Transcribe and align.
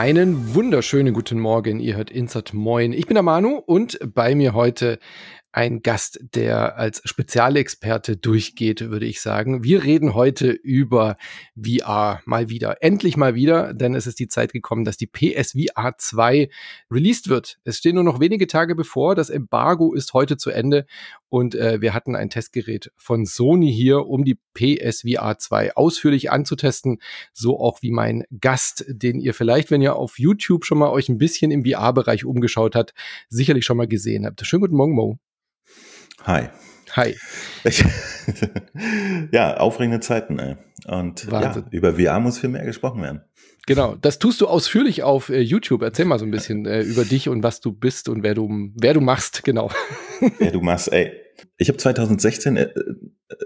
Einen 0.00 0.54
wunderschönen 0.54 1.12
guten 1.12 1.38
Morgen. 1.38 1.78
Ihr 1.78 1.94
hört 1.94 2.10
Insert 2.10 2.54
Moin. 2.54 2.94
Ich 2.94 3.04
bin 3.04 3.16
der 3.16 3.22
Manu 3.22 3.56
und 3.56 3.98
bei 4.14 4.34
mir 4.34 4.54
heute 4.54 4.98
ein 5.52 5.82
Gast, 5.82 6.20
der 6.34 6.76
als 6.76 7.02
Spezialexperte 7.04 8.16
durchgeht, 8.16 8.90
würde 8.90 9.06
ich 9.06 9.20
sagen. 9.20 9.64
Wir 9.64 9.82
reden 9.82 10.14
heute 10.14 10.50
über 10.50 11.16
VR 11.60 12.20
mal 12.24 12.48
wieder. 12.48 12.82
Endlich 12.82 13.16
mal 13.16 13.34
wieder, 13.34 13.74
denn 13.74 13.94
es 13.94 14.06
ist 14.06 14.20
die 14.20 14.28
Zeit 14.28 14.52
gekommen, 14.52 14.84
dass 14.84 14.96
die 14.96 15.08
PSVR 15.08 15.94
2 15.98 16.48
released 16.90 17.28
wird. 17.28 17.58
Es 17.64 17.78
stehen 17.78 17.96
nur 17.96 18.04
noch 18.04 18.20
wenige 18.20 18.46
Tage 18.46 18.76
bevor. 18.76 19.14
Das 19.14 19.28
Embargo 19.28 19.92
ist 19.92 20.14
heute 20.14 20.36
zu 20.36 20.50
Ende 20.50 20.86
und 21.28 21.54
äh, 21.56 21.80
wir 21.80 21.94
hatten 21.94 22.14
ein 22.14 22.30
Testgerät 22.30 22.92
von 22.96 23.26
Sony 23.26 23.72
hier, 23.72 24.06
um 24.06 24.24
die 24.24 24.38
PSVR 24.54 25.38
2 25.38 25.76
ausführlich 25.76 26.30
anzutesten. 26.30 26.98
So 27.32 27.58
auch 27.58 27.82
wie 27.82 27.90
mein 27.90 28.24
Gast, 28.40 28.84
den 28.88 29.18
ihr 29.18 29.34
vielleicht, 29.34 29.70
wenn 29.70 29.82
ihr 29.82 29.96
auf 29.96 30.18
YouTube 30.18 30.64
schon 30.64 30.78
mal 30.78 30.90
euch 30.90 31.08
ein 31.08 31.18
bisschen 31.18 31.50
im 31.50 31.64
VR-Bereich 31.64 32.24
umgeschaut 32.24 32.76
habt, 32.76 32.94
sicherlich 33.28 33.64
schon 33.64 33.76
mal 33.76 33.88
gesehen 33.88 34.26
habt. 34.26 34.44
Schönen 34.46 34.60
guten 34.60 34.76
Morgen, 34.76 34.94
Mo. 34.94 35.18
Hi. 36.24 36.48
Hi. 36.92 37.16
Ich, 37.64 37.84
ja, 39.32 39.56
aufregende 39.56 40.00
Zeiten, 40.00 40.38
ey. 40.38 40.56
Und 40.86 41.30
Wahnsinn. 41.30 41.64
ja, 41.70 41.78
über 41.78 41.94
VR 41.94 42.20
muss 42.20 42.38
viel 42.38 42.50
mehr 42.50 42.64
gesprochen 42.64 43.02
werden. 43.02 43.22
Genau, 43.66 43.94
das 43.94 44.18
tust 44.18 44.40
du 44.40 44.48
ausführlich 44.48 45.02
auf 45.02 45.28
äh, 45.28 45.40
YouTube. 45.40 45.82
Erzähl 45.82 46.04
mal 46.04 46.18
so 46.18 46.24
ein 46.24 46.30
bisschen 46.30 46.66
äh, 46.66 46.82
über 46.82 47.04
dich 47.04 47.28
und 47.28 47.42
was 47.42 47.60
du 47.60 47.72
bist 47.72 48.08
und 48.08 48.22
wer 48.22 48.34
du, 48.34 48.70
wer 48.74 48.94
du 48.94 49.00
machst, 49.00 49.44
genau. 49.44 49.70
Wer 50.38 50.50
du 50.52 50.60
machst, 50.60 50.92
ey. 50.92 51.12
Ich 51.56 51.68
habe 51.68 51.78
2016 51.78 52.56
äh, 52.56 52.68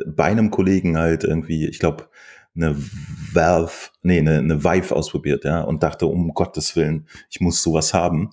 bei 0.06 0.24
einem 0.24 0.50
Kollegen 0.50 0.98
halt 0.98 1.22
irgendwie, 1.22 1.68
ich 1.68 1.78
glaube, 1.78 2.08
eine 2.56 2.74
Valve, 3.32 3.90
nee, 4.02 4.18
eine, 4.18 4.38
eine 4.38 4.64
Vive 4.64 4.94
ausprobiert, 4.94 5.44
ja, 5.44 5.60
und 5.60 5.82
dachte, 5.82 6.06
um 6.06 6.34
Gottes 6.34 6.74
Willen, 6.74 7.06
ich 7.30 7.40
muss 7.40 7.62
sowas 7.62 7.94
haben 7.94 8.30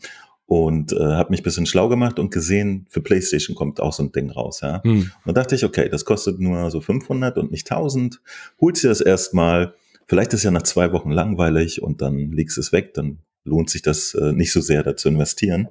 und 0.51 0.91
äh, 0.91 0.99
habe 0.99 1.29
mich 1.29 1.43
bisschen 1.43 1.65
schlau 1.65 1.87
gemacht 1.87 2.19
und 2.19 2.29
gesehen, 2.29 2.85
für 2.89 2.99
PlayStation 2.99 3.55
kommt 3.55 3.79
auch 3.79 3.93
so 3.93 4.03
ein 4.03 4.11
Ding 4.11 4.29
raus. 4.29 4.59
Ja? 4.59 4.83
Hm. 4.83 5.09
Und 5.23 5.37
dachte 5.37 5.55
ich, 5.55 5.63
okay, 5.63 5.87
das 5.87 6.03
kostet 6.03 6.41
nur 6.41 6.69
so 6.71 6.81
500 6.81 7.37
und 7.37 7.51
nicht 7.51 7.71
1000. 7.71 8.19
Holst 8.59 8.83
dir 8.83 8.89
das 8.89 8.99
erstmal. 8.99 9.75
Vielleicht 10.09 10.33
ist 10.33 10.43
ja 10.43 10.51
nach 10.51 10.63
zwei 10.63 10.91
Wochen 10.91 11.09
langweilig 11.09 11.81
und 11.81 12.01
dann 12.01 12.33
legst 12.33 12.57
es 12.57 12.73
weg. 12.73 12.93
Dann 12.95 13.19
lohnt 13.45 13.69
sich 13.69 13.81
das 13.81 14.13
äh, 14.13 14.33
nicht 14.33 14.51
so 14.51 14.59
sehr, 14.59 14.83
da 14.83 14.97
zu 14.97 15.07
investieren. 15.07 15.69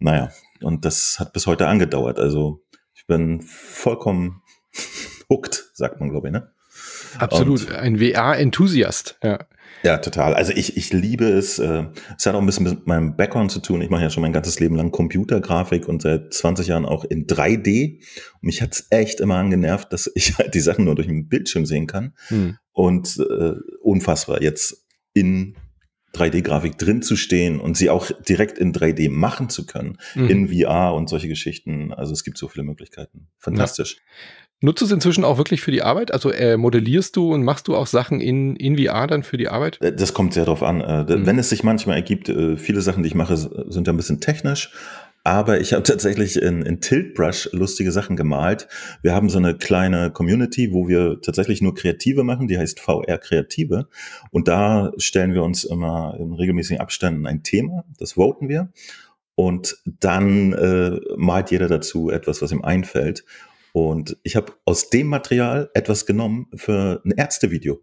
Naja, 0.00 0.32
und 0.60 0.84
das 0.84 1.20
hat 1.20 1.32
bis 1.32 1.46
heute 1.46 1.68
angedauert. 1.68 2.18
Also 2.18 2.64
ich 2.96 3.06
bin 3.06 3.42
vollkommen 3.42 4.42
hooked, 5.30 5.70
sagt 5.72 6.00
man, 6.00 6.10
glaube 6.10 6.26
ich, 6.26 6.32
ne? 6.32 6.50
Absolut, 7.20 7.68
und 7.68 7.76
ein 7.76 7.98
VR-Enthusiast, 8.00 9.20
ja. 9.22 9.46
Ja, 9.84 9.98
total. 9.98 10.34
Also 10.34 10.52
ich, 10.52 10.78
ich 10.78 10.92
liebe 10.92 11.26
es. 11.26 11.58
Äh, 11.58 11.84
es 12.16 12.24
hat 12.24 12.34
auch 12.34 12.40
ein 12.40 12.46
bisschen 12.46 12.64
mit 12.64 12.86
meinem 12.86 13.16
Background 13.16 13.52
zu 13.52 13.60
tun. 13.60 13.82
Ich 13.82 13.90
mache 13.90 14.02
ja 14.02 14.10
schon 14.10 14.22
mein 14.22 14.32
ganzes 14.32 14.58
Leben 14.58 14.76
lang 14.76 14.90
Computergrafik 14.90 15.88
und 15.88 16.00
seit 16.00 16.32
20 16.32 16.68
Jahren 16.68 16.86
auch 16.86 17.04
in 17.04 17.26
3D. 17.26 17.98
Und 18.34 18.42
mich 18.42 18.62
hat's 18.62 18.86
echt 18.88 19.20
immer 19.20 19.36
angenervt, 19.36 19.92
dass 19.92 20.10
ich 20.14 20.38
halt 20.38 20.54
die 20.54 20.60
Sachen 20.60 20.86
nur 20.86 20.94
durch 20.94 21.08
den 21.08 21.28
Bildschirm 21.28 21.66
sehen 21.66 21.86
kann. 21.86 22.14
Hm. 22.28 22.56
Und 22.72 23.18
äh, 23.18 23.54
unfassbar, 23.82 24.42
jetzt 24.42 24.86
in 25.12 25.54
3D-Grafik 26.14 26.78
drin 26.78 27.02
zu 27.02 27.16
stehen 27.16 27.60
und 27.60 27.76
sie 27.76 27.90
auch 27.90 28.10
direkt 28.22 28.58
in 28.58 28.72
3D 28.72 29.10
machen 29.10 29.50
zu 29.50 29.66
können, 29.66 29.98
mhm. 30.14 30.28
in 30.28 30.48
VR 30.48 30.94
und 30.94 31.08
solche 31.08 31.28
Geschichten. 31.28 31.92
Also 31.92 32.12
es 32.12 32.24
gibt 32.24 32.38
so 32.38 32.48
viele 32.48 32.64
Möglichkeiten. 32.64 33.28
Fantastisch. 33.38 33.96
Ja. 33.96 34.00
Nutzt 34.60 34.80
du 34.80 34.86
es 34.86 34.92
inzwischen 34.92 35.24
auch 35.24 35.36
wirklich 35.36 35.60
für 35.60 35.72
die 35.72 35.82
Arbeit? 35.82 36.12
Also 36.12 36.30
äh, 36.30 36.56
modellierst 36.56 37.16
du 37.16 37.34
und 37.34 37.42
machst 37.42 37.68
du 37.68 37.76
auch 37.76 37.86
Sachen 37.86 38.20
in, 38.20 38.56
in 38.56 38.78
VR 38.78 39.06
dann 39.06 39.22
für 39.22 39.36
die 39.36 39.48
Arbeit? 39.48 39.78
Äh, 39.82 39.92
das 39.94 40.14
kommt 40.14 40.32
sehr 40.32 40.44
darauf 40.44 40.62
an. 40.62 40.80
Äh, 40.80 41.02
mhm. 41.02 41.26
Wenn 41.26 41.38
es 41.38 41.50
sich 41.50 41.64
manchmal 41.64 41.96
ergibt, 41.96 42.28
äh, 42.28 42.56
viele 42.56 42.80
Sachen, 42.80 43.02
die 43.02 43.08
ich 43.08 43.14
mache, 43.14 43.36
sind 43.36 43.86
ja 43.86 43.92
ein 43.92 43.96
bisschen 43.96 44.20
technisch. 44.20 44.70
Aber 45.24 45.60
ich 45.60 45.72
habe 45.72 45.82
tatsächlich 45.84 46.40
in, 46.40 46.62
in 46.62 46.80
Tiltbrush 46.80 47.48
lustige 47.52 47.90
Sachen 47.90 48.14
gemalt. 48.14 48.68
Wir 49.02 49.14
haben 49.14 49.28
so 49.28 49.38
eine 49.38 49.54
kleine 49.54 50.10
Community, 50.10 50.72
wo 50.72 50.86
wir 50.86 51.20
tatsächlich 51.20 51.60
nur 51.60 51.74
Kreative 51.74 52.22
machen, 52.24 52.46
die 52.46 52.58
heißt 52.58 52.78
VR 52.78 53.18
Kreative. 53.18 53.88
Und 54.30 54.48
da 54.48 54.92
stellen 54.98 55.34
wir 55.34 55.42
uns 55.42 55.64
immer 55.64 56.16
in 56.18 56.32
regelmäßigen 56.32 56.80
Abständen 56.80 57.26
ein 57.26 57.42
Thema, 57.42 57.84
das 57.98 58.12
voten 58.12 58.48
wir. 58.48 58.70
Und 59.34 59.78
dann 59.84 60.52
äh, 60.52 61.00
malt 61.16 61.50
jeder 61.50 61.66
dazu 61.66 62.08
etwas, 62.10 62.40
was 62.40 62.52
ihm 62.52 62.62
einfällt. 62.62 63.24
Und 63.76 64.16
ich 64.22 64.36
habe 64.36 64.52
aus 64.64 64.88
dem 64.88 65.08
Material 65.08 65.68
etwas 65.74 66.06
genommen 66.06 66.46
für 66.54 67.02
ein 67.04 67.10
Ärztevideo. 67.10 67.80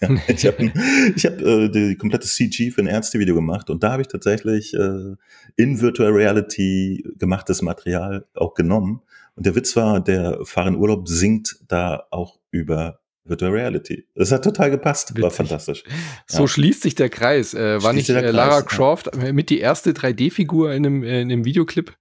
ich 0.28 0.46
habe 0.46 0.72
hab, 0.72 1.40
äh, 1.42 1.68
die 1.68 1.96
komplette 1.96 2.26
CG 2.26 2.70
für 2.70 2.80
ein 2.80 2.86
Ärztevideo 2.86 3.34
gemacht 3.34 3.68
und 3.68 3.82
da 3.82 3.92
habe 3.92 4.00
ich 4.00 4.08
tatsächlich 4.08 4.72
äh, 4.72 5.14
in 5.56 5.78
Virtual 5.82 6.10
Reality 6.10 7.04
gemachtes 7.18 7.60
Material 7.60 8.24
auch 8.34 8.54
genommen. 8.54 9.02
Und 9.34 9.44
der 9.44 9.54
Witz 9.54 9.76
war, 9.76 10.00
der 10.00 10.38
Fahrer 10.44 10.68
in 10.68 10.76
Urlaub 10.76 11.06
singt 11.06 11.58
da 11.68 12.06
auch 12.10 12.40
über 12.50 13.00
Virtual 13.24 13.52
Reality. 13.52 14.06
Das 14.14 14.32
hat 14.32 14.42
total 14.42 14.70
gepasst, 14.70 15.10
Witzig. 15.10 15.22
war 15.22 15.30
fantastisch. 15.30 15.84
So 16.26 16.44
ja. 16.44 16.48
schließt 16.48 16.80
sich 16.80 16.94
der 16.94 17.10
Kreis. 17.10 17.52
Äh, 17.52 17.82
war 17.82 17.92
nicht 17.92 18.08
äh, 18.08 18.30
Lara 18.30 18.62
Kreis, 18.62 18.70
Croft 18.70 19.10
ja. 19.14 19.34
mit 19.34 19.50
die 19.50 19.58
erste 19.58 19.90
3D-Figur 19.90 20.72
in 20.72 20.86
einem, 20.86 21.02
äh, 21.02 21.20
in 21.20 21.30
einem 21.30 21.44
Videoclip? 21.44 21.94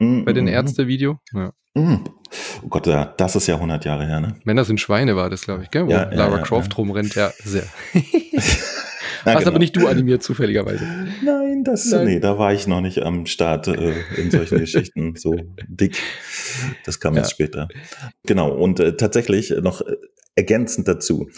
Mm, 0.00 0.24
bei 0.24 0.32
den 0.32 0.46
mm, 0.46 0.48
mm. 0.48 0.52
Ärzte-Video? 0.52 1.20
Ja. 1.32 1.52
Mm. 1.74 1.96
Oh 2.62 2.68
Gott, 2.68 2.86
ja, 2.86 3.14
das 3.16 3.36
ist 3.36 3.46
ja 3.46 3.54
100 3.54 3.84
Jahre 3.84 4.06
her, 4.06 4.20
ne? 4.20 4.36
Männer 4.44 4.64
sind 4.64 4.80
Schweine 4.80 5.16
war 5.16 5.30
das, 5.30 5.42
glaube 5.42 5.64
ich, 5.64 5.70
gell? 5.70 5.86
Wo 5.86 5.90
ja, 5.90 6.10
Lara 6.12 6.38
ja, 6.38 6.42
Croft 6.42 6.76
rumrennt, 6.76 7.14
ja, 7.14 7.32
sehr. 7.44 7.64
Hast 9.24 9.38
genau. 9.38 9.50
aber 9.50 9.58
nicht 9.58 9.76
du 9.76 9.86
animiert, 9.86 10.22
zufälligerweise. 10.22 10.84
Nein, 11.24 11.62
das, 11.64 11.86
Nein. 11.86 12.06
nee, 12.06 12.20
da 12.20 12.38
war 12.38 12.52
ich 12.52 12.66
noch 12.66 12.80
nicht 12.80 13.02
am 13.02 13.26
Start 13.26 13.68
äh, 13.68 13.94
in 14.16 14.30
solchen 14.30 14.58
Geschichten 14.58 15.14
so 15.16 15.36
dick. 15.68 15.96
Das 16.84 16.98
kam 16.98 17.16
erst 17.16 17.30
später. 17.30 17.68
Genau, 18.26 18.50
und 18.52 18.80
äh, 18.80 18.96
tatsächlich 18.96 19.50
noch 19.50 19.80
äh, 19.82 19.94
ergänzend 20.34 20.88
dazu. 20.88 21.28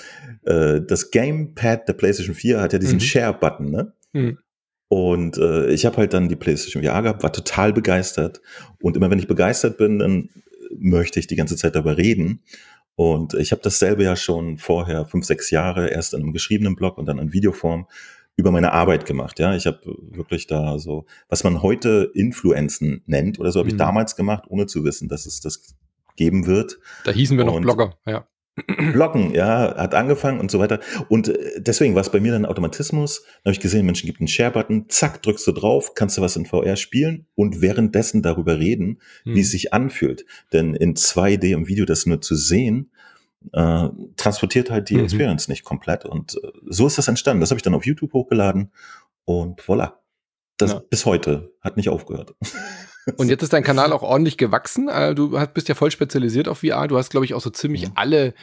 Äh, 0.45 0.81
das 0.87 1.11
Gamepad 1.11 1.87
der 1.89 1.93
PlayStation 1.93 2.35
4 2.35 2.61
hat 2.61 2.73
ja 2.73 2.79
diesen 2.79 2.97
mhm. 2.97 3.01
Share-Button, 3.01 3.71
ne? 3.71 3.93
Mhm. 4.13 4.39
Und 4.95 5.39
äh, 5.39 5.73
ich 5.73 5.87
habe 5.87 5.97
halt 5.97 6.13
dann 6.13 6.29
die 6.29 6.37
PlayStation 6.37 6.85
VR 6.85 7.03
gehabt, 7.03 7.25
war 7.25 7.33
total 7.33 7.73
begeistert. 7.73 8.41
Und 8.81 8.97
immer 8.97 9.11
wenn 9.11 9.19
ich 9.19 9.27
begeistert 9.27 9.77
bin, 9.77 9.99
dann 9.99 10.31
möchte 10.79 11.19
ich 11.19 11.27
die 11.27 11.35
ganze 11.35 11.57
Zeit 11.57 11.75
darüber 11.75 11.99
reden. 11.99 12.45
Und 12.95 13.35
ich 13.35 13.51
habe 13.51 13.61
dasselbe 13.61 14.05
ja 14.05 14.15
schon 14.15 14.57
vorher, 14.57 15.05
fünf, 15.05 15.25
sechs 15.25 15.51
Jahre, 15.51 15.89
erst 15.89 16.15
in 16.15 16.23
einem 16.23 16.33
geschriebenen 16.33 16.77
Blog 16.77 16.97
und 16.97 17.07
dann 17.07 17.19
in 17.19 17.33
Videoform 17.33 17.89
über 18.37 18.53
meine 18.53 18.71
Arbeit 18.71 19.05
gemacht. 19.05 19.41
Ja, 19.41 19.57
ich 19.57 19.67
habe 19.67 19.81
wirklich 20.13 20.47
da 20.47 20.79
so, 20.79 21.07
was 21.29 21.43
man 21.43 21.61
heute 21.61 22.13
Influenzen 22.15 23.03
nennt 23.07 23.41
oder 23.41 23.51
so, 23.51 23.59
habe 23.59 23.71
mhm. 23.71 23.75
ich 23.75 23.79
damals 23.79 24.15
gemacht, 24.15 24.45
ohne 24.47 24.67
zu 24.67 24.85
wissen, 24.85 25.09
dass 25.09 25.27
es 25.27 25.41
das 25.41 25.75
geben 26.15 26.47
wird. 26.47 26.79
Da 27.05 27.11
hießen 27.11 27.37
wir 27.37 27.45
noch 27.45 27.61
Blogger, 27.61 27.97
ja. 28.07 28.29
Blocken, 28.93 29.35
ja, 29.35 29.75
hat 29.77 29.95
angefangen 29.95 30.39
und 30.39 30.51
so 30.51 30.61
weiter. 30.61 30.81
Und 31.09 31.29
äh, 31.29 31.61
deswegen 31.61 31.95
war 31.95 32.03
es 32.03 32.11
bei 32.11 32.21
mir 32.21 32.33
dann 32.33 32.47
Automatismus. 32.47 33.23
Da 33.23 33.49
habe 33.49 33.53
ich 33.53 33.61
gesehen, 33.61 33.85
Menschen 33.85 34.07
gibt 34.07 34.21
einen 34.21 34.29
Share-Button, 34.29 34.87
zack, 34.89 35.23
drückst 35.23 35.47
du 35.47 35.53
drauf, 35.53 35.95
kannst 35.95 36.17
du 36.17 36.23
was 36.23 36.37
in 36.37 36.47
VR 36.47 36.77
spielen 36.77 37.27
und 37.35 37.61
währenddessen 37.61 38.23
darüber 38.23 38.59
reden, 38.59 39.01
hm. 39.25 39.35
wie 39.35 39.41
es 39.41 39.51
sich 39.51 39.73
anfühlt. 39.73 40.25
Denn 40.53 40.75
in 40.75 40.95
2D 40.95 41.53
im 41.53 41.67
Video 41.67 41.85
das 41.85 42.07
nur 42.07 42.21
zu 42.21 42.37
sehen, 42.37 42.91
äh, 43.53 43.89
transportiert 44.17 44.71
halt 44.71 44.89
die 44.89 44.97
mhm. 44.97 45.05
Experience 45.05 45.49
nicht 45.49 45.65
komplett. 45.65 46.05
Und 46.05 46.37
äh, 46.37 46.49
so 46.67 46.87
ist 46.87 46.99
das 46.99 47.09
entstanden. 47.09 47.41
Das 47.41 47.51
habe 47.51 47.59
ich 47.59 47.63
dann 47.63 47.75
auf 47.75 47.85
YouTube 47.85 48.13
hochgeladen 48.13 48.73
und 49.25 49.61
voilà. 49.63 49.95
Das 50.57 50.73
ja. 50.73 50.83
bis 50.89 51.05
heute 51.05 51.53
hat 51.61 51.77
nicht 51.77 51.89
aufgehört. 51.89 52.35
Und 53.17 53.29
jetzt 53.29 53.43
ist 53.43 53.53
dein 53.53 53.63
Kanal 53.63 53.93
auch 53.93 54.03
ordentlich 54.03 54.39
gewachsen. 54.39 54.89
Äh, 54.89 55.15
du 55.15 55.39
bist 55.53 55.69
ja 55.69 55.75
voll 55.75 55.91
spezialisiert 55.91 56.49
auf 56.49 56.61
VR. 56.61 56.89
Du 56.89 56.97
hast, 56.97 57.11
glaube 57.11 57.27
ich, 57.27 57.35
auch 57.35 57.41
so 57.41 57.51
ziemlich 57.51 57.89
alle 57.95 58.35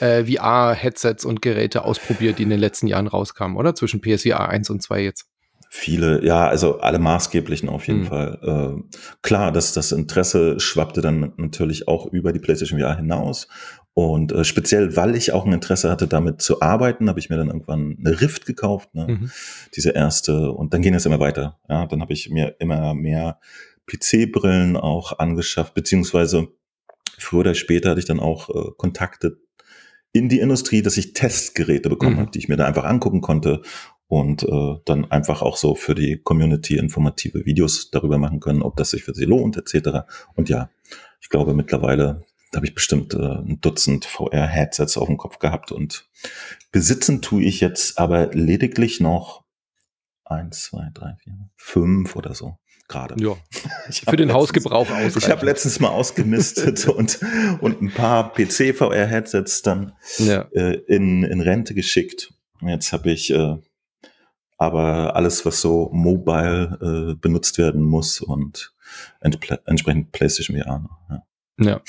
äh, 0.00 0.24
VR-Headsets 0.24 1.24
und 1.24 1.42
Geräte 1.42 1.84
ausprobiert, 1.84 2.38
die 2.38 2.42
in 2.42 2.50
den 2.50 2.60
letzten 2.60 2.86
Jahren 2.86 3.06
rauskamen, 3.06 3.56
oder? 3.56 3.74
Zwischen 3.74 4.00
PSVR 4.00 4.48
1 4.48 4.70
und 4.70 4.82
2 4.82 5.02
jetzt. 5.02 5.26
Viele, 5.70 6.24
ja, 6.24 6.48
also 6.48 6.80
alle 6.80 6.98
maßgeblichen 6.98 7.68
auf 7.68 7.86
jeden 7.86 8.00
mhm. 8.00 8.06
Fall. 8.06 8.38
Äh, 8.42 8.98
klar, 9.22 9.52
dass 9.52 9.74
das 9.74 9.92
Interesse 9.92 10.58
schwappte 10.60 11.02
dann 11.02 11.34
natürlich 11.36 11.88
auch 11.88 12.06
über 12.06 12.32
die 12.32 12.38
PlayStation 12.38 12.80
VR 12.80 12.96
hinaus. 12.96 13.48
Und 13.92 14.32
äh, 14.32 14.44
speziell, 14.44 14.96
weil 14.96 15.14
ich 15.14 15.32
auch 15.32 15.44
ein 15.44 15.52
Interesse 15.52 15.90
hatte, 15.90 16.06
damit 16.06 16.40
zu 16.40 16.62
arbeiten, 16.62 17.08
habe 17.08 17.18
ich 17.18 17.28
mir 17.28 17.36
dann 17.36 17.48
irgendwann 17.48 17.98
eine 17.98 18.20
Rift 18.20 18.46
gekauft, 18.46 18.94
ne? 18.94 19.08
Mhm. 19.08 19.30
diese 19.74 19.90
erste. 19.90 20.52
Und 20.52 20.72
dann 20.72 20.82
ging 20.82 20.94
es 20.94 21.04
immer 21.04 21.20
weiter. 21.20 21.58
Ja, 21.68 21.84
dann 21.84 22.00
habe 22.00 22.12
ich 22.12 22.30
mir 22.30 22.54
immer 22.60 22.94
mehr 22.94 23.38
PC-Brillen 23.88 24.76
auch 24.76 25.18
angeschafft, 25.18 25.74
beziehungsweise 25.74 26.48
früher 27.18 27.40
oder 27.40 27.54
später 27.54 27.90
hatte 27.90 28.00
ich 28.00 28.06
dann 28.06 28.20
auch 28.20 28.48
äh, 28.50 28.70
Kontakte 28.76 29.40
in 30.12 30.28
die 30.28 30.40
Industrie, 30.40 30.82
dass 30.82 30.96
ich 30.96 31.12
Testgeräte 31.12 31.88
bekommen 31.88 32.16
mhm. 32.16 32.20
habe, 32.20 32.30
die 32.30 32.38
ich 32.38 32.48
mir 32.48 32.56
da 32.56 32.66
einfach 32.66 32.84
angucken 32.84 33.20
konnte 33.20 33.62
und 34.06 34.42
äh, 34.42 34.76
dann 34.86 35.10
einfach 35.10 35.42
auch 35.42 35.56
so 35.56 35.74
für 35.74 35.94
die 35.94 36.18
Community 36.22 36.76
informative 36.76 37.44
Videos 37.44 37.90
darüber 37.90 38.18
machen 38.18 38.40
können, 38.40 38.62
ob 38.62 38.76
das 38.76 38.90
sich 38.90 39.04
für 39.04 39.14
sie 39.14 39.26
lohnt, 39.26 39.56
etc. 39.56 40.08
Und 40.34 40.48
ja, 40.48 40.70
ich 41.20 41.28
glaube 41.28 41.54
mittlerweile 41.54 42.24
habe 42.56 42.66
ich 42.66 42.74
bestimmt 42.74 43.12
äh, 43.12 43.18
ein 43.18 43.60
Dutzend 43.60 44.06
VR-Headsets 44.06 44.96
auf 44.96 45.06
dem 45.06 45.18
Kopf 45.18 45.38
gehabt 45.38 45.72
und 45.72 46.08
besitzen 46.72 47.20
tue 47.20 47.42
ich 47.42 47.60
jetzt 47.60 47.98
aber 47.98 48.28
lediglich 48.32 49.00
noch 49.00 49.44
eins, 50.24 50.64
zwei, 50.64 50.88
drei, 50.94 51.14
vier, 51.22 51.50
fünf 51.56 52.16
oder 52.16 52.34
so 52.34 52.56
gerade. 52.88 53.14
Ja, 53.22 53.36
für 53.90 54.16
den 54.16 54.32
Hausgebrauch 54.32 54.90
aus. 54.90 55.16
Ich 55.16 55.28
habe 55.28 55.46
letztens 55.46 55.78
mal 55.80 55.90
ausgemistet 55.90 56.88
und, 56.88 57.20
und 57.60 57.80
ein 57.80 57.92
paar 57.92 58.32
PC-VR-Headsets 58.32 59.62
dann 59.62 59.92
ja. 60.18 60.42
äh, 60.52 60.76
in, 60.86 61.22
in 61.22 61.40
Rente 61.40 61.74
geschickt. 61.74 62.32
Jetzt 62.60 62.92
habe 62.92 63.10
ich 63.12 63.30
äh, 63.32 63.56
aber 64.58 65.14
alles, 65.14 65.46
was 65.46 65.60
so 65.60 65.88
mobile 65.92 67.12
äh, 67.12 67.14
benutzt 67.14 67.58
werden 67.58 67.82
muss 67.82 68.20
und 68.20 68.74
entsprechend 69.20 70.10
PlayStation 70.10 70.60
VR. 70.60 70.88
Ja. 71.08 71.22
ja. 71.64 71.80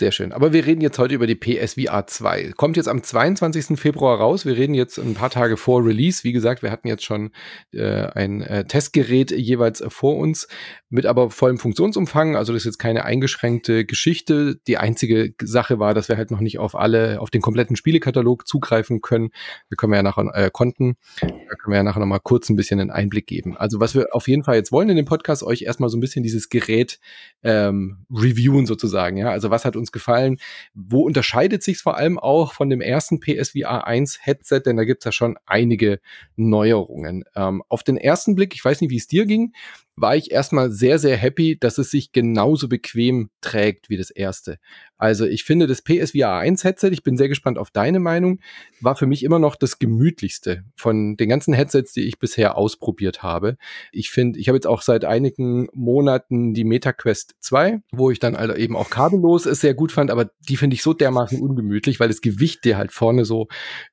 Sehr 0.00 0.12
schön. 0.12 0.32
Aber 0.32 0.54
wir 0.54 0.64
reden 0.64 0.80
jetzt 0.80 0.98
heute 0.98 1.14
über 1.14 1.26
die 1.26 1.34
PSVR 1.34 2.06
2. 2.06 2.52
Kommt 2.56 2.78
jetzt 2.78 2.88
am 2.88 3.02
22. 3.02 3.78
Februar 3.78 4.18
raus. 4.18 4.46
Wir 4.46 4.56
reden 4.56 4.72
jetzt 4.72 4.96
ein 4.96 5.12
paar 5.12 5.28
Tage 5.28 5.58
vor 5.58 5.84
Release. 5.84 6.24
Wie 6.24 6.32
gesagt, 6.32 6.62
wir 6.62 6.70
hatten 6.70 6.88
jetzt 6.88 7.04
schon 7.04 7.32
äh, 7.74 8.06
ein 8.06 8.40
äh, 8.40 8.64
Testgerät 8.64 9.30
jeweils 9.30 9.82
äh, 9.82 9.90
vor 9.90 10.16
uns 10.16 10.48
mit 10.88 11.04
aber 11.04 11.28
vollem 11.28 11.58
Funktionsumfang. 11.58 12.34
Also 12.34 12.54
das 12.54 12.62
ist 12.62 12.64
jetzt 12.64 12.78
keine 12.78 13.04
eingeschränkte 13.04 13.84
Geschichte. 13.84 14.56
Die 14.66 14.78
einzige 14.78 15.34
Sache 15.42 15.78
war, 15.78 15.92
dass 15.92 16.08
wir 16.08 16.16
halt 16.16 16.30
noch 16.30 16.40
nicht 16.40 16.58
auf 16.58 16.74
alle, 16.74 17.20
auf 17.20 17.28
den 17.28 17.42
kompletten 17.42 17.76
Spielekatalog 17.76 18.48
zugreifen 18.48 19.02
können. 19.02 19.28
Wir 19.68 19.76
können 19.76 19.92
ja 19.92 20.02
nachher 20.02 20.30
äh, 20.34 20.50
konnten. 20.50 20.96
Da 21.20 21.28
können 21.28 21.72
wir 21.72 21.76
ja 21.76 21.82
nachher 21.82 22.00
noch 22.00 22.06
mal 22.06 22.20
kurz 22.20 22.48
ein 22.48 22.56
bisschen 22.56 22.80
einen 22.80 22.90
Einblick 22.90 23.26
geben. 23.26 23.54
Also 23.54 23.80
was 23.80 23.94
wir 23.94 24.08
auf 24.12 24.28
jeden 24.28 24.44
Fall 24.44 24.56
jetzt 24.56 24.72
wollen 24.72 24.88
in 24.88 24.96
dem 24.96 25.04
Podcast, 25.04 25.42
euch 25.42 25.60
erstmal 25.60 25.90
so 25.90 25.98
ein 25.98 26.00
bisschen 26.00 26.22
dieses 26.22 26.48
Gerät 26.48 27.00
ähm, 27.42 28.06
reviewen 28.10 28.64
sozusagen. 28.64 29.18
Ja, 29.18 29.28
also 29.28 29.50
was 29.50 29.66
hat 29.66 29.76
uns 29.76 29.89
uns 29.90 29.92
gefallen? 29.92 30.38
Wo 30.74 31.02
unterscheidet 31.02 31.62
sich 31.62 31.78
vor 31.78 31.96
allem 31.96 32.18
auch 32.18 32.54
von 32.54 32.70
dem 32.70 32.80
ersten 32.80 33.20
PSVR 33.20 33.86
1 33.86 34.20
Headset? 34.22 34.60
Denn 34.66 34.76
da 34.76 34.84
gibt 34.84 35.02
es 35.02 35.04
ja 35.04 35.12
schon 35.12 35.38
einige 35.46 36.00
Neuerungen. 36.36 37.24
Ähm, 37.34 37.62
auf 37.68 37.82
den 37.82 37.96
ersten 37.96 38.34
Blick, 38.34 38.54
ich 38.54 38.64
weiß 38.64 38.80
nicht, 38.80 38.90
wie 38.90 38.96
es 38.96 39.06
dir 39.06 39.26
ging, 39.26 39.52
war 39.96 40.16
ich 40.16 40.30
erstmal 40.30 40.70
sehr, 40.70 40.98
sehr 40.98 41.16
happy, 41.16 41.58
dass 41.58 41.78
es 41.78 41.90
sich 41.90 42.12
genauso 42.12 42.68
bequem 42.68 43.30
trägt 43.40 43.90
wie 43.90 43.96
das 43.96 44.10
erste. 44.10 44.58
Also 44.96 45.26
ich 45.26 45.44
finde 45.44 45.66
das 45.66 45.82
PSVR 45.82 46.34
1 46.36 46.64
Headset, 46.64 46.88
ich 46.90 47.02
bin 47.02 47.16
sehr 47.16 47.28
gespannt 47.28 47.58
auf 47.58 47.70
deine 47.70 48.00
Meinung, 48.00 48.40
war 48.80 48.96
für 48.96 49.06
mich 49.06 49.22
immer 49.24 49.38
noch 49.38 49.56
das 49.56 49.78
gemütlichste 49.78 50.64
von 50.76 51.16
den 51.16 51.28
ganzen 51.28 51.54
Headsets, 51.54 51.92
die 51.92 52.02
ich 52.02 52.18
bisher 52.18 52.56
ausprobiert 52.56 53.22
habe. 53.22 53.56
Ich 53.92 54.10
finde, 54.10 54.38
ich 54.38 54.48
habe 54.48 54.56
jetzt 54.56 54.66
auch 54.66 54.82
seit 54.82 55.04
einigen 55.04 55.68
Monaten 55.72 56.54
die 56.54 56.64
MetaQuest 56.64 57.36
2, 57.40 57.80
wo 57.92 58.10
ich 58.10 58.18
dann 58.18 58.36
also 58.36 58.54
eben 58.54 58.76
auch 58.76 58.90
kabellos 58.90 59.46
es 59.46 59.60
sehr 59.60 59.74
gut 59.74 59.92
fand, 59.92 60.10
aber 60.10 60.30
die 60.48 60.56
finde 60.56 60.74
ich 60.74 60.82
so 60.82 60.92
dermaßen 60.92 61.40
ungemütlich, 61.40 62.00
weil 62.00 62.08
das 62.08 62.20
Gewicht 62.20 62.64
dir 62.64 62.76
halt 62.76 62.92
vorne 62.92 63.24
so 63.24 63.48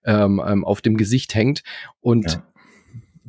ähm, 0.06 0.42
ähm 0.46 0.66
auf 0.66 0.82
dem 0.82 0.98
Gesicht 0.98 1.36
hängt 1.36 1.64
und 2.02 2.34
ja 2.34 2.44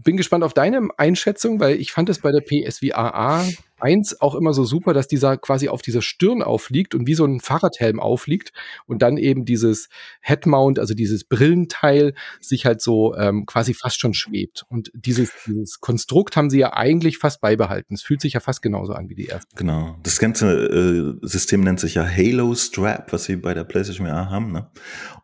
bin 0.03 0.17
gespannt 0.17 0.45
auf 0.45 0.55
deine 0.55 0.89
Einschätzung, 0.97 1.61
weil 1.61 1.77
ich 1.81 1.93
fand 1.93 2.09
es 2.09 2.21
bei 2.21 2.31
der 2.31 2.41
PSVR 2.41 3.45
1 3.81 4.21
auch 4.21 4.35
immer 4.35 4.53
so 4.53 4.65
super, 4.65 4.93
dass 4.93 5.09
dieser 5.09 5.37
quasi 5.37 5.69
auf 5.69 5.83
dieser 5.83 6.03
Stirn 6.03 6.43
aufliegt 6.43 6.95
und 6.95 7.07
wie 7.07 7.15
so 7.15 7.25
ein 7.25 7.41
Fahrradhelm 7.41 8.01
aufliegt 8.01 8.53
und 8.87 9.03
dann 9.03 9.17
eben 9.17 9.45
dieses 9.45 9.89
Headmount, 10.21 10.79
also 10.79 10.95
dieses 10.95 11.25
Brillenteil, 11.25 12.15
sich 12.41 12.67
halt 12.67 12.81
so 12.81 13.15
ähm, 13.17 13.47
quasi 13.47 13.75
fast 13.75 14.01
schon 14.01 14.15
schwebt. 14.15 14.65
Und 14.69 14.91
dieses, 14.95 15.31
dieses 15.47 15.81
Konstrukt 15.81 16.37
haben 16.37 16.51
sie 16.51 16.59
ja 16.59 16.73
eigentlich 16.73 17.19
fast 17.19 17.41
beibehalten. 17.41 17.95
Es 17.95 18.03
fühlt 18.03 18.21
sich 18.21 18.35
ja 18.35 18.41
fast 18.41 18.63
genauso 18.63 18.93
an 18.93 19.09
wie 19.09 19.15
die 19.15 19.27
erste. 19.27 19.49
Genau. 19.57 19.97
Das 20.03 20.19
ganze 20.19 21.19
äh, 21.23 21.27
System 21.27 21.63
nennt 21.63 21.81
sich 21.81 21.95
ja 21.95 22.07
Halo 22.07 22.55
Strap, 22.55 23.13
was 23.13 23.25
sie 23.25 23.37
bei 23.37 23.55
der 23.55 23.65
PlayStation 23.65 24.07
VR 24.07 24.31
haben. 24.31 24.53
Ne? 24.53 24.71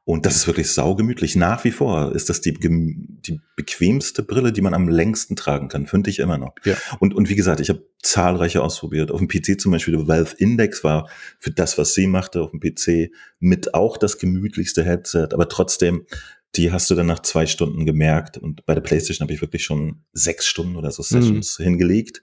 Und 0.04 0.26
das 0.26 0.36
ist 0.36 0.46
wirklich 0.46 0.70
saugemütlich. 0.70 1.34
Nach 1.34 1.64
wie 1.64 1.70
vor 1.70 2.14
ist 2.14 2.28
das 2.28 2.42
die, 2.42 2.52
die 2.52 3.40
bequemste 3.56 4.22
Brille, 4.22 4.52
die 4.52 4.60
man 4.60 4.74
am 4.74 4.88
längsten 4.88 5.34
tragen 5.34 5.68
kann, 5.68 5.86
finde 5.86 6.10
ich 6.10 6.18
immer 6.18 6.36
noch. 6.36 6.54
Ja. 6.64 6.74
Und, 6.98 7.14
und 7.14 7.30
wie 7.30 7.36
gesagt, 7.36 7.60
ich 7.60 7.70
habe 7.70 7.86
zahlreiche 8.02 8.43
ausprobiert. 8.62 9.10
Auf 9.10 9.20
dem 9.20 9.28
PC 9.28 9.60
zum 9.60 9.72
Beispiel 9.72 9.96
der 9.96 10.06
Valve 10.06 10.34
Index 10.38 10.84
war 10.84 11.08
für 11.38 11.50
das, 11.50 11.78
was 11.78 11.94
sie 11.94 12.06
machte, 12.06 12.42
auf 12.42 12.50
dem 12.50 12.60
PC 12.60 13.12
mit 13.40 13.74
auch 13.74 13.96
das 13.96 14.18
gemütlichste 14.18 14.84
Headset, 14.84 15.28
aber 15.32 15.48
trotzdem, 15.48 16.06
die 16.56 16.70
hast 16.70 16.90
du 16.90 16.94
dann 16.94 17.06
nach 17.06 17.20
zwei 17.20 17.46
Stunden 17.46 17.84
gemerkt. 17.84 18.38
Und 18.38 18.64
bei 18.66 18.74
der 18.74 18.80
PlayStation 18.80 19.24
habe 19.24 19.34
ich 19.34 19.40
wirklich 19.40 19.64
schon 19.64 20.04
sechs 20.12 20.46
Stunden 20.46 20.76
oder 20.76 20.90
so 20.90 21.02
Sessions 21.02 21.58
mhm. 21.58 21.64
hingelegt. 21.64 22.22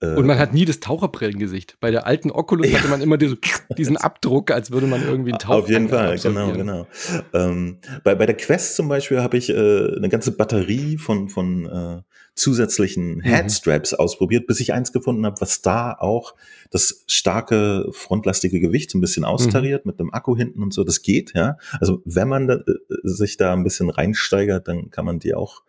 Und 0.00 0.26
man 0.26 0.38
hat 0.38 0.54
nie 0.54 0.64
das 0.64 0.78
Taucherbrillengesicht. 0.78 1.76
Bei 1.80 1.90
der 1.90 2.06
alten 2.06 2.30
Oculus 2.30 2.70
ja. 2.70 2.78
hatte 2.78 2.88
man 2.88 3.00
immer 3.00 3.18
diese, 3.18 3.36
diesen 3.76 3.96
Abdruck, 3.98 4.52
als 4.52 4.70
würde 4.70 4.86
man 4.86 5.02
irgendwie 5.02 5.32
einen 5.32 5.40
Taucher. 5.40 5.58
Auf 5.58 5.68
jeden 5.68 5.88
Fall, 5.88 6.18
genau, 6.18 6.52
genau. 6.52 6.86
Ähm, 7.34 7.78
bei, 8.04 8.14
bei 8.14 8.26
der 8.26 8.36
Quest 8.36 8.76
zum 8.76 8.88
Beispiel 8.88 9.20
habe 9.20 9.36
ich 9.36 9.50
äh, 9.50 9.54
eine 9.54 10.08
ganze 10.08 10.32
Batterie 10.32 10.98
von, 10.98 11.28
von 11.28 11.66
äh, 11.66 12.02
zusätzlichen 12.38 13.16
mhm. 13.16 13.20
Headstraps 13.22 13.92
mhm. 13.92 13.98
ausprobiert, 13.98 14.46
bis 14.46 14.60
ich 14.60 14.72
eins 14.72 14.92
gefunden 14.92 15.26
habe, 15.26 15.40
was 15.40 15.60
da 15.62 15.92
auch 15.92 16.34
das 16.70 17.04
starke 17.08 17.88
frontlastige 17.90 18.60
Gewicht 18.60 18.90
so 18.90 18.98
ein 18.98 19.00
bisschen 19.00 19.24
austariert 19.24 19.84
mhm. 19.84 19.90
mit 19.90 20.00
einem 20.00 20.12
Akku 20.12 20.36
hinten 20.36 20.62
und 20.62 20.72
so. 20.72 20.84
Das 20.84 21.02
geht, 21.02 21.32
ja. 21.34 21.58
Also 21.80 22.02
wenn 22.04 22.28
man 22.28 22.46
da, 22.46 22.54
äh, 22.54 22.62
sich 23.02 23.36
da 23.36 23.52
ein 23.52 23.64
bisschen 23.64 23.90
reinsteigert, 23.90 24.68
dann 24.68 24.90
kann 24.90 25.04
man 25.04 25.18
die 25.18 25.34
auch 25.34 25.62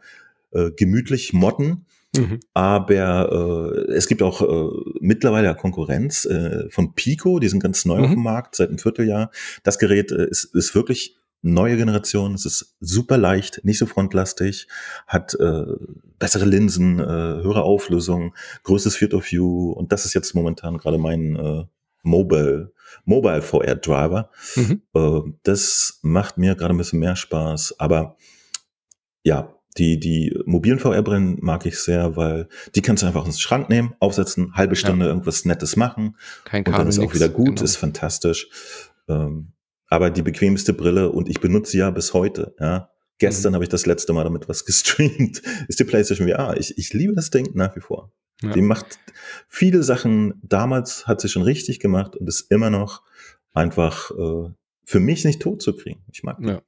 äh, 0.52 0.72
gemütlich 0.72 1.34
modden. 1.34 1.86
Mhm. 2.16 2.40
Aber 2.54 3.76
äh, 3.88 3.92
es 3.92 4.08
gibt 4.08 4.22
auch 4.22 4.42
äh, 4.42 4.92
mittlerweile 5.00 5.54
Konkurrenz 5.56 6.26
äh, 6.26 6.70
von 6.70 6.96
Pico, 6.96 7.40
die 7.40 7.50
sind 7.50 7.62
ganz 7.62 7.86
neu 7.86 8.00
mhm. 8.00 8.04
auf 8.04 8.12
dem 8.12 8.24
Markt 8.24 8.56
seit 8.56 8.70
einem 8.70 8.80
Vierteljahr. 8.80 9.32
Das 9.64 9.78
Gerät 9.78 10.12
äh, 10.12 10.28
ist, 10.28 10.46
ist 10.56 10.74
wirklich 10.76 11.18
neue 11.42 11.78
Generation, 11.78 12.34
es 12.34 12.46
ist 12.46 12.76
super 12.80 13.18
leicht, 13.18 13.64
nicht 13.64 13.78
so 13.78 13.86
frontlastig, 13.86 14.68
hat 15.08 15.36
äh, 15.36 15.66
bessere 16.18 16.46
Linsen, 16.46 17.00
äh, 17.00 17.04
höhere 17.04 17.64
Auflösung, 17.64 18.36
größtes 18.64 18.96
Field 18.96 19.14
of 19.14 19.32
View 19.32 19.72
und 19.72 19.92
das 19.92 20.06
ist 20.06 20.14
jetzt 20.14 20.34
momentan 20.36 20.78
gerade 20.78 20.98
mein 20.98 21.36
äh, 21.36 21.66
Mobile, 22.04 22.74
Mobile 23.06 23.42
VR 23.42 23.76
Driver. 23.76 24.32
Mhm. 24.56 24.82
Äh, 24.94 25.22
das 25.44 26.00
macht 26.02 26.38
mir 26.38 26.56
gerade 26.56 26.74
ein 26.74 26.78
bisschen 26.78 27.00
mehr 27.00 27.16
Spaß, 27.16 27.76
aber 27.80 28.18
ja, 29.24 29.54
die, 29.78 30.00
die 30.00 30.38
mobilen 30.46 30.80
VR-Brillen 30.80 31.38
mag 31.42 31.66
ich 31.66 31.80
sehr, 31.80 32.16
weil 32.16 32.48
die 32.76 32.82
kannst 32.82 33.04
du 33.04 33.08
einfach 33.08 33.26
ins 33.26 33.40
Schrank 33.40 33.70
nehmen, 33.70 33.94
aufsetzen, 34.00 34.56
halbe 34.56 34.76
Stunde 34.76 35.06
ja. 35.06 35.12
irgendwas 35.12 35.46
Nettes 35.46 35.76
machen. 35.76 36.18
Kein 36.44 36.64
Kabel, 36.64 36.74
und 36.74 36.80
dann 36.80 36.88
ist 36.90 37.00
auch 37.00 37.14
wieder 37.14 37.30
gut, 37.30 37.48
genau. 37.48 37.64
ist 37.64 37.78
fantastisch. 37.78 38.50
Ähm, 39.08 39.54
aber 39.88 40.10
die 40.10 40.22
bequemste 40.22 40.74
Brille 40.74 41.12
und 41.12 41.30
ich 41.30 41.40
benutze 41.40 41.72
sie 41.72 41.78
ja 41.80 41.92
bis 41.92 42.14
heute. 42.14 42.56
Ja. 42.60 42.90
Gestern 43.20 43.52
mhm. 43.52 43.56
habe 43.56 43.66
ich 43.66 43.70
das 43.70 43.86
letzte 43.86 44.14
Mal 44.14 44.24
damit 44.24 44.50
was 44.50 44.66
gestreamt. 44.66 45.42
Ist 45.68 45.80
die 45.80 45.84
PlayStation 45.84 46.28
VR. 46.28 46.58
Ich, 46.58 46.78
ich 46.78 46.94
liebe 46.94 47.14
das 47.14 47.30
Ding 47.30 47.52
nach 47.54 47.76
wie 47.76 47.82
vor. 47.82 48.12
Ja. 48.42 48.54
Die 48.54 48.62
macht 48.62 49.00
viele 49.48 49.84
Sachen. 49.84 50.40
Damals 50.44 51.06
hat 51.08 51.22
sie 51.22 51.30
schon 51.30 51.44
richtig 51.44 51.80
gemacht 51.80 52.16
und 52.16 52.28
ist 52.28 52.52
immer 52.52 52.70
noch 52.70 53.04
einfach 53.54 54.12
äh, 54.12 54.50
für 54.86 55.00
mich 55.00 55.26
nicht 55.26 55.42
tot 55.42 55.62
zu 55.62 55.76
kriegen. 55.76 56.04
Ich 56.12 56.24
mag 56.24 56.38
die. 56.40 56.48
Ja 56.48 56.62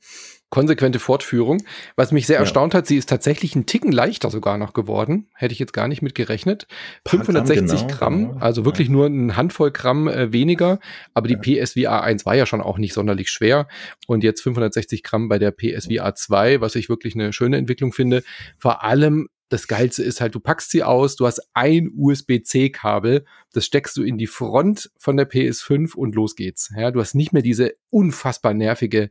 konsequente 0.51 1.00
Fortführung. 1.00 1.63
Was 1.96 2.12
mich 2.12 2.27
sehr 2.27 2.36
ja. 2.36 2.41
erstaunt 2.41 2.75
hat, 2.75 2.86
sie 2.86 2.98
ist 2.98 3.10
tatsächlich 3.10 3.55
einen 3.55 3.65
Ticken 3.65 3.91
leichter 3.91 4.29
sogar 4.29 4.58
noch 4.58 4.74
geworden. 4.74 5.27
Hätte 5.34 5.53
ich 5.53 5.60
jetzt 5.60 5.74
gar 5.74 5.88
nicht 5.88 6.03
mit 6.03 6.13
gerechnet. 6.13 6.67
560 7.08 7.88
Gramm, 7.88 7.88
genau, 7.88 7.98
Gramm 7.98 8.27
genau. 8.34 8.46
also 8.46 8.65
wirklich 8.65 8.89
ja. 8.89 8.93
nur 8.93 9.05
eine 9.08 9.36
Handvoll 9.36 9.72
Gramm 9.72 10.08
äh, 10.08 10.31
weniger. 10.31 10.79
Aber 11.13 11.27
die 11.27 11.39
ja. 11.41 11.63
PSVR 11.63 12.03
1 12.03 12.25
war 12.25 12.36
ja 12.36 12.46
schon 12.46 12.62
auch 12.62 12.77
nicht 12.77 12.93
sonderlich 12.93 13.31
schwer. 13.31 13.67
Und 14.08 14.24
jetzt 14.24 14.41
560 14.41 15.01
Gramm 15.03 15.29
bei 15.29 15.39
der 15.39 15.51
PSVR 15.51 16.13
2, 16.13 16.62
was 16.62 16.75
ich 16.75 16.89
wirklich 16.89 17.15
eine 17.15 17.34
schöne 17.34 17.58
Entwicklung 17.58 17.93
finde. 17.93 18.22
Vor 18.60 18.84
allem 18.84 19.29
das 19.51 19.67
Geilste 19.67 20.01
ist 20.01 20.22
halt, 20.22 20.34
du 20.34 20.39
packst 20.39 20.72
sie 20.72 20.81
aus, 20.81 21.17
du 21.17 21.25
hast 21.25 21.41
ein 21.53 21.91
USB-C-Kabel, 21.93 23.25
das 23.51 23.65
steckst 23.65 23.98
du 23.98 24.03
in 24.03 24.17
die 24.17 24.27
Front 24.27 24.89
von 24.98 25.17
der 25.17 25.29
PS5 25.29 25.93
und 25.93 26.15
los 26.15 26.38
geht's. 26.38 26.72
Ja, 26.75 26.89
du 26.89 27.01
hast 27.01 27.15
nicht 27.15 27.34
mehr 27.34 27.41
diese 27.41 27.74
unfassbar 27.89 28.53
nervige 28.53 29.10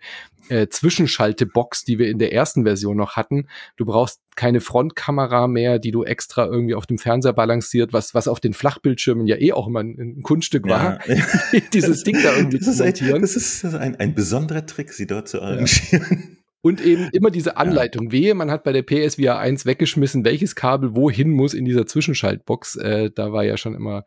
äh, 0.48 0.68
Zwischenschaltebox, 0.68 1.84
die 1.84 1.98
wir 1.98 2.08
in 2.08 2.18
der 2.18 2.32
ersten 2.32 2.64
Version 2.64 2.96
noch 2.96 3.16
hatten. 3.16 3.48
Du 3.76 3.84
brauchst 3.84 4.22
keine 4.34 4.62
Frontkamera 4.62 5.46
mehr, 5.46 5.78
die 5.78 5.90
du 5.90 6.04
extra 6.04 6.46
irgendwie 6.46 6.74
auf 6.74 6.86
dem 6.86 6.96
Fernseher 6.96 7.34
balanciert, 7.34 7.92
was, 7.92 8.14
was 8.14 8.26
auf 8.26 8.40
den 8.40 8.54
Flachbildschirmen 8.54 9.26
ja 9.26 9.36
eh 9.36 9.52
auch 9.52 9.66
immer 9.66 9.80
ein, 9.80 9.98
ein 9.98 10.22
Kunststück 10.22 10.66
war. 10.66 11.06
Ja. 11.06 11.16
Dieses 11.74 12.02
Ding 12.02 12.16
da 12.22 12.34
irgendwie 12.34 12.60
das 12.60 12.78
zu 12.78 12.82
montieren. 12.82 13.22
Ist, 13.22 13.36
das 13.36 13.64
ist 13.64 13.74
ein, 13.74 13.96
ein 13.96 14.14
besonderer 14.14 14.64
Trick, 14.64 14.94
sie 14.94 15.06
dort 15.06 15.28
zu 15.28 15.42
arrangieren. 15.42 16.06
Ja. 16.08 16.39
Und 16.62 16.80
eben 16.82 17.08
immer 17.12 17.30
diese 17.30 17.56
Anleitung. 17.56 18.06
Ja. 18.06 18.12
Wehe, 18.12 18.34
man 18.34 18.50
hat 18.50 18.64
bei 18.64 18.72
der 18.72 18.82
PSVR 18.82 19.38
1 19.38 19.64
weggeschmissen, 19.64 20.24
welches 20.24 20.54
Kabel 20.54 20.94
wohin 20.94 21.30
muss 21.30 21.54
in 21.54 21.64
dieser 21.64 21.86
Zwischenschaltbox. 21.86 22.76
Äh, 22.76 23.10
da 23.14 23.32
war 23.32 23.44
ja 23.44 23.56
schon 23.56 23.74
immer 23.74 24.04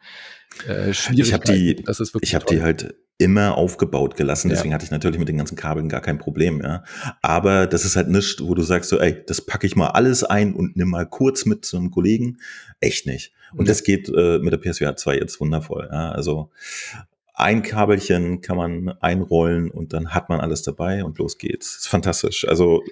äh, 0.68 0.94
schwierig. 0.94 1.28
Ich 1.28 1.34
habe 1.34 1.46
die, 1.46 1.84
ich 2.22 2.36
hab 2.36 2.46
die 2.46 2.62
halt 2.62 2.94
immer 3.18 3.58
aufgebaut 3.58 4.18
gelassen. 4.18 4.50
Deswegen 4.50 4.70
ja. 4.70 4.76
hatte 4.76 4.86
ich 4.86 4.92
natürlich 4.92 5.20
mit 5.20 5.30
den 5.30 5.38
ganzen 5.38 5.56
Kabeln 5.56 5.90
gar 5.90 6.02
kein 6.02 6.18
Problem. 6.18 6.62
Ja. 6.62 6.84
Aber 7.22 7.68
das 7.68 7.86
ist 7.86 7.96
halt 7.96 8.10
nichts, 8.10 8.42
wo 8.42 8.54
du 8.54 8.64
sagst 8.64 8.90
so, 8.90 9.00
ey, 9.00 9.24
das 9.26 9.42
packe 9.42 9.66
ich 9.66 9.76
mal 9.76 9.88
alles 9.88 10.24
ein 10.24 10.54
und 10.54 10.76
nimm 10.76 10.90
mal 10.90 11.08
kurz 11.08 11.46
mit 11.46 11.66
zu 11.66 11.78
einem 11.78 11.92
Kollegen. 11.92 12.38
Echt 12.80 13.06
nicht. 13.06 13.32
Und 13.54 13.66
ja. 13.66 13.72
das 13.72 13.84
geht 13.84 14.10
äh, 14.10 14.40
mit 14.40 14.52
der 14.52 14.58
PSVR 14.58 14.96
2 14.96 15.16
jetzt 15.16 15.40
wundervoll. 15.40 15.90
Ja. 15.92 16.12
Also 16.12 16.52
ein 17.34 17.64
Kabelchen 17.64 18.42
kann 18.42 18.58
man 18.58 18.90
einrollen 19.02 19.72
und 19.72 19.94
dann 19.94 20.14
hat 20.14 20.30
man 20.30 20.40
alles 20.40 20.62
dabei 20.62 21.04
und 21.04 21.18
los 21.18 21.38
geht's. 21.38 21.78
Ist 21.78 21.88
fantastisch. 21.88 22.48
Also 22.48 22.84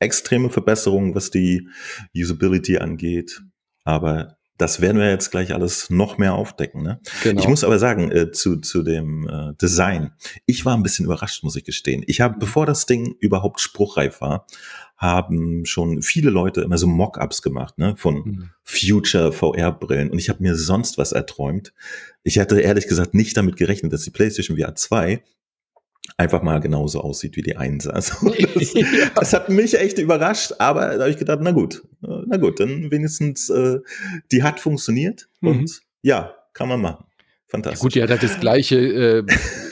extreme 0.00 0.50
Verbesserungen, 0.50 1.14
was 1.14 1.30
die 1.30 1.68
Usability 2.14 2.78
angeht. 2.78 3.42
Aber 3.84 4.36
das 4.56 4.80
werden 4.80 4.98
wir 4.98 5.10
jetzt 5.10 5.30
gleich 5.30 5.52
alles 5.52 5.90
noch 5.90 6.18
mehr 6.18 6.34
aufdecken. 6.34 6.82
Ne? 6.82 7.00
Genau. 7.22 7.40
Ich 7.40 7.48
muss 7.48 7.64
aber 7.64 7.78
sagen, 7.78 8.10
äh, 8.12 8.30
zu, 8.30 8.58
zu 8.58 8.82
dem 8.82 9.28
äh, 9.28 9.54
Design, 9.60 10.12
ich 10.46 10.64
war 10.64 10.76
ein 10.76 10.82
bisschen 10.82 11.06
überrascht, 11.06 11.42
muss 11.42 11.56
ich 11.56 11.64
gestehen. 11.64 12.04
Ich 12.06 12.20
habe, 12.20 12.36
bevor 12.38 12.64
das 12.66 12.86
Ding 12.86 13.16
überhaupt 13.20 13.60
spruchreif 13.60 14.20
war, 14.20 14.46
haben 14.96 15.66
schon 15.66 16.02
viele 16.02 16.30
Leute 16.30 16.60
immer 16.60 16.78
so 16.78 16.86
Mockups 16.86 17.42
gemacht, 17.42 17.78
ne, 17.78 17.94
von 17.96 18.14
mhm. 18.14 18.50
Future 18.62 19.32
VR-Brillen. 19.32 20.10
Und 20.10 20.18
ich 20.18 20.28
habe 20.28 20.42
mir 20.42 20.54
sonst 20.54 20.98
was 20.98 21.12
erträumt. 21.12 21.74
Ich 22.22 22.38
hatte 22.38 22.60
ehrlich 22.60 22.86
gesagt 22.86 23.12
nicht 23.12 23.36
damit 23.36 23.56
gerechnet, 23.56 23.92
dass 23.92 24.02
die 24.02 24.10
PlayStation 24.10 24.56
VR 24.56 24.76
2 24.76 25.22
einfach 26.16 26.42
mal 26.42 26.60
genauso 26.60 27.00
aussieht 27.00 27.36
wie 27.36 27.42
die 27.42 27.56
1. 27.56 27.88
Also 27.88 28.30
das, 28.54 28.74
ja. 28.74 28.86
das 29.14 29.32
hat 29.32 29.48
mich 29.48 29.78
echt 29.78 29.98
überrascht, 29.98 30.52
aber 30.58 30.94
da 30.94 31.00
habe 31.00 31.10
ich 31.10 31.18
gedacht, 31.18 31.40
na 31.42 31.52
gut, 31.52 31.82
na 32.00 32.36
gut, 32.36 32.60
dann 32.60 32.90
wenigstens 32.90 33.48
äh, 33.50 33.78
die 34.30 34.42
hat 34.42 34.60
funktioniert 34.60 35.28
mhm. 35.40 35.48
und 35.48 35.80
ja, 36.02 36.34
kann 36.52 36.68
man 36.68 36.80
machen. 36.80 37.04
Fantastisch. 37.46 37.78
Ja 37.78 37.82
gut, 37.82 37.94
die 37.94 38.02
hat 38.02 38.10
halt 38.10 38.22
das 38.22 38.40
gleiche 38.40 38.76
äh, 38.76 39.24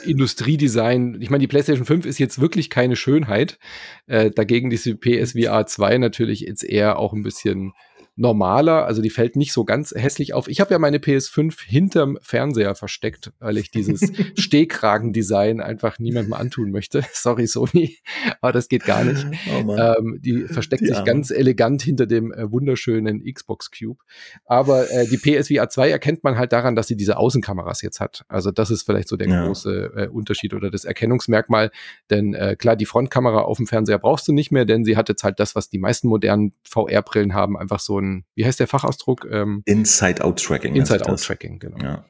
Industriedesign. 0.05 1.17
Ich 1.21 1.29
meine, 1.29 1.41
die 1.41 1.47
PlayStation 1.47 1.85
5 1.85 2.05
ist 2.05 2.17
jetzt 2.17 2.39
wirklich 2.39 2.69
keine 2.69 2.95
Schönheit. 2.95 3.59
Äh, 4.07 4.31
dagegen 4.31 4.69
diese 4.69 4.95
PSVR 4.95 5.65
2 5.65 5.97
natürlich 5.97 6.41
jetzt 6.41 6.63
eher 6.63 6.97
auch 6.97 7.13
ein 7.13 7.23
bisschen 7.23 7.73
normaler, 8.15 8.85
also 8.85 9.01
die 9.01 9.09
fällt 9.09 9.35
nicht 9.35 9.53
so 9.53 9.65
ganz 9.65 9.91
hässlich 9.95 10.33
auf. 10.33 10.47
Ich 10.47 10.61
habe 10.61 10.71
ja 10.71 10.79
meine 10.79 10.99
PS5 10.99 11.65
hinterm 11.65 12.19
Fernseher 12.21 12.75
versteckt, 12.75 13.31
weil 13.39 13.57
ich 13.57 13.71
dieses 13.71 14.11
Stehkragendesign 14.37 15.59
einfach 15.59 15.97
niemandem 15.97 16.33
antun 16.33 16.71
möchte. 16.71 17.03
Sorry, 17.13 17.47
Sony, 17.47 17.97
aber 18.39 18.51
das 18.51 18.69
geht 18.69 18.85
gar 18.85 19.03
nicht. 19.03 19.25
Oh 19.51 19.75
ähm, 19.75 20.19
die 20.21 20.43
versteckt 20.43 20.83
die 20.83 20.87
sich 20.87 21.03
ganz 21.05 21.31
elegant 21.31 21.81
hinter 21.81 22.05
dem 22.05 22.31
äh, 22.31 22.51
wunderschönen 22.51 23.23
Xbox 23.23 23.71
Cube. 23.71 24.03
Aber 24.45 24.91
äh, 24.91 25.07
die 25.07 25.17
PSVR 25.17 25.69
2 25.69 25.89
erkennt 25.89 26.23
man 26.23 26.37
halt 26.37 26.53
daran, 26.53 26.75
dass 26.75 26.87
sie 26.87 26.95
diese 26.95 27.17
Außenkameras 27.17 27.81
jetzt 27.81 27.99
hat. 27.99 28.25
Also 28.27 28.51
das 28.51 28.69
ist 28.69 28.83
vielleicht 28.83 29.07
so 29.07 29.17
der 29.17 29.27
ja. 29.27 29.45
große 29.45 29.91
äh, 29.95 30.07
Unterschied 30.07 30.53
oder 30.53 30.69
das 30.69 30.85
Erkennungsmerkmal. 30.85 31.71
Denn 32.11 32.35
äh, 32.35 32.55
klar, 32.57 32.75
die 32.75 32.85
Frontkamera 32.85 33.41
auf 33.41 33.57
dem 33.57 33.65
Fernseher 33.65 33.97
brauchst 33.97 34.27
du 34.27 34.33
nicht 34.33 34.51
mehr, 34.51 34.65
denn 34.65 34.85
sie 34.85 34.97
hat 34.97 35.09
jetzt 35.09 35.23
halt 35.23 35.39
das, 35.39 35.55
was 35.55 35.69
die 35.69 35.79
meisten 35.79 36.07
modernen 36.07 36.53
VR-Brillen 36.63 37.33
haben, 37.33 37.57
einfach 37.57 37.79
so 37.79 38.02
ein, 38.03 38.25
wie 38.35 38.45
heißt 38.45 38.59
der 38.59 38.67
Fachausdruck? 38.67 39.27
Ähm, 39.31 39.63
Inside-Out-Tracking. 39.65 40.75
Inside-Out-Tracking, 40.75 41.59
genau. 41.59 41.77
Ja. 41.77 42.05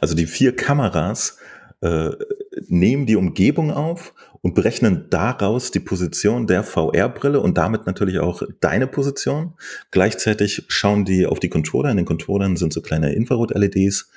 Also 0.00 0.14
die 0.14 0.26
vier 0.26 0.54
Kameras 0.54 1.38
äh, 1.80 2.10
nehmen 2.66 3.06
die 3.06 3.16
Umgebung 3.16 3.70
auf 3.70 4.14
und 4.40 4.54
berechnen 4.54 5.06
daraus 5.10 5.70
die 5.70 5.80
Position 5.80 6.46
der 6.46 6.62
VR-Brille 6.62 7.40
und 7.40 7.58
damit 7.58 7.86
natürlich 7.86 8.18
auch 8.18 8.42
deine 8.60 8.86
Position. 8.86 9.54
Gleichzeitig 9.90 10.64
schauen 10.68 11.04
die 11.04 11.26
auf 11.26 11.40
die 11.40 11.48
Controller. 11.48 11.90
In 11.90 11.96
den 11.96 12.06
Controllern 12.06 12.56
sind 12.56 12.72
so 12.72 12.80
kleine 12.80 13.12
Infrarot-LEDs 13.12 14.10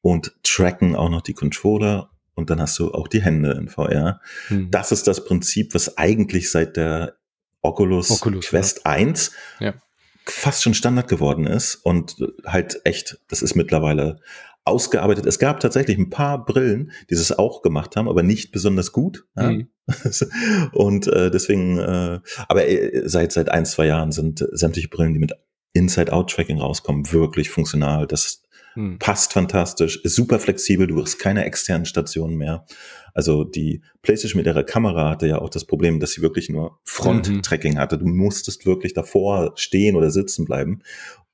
und 0.00 0.34
tracken 0.42 0.96
auch 0.96 1.10
noch 1.10 1.22
die 1.22 1.34
Controller 1.34 2.10
und 2.34 2.50
dann 2.50 2.60
hast 2.60 2.78
du 2.78 2.92
auch 2.92 3.08
die 3.08 3.22
Hände 3.22 3.52
in 3.52 3.68
VR. 3.68 4.20
Hm. 4.48 4.70
Das 4.70 4.92
ist 4.92 5.06
das 5.06 5.24
Prinzip, 5.24 5.74
was 5.74 5.96
eigentlich 5.96 6.50
seit 6.50 6.76
der 6.76 7.14
Oculus, 7.62 8.10
Oculus 8.10 8.46
Quest 8.46 8.82
ja. 8.84 8.90
1 8.90 9.32
ja 9.60 9.74
fast 10.24 10.62
schon 10.62 10.74
Standard 10.74 11.08
geworden 11.08 11.46
ist 11.46 11.76
und 11.76 12.16
halt 12.44 12.80
echt, 12.84 13.20
das 13.28 13.42
ist 13.42 13.54
mittlerweile 13.54 14.20
ausgearbeitet. 14.64 15.26
Es 15.26 15.38
gab 15.38 15.60
tatsächlich 15.60 15.98
ein 15.98 16.10
paar 16.10 16.44
Brillen, 16.44 16.92
die 17.10 17.14
das 17.14 17.32
auch 17.32 17.62
gemacht 17.62 17.96
haben, 17.96 18.08
aber 18.08 18.22
nicht 18.22 18.50
besonders 18.50 18.92
gut. 18.92 19.26
Ja? 19.36 19.52
Mhm. 19.52 19.68
und 20.72 21.06
äh, 21.08 21.30
deswegen, 21.30 21.78
äh, 21.78 22.20
aber 22.48 22.66
äh, 22.66 23.02
seit 23.06 23.32
seit 23.32 23.50
ein 23.50 23.66
zwei 23.66 23.86
Jahren 23.86 24.12
sind 24.12 24.46
sämtliche 24.52 24.88
Brillen, 24.88 25.12
die 25.12 25.20
mit 25.20 25.32
Inside-Out-Tracking 25.74 26.60
rauskommen, 26.60 27.12
wirklich 27.12 27.50
funktional. 27.50 28.06
Das 28.06 28.43
hm. 28.74 28.98
Passt 28.98 29.32
fantastisch, 29.32 30.00
ist 30.04 30.16
super 30.16 30.38
flexibel, 30.38 30.86
du 30.86 31.00
hast 31.00 31.18
keine 31.18 31.44
externen 31.44 31.86
Stationen 31.86 32.36
mehr. 32.36 32.66
Also 33.14 33.44
die 33.44 33.82
PlayStation 34.02 34.38
mit 34.38 34.46
ihrer 34.46 34.64
Kamera 34.64 35.10
hatte 35.10 35.28
ja 35.28 35.38
auch 35.38 35.48
das 35.48 35.64
Problem, 35.64 36.00
dass 36.00 36.12
sie 36.12 36.22
wirklich 36.22 36.48
nur 36.48 36.80
Front-Tracking 36.84 37.74
mhm. 37.74 37.78
hatte. 37.78 37.96
Du 37.96 38.06
musstest 38.06 38.66
wirklich 38.66 38.92
davor 38.92 39.52
stehen 39.54 39.94
oder 39.94 40.10
sitzen 40.10 40.44
bleiben. 40.44 40.82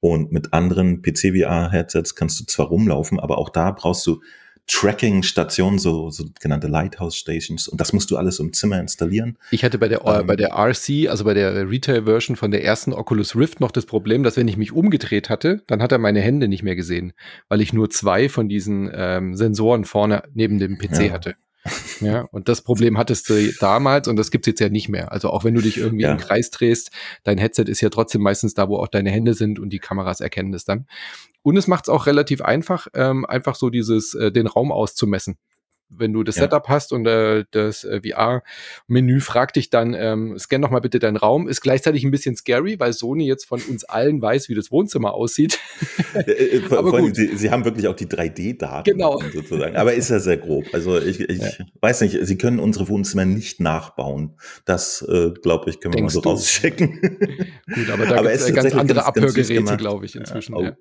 Und 0.01 0.33
mit 0.33 0.53
anderen 0.53 1.03
PC-VR-Headsets 1.03 2.15
kannst 2.15 2.39
du 2.41 2.45
zwar 2.45 2.67
rumlaufen, 2.67 3.19
aber 3.19 3.39
auch 3.39 3.49
da 3.49 3.71
brauchst 3.71 4.07
du 4.07 4.21
Tracking-Stationen, 4.73 5.79
so, 5.79 6.11
so 6.11 6.25
genannte 6.41 6.69
Lighthouse-Stations. 6.69 7.67
Und 7.69 7.81
das 7.81 7.93
musst 7.93 8.11
du 8.11 8.17
alles 8.17 8.39
im 8.39 8.53
Zimmer 8.53 8.79
installieren. 8.79 9.37
Ich 9.51 9.65
hatte 9.65 9.79
bei 9.79 9.89
der, 9.89 10.05
ähm, 10.07 10.27
bei 10.27 10.37
der 10.37 10.53
RC, 10.53 11.09
also 11.09 11.25
bei 11.25 11.35
der 11.35 11.69
Retail-Version 11.69 12.37
von 12.37 12.53
der 12.53 12.65
ersten 12.65 12.93
Oculus 12.93 13.35
Rift 13.35 13.61
noch 13.61 13.73
das 13.73 13.85
Problem, 13.85 14.23
dass 14.23 14.37
wenn 14.37 14.47
ich 14.47 14.57
mich 14.57 14.73
umgedreht 14.73 15.29
hatte, 15.29 15.63
dann 15.67 15.83
hat 15.83 15.91
er 15.91 15.99
meine 15.99 16.21
Hände 16.21 16.47
nicht 16.47 16.63
mehr 16.63 16.77
gesehen, 16.77 17.13
weil 17.49 17.61
ich 17.61 17.73
nur 17.73 17.91
zwei 17.91 18.29
von 18.29 18.49
diesen 18.49 18.91
ähm, 18.95 19.35
Sensoren 19.35 19.85
vorne 19.85 20.23
neben 20.35 20.59
dem 20.59 20.79
PC 20.79 21.07
ja. 21.07 21.13
hatte. 21.13 21.35
Ja, 22.01 22.23
und 22.33 22.49
das 22.49 22.63
Problem 22.63 22.97
hattest 22.97 23.29
du 23.29 23.53
damals 23.61 24.09
und 24.09 24.17
das 24.17 24.31
gibt's 24.31 24.47
jetzt 24.47 24.61
ja 24.61 24.71
nicht 24.71 24.89
mehr. 24.89 25.13
Also 25.13 25.29
auch 25.29 25.45
wenn 25.45 25.55
du 25.55 25.61
dich 25.61 25.77
irgendwie 25.77 26.05
ja. 26.05 26.13
im 26.13 26.19
Kreis 26.19 26.51
drehst, 26.51 26.91
dein 27.25 27.37
Headset 27.37 27.65
ist 27.65 27.83
ja 27.83 27.91
trotzdem 27.91 28.23
meistens 28.23 28.55
da, 28.55 28.71
wo 28.71 28.79
auch 28.79 28.89
deine 28.89 29.11
Hände 29.11 29.35
sind 29.35 29.59
und 29.59 29.71
die 29.71 29.79
Kameras 29.79 30.21
erkennen 30.21 30.51
das 30.51 30.65
dann. 30.65 30.87
Und 31.43 31.59
es 31.59 31.67
macht 31.67 31.85
es 31.85 31.89
auch 31.91 32.07
relativ 32.07 32.41
einfach, 32.41 32.89
ähm, 32.95 33.27
einfach 33.27 33.55
so 33.55 33.69
dieses, 33.69 34.15
äh, 34.15 34.33
den 34.33 34.47
Raum 34.47 34.73
auszumessen 34.73 35.37
wenn 35.91 36.13
du 36.13 36.23
das 36.23 36.37
ja. 36.37 36.43
Setup 36.43 36.69
hast 36.69 36.93
und 36.93 37.07
äh, 37.07 37.45
das 37.51 37.85
äh, 37.85 38.01
VR-Menü 38.01 39.21
fragt 39.21 39.57
dich 39.57 39.71
dann, 39.71 39.95
ähm, 39.95 40.39
scan 40.39 40.63
doch 40.63 40.71
mal 40.71 40.81
bitte 40.81 40.99
deinen 40.99 41.17
Raum, 41.17 41.49
ist 41.49 41.61
gleichzeitig 41.61 42.05
ein 42.05 42.11
bisschen 42.11 42.37
scary, 42.37 42.79
weil 42.79 42.93
Sony 42.93 43.27
jetzt 43.27 43.45
von 43.45 43.61
uns 43.61 43.85
allen 43.85 44.23
weiß, 44.23 44.49
wie 44.49 44.55
das 44.55 44.71
Wohnzimmer 44.71 45.15
aussieht. 45.15 45.59
Äh, 46.13 46.33
äh, 46.33 46.61
vor, 46.63 46.79
Aber 46.79 46.99
gut. 46.99 47.15
Sie, 47.15 47.37
sie, 47.37 47.51
haben 47.51 47.65
wirklich 47.65 47.87
auch 47.87 47.95
die 47.95 48.07
3D-Daten 48.07 48.91
genau. 48.91 49.21
sozusagen. 49.33 49.77
Aber 49.77 49.95
ist 49.95 50.11
ja 50.11 50.19
sehr 50.19 50.39
grob. 50.39 50.65
Also 50.73 50.99
ich, 50.99 51.21
ich 51.21 51.39
ja. 51.39 51.51
weiß 51.81 52.01
nicht, 52.01 52.19
sie 52.23 52.37
können 52.37 52.59
unsere 52.59 52.89
Wohnzimmer 52.89 53.25
nicht 53.25 53.61
nachbauen. 53.61 54.37
Das, 54.65 55.03
äh, 55.09 55.31
glaube 55.43 55.71
ich, 55.71 55.79
können 55.79 55.95
wir 55.95 55.99
Denkst 55.99 56.17
mal 56.17 56.23
so 56.23 56.29
rausschicken. 56.29 57.01
gut, 57.75 57.91
aber 57.93 58.07
da 58.07 58.23
gibt 58.23 58.35
es 58.35 58.53
ganz 58.53 58.75
andere 58.75 59.07
Abhörgeräte, 59.07 59.77
glaube 59.77 60.05
ich, 60.05 60.17
inzwischen. 60.17 60.57
Ja. 60.59 60.73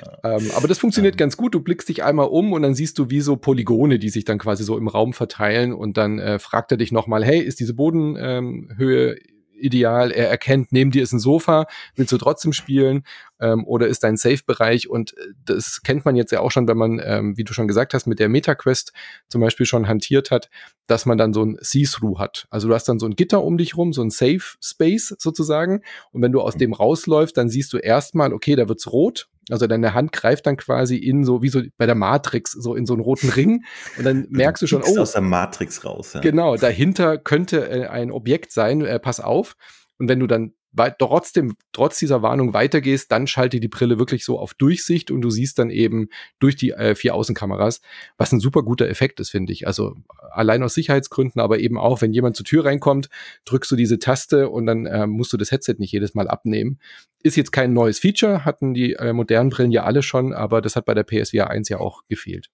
Oh. 0.00 0.28
Ähm, 0.28 0.50
aber 0.54 0.68
das 0.68 0.78
funktioniert 0.78 1.16
ganz 1.16 1.36
gut. 1.36 1.54
Du 1.54 1.60
blickst 1.60 1.88
dich 1.88 2.04
einmal 2.04 2.28
um 2.28 2.52
und 2.52 2.62
dann 2.62 2.74
siehst 2.74 2.98
du 2.98 3.10
wie 3.10 3.20
so 3.20 3.36
Polygone, 3.36 3.98
die 3.98 4.10
sich 4.10 4.24
dann 4.24 4.38
quasi 4.38 4.47
quasi 4.48 4.64
so 4.64 4.78
im 4.78 4.88
Raum 4.88 5.12
verteilen 5.12 5.74
und 5.74 5.98
dann 5.98 6.18
äh, 6.18 6.38
fragt 6.38 6.70
er 6.70 6.78
dich 6.78 6.90
nochmal, 6.90 7.22
hey, 7.22 7.38
ist 7.38 7.60
diese 7.60 7.74
Bodenhöhe 7.74 9.12
ähm, 9.12 9.18
ideal? 9.60 10.10
Er 10.10 10.30
erkennt, 10.30 10.72
neben 10.72 10.90
dir 10.90 11.02
ist 11.02 11.12
ein 11.12 11.18
Sofa, 11.18 11.66
willst 11.96 12.12
du 12.12 12.16
trotzdem 12.16 12.54
spielen 12.54 13.02
ähm, 13.40 13.66
oder 13.66 13.88
ist 13.88 14.04
dein 14.04 14.16
Safe-Bereich? 14.16 14.88
Und 14.88 15.12
äh, 15.18 15.34
das 15.44 15.82
kennt 15.82 16.06
man 16.06 16.16
jetzt 16.16 16.32
ja 16.32 16.40
auch 16.40 16.50
schon, 16.50 16.66
wenn 16.66 16.78
man, 16.78 16.98
ähm, 17.04 17.36
wie 17.36 17.44
du 17.44 17.52
schon 17.52 17.68
gesagt 17.68 17.92
hast, 17.92 18.06
mit 18.06 18.20
der 18.20 18.30
MetaQuest 18.30 18.94
zum 19.28 19.42
Beispiel 19.42 19.66
schon 19.66 19.86
hantiert 19.86 20.30
hat, 20.30 20.48
dass 20.86 21.04
man 21.04 21.18
dann 21.18 21.34
so 21.34 21.44
ein 21.44 21.58
See-Through 21.60 22.18
hat. 22.18 22.46
Also 22.48 22.68
du 22.68 22.74
hast 22.74 22.88
dann 22.88 22.98
so 22.98 23.04
ein 23.04 23.16
Gitter 23.16 23.44
um 23.44 23.58
dich 23.58 23.76
rum, 23.76 23.92
so 23.92 24.00
ein 24.00 24.10
Safe-Space 24.10 25.16
sozusagen. 25.18 25.82
Und 26.12 26.22
wenn 26.22 26.32
du 26.32 26.40
aus 26.40 26.56
dem 26.56 26.72
rausläufst, 26.72 27.36
dann 27.36 27.50
siehst 27.50 27.70
du 27.74 27.76
erstmal, 27.76 28.32
okay, 28.32 28.56
da 28.56 28.66
wird's 28.66 28.90
rot 28.90 29.28
also 29.50 29.66
deine 29.66 29.94
Hand 29.94 30.12
greift 30.12 30.46
dann 30.46 30.56
quasi 30.56 30.96
in 30.96 31.24
so, 31.24 31.42
wie 31.42 31.48
so 31.48 31.62
bei 31.76 31.86
der 31.86 31.94
Matrix, 31.94 32.52
so 32.52 32.74
in 32.74 32.86
so 32.86 32.94
einen 32.94 33.02
roten 33.02 33.28
Ring. 33.28 33.64
Und 33.96 34.04
dann 34.04 34.26
merkst 34.30 34.62
du 34.62 34.66
schon, 34.66 34.82
oh. 34.84 35.00
aus 35.00 35.12
der 35.12 35.22
Matrix 35.22 35.84
raus. 35.84 36.12
Ja. 36.14 36.20
Genau, 36.20 36.56
dahinter 36.56 37.18
könnte 37.18 37.68
äh, 37.68 37.86
ein 37.86 38.10
Objekt 38.10 38.52
sein, 38.52 38.82
äh, 38.82 38.98
pass 38.98 39.20
auf. 39.20 39.56
Und 39.98 40.08
wenn 40.08 40.20
du 40.20 40.26
dann 40.26 40.52
trotzdem, 40.98 41.56
trotz 41.72 41.98
dieser 41.98 42.22
Warnung 42.22 42.52
weitergehst, 42.52 43.10
dann 43.10 43.26
schalte 43.26 43.60
die 43.60 43.68
Brille 43.68 43.98
wirklich 43.98 44.24
so 44.24 44.38
auf 44.38 44.54
Durchsicht 44.54 45.10
und 45.10 45.22
du 45.22 45.30
siehst 45.30 45.58
dann 45.58 45.70
eben 45.70 46.08
durch 46.38 46.56
die 46.56 46.70
äh, 46.70 46.94
vier 46.94 47.14
Außenkameras, 47.14 47.80
was 48.16 48.32
ein 48.32 48.40
super 48.40 48.62
guter 48.62 48.88
Effekt 48.88 49.20
ist, 49.20 49.30
finde 49.30 49.52
ich. 49.52 49.66
Also 49.66 49.96
allein 50.30 50.62
aus 50.62 50.74
Sicherheitsgründen, 50.74 51.40
aber 51.40 51.58
eben 51.58 51.78
auch, 51.78 52.00
wenn 52.02 52.12
jemand 52.12 52.36
zur 52.36 52.44
Tür 52.44 52.64
reinkommt, 52.64 53.08
drückst 53.44 53.70
du 53.70 53.76
diese 53.76 53.98
Taste 53.98 54.48
und 54.50 54.66
dann 54.66 54.86
äh, 54.86 55.06
musst 55.06 55.32
du 55.32 55.36
das 55.36 55.50
Headset 55.50 55.76
nicht 55.78 55.92
jedes 55.92 56.14
Mal 56.14 56.28
abnehmen. 56.28 56.78
Ist 57.22 57.36
jetzt 57.36 57.52
kein 57.52 57.72
neues 57.72 57.98
Feature, 57.98 58.44
hatten 58.44 58.74
die 58.74 58.94
äh, 58.94 59.12
modernen 59.12 59.50
Brillen 59.50 59.72
ja 59.72 59.84
alle 59.84 60.02
schon, 60.02 60.32
aber 60.32 60.60
das 60.60 60.76
hat 60.76 60.84
bei 60.84 60.94
der 60.94 61.04
PSVR 61.04 61.50
1 61.50 61.68
ja 61.68 61.78
auch 61.78 62.02
gefehlt. 62.08 62.50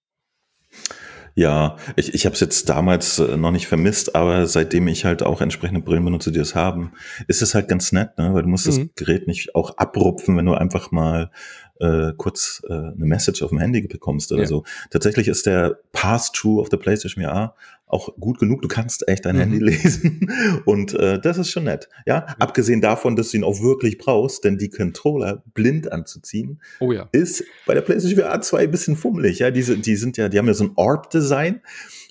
Ja, 1.37 1.77
ich, 1.97 2.15
ich 2.15 2.27
habe 2.27 2.35
es 2.35 2.41
jetzt 2.41 2.69
damals 2.69 3.19
äh, 3.19 3.37
noch 3.37 3.51
nicht 3.51 3.67
vermisst, 3.67 4.15
aber 4.15 4.47
seitdem 4.47 4.87
ich 4.87 5.05
halt 5.05 5.25
auch 5.25 5.41
entsprechende 5.41 5.81
Brillen 5.81 6.05
benutze, 6.05 6.31
die 6.31 6.39
das 6.39 6.55
haben, 6.55 6.93
ist 7.27 7.43
es 7.43 7.55
halt 7.55 7.67
ganz 7.67 7.91
nett, 7.91 8.17
ne? 8.19 8.33
weil 8.33 8.43
du 8.43 8.49
musst 8.49 8.67
mhm. 8.67 8.71
das 8.71 8.95
Gerät 8.95 9.27
nicht 9.27 9.55
auch 9.57 9.77
abrupfen, 9.77 10.37
wenn 10.37 10.47
du 10.47 10.55
einfach 10.55 10.93
mal 10.93 11.33
äh, 11.81 12.13
kurz 12.17 12.63
äh, 12.69 12.73
eine 12.73 12.95
Message 13.07 13.43
auf 13.43 13.51
dem 13.51 13.59
Handy 13.59 13.83
bekommst 13.83 14.33
oder 14.33 14.43
ja. 14.43 14.49
so. 14.49 14.65
Tatsächlich 14.91 15.29
ist 15.29 15.47
der 15.47 15.79
Pass-Through 15.93 16.61
auf 16.61 16.69
der 16.69 16.77
PlayStation 16.77 17.25
VR 17.25 17.55
auch 17.87 18.15
gut 18.19 18.39
genug. 18.39 18.63
Du 18.63 18.69
kannst 18.69 19.07
echt 19.09 19.25
dein 19.25 19.37
mhm. 19.37 19.41
Handy 19.41 19.59
lesen 19.59 20.31
und 20.65 20.95
äh, 20.95 21.21
das 21.21 21.39
ist 21.39 21.51
schon 21.51 21.65
nett. 21.65 21.89
Ja? 22.07 22.15
ja, 22.15 22.37
abgesehen 22.39 22.81
davon, 22.81 23.17
dass 23.17 23.31
du 23.31 23.39
ihn 23.39 23.45
auch 23.45 23.63
wirklich 23.63 23.99
brauchst, 23.99 24.45
denn 24.45 24.59
die 24.59 24.69
Controller 24.71 25.43
blind 25.55 25.91
anzuziehen, 25.93 26.61
oh 26.81 26.93
ja. 26.93 27.09
ist 27.13 27.45
bei 27.67 27.75
der 27.75 27.83
PlayStation 27.83 28.21
VR 28.21 28.41
2 28.41 28.59
ein 28.59 28.71
bisschen 28.71 28.97
fummelig. 28.97 29.39
Ja, 29.39 29.51
diese, 29.51 29.79
die 29.79 29.97
sind 29.97 30.17
ja, 30.17 30.29
die 30.29 30.39
haben 30.39 30.47
ja 30.47 30.55
so 30.55 30.65
ein 30.65 30.73
Orb-Design. 30.77 31.61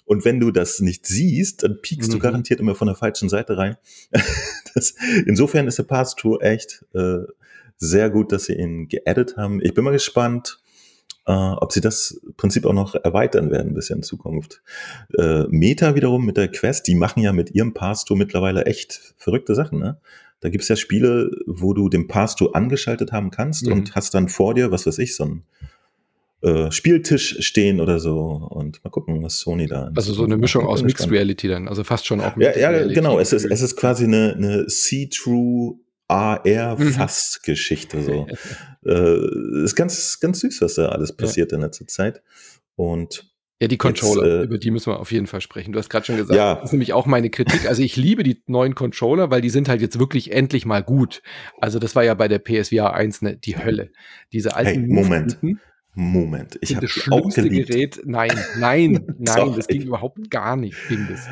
Und 0.05 0.25
wenn 0.25 0.41
du 0.41 0.51
das 0.51 0.82
nicht 0.82 1.05
siehst, 1.05 1.63
dann 1.63 1.79
piekst 1.82 2.10
mhm. 2.10 2.13
du 2.13 2.20
garantiert 2.20 2.60
immer 2.60 2.75
von 2.75 2.88
der 2.88 2.96
falschen 2.96 3.29
Seite 3.29 3.58
rein. 3.58 3.77
das, 4.75 4.96
insofern 5.25 5.67
ist 5.67 5.77
der 5.77 5.84
Pass-Through 5.84 6.41
echt 6.41 6.84
äh, 6.93 7.20
sehr 7.77 8.10
gut, 8.10 8.32
dass 8.32 8.46
sie 8.46 8.53
ihn 8.53 8.88
geaddet 8.88 9.38
haben. 9.38 9.62
Ich 9.62 9.74
bin 9.74 9.84
mal 9.84 9.92
gespannt, 9.92 10.60
äh, 11.25 11.32
ob 11.32 11.72
sie 11.72 11.82
das 11.82 12.20
Prinzip 12.38 12.65
auch 12.65 12.74
noch 12.74 12.96
erweitern 12.96 13.51
werden 13.51 13.74
bis 13.74 13.89
in 13.89 14.03
Zukunft. 14.03 14.62
Äh, 15.18 15.44
Meta 15.50 15.96
wiederum 15.96 16.25
mit 16.25 16.38
der 16.38 16.50
Quest, 16.50 16.88
die 16.88 16.96
machen 16.96 17.22
ja 17.22 17.32
mit 17.32 17.51
ihrem 17.51 17.74
Pass-Tour 17.74 18.18
mittlerweile 18.18 18.65
echt 18.65 19.13
verrückte 19.18 19.56
Sachen. 19.56 19.80
Ne? 19.80 19.98
Da 20.42 20.50
gibt's 20.50 20.68
ja 20.68 20.75
Spiele, 20.75 21.32
wo 21.46 21.74
du 21.74 21.89
den 21.89 22.08
Pass-Tour 22.08 22.56
angeschaltet 22.56 23.12
haben 23.12 23.32
kannst 23.32 23.65
mhm. 23.65 23.74
und 23.74 23.96
hast 23.96 24.13
dann 24.13 24.27
vor 24.27 24.53
dir, 24.53 24.72
was 24.72 24.86
weiß 24.86 24.98
ich, 25.00 25.15
so 25.15 25.25
ein 25.25 25.44
äh, 26.42 26.72
Spieltisch 26.72 27.38
stehen 27.39 27.80
oder 27.80 28.01
so 28.01 28.20
und 28.50 28.84
mal 28.84 28.89
gucken, 28.89 29.24
was 29.24 29.39
Sony 29.39 29.68
da. 29.68 29.89
Also 29.96 30.12
so 30.13 30.25
eine 30.25 30.36
Mischung 30.36 30.65
aus 30.65 30.84
Mixed 30.84 31.10
Reality 31.10 31.48
dann, 31.48 31.70
also 31.70 31.86
fast 31.86 32.06
schon 32.06 32.20
auch. 32.20 32.36
Ja, 32.36 32.58
ja, 32.58 32.86
genau. 32.88 33.18
Es 33.18 33.32
ist, 33.32 33.46
es 33.46 33.62
ist 33.62 33.77
quasi 33.77 34.03
eine, 34.03 34.34
eine 34.36 34.70
See-Through 34.70 35.80
AR-Fass-Geschichte. 36.13 37.98
Mhm. 37.98 38.03
So. 38.03 38.27
äh, 38.86 39.63
ist 39.63 39.75
ganz, 39.75 40.20
ganz 40.20 40.39
süß, 40.39 40.62
was 40.62 40.75
da 40.75 40.89
alles 40.89 41.15
passiert 41.15 41.51
ja. 41.51 41.58
in 41.58 41.63
letzter 41.63 41.88
Zeit. 41.88 42.22
Und 42.75 43.34
ja, 43.62 43.67
die 43.67 43.77
Controller, 43.77 44.25
Jetzt, 44.25 44.41
äh, 44.41 44.43
über 44.43 44.58
die 44.58 44.72
müssen 44.72 44.91
wir 44.91 45.00
auf 45.00 45.12
jeden 45.12 45.27
Fall 45.27 45.39
sprechen. 45.39 45.72
Du 45.72 45.79
hast 45.79 45.89
gerade 45.89 46.05
schon 46.05 46.17
gesagt, 46.17 46.36
ja. 46.36 46.55
das 46.55 46.65
ist 46.65 46.72
nämlich 46.74 46.91
auch 46.91 47.05
meine 47.05 47.29
Kritik. 47.29 47.67
Also 47.67 47.82
ich 47.82 47.96
liebe 47.96 48.24
die 48.24 48.41
neuen 48.46 48.75
Controller, 48.75 49.32
weil 49.32 49.39
die 49.41 49.50
sind 49.50 49.70
halt 49.70 49.79
jetzt 49.82 50.00
wirklich 50.00 50.34
endlich 50.34 50.65
mal 50.65 50.84
gut. 50.84 51.22
Also 51.62 51.79
das 51.79 51.96
war 51.96 52.03
ja 52.03 52.13
bei 52.13 52.27
der 52.27 52.39
PSVR 52.39 52.93
1 52.93 53.22
ne, 53.22 53.38
die 53.38 53.58
Hölle. 53.58 53.91
Diese 54.34 54.55
alten 54.55 54.82
hey, 54.82 54.88
Moment. 54.88 55.39
Moment, 55.96 56.58
ich 56.60 56.75
habe 56.75 56.88
das 56.88 56.91
schlimmste 56.91 57.48
Gerät. 57.48 58.01
Nein, 58.03 58.32
nein, 58.58 59.05
nein, 59.20 59.53
das 59.55 59.67
ging 59.67 59.84
überhaupt 59.84 60.29
gar 60.29 60.58
nicht, 60.58 60.75
ging 60.89 61.08
das. 61.10 61.27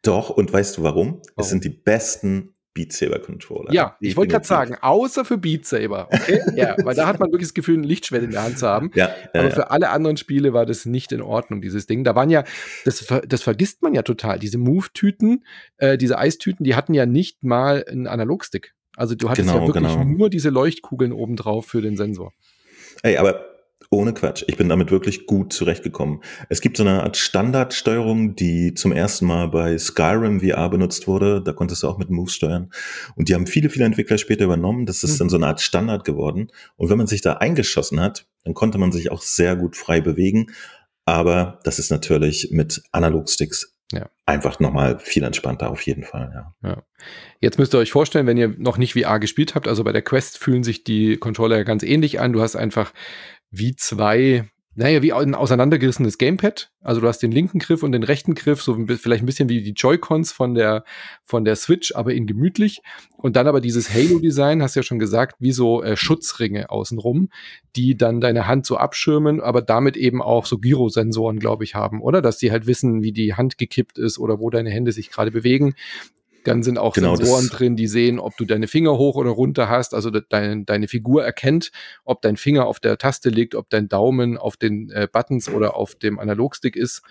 Doch, 0.00 0.30
und 0.30 0.50
weißt 0.52 0.78
du 0.78 0.82
warum? 0.82 1.20
Oh. 1.36 1.42
Es 1.42 1.50
sind 1.50 1.64
die 1.64 1.70
besten 1.70 2.54
Beat 2.76 2.92
Saber 2.92 3.18
Controller. 3.18 3.72
Ja, 3.72 3.96
ich 4.00 4.18
wollte 4.18 4.32
gerade 4.32 4.46
sagen, 4.46 4.76
außer 4.78 5.24
für 5.24 5.38
Beat 5.38 5.64
Saber. 5.64 6.08
Okay? 6.12 6.42
ja, 6.56 6.76
weil 6.84 6.94
da 6.94 7.06
hat 7.06 7.18
man 7.18 7.32
wirklich 7.32 7.48
das 7.48 7.54
Gefühl, 7.54 7.78
ein 7.78 7.84
Lichtschwert 7.84 8.22
in 8.22 8.32
der 8.32 8.42
Hand 8.42 8.58
zu 8.58 8.66
haben. 8.68 8.90
Ja, 8.94 9.10
Aber 9.32 9.44
ja. 9.44 9.50
für 9.50 9.70
alle 9.70 9.88
anderen 9.88 10.18
Spiele 10.18 10.52
war 10.52 10.66
das 10.66 10.84
nicht 10.84 11.10
in 11.10 11.22
Ordnung, 11.22 11.62
dieses 11.62 11.86
Ding. 11.86 12.04
Da 12.04 12.14
waren 12.14 12.28
ja, 12.28 12.44
das, 12.84 13.06
das 13.26 13.42
vergisst 13.42 13.80
man 13.80 13.94
ja 13.94 14.02
total. 14.02 14.38
Diese 14.38 14.58
Move-Tüten, 14.58 15.46
äh, 15.78 15.96
diese 15.96 16.18
Eistüten, 16.18 16.64
die 16.64 16.74
hatten 16.74 16.92
ja 16.92 17.06
nicht 17.06 17.42
mal 17.42 17.82
einen 17.88 18.06
Analogstick. 18.06 18.74
Also 18.94 19.14
du 19.14 19.30
hattest 19.30 19.48
genau, 19.48 19.62
ja 19.62 19.66
wirklich 19.66 19.92
genau. 19.94 20.04
nur 20.04 20.28
diese 20.28 20.50
Leuchtkugeln 20.50 21.12
obendrauf 21.12 21.66
für 21.66 21.80
den 21.80 21.96
Sensor. 21.96 22.34
Ey, 23.02 23.16
aber 23.16 23.55
ohne 23.90 24.14
Quatsch. 24.14 24.44
Ich 24.46 24.56
bin 24.56 24.68
damit 24.68 24.90
wirklich 24.90 25.26
gut 25.26 25.52
zurechtgekommen. 25.52 26.20
Es 26.48 26.60
gibt 26.60 26.76
so 26.76 26.82
eine 26.82 27.02
Art 27.02 27.16
Standardsteuerung, 27.16 28.36
die 28.36 28.74
zum 28.74 28.92
ersten 28.92 29.26
Mal 29.26 29.48
bei 29.48 29.78
Skyrim 29.78 30.40
VR 30.40 30.68
benutzt 30.68 31.06
wurde. 31.06 31.42
Da 31.42 31.52
konntest 31.52 31.82
du 31.82 31.88
auch 31.88 31.98
mit 31.98 32.10
Moves 32.10 32.34
steuern. 32.34 32.70
Und 33.14 33.28
die 33.28 33.34
haben 33.34 33.46
viele, 33.46 33.70
viele 33.70 33.84
Entwickler 33.84 34.18
später 34.18 34.44
übernommen. 34.44 34.86
Das 34.86 35.02
ist 35.02 35.14
mhm. 35.14 35.18
dann 35.18 35.28
so 35.30 35.36
eine 35.36 35.46
Art 35.46 35.60
Standard 35.60 36.04
geworden. 36.04 36.48
Und 36.76 36.90
wenn 36.90 36.98
man 36.98 37.06
sich 37.06 37.20
da 37.20 37.34
eingeschossen 37.34 38.00
hat, 38.00 38.26
dann 38.44 38.54
konnte 38.54 38.78
man 38.78 38.92
sich 38.92 39.10
auch 39.10 39.22
sehr 39.22 39.56
gut 39.56 39.76
frei 39.76 40.00
bewegen. 40.00 40.46
Aber 41.04 41.60
das 41.64 41.78
ist 41.78 41.90
natürlich 41.90 42.48
mit 42.50 42.82
Analogsticks 42.92 43.76
ja. 43.92 44.10
Einfach 44.24 44.58
nochmal 44.58 44.98
viel 44.98 45.22
entspannter 45.22 45.70
auf 45.70 45.80
jeden 45.82 46.02
Fall, 46.02 46.32
ja. 46.34 46.68
ja. 46.68 46.82
Jetzt 47.40 47.58
müsst 47.58 47.72
ihr 47.72 47.78
euch 47.78 47.92
vorstellen, 47.92 48.26
wenn 48.26 48.36
ihr 48.36 48.48
noch 48.58 48.78
nicht 48.78 48.94
VR 48.94 49.20
gespielt 49.20 49.54
habt, 49.54 49.68
also 49.68 49.84
bei 49.84 49.92
der 49.92 50.02
Quest 50.02 50.38
fühlen 50.38 50.64
sich 50.64 50.82
die 50.82 51.16
Controller 51.18 51.62
ganz 51.62 51.84
ähnlich 51.84 52.18
an. 52.18 52.32
Du 52.32 52.40
hast 52.40 52.56
einfach 52.56 52.92
wie 53.58 53.74
zwei, 53.76 54.48
naja, 54.74 55.02
wie 55.02 55.12
ein 55.12 55.34
auseinandergerissenes 55.34 56.18
Gamepad. 56.18 56.70
Also 56.82 57.00
du 57.00 57.08
hast 57.08 57.22
den 57.22 57.32
linken 57.32 57.58
Griff 57.58 57.82
und 57.82 57.92
den 57.92 58.02
rechten 58.02 58.34
Griff, 58.34 58.62
so 58.62 58.76
vielleicht 58.86 59.22
ein 59.22 59.26
bisschen 59.26 59.48
wie 59.48 59.62
die 59.62 59.72
Joy-Cons 59.72 60.32
von 60.32 60.54
der, 60.54 60.84
von 61.24 61.44
der 61.44 61.56
Switch, 61.56 61.94
aber 61.94 62.12
in 62.12 62.26
gemütlich. 62.26 62.82
Und 63.16 63.36
dann 63.36 63.46
aber 63.46 63.60
dieses 63.60 63.92
Halo-Design, 63.92 64.62
hast 64.62 64.76
du 64.76 64.80
ja 64.80 64.84
schon 64.84 64.98
gesagt, 64.98 65.36
wie 65.40 65.52
so 65.52 65.82
äh, 65.82 65.96
Schutzringe 65.96 66.70
außenrum, 66.70 67.30
die 67.74 67.96
dann 67.96 68.20
deine 68.20 68.46
Hand 68.46 68.66
so 68.66 68.76
abschirmen, 68.76 69.40
aber 69.40 69.62
damit 69.62 69.96
eben 69.96 70.20
auch 70.20 70.46
so 70.46 70.58
Gyrosensoren, 70.58 71.38
glaube 71.38 71.64
ich, 71.64 71.74
haben, 71.74 72.02
oder? 72.02 72.20
Dass 72.20 72.38
die 72.38 72.52
halt 72.52 72.66
wissen, 72.66 73.02
wie 73.02 73.12
die 73.12 73.34
Hand 73.34 73.58
gekippt 73.58 73.98
ist 73.98 74.18
oder 74.18 74.38
wo 74.38 74.50
deine 74.50 74.70
Hände 74.70 74.92
sich 74.92 75.10
gerade 75.10 75.30
bewegen. 75.30 75.74
Dann 76.46 76.62
sind 76.62 76.78
auch 76.78 76.94
genau 76.94 77.16
Sensoren 77.16 77.48
drin, 77.48 77.76
die 77.76 77.86
sehen, 77.86 78.18
ob 78.18 78.36
du 78.36 78.44
deine 78.44 78.68
Finger 78.68 78.98
hoch 78.98 79.16
oder 79.16 79.30
runter 79.30 79.68
hast. 79.68 79.94
Also 79.94 80.10
dein, 80.10 80.66
deine 80.66 80.88
Figur 80.88 81.24
erkennt, 81.24 81.70
ob 82.04 82.22
dein 82.22 82.36
Finger 82.36 82.66
auf 82.66 82.80
der 82.80 82.98
Taste 82.98 83.30
liegt, 83.30 83.54
ob 83.54 83.70
dein 83.70 83.88
Daumen 83.88 84.36
auf 84.36 84.56
den 84.56 84.90
äh, 84.90 85.08
Buttons 85.10 85.48
oder 85.48 85.76
auf 85.76 85.94
dem 85.94 86.18
Analogstick 86.18 86.76
ist. 86.76 87.02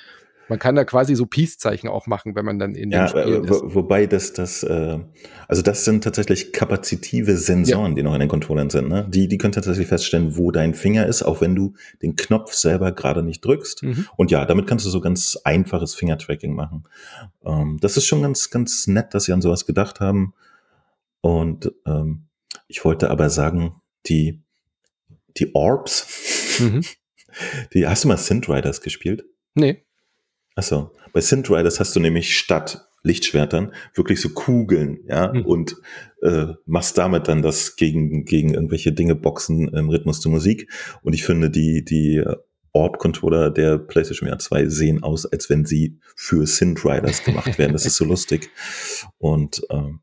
Man 0.47 0.59
kann 0.59 0.75
da 0.75 0.83
quasi 0.83 1.15
so 1.15 1.25
Peace-Zeichen 1.25 1.87
auch 1.87 2.05
machen, 2.07 2.35
wenn 2.35 2.45
man 2.45 2.59
dann 2.59 2.75
in 2.75 2.91
ja, 2.91 3.05
den 3.05 3.09
Spielen 3.09 3.49
wo, 3.49 3.73
Wobei 3.75 4.05
das, 4.05 4.33
das, 4.33 4.63
äh, 4.63 4.99
also 5.47 5.61
das 5.61 5.85
sind 5.85 6.03
tatsächlich 6.03 6.53
kapazitive 6.53 7.37
Sensoren, 7.37 7.91
ja. 7.91 7.95
die 7.95 8.03
noch 8.03 8.13
in 8.13 8.19
den 8.19 8.29
Controllern 8.29 8.69
sind. 8.69 8.87
Ne? 8.87 9.07
Die, 9.09 9.27
die 9.27 9.37
können 9.37 9.53
tatsächlich 9.53 9.87
feststellen, 9.87 10.37
wo 10.37 10.51
dein 10.51 10.73
Finger 10.73 11.07
ist, 11.07 11.23
auch 11.23 11.41
wenn 11.41 11.55
du 11.55 11.73
den 12.01 12.15
Knopf 12.15 12.53
selber 12.53 12.91
gerade 12.91 13.23
nicht 13.23 13.43
drückst. 13.43 13.83
Mhm. 13.83 14.07
Und 14.17 14.31
ja, 14.31 14.45
damit 14.45 14.67
kannst 14.67 14.85
du 14.85 14.89
so 14.89 15.01
ganz 15.01 15.39
einfaches 15.43 15.95
Fingertracking 15.95 16.53
machen. 16.53 16.83
Ähm, 17.43 17.77
das 17.81 17.97
ist 17.97 18.05
schon 18.05 18.21
ganz, 18.21 18.49
ganz 18.49 18.87
nett, 18.87 19.13
dass 19.13 19.25
sie 19.25 19.33
an 19.33 19.41
sowas 19.41 19.65
gedacht 19.65 19.99
haben. 19.99 20.33
Und 21.21 21.71
ähm, 21.87 22.25
ich 22.67 22.85
wollte 22.85 23.09
aber 23.09 23.29
sagen, 23.29 23.81
die, 24.05 24.41
die 25.37 25.55
Orbs, 25.55 26.59
mhm. 26.59 26.81
die, 27.73 27.87
hast 27.87 28.03
du 28.03 28.09
mal 28.09 28.17
Synth 28.17 28.47
Riders 28.47 28.81
gespielt? 28.81 29.25
Nee. 29.55 29.84
Achso, 30.55 30.91
bei 31.13 31.21
Synth 31.21 31.49
Riders 31.49 31.79
hast 31.79 31.95
du 31.95 31.99
nämlich 31.99 32.37
statt 32.37 32.87
Lichtschwertern 33.03 33.73
wirklich 33.93 34.19
so 34.19 34.29
Kugeln, 34.29 34.99
ja, 35.07 35.31
mhm. 35.31 35.45
und 35.45 35.75
äh, 36.23 36.47
machst 36.65 36.97
damit 36.97 37.27
dann 37.27 37.41
das 37.41 37.75
gegen, 37.75 38.25
gegen 38.25 38.53
irgendwelche 38.53 38.91
Dinge 38.91 39.15
boxen 39.15 39.67
im 39.67 39.89
Rhythmus 39.89 40.21
zur 40.21 40.31
Musik. 40.31 40.71
Und 41.03 41.13
ich 41.13 41.23
finde, 41.23 41.51
die, 41.51 41.85
die 41.85 42.23
Orb-Controller 42.71 43.51
der 43.51 43.77
PlayStation 43.77 44.27
VR 44.27 44.39
2 44.39 44.67
sehen 44.67 45.03
aus, 45.03 45.25
als 45.25 45.49
wenn 45.49 45.65
sie 45.65 45.99
für 46.15 46.45
Synth 46.47 46.83
Riders 46.83 47.23
gemacht 47.23 47.57
werden. 47.57 47.73
Das 47.73 47.85
ist 47.85 47.95
so 47.95 48.05
lustig. 48.05 48.49
Und 49.17 49.61
ähm, 49.69 50.01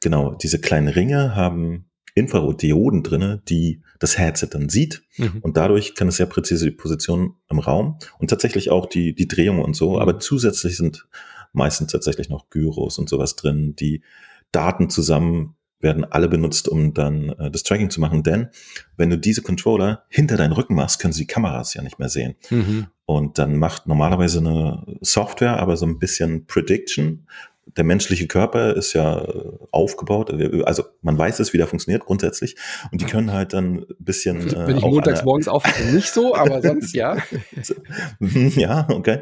genau, 0.00 0.34
diese 0.34 0.60
kleinen 0.60 0.88
Ringe 0.88 1.34
haben 1.34 1.90
Infrarotdioden 2.16 3.02
drinne, 3.02 3.42
die 3.48 3.82
das 3.98 4.18
Headset 4.18 4.48
dann 4.50 4.68
sieht 4.68 5.02
mhm. 5.18 5.38
und 5.42 5.56
dadurch 5.56 5.94
kann 5.94 6.08
es 6.08 6.16
sehr 6.16 6.26
präzise 6.26 6.64
die 6.64 6.70
Position 6.70 7.34
im 7.48 7.58
Raum 7.58 7.98
und 8.18 8.28
tatsächlich 8.28 8.70
auch 8.70 8.86
die, 8.86 9.14
die 9.14 9.28
Drehung 9.28 9.62
und 9.62 9.76
so, 9.76 9.92
mhm. 9.92 9.98
aber 9.98 10.18
zusätzlich 10.18 10.76
sind 10.76 11.06
meistens 11.52 11.92
tatsächlich 11.92 12.28
noch 12.28 12.50
Gyros 12.50 12.98
und 12.98 13.08
sowas 13.08 13.36
drin, 13.36 13.76
die 13.76 14.02
Daten 14.50 14.90
zusammen 14.90 15.56
werden 15.80 16.04
alle 16.04 16.28
benutzt, 16.28 16.68
um 16.68 16.94
dann 16.94 17.30
äh, 17.30 17.50
das 17.50 17.62
Tracking 17.62 17.90
zu 17.90 18.00
machen. 18.00 18.22
Denn 18.22 18.48
wenn 18.96 19.10
du 19.10 19.18
diese 19.18 19.42
Controller 19.42 20.04
hinter 20.08 20.36
deinen 20.36 20.52
Rücken 20.52 20.74
machst, 20.74 21.00
können 21.00 21.12
sie 21.12 21.22
die 21.22 21.26
Kameras 21.26 21.74
ja 21.74 21.82
nicht 21.82 21.98
mehr 21.98 22.08
sehen. 22.08 22.34
Mhm. 22.50 22.86
Und 23.04 23.38
dann 23.38 23.56
macht 23.56 23.86
normalerweise 23.86 24.38
eine 24.38 24.84
Software 25.02 25.58
aber 25.58 25.76
so 25.76 25.86
ein 25.86 25.98
bisschen 25.98 26.46
Prediction, 26.46 27.26
der 27.66 27.84
menschliche 27.84 28.26
Körper 28.26 28.76
ist 28.76 28.92
ja 28.92 29.22
äh, 29.22 29.52
aufgebaut, 29.70 30.32
also 30.64 30.84
man 31.02 31.18
weiß 31.18 31.40
es, 31.40 31.52
wie 31.52 31.58
der 31.58 31.66
funktioniert 31.66 32.04
grundsätzlich 32.04 32.56
und 32.92 33.00
die 33.00 33.06
können 33.06 33.32
halt 33.32 33.52
dann 33.52 33.80
ein 33.80 33.86
bisschen. 33.98 34.48
Äh, 34.48 34.68
Wenn 34.68 34.76
ich 34.76 34.84
montags 34.84 35.24
morgens 35.24 35.48
aufwache, 35.48 35.82
nicht 35.92 36.08
so, 36.08 36.34
aber 36.34 36.62
sonst 36.62 36.94
ja. 36.94 37.16
ja, 38.20 38.86
okay. 38.90 39.20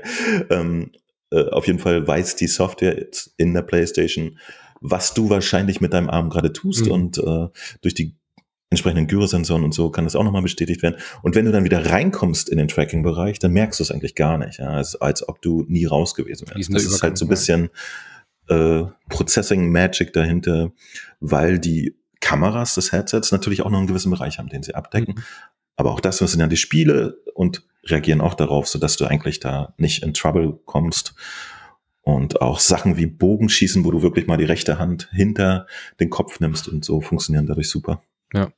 Ähm, 0.51 0.93
äh, 1.31 1.49
auf 1.51 1.67
jeden 1.67 1.79
Fall 1.79 2.07
weiß 2.07 2.37
die 2.37 2.47
Software 2.47 3.07
in 3.37 3.55
der 3.55 3.63
PlayStation, 3.63 4.39
was 4.81 5.15
du 5.15 5.31
wahrscheinlich 5.31 5.81
mit 5.81 5.93
deinem 5.93 6.11
Arm 6.11 6.29
gerade 6.29 6.53
tust 6.53 6.87
mhm. 6.87 6.93
und 6.93 7.19
äh, 7.19 7.49
durch 7.81 7.95
die 7.95 8.17
entsprechenden 8.71 9.07
Gyrosensoren 9.07 9.63
und 9.63 9.73
so 9.73 9.91
kann 9.91 10.05
das 10.05 10.17
auch 10.17 10.25
nochmal 10.25 10.43
bestätigt 10.43 10.83
werden. 10.83 10.97
Und 11.23 11.35
wenn 11.35 11.45
du 11.45 11.53
dann 11.53 11.65
wieder 11.65 11.91
reinkommst 11.91 12.49
in 12.49 12.59
den 12.59 12.69
Tracking-Bereich, 12.69 13.39
dann 13.39 13.53
merkst 13.53 13.79
du 13.79 13.85
es 13.85 13.91
eigentlich 13.91 14.15
gar 14.15 14.37
nicht, 14.37 14.59
ja, 14.59 14.69
als, 14.69 14.97
als 14.97 15.27
ob 15.29 15.41
du 15.41 15.65
nie 15.69 15.87
raus 15.87 16.15
gewesen 16.15 16.49
wärst. 16.49 16.75
Das 16.75 16.85
ist 16.85 17.03
halt 17.03 17.17
so 17.17 17.25
ein 17.25 17.29
bisschen 17.29 17.71
äh, 18.49 18.85
Processing 19.09 19.71
Magic 19.71 20.13
dahinter, 20.13 20.73
weil 21.21 21.59
die 21.59 21.97
Kameras 22.21 22.75
des 22.75 22.93
Headsets 22.93 23.33
natürlich 23.33 23.63
auch 23.63 23.71
noch 23.71 23.79
einen 23.79 23.87
gewissen 23.87 24.11
Bereich 24.11 24.39
haben, 24.39 24.49
den 24.49 24.63
sie 24.63 24.75
abdecken. 24.75 25.15
Mhm. 25.17 25.23
Aber 25.77 25.93
auch 25.93 26.01
das 26.01 26.19
sind 26.19 26.41
ja 26.41 26.47
die 26.47 26.57
Spiele 26.57 27.19
und 27.35 27.67
reagieren 27.85 28.21
auch 28.21 28.35
darauf, 28.35 28.69
so 28.69 28.79
dass 28.79 28.97
du 28.97 29.05
eigentlich 29.07 29.41
da 29.41 29.75
nicht 29.77 30.03
in 30.03 30.15
Trouble 30.15 30.59
kommst. 30.65 31.15
Und 32.03 32.43
auch 32.43 32.61
Sachen 32.61 32.99
wie 32.99 33.07
Bogenschießen, 33.07 33.85
wo 33.85 33.91
du 33.91 34.03
wirklich 34.03 34.27
mal 34.27 34.37
die 34.37 34.45
rechte 34.45 34.79
Hand 34.79 35.09
hinter 35.13 35.67
den 36.01 36.11
Kopf 36.11 36.39
nimmst 36.39 36.69
und 36.69 36.85
so 36.85 37.01
funktionieren 37.01 37.47
dadurch 37.47 37.71
super. 37.71 38.03
Ja. 38.33 38.53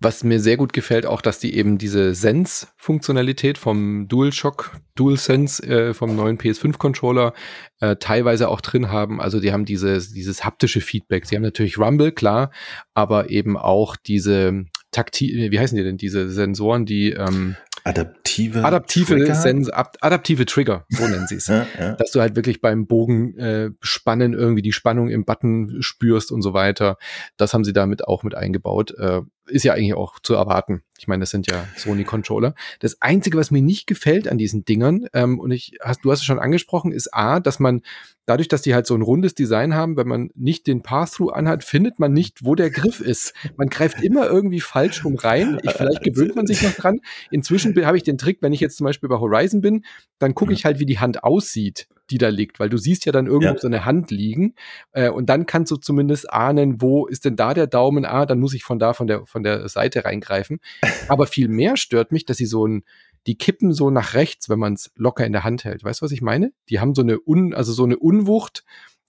Was 0.00 0.24
mir 0.24 0.40
sehr 0.40 0.56
gut 0.56 0.72
gefällt, 0.72 1.06
auch, 1.06 1.20
dass 1.22 1.38
die 1.38 1.56
eben 1.56 1.78
diese 1.78 2.14
Sense-Funktionalität 2.14 3.58
vom 3.58 4.08
DualShock, 4.08 4.76
DualSense 4.96 5.62
äh, 5.62 5.94
vom 5.94 6.16
neuen 6.16 6.36
PS5-Controller 6.36 7.32
äh, 7.80 7.96
teilweise 7.96 8.48
auch 8.48 8.60
drin 8.60 8.90
haben. 8.90 9.20
Also 9.20 9.40
die 9.40 9.52
haben 9.52 9.64
dieses, 9.64 10.12
dieses 10.12 10.44
haptische 10.44 10.80
Feedback. 10.80 11.26
Sie 11.26 11.36
haben 11.36 11.42
natürlich 11.42 11.78
Rumble, 11.78 12.12
klar, 12.12 12.50
aber 12.92 13.30
eben 13.30 13.56
auch 13.56 13.96
diese 13.96 14.64
Takti 14.90 15.50
wie 15.50 15.58
heißen 15.58 15.76
die 15.76 15.84
denn, 15.84 15.96
diese 15.96 16.30
Sensoren, 16.30 16.86
die 16.86 17.10
ähm, 17.10 17.56
Adaptive 17.86 18.64
adaptive 18.64 19.14
Trigger? 19.14 19.34
Sens 19.34 19.68
adaptive 19.68 20.46
Trigger, 20.46 20.86
so 20.88 21.06
nennen 21.06 21.26
sie 21.26 21.34
es. 21.34 21.46
ja, 21.48 21.66
ja. 21.78 21.92
Dass 21.96 22.12
du 22.12 22.20
halt 22.20 22.34
wirklich 22.34 22.62
beim 22.62 22.86
Bogen 22.86 23.36
äh, 23.36 23.70
spannen 23.80 24.32
irgendwie 24.32 24.62
die 24.62 24.72
Spannung 24.72 25.10
im 25.10 25.26
Button 25.26 25.82
spürst 25.82 26.32
und 26.32 26.40
so 26.40 26.54
weiter. 26.54 26.96
Das 27.36 27.52
haben 27.52 27.62
sie 27.62 27.74
damit 27.74 28.08
auch 28.08 28.22
mit 28.22 28.34
eingebaut. 28.34 28.94
Äh, 28.98 29.20
ist 29.46 29.64
ja 29.64 29.74
eigentlich 29.74 29.94
auch 29.94 30.18
zu 30.20 30.34
erwarten. 30.34 30.82
Ich 30.98 31.08
meine, 31.08 31.20
das 31.20 31.30
sind 31.30 31.46
ja 31.50 31.66
Sony-Controller. 31.76 32.54
Das 32.78 33.02
Einzige, 33.02 33.36
was 33.36 33.50
mir 33.50 33.62
nicht 33.62 33.86
gefällt 33.86 34.28
an 34.28 34.38
diesen 34.38 34.64
Dingern, 34.64 35.06
ähm, 35.12 35.38
und 35.38 35.50
ich 35.50 35.76
hast, 35.82 36.04
du 36.04 36.10
hast 36.10 36.20
es 36.20 36.24
schon 36.24 36.38
angesprochen, 36.38 36.92
ist 36.92 37.12
A, 37.12 37.40
dass 37.40 37.58
man 37.58 37.82
dadurch, 38.26 38.48
dass 38.48 38.62
die 38.62 38.74
halt 38.74 38.86
so 38.86 38.94
ein 38.94 39.02
rundes 39.02 39.34
Design 39.34 39.74
haben, 39.74 39.96
wenn 39.96 40.08
man 40.08 40.30
nicht 40.34 40.66
den 40.66 40.82
Pass-Through 40.82 41.30
anhat, 41.30 41.64
findet 41.64 41.98
man 41.98 42.12
nicht, 42.12 42.44
wo 42.44 42.54
der 42.54 42.70
Griff 42.70 43.00
ist. 43.00 43.34
Man 43.56 43.68
greift 43.68 44.02
immer 44.02 44.26
irgendwie 44.26 44.60
falsch 44.60 45.04
rum 45.04 45.16
rein. 45.16 45.58
Ich, 45.62 45.72
vielleicht 45.72 46.02
gewöhnt 46.02 46.36
man 46.36 46.46
sich 46.46 46.62
noch 46.62 46.72
dran. 46.72 47.00
Inzwischen 47.30 47.74
habe 47.84 47.96
ich 47.96 48.02
den 48.02 48.18
Trick, 48.18 48.38
wenn 48.40 48.52
ich 48.52 48.60
jetzt 48.60 48.76
zum 48.76 48.84
Beispiel 48.86 49.08
bei 49.08 49.18
Horizon 49.18 49.60
bin, 49.60 49.84
dann 50.18 50.34
gucke 50.34 50.52
ich 50.52 50.64
halt, 50.64 50.78
wie 50.78 50.86
die 50.86 51.00
Hand 51.00 51.24
aussieht 51.24 51.86
die 52.10 52.18
da 52.18 52.28
liegt, 52.28 52.60
weil 52.60 52.68
du 52.68 52.76
siehst 52.76 53.06
ja 53.06 53.12
dann 53.12 53.26
irgendwo 53.26 53.54
ja. 53.54 53.58
so 53.58 53.66
eine 53.66 53.84
Hand 53.84 54.10
liegen 54.10 54.54
äh, 54.92 55.08
und 55.08 55.26
dann 55.28 55.46
kannst 55.46 55.70
du 55.70 55.76
zumindest 55.76 56.30
ahnen, 56.30 56.80
wo 56.80 57.06
ist 57.06 57.24
denn 57.24 57.36
da 57.36 57.54
der 57.54 57.66
Daumen, 57.66 58.04
ah, 58.04 58.26
dann 58.26 58.40
muss 58.40 58.54
ich 58.54 58.64
von 58.64 58.78
da 58.78 58.92
von 58.92 59.06
der 59.06 59.26
von 59.26 59.42
der 59.42 59.68
Seite 59.68 60.04
reingreifen. 60.04 60.60
Aber 61.08 61.26
viel 61.26 61.48
mehr 61.48 61.76
stört 61.76 62.12
mich, 62.12 62.24
dass 62.24 62.36
sie 62.36 62.46
so 62.46 62.66
ein 62.66 62.84
die 63.26 63.38
kippen 63.38 63.72
so 63.72 63.88
nach 63.90 64.12
rechts, 64.12 64.50
wenn 64.50 64.58
man 64.58 64.74
es 64.74 64.92
locker 64.96 65.24
in 65.24 65.32
der 65.32 65.44
Hand 65.44 65.64
hält. 65.64 65.82
Weißt 65.82 66.02
du, 66.02 66.04
was 66.04 66.12
ich 66.12 66.20
meine? 66.20 66.52
Die 66.68 66.80
haben 66.80 66.94
so 66.94 67.00
eine 67.00 67.18
Un, 67.26 67.54
also 67.54 67.72
so 67.72 67.84
eine 67.84 67.96
Unwucht 67.96 68.64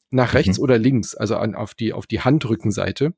nach 0.10 0.34
rechts 0.34 0.58
mhm. 0.58 0.64
oder 0.64 0.78
links, 0.78 1.16
also 1.16 1.36
an, 1.36 1.56
auf 1.56 1.74
die 1.74 1.92
auf 1.92 2.08
die 2.08 2.22
Handrückenseite 2.22 3.14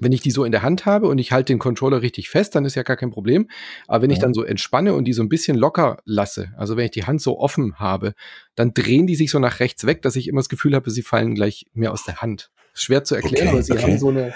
wenn 0.00 0.12
ich 0.12 0.20
die 0.20 0.30
so 0.30 0.44
in 0.44 0.52
der 0.52 0.62
Hand 0.62 0.86
habe 0.86 1.08
und 1.08 1.18
ich 1.18 1.32
halte 1.32 1.52
den 1.52 1.58
Controller 1.58 2.02
richtig 2.02 2.28
fest, 2.28 2.54
dann 2.54 2.64
ist 2.64 2.74
ja 2.74 2.82
gar 2.82 2.96
kein 2.96 3.10
Problem. 3.10 3.48
Aber 3.86 4.02
wenn 4.02 4.10
ja. 4.10 4.14
ich 4.14 4.20
dann 4.20 4.34
so 4.34 4.44
entspanne 4.44 4.94
und 4.94 5.04
die 5.04 5.12
so 5.12 5.22
ein 5.22 5.28
bisschen 5.28 5.56
locker 5.56 5.98
lasse, 6.04 6.52
also 6.56 6.76
wenn 6.76 6.84
ich 6.84 6.90
die 6.92 7.04
Hand 7.04 7.20
so 7.20 7.38
offen 7.38 7.78
habe, 7.78 8.14
dann 8.54 8.74
drehen 8.74 9.06
die 9.06 9.16
sich 9.16 9.30
so 9.30 9.38
nach 9.38 9.60
rechts 9.60 9.86
weg, 9.86 10.02
dass 10.02 10.16
ich 10.16 10.28
immer 10.28 10.40
das 10.40 10.48
Gefühl 10.48 10.74
habe, 10.74 10.90
sie 10.90 11.02
fallen 11.02 11.34
gleich 11.34 11.66
mehr 11.72 11.92
aus 11.92 12.04
der 12.04 12.18
Hand. 12.18 12.50
Schwer 12.74 13.04
zu 13.04 13.16
erklären, 13.16 13.48
okay, 13.48 13.48
aber 13.48 13.62
sie 13.62 13.72
okay. 13.72 13.82
haben 13.82 13.98
so 13.98 14.08
eine. 14.10 14.32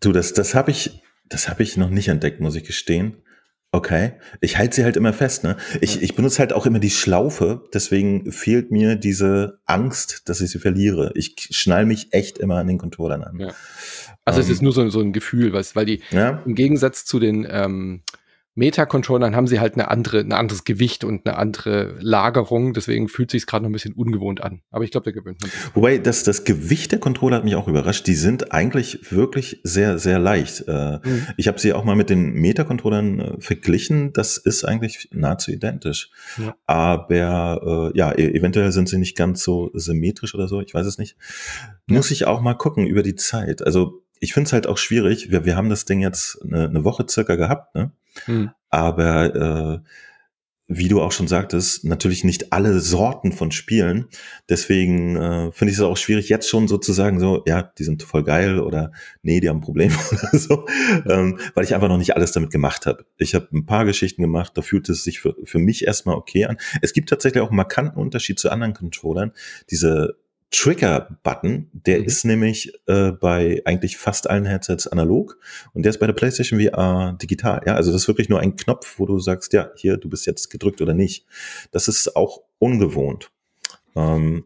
Du, 0.00 0.12
das, 0.12 0.32
das 0.34 0.54
habe 0.54 0.70
ich, 0.70 1.02
das 1.28 1.48
habe 1.48 1.62
ich 1.62 1.76
noch 1.76 1.90
nicht 1.90 2.08
entdeckt, 2.08 2.40
muss 2.40 2.54
ich 2.54 2.64
gestehen. 2.64 3.16
Okay. 3.72 4.14
Ich 4.40 4.58
halte 4.58 4.74
sie 4.74 4.84
halt 4.84 4.96
immer 4.96 5.12
fest, 5.12 5.44
ne? 5.44 5.56
Ich, 5.80 6.02
ich 6.02 6.16
benutze 6.16 6.40
halt 6.40 6.52
auch 6.52 6.66
immer 6.66 6.80
die 6.80 6.90
Schlaufe, 6.90 7.62
deswegen 7.72 8.32
fehlt 8.32 8.72
mir 8.72 8.96
diese 8.96 9.60
Angst, 9.64 10.28
dass 10.28 10.40
ich 10.40 10.50
sie 10.50 10.58
verliere. 10.58 11.12
Ich 11.14 11.36
schnall 11.50 11.86
mich 11.86 12.12
echt 12.12 12.38
immer 12.38 12.56
an 12.56 12.66
den 12.66 12.78
Controllern 12.78 13.22
an. 13.22 13.38
Ja. 13.38 13.54
Also 14.24 14.40
um, 14.40 14.44
es 14.44 14.50
ist 14.50 14.58
ähm. 14.58 14.64
nur 14.64 14.72
so, 14.72 14.88
so 14.88 15.00
ein 15.00 15.12
Gefühl, 15.12 15.52
was, 15.52 15.76
weil 15.76 15.86
die 15.86 16.02
ja? 16.10 16.42
im 16.44 16.56
Gegensatz 16.56 17.04
zu 17.04 17.20
den 17.20 17.46
ähm, 17.48 18.02
Meta-Controllern 18.60 19.34
haben 19.34 19.46
sie 19.46 19.58
halt 19.58 19.72
eine 19.74 19.90
andere, 19.90 20.20
ein 20.20 20.32
anderes 20.32 20.64
Gewicht 20.64 21.02
und 21.02 21.26
eine 21.26 21.38
andere 21.38 21.96
Lagerung. 22.00 22.74
Deswegen 22.74 23.08
fühlt 23.08 23.30
sich 23.30 23.46
gerade 23.46 23.62
noch 23.64 23.70
ein 23.70 23.72
bisschen 23.72 23.94
ungewohnt 23.94 24.42
an. 24.42 24.60
Aber 24.70 24.84
ich 24.84 24.90
glaube, 24.90 25.06
da 25.06 25.12
gewöhnt 25.12 25.40
man 25.40 25.50
sich. 25.50 25.60
Wobei 25.74 25.96
das, 25.96 26.24
das 26.24 26.44
Gewicht 26.44 26.92
der 26.92 27.00
Controller 27.00 27.36
hat 27.36 27.44
mich 27.44 27.54
auch 27.54 27.68
überrascht. 27.68 28.06
Die 28.06 28.14
sind 28.14 28.52
eigentlich 28.52 29.10
wirklich 29.12 29.60
sehr, 29.64 29.98
sehr 29.98 30.18
leicht. 30.18 30.64
Äh, 30.68 30.98
mhm. 31.02 31.26
Ich 31.38 31.48
habe 31.48 31.58
sie 31.58 31.72
auch 31.72 31.84
mal 31.84 31.96
mit 31.96 32.10
den 32.10 32.34
Meta-Controllern 32.34 33.20
äh, 33.20 33.40
verglichen. 33.40 34.12
Das 34.12 34.36
ist 34.36 34.64
eigentlich 34.64 35.08
nahezu 35.10 35.50
identisch. 35.50 36.10
Ja. 36.36 36.54
Aber 36.66 37.90
äh, 37.94 37.98
ja, 37.98 38.12
e-, 38.12 38.34
eventuell 38.34 38.72
sind 38.72 38.90
sie 38.90 38.98
nicht 38.98 39.16
ganz 39.16 39.42
so 39.42 39.70
symmetrisch 39.72 40.34
oder 40.34 40.48
so. 40.48 40.60
Ich 40.60 40.74
weiß 40.74 40.86
es 40.86 40.98
nicht. 40.98 41.16
Ja. 41.88 41.96
Muss 41.96 42.10
ich 42.10 42.26
auch 42.26 42.42
mal 42.42 42.54
gucken 42.54 42.86
über 42.86 43.02
die 43.02 43.14
Zeit. 43.14 43.64
Also 43.64 44.02
ich 44.20 44.34
finde 44.34 44.48
es 44.48 44.52
halt 44.52 44.66
auch 44.66 44.78
schwierig. 44.78 45.30
Wir, 45.30 45.44
wir 45.44 45.56
haben 45.56 45.70
das 45.70 45.86
Ding 45.86 46.00
jetzt 46.00 46.40
eine, 46.42 46.68
eine 46.68 46.84
Woche 46.84 47.06
circa 47.08 47.36
gehabt, 47.36 47.74
ne? 47.74 47.92
Hm. 48.26 48.50
Aber 48.68 49.82
äh, 49.82 49.88
wie 50.72 50.86
du 50.86 51.02
auch 51.02 51.10
schon 51.10 51.26
sagtest, 51.26 51.84
natürlich 51.84 52.22
nicht 52.22 52.52
alle 52.52 52.78
Sorten 52.78 53.32
von 53.32 53.50
Spielen. 53.50 54.06
Deswegen 54.48 55.16
äh, 55.16 55.50
finde 55.50 55.72
ich 55.72 55.78
es 55.78 55.82
auch 55.82 55.96
schwierig, 55.96 56.28
jetzt 56.28 56.48
schon 56.48 56.68
sozusagen 56.68 57.18
so, 57.18 57.42
ja, 57.44 57.62
die 57.76 57.82
sind 57.82 58.04
voll 58.04 58.22
geil 58.22 58.60
oder 58.60 58.92
nee, 59.22 59.40
die 59.40 59.48
haben 59.48 59.56
ein 59.56 59.62
Problem 59.62 59.90
oder 60.12 60.38
so, 60.38 60.66
ähm, 61.08 61.40
weil 61.54 61.64
ich 61.64 61.74
einfach 61.74 61.88
noch 61.88 61.98
nicht 61.98 62.14
alles 62.14 62.30
damit 62.30 62.50
gemacht 62.50 62.86
habe. 62.86 63.04
Ich 63.18 63.34
habe 63.34 63.48
ein 63.52 63.66
paar 63.66 63.84
Geschichten 63.84 64.22
gemacht, 64.22 64.52
da 64.54 64.62
fühlt 64.62 64.88
es 64.88 65.02
sich 65.02 65.18
für, 65.18 65.34
für 65.42 65.58
mich 65.58 65.88
erstmal 65.88 66.14
okay 66.14 66.44
an. 66.44 66.56
Es 66.82 66.92
gibt 66.92 67.08
tatsächlich 67.08 67.42
auch 67.42 67.48
einen 67.48 67.56
markanten 67.56 68.00
Unterschied 68.00 68.38
zu 68.38 68.48
anderen 68.50 68.72
Controllern. 68.72 69.32
Diese 69.70 70.18
Trigger-Button, 70.50 71.70
der 71.72 72.00
mhm. 72.00 72.04
ist 72.04 72.24
nämlich 72.24 72.72
äh, 72.86 73.12
bei 73.12 73.62
eigentlich 73.64 73.96
fast 73.96 74.28
allen 74.28 74.46
Headsets 74.46 74.88
analog 74.88 75.38
und 75.72 75.84
der 75.84 75.90
ist 75.90 75.98
bei 75.98 76.06
der 76.06 76.12
PlayStation 76.12 76.60
VR 76.60 77.16
digital. 77.22 77.62
Ja, 77.66 77.74
also 77.74 77.92
das 77.92 78.02
ist 78.02 78.08
wirklich 78.08 78.28
nur 78.28 78.40
ein 78.40 78.56
Knopf, 78.56 78.98
wo 78.98 79.06
du 79.06 79.18
sagst, 79.20 79.52
ja, 79.52 79.70
hier, 79.76 79.96
du 79.96 80.08
bist 80.08 80.26
jetzt 80.26 80.50
gedrückt 80.50 80.80
oder 80.80 80.94
nicht. 80.94 81.24
Das 81.70 81.88
ist 81.88 82.16
auch 82.16 82.42
ungewohnt. 82.58 83.30
Ähm, 83.94 84.44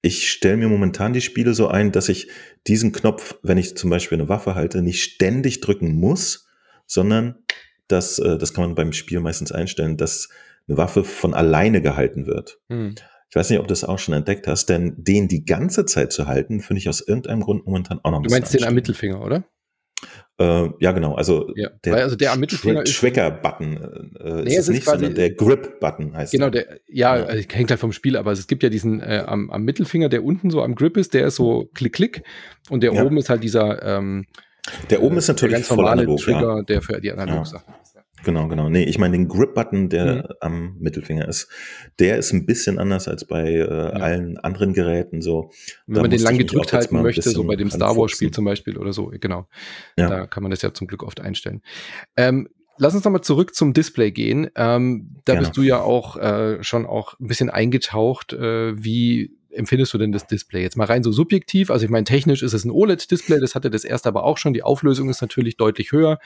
ich 0.00 0.30
stelle 0.30 0.56
mir 0.56 0.68
momentan 0.68 1.12
die 1.12 1.20
Spiele 1.20 1.54
so 1.54 1.68
ein, 1.68 1.92
dass 1.92 2.08
ich 2.08 2.28
diesen 2.66 2.90
Knopf, 2.90 3.36
wenn 3.42 3.58
ich 3.58 3.76
zum 3.76 3.90
Beispiel 3.90 4.18
eine 4.18 4.28
Waffe 4.28 4.56
halte, 4.56 4.82
nicht 4.82 5.04
ständig 5.04 5.60
drücken 5.60 5.94
muss, 5.94 6.48
sondern 6.86 7.36
dass, 7.86 8.18
äh, 8.18 8.38
das 8.38 8.52
kann 8.52 8.64
man 8.64 8.74
beim 8.74 8.92
Spiel 8.92 9.20
meistens 9.20 9.52
einstellen, 9.52 9.96
dass 9.96 10.28
eine 10.66 10.76
Waffe 10.76 11.04
von 11.04 11.34
alleine 11.34 11.80
gehalten 11.80 12.26
wird. 12.26 12.58
Mhm. 12.68 12.96
Ich 13.32 13.36
weiß 13.36 13.48
nicht, 13.48 13.60
ob 13.60 13.66
du 13.66 13.72
das 13.72 13.82
auch 13.82 13.98
schon 13.98 14.12
entdeckt 14.12 14.46
hast, 14.46 14.66
denn 14.66 14.92
den 14.98 15.26
die 15.26 15.46
ganze 15.46 15.86
Zeit 15.86 16.12
zu 16.12 16.26
halten, 16.26 16.60
finde 16.60 16.80
ich 16.80 16.88
aus 16.90 17.00
irgendeinem 17.00 17.40
Grund 17.40 17.64
momentan 17.64 17.98
auch 18.02 18.10
noch 18.10 18.18
ein 18.18 18.24
bisschen. 18.24 18.36
Du 18.36 18.42
meinst 18.42 18.54
den 18.54 18.64
am 18.64 18.74
Mittelfinger, 18.74 19.24
oder? 19.24 19.44
Äh, 20.38 20.68
ja, 20.80 20.92
genau. 20.92 21.14
Also, 21.14 21.50
ja, 21.56 21.70
der, 21.82 21.94
also 21.94 22.14
der 22.14 22.32
am 22.32 22.40
Mittelfinger 22.40 22.82
ist. 22.82 22.94
Tracker-Button 22.94 24.16
äh, 24.20 24.42
nee, 24.42 24.54
ist 24.54 24.58
es 24.58 24.68
nicht, 24.68 24.84
sondern 24.84 25.14
der 25.14 25.30
Grip-Button 25.30 26.14
heißt 26.14 26.32
Genau, 26.32 26.50
der, 26.50 26.80
ja, 26.86 27.16
ja. 27.16 27.24
Also, 27.24 27.48
hängt 27.50 27.70
halt 27.70 27.80
vom 27.80 27.92
Spiel, 27.92 28.18
aber 28.18 28.32
es 28.32 28.46
gibt 28.48 28.62
ja 28.62 28.68
diesen 28.68 29.00
äh, 29.00 29.24
am, 29.26 29.48
am, 29.50 29.62
Mittelfinger, 29.62 30.10
der 30.10 30.24
unten 30.24 30.50
so 30.50 30.62
am 30.62 30.74
Grip 30.74 30.98
ist, 30.98 31.14
der 31.14 31.26
ist 31.28 31.36
so 31.36 31.70
klick-klick 31.72 32.24
und 32.68 32.82
der 32.82 32.92
ja. 32.92 33.02
oben 33.02 33.16
ist 33.16 33.30
halt 33.30 33.42
dieser. 33.42 33.82
Ähm, 33.82 34.26
der 34.90 35.02
oben 35.02 35.16
ist 35.16 35.28
natürlich 35.28 35.54
der 35.54 35.60
ganz 35.60 35.70
normale 35.70 36.02
analog, 36.02 36.20
Trigger, 36.20 36.64
der 36.64 36.82
für 36.82 37.00
die 37.00 37.10
Analog-Sachen 37.10 37.72
ist. 37.81 37.81
Genau, 38.24 38.48
genau. 38.48 38.68
Nee, 38.68 38.84
ich 38.84 38.98
meine 38.98 39.16
den 39.16 39.28
Grip-Button, 39.28 39.88
der 39.88 40.14
mhm. 40.14 40.22
am 40.40 40.76
Mittelfinger 40.78 41.28
ist, 41.28 41.48
der 41.98 42.18
ist 42.18 42.32
ein 42.32 42.46
bisschen 42.46 42.78
anders 42.78 43.08
als 43.08 43.26
bei 43.26 43.44
äh, 43.44 43.58
ja. 43.58 43.90
allen 43.90 44.38
anderen 44.38 44.72
Geräten. 44.72 45.22
So, 45.22 45.50
Wenn 45.86 45.96
da 45.96 46.00
man 46.02 46.10
den 46.10 46.20
lang 46.20 46.38
gedrückt 46.38 46.72
halten 46.72 47.02
möchte, 47.02 47.28
so 47.28 47.44
bei 47.44 47.56
dem 47.56 47.70
Star 47.70 47.96
Wars-Spiel 47.96 48.30
zum 48.30 48.44
Beispiel 48.44 48.76
oder 48.76 48.92
so, 48.92 49.12
genau. 49.20 49.48
Ja. 49.96 50.08
Da 50.08 50.26
kann 50.26 50.42
man 50.42 50.50
das 50.50 50.62
ja 50.62 50.72
zum 50.72 50.86
Glück 50.86 51.02
oft 51.02 51.20
einstellen. 51.20 51.62
Ähm, 52.16 52.48
lass 52.78 52.94
uns 52.94 53.04
nochmal 53.04 53.22
zurück 53.22 53.54
zum 53.54 53.72
Display 53.72 54.12
gehen. 54.12 54.50
Ähm, 54.56 55.16
da 55.24 55.32
Gerne. 55.32 55.46
bist 55.46 55.56
du 55.56 55.62
ja 55.62 55.80
auch 55.80 56.16
äh, 56.16 56.62
schon 56.62 56.86
auch 56.86 57.18
ein 57.20 57.26
bisschen 57.26 57.50
eingetaucht, 57.50 58.32
äh, 58.32 58.82
wie 58.82 59.36
empfindest 59.52 59.92
du 59.94 59.98
denn 59.98 60.12
das 60.12 60.26
Display? 60.26 60.62
Jetzt 60.62 60.76
mal 60.76 60.86
rein 60.86 61.02
so 61.02 61.12
subjektiv. 61.12 61.70
Also 61.70 61.84
ich 61.84 61.90
meine, 61.90 62.04
technisch 62.04 62.42
ist 62.42 62.52
es 62.52 62.64
ein 62.64 62.70
OLED-Display, 62.70 63.40
das 63.40 63.54
hatte 63.54 63.70
das 63.70 63.84
erste 63.84 64.08
aber 64.08 64.24
auch 64.24 64.38
schon. 64.38 64.52
Die 64.52 64.62
Auflösung 64.62 65.08
ist 65.08 65.20
natürlich 65.20 65.56
deutlich 65.56 65.92
höher. 65.92 66.18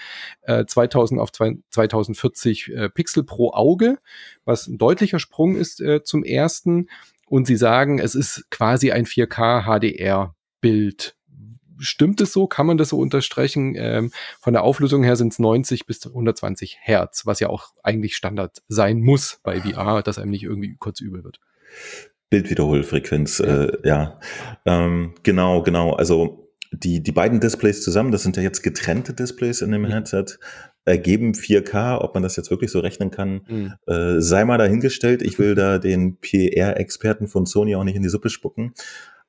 Äh, 0.42 0.64
2000 0.66 1.20
auf 1.20 1.32
2040 1.32 2.68
äh, 2.68 2.88
Pixel 2.88 3.24
pro 3.24 3.52
Auge, 3.52 3.98
was 4.44 4.66
ein 4.66 4.78
deutlicher 4.78 5.18
Sprung 5.18 5.56
ist 5.56 5.80
äh, 5.80 6.02
zum 6.02 6.24
ersten. 6.24 6.88
Und 7.28 7.46
sie 7.46 7.56
sagen, 7.56 7.98
es 7.98 8.14
ist 8.14 8.46
quasi 8.50 8.92
ein 8.92 9.04
4K 9.04 9.64
HDR-Bild. 9.64 11.16
Stimmt 11.78 12.20
es 12.20 12.32
so? 12.32 12.46
Kann 12.46 12.66
man 12.66 12.78
das 12.78 12.90
so 12.90 12.98
unterstreichen? 12.98 13.74
Ähm, 13.76 14.12
von 14.40 14.52
der 14.52 14.62
Auflösung 14.62 15.02
her 15.02 15.16
sind 15.16 15.32
es 15.32 15.38
90 15.38 15.86
bis 15.86 16.06
120 16.06 16.78
Hertz, 16.80 17.26
was 17.26 17.40
ja 17.40 17.48
auch 17.48 17.72
eigentlich 17.82 18.16
Standard 18.16 18.62
sein 18.68 19.00
muss 19.00 19.40
bei 19.42 19.60
VR, 19.60 20.02
dass 20.02 20.18
einem 20.18 20.30
nicht 20.30 20.44
irgendwie 20.44 20.76
kurz 20.78 21.00
übel 21.00 21.24
wird. 21.24 21.40
Bildwiederholfrequenz, 22.30 23.38
ja, 23.38 23.64
äh, 23.64 23.78
ja. 23.84 24.20
Ähm, 24.64 25.14
genau, 25.22 25.62
genau. 25.62 25.92
Also 25.92 26.50
die, 26.72 27.02
die 27.02 27.12
beiden 27.12 27.40
Displays 27.40 27.82
zusammen, 27.82 28.10
das 28.10 28.22
sind 28.22 28.36
ja 28.36 28.42
jetzt 28.42 28.62
getrennte 28.62 29.14
Displays 29.14 29.62
in 29.62 29.70
dem 29.70 29.82
mhm. 29.82 29.92
Headset, 29.92 30.24
ergeben 30.84 31.32
4K. 31.32 31.98
Ob 31.98 32.14
man 32.14 32.22
das 32.22 32.36
jetzt 32.36 32.50
wirklich 32.50 32.70
so 32.70 32.80
rechnen 32.80 33.10
kann, 33.10 33.42
mhm. 33.48 33.74
äh, 33.86 34.20
sei 34.20 34.44
mal 34.44 34.58
dahingestellt. 34.58 35.22
Ich 35.22 35.38
will 35.38 35.54
da 35.54 35.78
den 35.78 36.18
PR-Experten 36.18 37.28
von 37.28 37.46
Sony 37.46 37.76
auch 37.76 37.84
nicht 37.84 37.96
in 37.96 38.02
die 38.02 38.08
Suppe 38.08 38.30
spucken. 38.30 38.74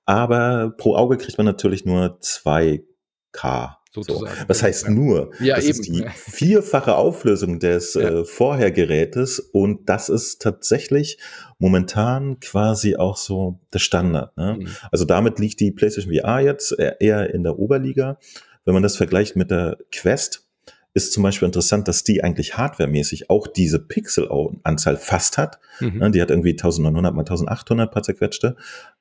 Aber 0.05 0.73
pro 0.77 0.95
Auge 0.95 1.17
kriegt 1.17 1.37
man 1.37 1.45
natürlich 1.45 1.85
nur 1.85 2.19
2K 2.21 3.76
sozusagen. 3.91 4.35
So. 4.35 4.49
Was 4.49 4.63
heißt 4.63 4.89
nur? 4.89 5.31
Ja, 5.39 5.55
das 5.55 5.65
eben. 5.65 5.79
ist 5.79 5.87
die 5.87 6.05
vierfache 6.15 6.95
Auflösung 6.95 7.59
des 7.59 7.93
ja. 7.93 8.01
äh, 8.01 8.25
Vorhergerätes 8.25 9.39
und 9.39 9.89
das 9.89 10.09
ist 10.09 10.41
tatsächlich 10.41 11.17
momentan 11.59 12.39
quasi 12.39 12.95
auch 12.95 13.17
so 13.17 13.59
der 13.73 13.79
Standard. 13.79 14.35
Ne? 14.37 14.57
Mhm. 14.59 14.67
Also 14.91 15.05
damit 15.05 15.39
liegt 15.39 15.59
die 15.59 15.71
PlayStation 15.71 16.13
VR 16.13 16.39
jetzt 16.41 16.75
eher 16.77 17.33
in 17.33 17.43
der 17.43 17.57
Oberliga. 17.59 18.19
Wenn 18.65 18.73
man 18.73 18.83
das 18.83 18.97
vergleicht 18.97 19.35
mit 19.35 19.49
der 19.49 19.77
Quest, 19.91 20.47
ist 20.97 21.13
zum 21.13 21.23
Beispiel 21.23 21.45
interessant, 21.45 21.87
dass 21.87 22.03
die 22.03 22.23
eigentlich 22.23 22.57
hardwaremäßig 22.57 23.29
auch 23.29 23.47
diese 23.47 23.79
Pixelanzahl 23.79 24.97
fast 24.97 25.37
hat. 25.37 25.59
Mhm. 25.79 25.99
Ne, 25.99 26.11
die 26.11 26.21
hat 26.21 26.31
irgendwie 26.31 26.51
1900 26.51 27.13
mal 27.13 27.21
1800 27.21 27.91
paar 27.91 28.03
zerquetschte. 28.03 28.55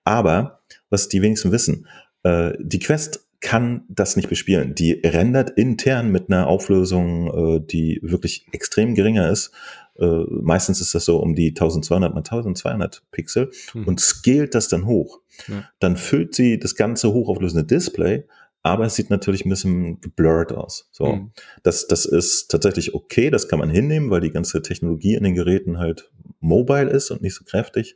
Aber 0.05 0.61
was 0.91 1.09
die 1.09 1.23
wenigsten 1.23 1.53
wissen, 1.53 1.87
äh, 2.23 2.53
die 2.61 2.79
Quest 2.79 3.26
kann 3.47 3.85
das 3.89 4.17
nicht 4.17 4.29
bespielen. 4.29 4.75
Die 4.75 4.95
rendert 5.05 5.51
intern 5.51 6.11
mit 6.11 6.29
einer 6.29 6.49
Auflösung, 6.49 7.29
äh, 7.29 7.61
die 7.65 8.01
wirklich 8.03 8.45
extrem 8.51 8.97
geringer 8.97 9.31
ist. 9.31 9.53
Äh, 10.01 10.25
meistens 10.29 10.81
ist 10.81 10.97
das 10.97 11.05
so 11.05 11.19
um 11.19 11.37
die 11.37 11.51
1200 11.51 12.13
mal 12.13 12.19
1200 12.19 13.05
Pixel 13.13 13.53
mhm. 13.73 13.85
und 13.85 14.01
scaled 14.01 14.53
das 14.53 14.67
dann 14.67 14.87
hoch. 14.87 15.21
Ja. 15.47 15.63
Dann 15.79 15.97
füllt 15.97 16.35
sie 16.35 16.59
das 16.59 16.75
ganze 16.75 17.13
hochauflösende 17.13 17.65
Display, 17.65 18.25
aber 18.65 18.87
es 18.87 18.97
sieht 18.97 19.11
natürlich 19.11 19.47
ein 19.47 19.51
bisschen 19.51 20.01
geblurrt 20.01 20.53
aus. 20.53 20.89
So, 20.91 21.07
mhm. 21.07 21.31
das, 21.63 21.87
das 21.87 22.05
ist 22.05 22.51
tatsächlich 22.51 22.95
okay, 22.95 23.31
das 23.31 23.47
kann 23.47 23.61
man 23.61 23.71
hinnehmen, 23.71 24.11
weil 24.11 24.23
die 24.23 24.33
ganze 24.33 24.61
Technologie 24.61 25.15
in 25.15 25.23
den 25.23 25.37
Geräten 25.37 25.79
halt 25.79 26.11
mobile 26.41 26.91
ist 26.91 27.13
und 27.13 27.23
nicht 27.23 27.37
so 27.37 27.45
kräftig. 27.45 27.95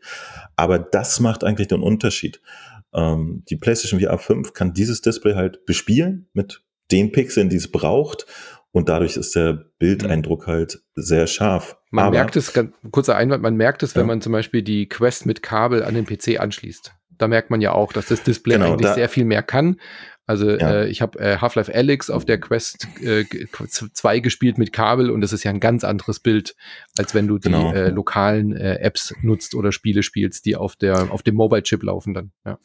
Aber 0.54 0.78
das 0.78 1.18
macht 1.18 1.42
eigentlich 1.42 1.66
den 1.66 1.82
Unterschied. 1.82 2.40
Ähm, 2.94 3.44
die 3.48 3.56
PlayStation 3.56 4.00
VR 4.00 4.18
5 4.18 4.52
kann 4.52 4.74
dieses 4.74 5.00
Display 5.00 5.34
halt 5.34 5.64
bespielen 5.66 6.28
mit 6.32 6.62
den 6.90 7.12
Pixeln, 7.12 7.48
die 7.48 7.56
es 7.56 7.70
braucht. 7.70 8.26
Und 8.72 8.88
dadurch 8.88 9.16
ist 9.16 9.34
der 9.34 9.64
Bildeindruck 9.78 10.46
halt 10.46 10.80
sehr 10.94 11.26
scharf. 11.26 11.76
Man 11.90 12.06
Aber, 12.06 12.14
merkt 12.14 12.36
es, 12.36 12.52
ganz, 12.52 12.72
kurzer 12.92 13.16
Einwand, 13.16 13.42
man 13.42 13.56
merkt 13.56 13.82
es, 13.82 13.96
wenn 13.96 14.02
ja. 14.02 14.06
man 14.06 14.20
zum 14.20 14.32
Beispiel 14.32 14.62
die 14.62 14.88
Quest 14.88 15.26
mit 15.26 15.42
Kabel 15.42 15.82
an 15.82 15.94
den 15.94 16.06
PC 16.06 16.38
anschließt. 16.38 16.92
Da 17.10 17.26
merkt 17.26 17.50
man 17.50 17.60
ja 17.60 17.72
auch, 17.72 17.92
dass 17.92 18.06
das 18.06 18.22
Display 18.22 18.54
genau, 18.54 18.72
eigentlich 18.72 18.86
da, 18.86 18.94
sehr 18.94 19.08
viel 19.08 19.24
mehr 19.24 19.42
kann. 19.42 19.80
Also 20.30 20.48
ja. 20.48 20.82
äh, 20.82 20.88
ich 20.88 21.02
habe 21.02 21.18
äh, 21.18 21.38
Half-Life 21.38 21.74
Alyx 21.74 22.08
auf 22.08 22.24
der 22.24 22.38
Quest 22.38 22.86
äh, 23.02 23.24
2 23.92 24.20
gespielt 24.20 24.58
mit 24.58 24.72
Kabel 24.72 25.10
und 25.10 25.22
das 25.22 25.32
ist 25.32 25.42
ja 25.42 25.50
ein 25.50 25.58
ganz 25.58 25.82
anderes 25.82 26.20
Bild, 26.20 26.54
als 26.96 27.16
wenn 27.16 27.26
du 27.26 27.38
die 27.38 27.48
genau. 27.48 27.72
äh, 27.72 27.88
lokalen 27.88 28.56
äh, 28.56 28.76
Apps 28.76 29.12
nutzt 29.22 29.56
oder 29.56 29.72
Spiele 29.72 30.04
spielst, 30.04 30.46
die 30.46 30.54
auf 30.54 30.76
der 30.76 31.10
auf 31.10 31.24
dem 31.24 31.34
Mobile-Chip 31.34 31.82
laufen 31.82 32.14
dann. 32.14 32.30
Ja. 32.46 32.60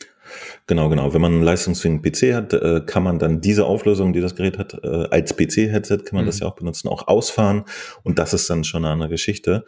Genau, 0.67 0.89
genau. 0.89 1.12
Wenn 1.15 1.21
man 1.21 1.34
einen 1.34 1.41
leistungsfähigen 1.41 2.04
PC 2.04 2.36
hat, 2.36 2.54
äh, 2.54 2.82
kann 2.86 3.01
man 3.01 3.17
dann 3.17 3.41
diese 3.41 3.65
Auflösung, 3.65 4.13
die 4.13 4.21
das 4.21 4.36
Gerät 4.36 4.60
hat, 4.60 4.75
äh, 4.84 5.08
als 5.10 5.36
PC-Headset 5.36 5.97
kann 6.06 6.17
man 6.17 6.25
mhm. 6.25 6.28
das 6.28 6.41
ja 6.41 6.45
auch 6.45 6.56
benutzen, 6.56 6.88
auch 6.88 7.08
ausfahren 7.08 7.63
und 8.04 8.19
das 8.19 8.36
ist 8.36 8.47
dann 8.47 8.63
schon 8.63 8.86
eine 8.86 8.93
andere 8.93 9.10
Geschichte. 9.10 9.65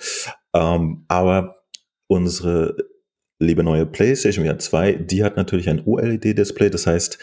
Ähm, 0.53 1.03
aber 1.07 1.63
unsere 2.05 2.75
liebe 3.39 3.63
neue 3.63 3.87
PlayStation 3.87 4.45
VR 4.45 4.59
2, 4.59 4.93
die 4.93 5.23
hat 5.23 5.35
natürlich 5.35 5.67
ein 5.67 5.81
OLED-Display, 5.83 6.69
das 6.69 6.85
heißt, 6.85 7.17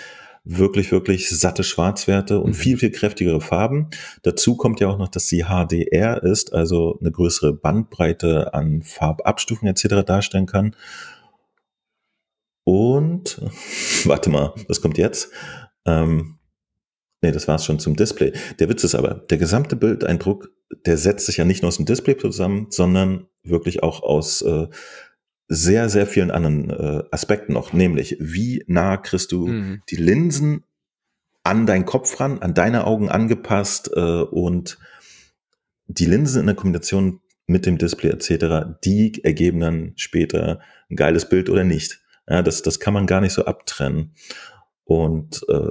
wirklich, 0.44 0.92
wirklich 0.92 1.30
satte 1.30 1.64
Schwarzwerte 1.64 2.38
und 2.38 2.50
mhm. 2.50 2.54
viel, 2.54 2.76
viel 2.76 2.90
kräftigere 2.90 3.40
Farben. 3.40 3.88
Dazu 4.22 4.56
kommt 4.56 4.80
ja 4.80 4.88
auch 4.88 4.98
noch, 4.98 5.08
dass 5.08 5.26
sie 5.26 5.44
HDR 5.44 6.22
ist, 6.22 6.52
also 6.52 6.98
eine 7.00 7.10
größere 7.10 7.54
Bandbreite 7.54 8.52
an 8.52 8.82
Farbabstufungen 8.82 9.74
etc. 9.74 10.04
darstellen 10.06 10.46
kann. 10.46 10.76
Und, 12.64 13.40
warte 14.04 14.30
mal, 14.30 14.54
was 14.68 14.80
kommt 14.80 14.98
jetzt? 14.98 15.30
Ähm, 15.86 16.38
nee, 17.22 17.32
das 17.32 17.48
war 17.48 17.56
es 17.56 17.64
schon 17.64 17.78
zum 17.78 17.96
Display. 17.96 18.32
Der 18.58 18.68
Witz 18.68 18.84
ist 18.84 18.94
aber, 18.94 19.14
der 19.14 19.38
gesamte 19.38 19.76
Bildeindruck, 19.76 20.50
der 20.86 20.98
setzt 20.98 21.26
sich 21.26 21.38
ja 21.38 21.44
nicht 21.44 21.62
nur 21.62 21.68
aus 21.68 21.76
dem 21.76 21.86
Display 21.86 22.16
zusammen, 22.16 22.66
sondern 22.70 23.28
wirklich 23.42 23.82
auch 23.82 24.02
aus 24.02 24.42
äh, 24.42 24.66
sehr, 25.48 25.88
sehr 25.88 26.06
vielen 26.06 26.30
anderen 26.30 26.70
äh, 26.70 27.02
Aspekten 27.10 27.52
noch, 27.52 27.72
nämlich 27.72 28.16
wie 28.18 28.64
nah 28.66 28.96
kriegst 28.96 29.32
du 29.32 29.46
mhm. 29.46 29.82
die 29.90 29.96
Linsen 29.96 30.64
an 31.42 31.66
deinen 31.66 31.84
Kopf 31.84 32.18
ran, 32.20 32.38
an 32.40 32.54
deine 32.54 32.86
Augen 32.86 33.10
angepasst 33.10 33.90
äh, 33.94 34.00
und 34.00 34.78
die 35.86 36.06
Linsen 36.06 36.40
in 36.40 36.46
der 36.46 36.56
Kombination 36.56 37.20
mit 37.46 37.66
dem 37.66 37.76
Display 37.76 38.10
etc., 38.10 38.76
die 38.84 39.22
ergeben 39.22 39.60
dann 39.60 39.92
später 39.96 40.60
ein 40.90 40.96
geiles 40.96 41.28
Bild 41.28 41.50
oder 41.50 41.64
nicht. 41.64 42.00
Ja, 42.28 42.42
das, 42.42 42.62
das 42.62 42.80
kann 42.80 42.94
man 42.94 43.06
gar 43.06 43.20
nicht 43.20 43.34
so 43.34 43.44
abtrennen. 43.44 44.14
Und 44.84 45.44
äh, 45.48 45.70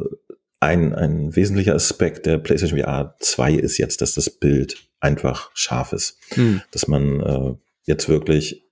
ein, 0.59 0.93
ein 0.93 1.35
wesentlicher 1.35 1.73
Aspekt 1.73 2.27
der 2.27 2.37
PlayStation 2.37 2.79
VR 2.79 3.15
2 3.19 3.53
ist 3.55 3.79
jetzt, 3.79 4.01
dass 4.01 4.13
das 4.13 4.29
Bild 4.29 4.87
einfach 4.99 5.51
scharf 5.55 5.93
ist. 5.93 6.19
Mhm. 6.35 6.61
Dass 6.71 6.87
man 6.87 7.19
äh, 7.21 7.55
jetzt 7.85 8.07
wirklich 8.07 8.62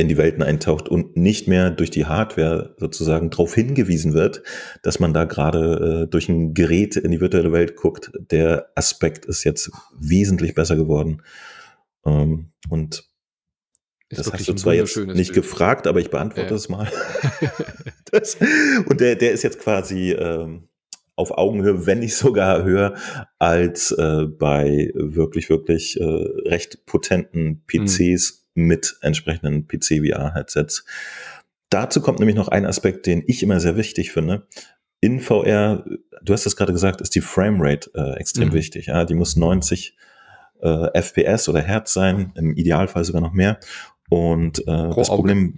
in 0.00 0.08
die 0.08 0.16
Welten 0.16 0.42
eintaucht 0.42 0.88
und 0.88 1.16
nicht 1.16 1.48
mehr 1.48 1.70
durch 1.70 1.90
die 1.90 2.06
Hardware 2.06 2.74
sozusagen 2.78 3.30
darauf 3.30 3.54
hingewiesen 3.54 4.14
wird, 4.14 4.42
dass 4.82 5.00
man 5.00 5.12
da 5.12 5.24
gerade 5.24 6.04
äh, 6.04 6.10
durch 6.10 6.28
ein 6.28 6.54
Gerät 6.54 6.96
in 6.96 7.10
die 7.10 7.20
virtuelle 7.20 7.52
Welt 7.52 7.76
guckt. 7.76 8.10
Der 8.30 8.70
Aspekt 8.74 9.26
ist 9.26 9.44
jetzt 9.44 9.70
wesentlich 9.98 10.54
besser 10.54 10.76
geworden. 10.76 11.22
Ähm, 12.04 12.52
und 12.68 13.04
ist 14.08 14.18
das 14.18 14.32
hast 14.32 14.48
du 14.48 14.54
zwar 14.54 14.74
jetzt 14.74 14.96
nicht 14.96 15.32
Bild. 15.32 15.44
gefragt, 15.44 15.86
aber 15.86 16.00
ich 16.00 16.10
beantworte 16.10 16.50
ja. 16.50 16.56
es 16.56 16.68
mal. 16.68 16.88
das, 18.10 18.36
und 18.86 19.00
der, 19.00 19.16
der 19.16 19.32
ist 19.32 19.42
jetzt 19.42 19.60
quasi 19.60 20.12
ähm, 20.12 20.68
auf 21.14 21.36
Augenhöhe, 21.36 21.86
wenn 21.86 22.00
nicht 22.00 22.16
sogar 22.16 22.64
höher 22.64 22.94
als 23.38 23.92
äh, 23.92 24.24
bei 24.24 24.90
wirklich, 24.94 25.50
wirklich 25.50 26.00
äh, 26.00 26.04
recht 26.04 26.86
potenten 26.86 27.62
PCs, 27.66 28.34
mhm 28.34 28.39
mit 28.54 28.96
entsprechenden 29.00 29.66
PC-VR-Headsets. 29.66 30.84
Dazu 31.70 32.00
kommt 32.00 32.18
nämlich 32.18 32.36
noch 32.36 32.48
ein 32.48 32.66
Aspekt, 32.66 33.06
den 33.06 33.22
ich 33.26 33.42
immer 33.42 33.60
sehr 33.60 33.76
wichtig 33.76 34.12
finde. 34.12 34.46
In 35.00 35.20
VR, 35.20 35.84
du 36.22 36.32
hast 36.32 36.46
es 36.46 36.56
gerade 36.56 36.72
gesagt, 36.72 37.00
ist 37.00 37.14
die 37.14 37.20
Framerate 37.20 37.90
äh, 37.94 38.18
extrem 38.18 38.48
mhm. 38.48 38.52
wichtig. 38.52 38.86
Ja, 38.86 39.04
die 39.04 39.14
muss 39.14 39.36
90 39.36 39.96
äh, 40.60 41.00
FPS 41.00 41.48
oder 41.48 41.60
Hertz 41.60 41.92
sein, 41.92 42.32
im 42.34 42.54
Idealfall 42.54 43.04
sogar 43.04 43.22
noch 43.22 43.32
mehr. 43.32 43.58
Und 44.08 44.60
äh, 44.60 44.64
das 44.66 45.08
Auge. 45.08 45.16
Problem 45.16 45.56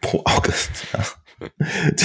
pro 0.00 0.22
Auge. 0.24 0.52
Ja. 0.92 1.04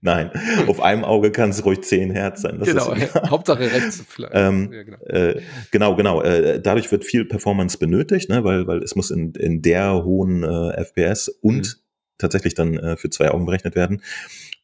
Nein, 0.00 0.30
auf 0.66 0.80
einem 0.82 1.04
Auge 1.04 1.32
kann 1.32 1.50
es 1.50 1.64
ruhig 1.64 1.82
10 1.82 2.10
Hertz 2.10 2.42
sein. 2.42 2.60
genau, 2.60 2.94
Hauptsache 3.30 3.70
rechts. 3.70 4.04
Ähm, 4.32 4.70
ja, 4.72 4.82
genau. 4.82 4.98
Äh, 5.06 5.42
genau, 5.70 5.96
genau. 5.96 6.22
Äh, 6.22 6.60
dadurch 6.60 6.90
wird 6.92 7.04
viel 7.04 7.24
Performance 7.24 7.76
benötigt, 7.76 8.28
ne, 8.28 8.44
weil, 8.44 8.66
weil 8.66 8.82
es 8.82 8.94
muss 8.94 9.10
in, 9.10 9.32
in 9.32 9.62
der 9.62 10.04
hohen 10.04 10.42
äh, 10.44 10.84
FPS 10.84 11.28
und 11.28 11.66
mhm. 11.66 11.80
tatsächlich 12.18 12.54
dann 12.54 12.78
äh, 12.78 12.96
für 12.96 13.10
zwei 13.10 13.30
Augen 13.30 13.46
berechnet 13.46 13.74
werden. 13.74 14.02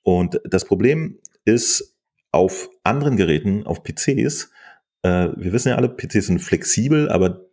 Und 0.03 0.41
das 0.45 0.65
Problem 0.65 1.19
ist, 1.45 1.97
auf 2.31 2.71
anderen 2.85 3.17
Geräten, 3.17 3.67
auf 3.67 3.83
PCs, 3.83 4.51
äh, 5.03 5.29
wir 5.37 5.53
wissen 5.53 5.71
ja 5.71 5.77
alle, 5.77 5.89
PCs 5.89 6.27
sind 6.27 6.41
flexibel, 6.41 7.09
aber 7.09 7.48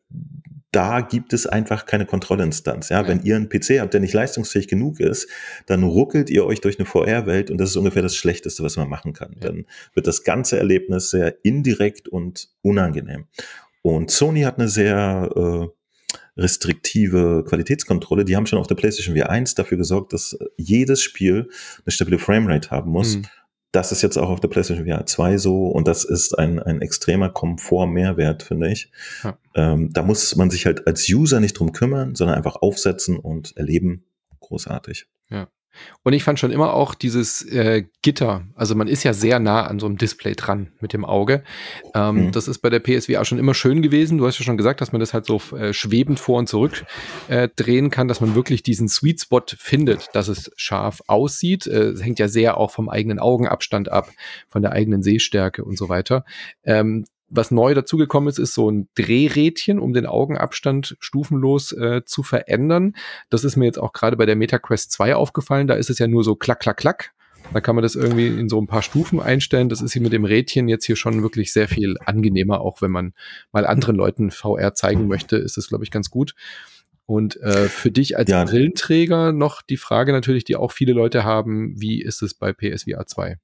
da 0.75 0.99
gibt 0.99 1.31
es 1.31 1.47
einfach 1.47 1.85
keine 1.85 2.05
Kontrollinstanz. 2.05 2.89
Ja, 2.89 3.07
wenn 3.07 3.23
ihr 3.23 3.37
einen 3.37 3.47
PC 3.47 3.79
habt, 3.79 3.93
der 3.93 4.01
nicht 4.01 4.13
leistungsfähig 4.13 4.67
genug 4.67 4.99
ist, 4.99 5.29
dann 5.67 5.83
ruckelt 5.83 6.29
ihr 6.29 6.45
euch 6.45 6.59
durch 6.59 6.77
eine 6.77 6.85
VR-Welt 6.85 7.49
und 7.49 7.57
das 7.57 7.69
ist 7.69 7.77
ungefähr 7.77 8.01
das 8.01 8.15
Schlechteste, 8.15 8.61
was 8.61 8.75
man 8.75 8.89
machen 8.89 9.13
kann. 9.13 9.37
Dann 9.39 9.65
wird 9.93 10.05
das 10.05 10.23
ganze 10.23 10.57
Erlebnis 10.57 11.09
sehr 11.09 11.37
indirekt 11.43 12.09
und 12.09 12.49
unangenehm. 12.61 13.25
Und 13.83 14.11
Sony 14.11 14.41
hat 14.41 14.59
eine 14.59 14.67
sehr 14.67 15.29
äh, 15.35 15.67
restriktive 16.35 17.45
Qualitätskontrolle. 17.47 18.25
Die 18.25 18.35
haben 18.35 18.45
schon 18.45 18.59
auf 18.59 18.67
der 18.67 18.75
PlayStation 18.75 19.15
VR 19.15 19.29
1 19.29 19.55
dafür 19.55 19.77
gesorgt, 19.77 20.11
dass 20.11 20.37
jedes 20.57 21.01
Spiel 21.01 21.49
eine 21.85 21.91
stabile 21.91 22.19
Framerate 22.19 22.71
haben 22.71 22.91
muss. 22.91 23.17
Mhm. 23.17 23.27
Das 23.75 23.91
ist 23.91 24.01
jetzt 24.01 24.17
auch 24.17 24.29
auf 24.29 24.39
der 24.39 24.47
PlayStation 24.47 24.87
VR 24.87 25.05
2 25.05 25.37
so 25.37 25.67
und 25.67 25.85
das 25.85 26.05
ist 26.05 26.37
ein, 26.39 26.59
ein 26.59 26.81
extremer 26.81 27.29
Komfort-Mehrwert, 27.29 28.43
finde 28.43 28.71
ich. 28.71 28.89
Ja. 29.21 29.37
Ähm, 29.53 29.91
da 29.91 30.01
muss 30.01 30.33
man 30.37 30.49
sich 30.49 30.65
halt 30.65 30.87
als 30.87 31.09
User 31.09 31.41
nicht 31.41 31.59
drum 31.59 31.73
kümmern, 31.73 32.15
sondern 32.15 32.37
einfach 32.37 32.55
aufsetzen 32.55 33.19
und 33.19 33.57
erleben. 33.57 34.05
Großartig. 34.39 35.07
Ja. 35.29 35.49
Und 36.03 36.13
ich 36.13 36.23
fand 36.23 36.39
schon 36.39 36.51
immer 36.51 36.73
auch 36.73 36.95
dieses 36.95 37.41
äh, 37.43 37.85
Gitter, 38.01 38.43
also 38.55 38.75
man 38.75 38.87
ist 38.87 39.03
ja 39.03 39.13
sehr 39.13 39.39
nah 39.39 39.65
an 39.65 39.79
so 39.79 39.85
einem 39.85 39.97
Display 39.97 40.35
dran 40.35 40.71
mit 40.79 40.93
dem 40.93 41.05
Auge. 41.05 41.43
Ähm, 41.93 42.27
mhm. 42.27 42.31
Das 42.31 42.47
ist 42.47 42.59
bei 42.59 42.69
der 42.69 42.79
PSVR 42.79 43.25
schon 43.25 43.39
immer 43.39 43.53
schön 43.53 43.81
gewesen. 43.81 44.17
Du 44.17 44.27
hast 44.27 44.39
ja 44.39 44.45
schon 44.45 44.57
gesagt, 44.57 44.81
dass 44.81 44.91
man 44.91 44.99
das 44.99 45.13
halt 45.13 45.25
so 45.25 45.41
äh, 45.55 45.73
schwebend 45.73 46.19
vor 46.19 46.39
und 46.39 46.47
zurück 46.47 46.85
äh, 47.27 47.49
drehen 47.55 47.89
kann, 47.89 48.07
dass 48.07 48.21
man 48.21 48.35
wirklich 48.35 48.63
diesen 48.63 48.87
Sweet 48.87 49.21
Spot 49.21 49.43
findet, 49.57 50.09
dass 50.13 50.27
es 50.27 50.51
scharf 50.55 51.01
aussieht. 51.07 51.67
Äh, 51.67 51.89
es 51.89 52.03
hängt 52.03 52.19
ja 52.19 52.27
sehr 52.27 52.57
auch 52.57 52.71
vom 52.71 52.89
eigenen 52.89 53.19
Augenabstand 53.19 53.91
ab, 53.91 54.09
von 54.49 54.61
der 54.61 54.71
eigenen 54.71 55.03
Sehstärke 55.03 55.63
und 55.63 55.77
so 55.77 55.89
weiter. 55.89 56.25
Ähm, 56.63 57.05
was 57.27 57.51
neu 57.51 57.73
dazugekommen 57.73 58.29
ist, 58.29 58.37
ist 58.37 58.53
so 58.53 58.69
ein 58.69 58.87
Drehrädchen, 58.95 59.79
um 59.79 59.93
den 59.93 60.05
Augenabstand 60.05 60.95
stufenlos 60.99 61.71
äh, 61.71 62.03
zu 62.05 62.23
verändern. 62.23 62.93
Das 63.29 63.43
ist 63.43 63.55
mir 63.55 63.65
jetzt 63.65 63.79
auch 63.79 63.93
gerade 63.93 64.17
bei 64.17 64.25
der 64.25 64.35
MetaQuest 64.35 64.91
2 64.91 65.15
aufgefallen. 65.15 65.67
Da 65.67 65.75
ist 65.75 65.89
es 65.89 65.99
ja 65.99 66.07
nur 66.07 66.23
so 66.23 66.35
klack, 66.35 66.59
klack, 66.59 66.77
klack. 66.77 67.11
Da 67.53 67.61
kann 67.61 67.75
man 67.75 67.83
das 67.83 67.95
irgendwie 67.95 68.27
in 68.27 68.49
so 68.49 68.59
ein 68.59 68.67
paar 68.67 68.81
Stufen 68.81 69.19
einstellen. 69.19 69.69
Das 69.69 69.81
ist 69.81 69.93
hier 69.93 70.01
mit 70.01 70.13
dem 70.13 70.25
Rädchen 70.25 70.67
jetzt 70.67 70.85
hier 70.85 70.95
schon 70.95 71.21
wirklich 71.21 71.53
sehr 71.53 71.67
viel 71.67 71.95
angenehmer, 72.05 72.61
auch 72.61 72.81
wenn 72.81 72.91
man 72.91 73.13
mal 73.51 73.65
anderen 73.65 73.95
Leuten 73.95 74.31
VR 74.31 74.73
zeigen 74.73 75.07
möchte, 75.07 75.37
ist 75.37 75.57
das, 75.57 75.67
glaube 75.67 75.83
ich, 75.83 75.91
ganz 75.91 76.09
gut. 76.09 76.33
Und 77.05 77.39
äh, 77.41 77.69
für 77.69 77.91
dich 77.91 78.17
als 78.17 78.31
ja. 78.31 78.43
Brillenträger 78.45 79.31
noch 79.31 79.61
die 79.61 79.77
Frage 79.77 80.11
natürlich, 80.11 80.43
die 80.43 80.55
auch 80.55 80.71
viele 80.71 80.93
Leute 80.93 81.23
haben, 81.23 81.79
wie 81.79 82.01
ist 82.01 82.23
es 82.23 82.33
bei 82.33 82.51
PSVR 82.51 83.05
2? 83.05 83.37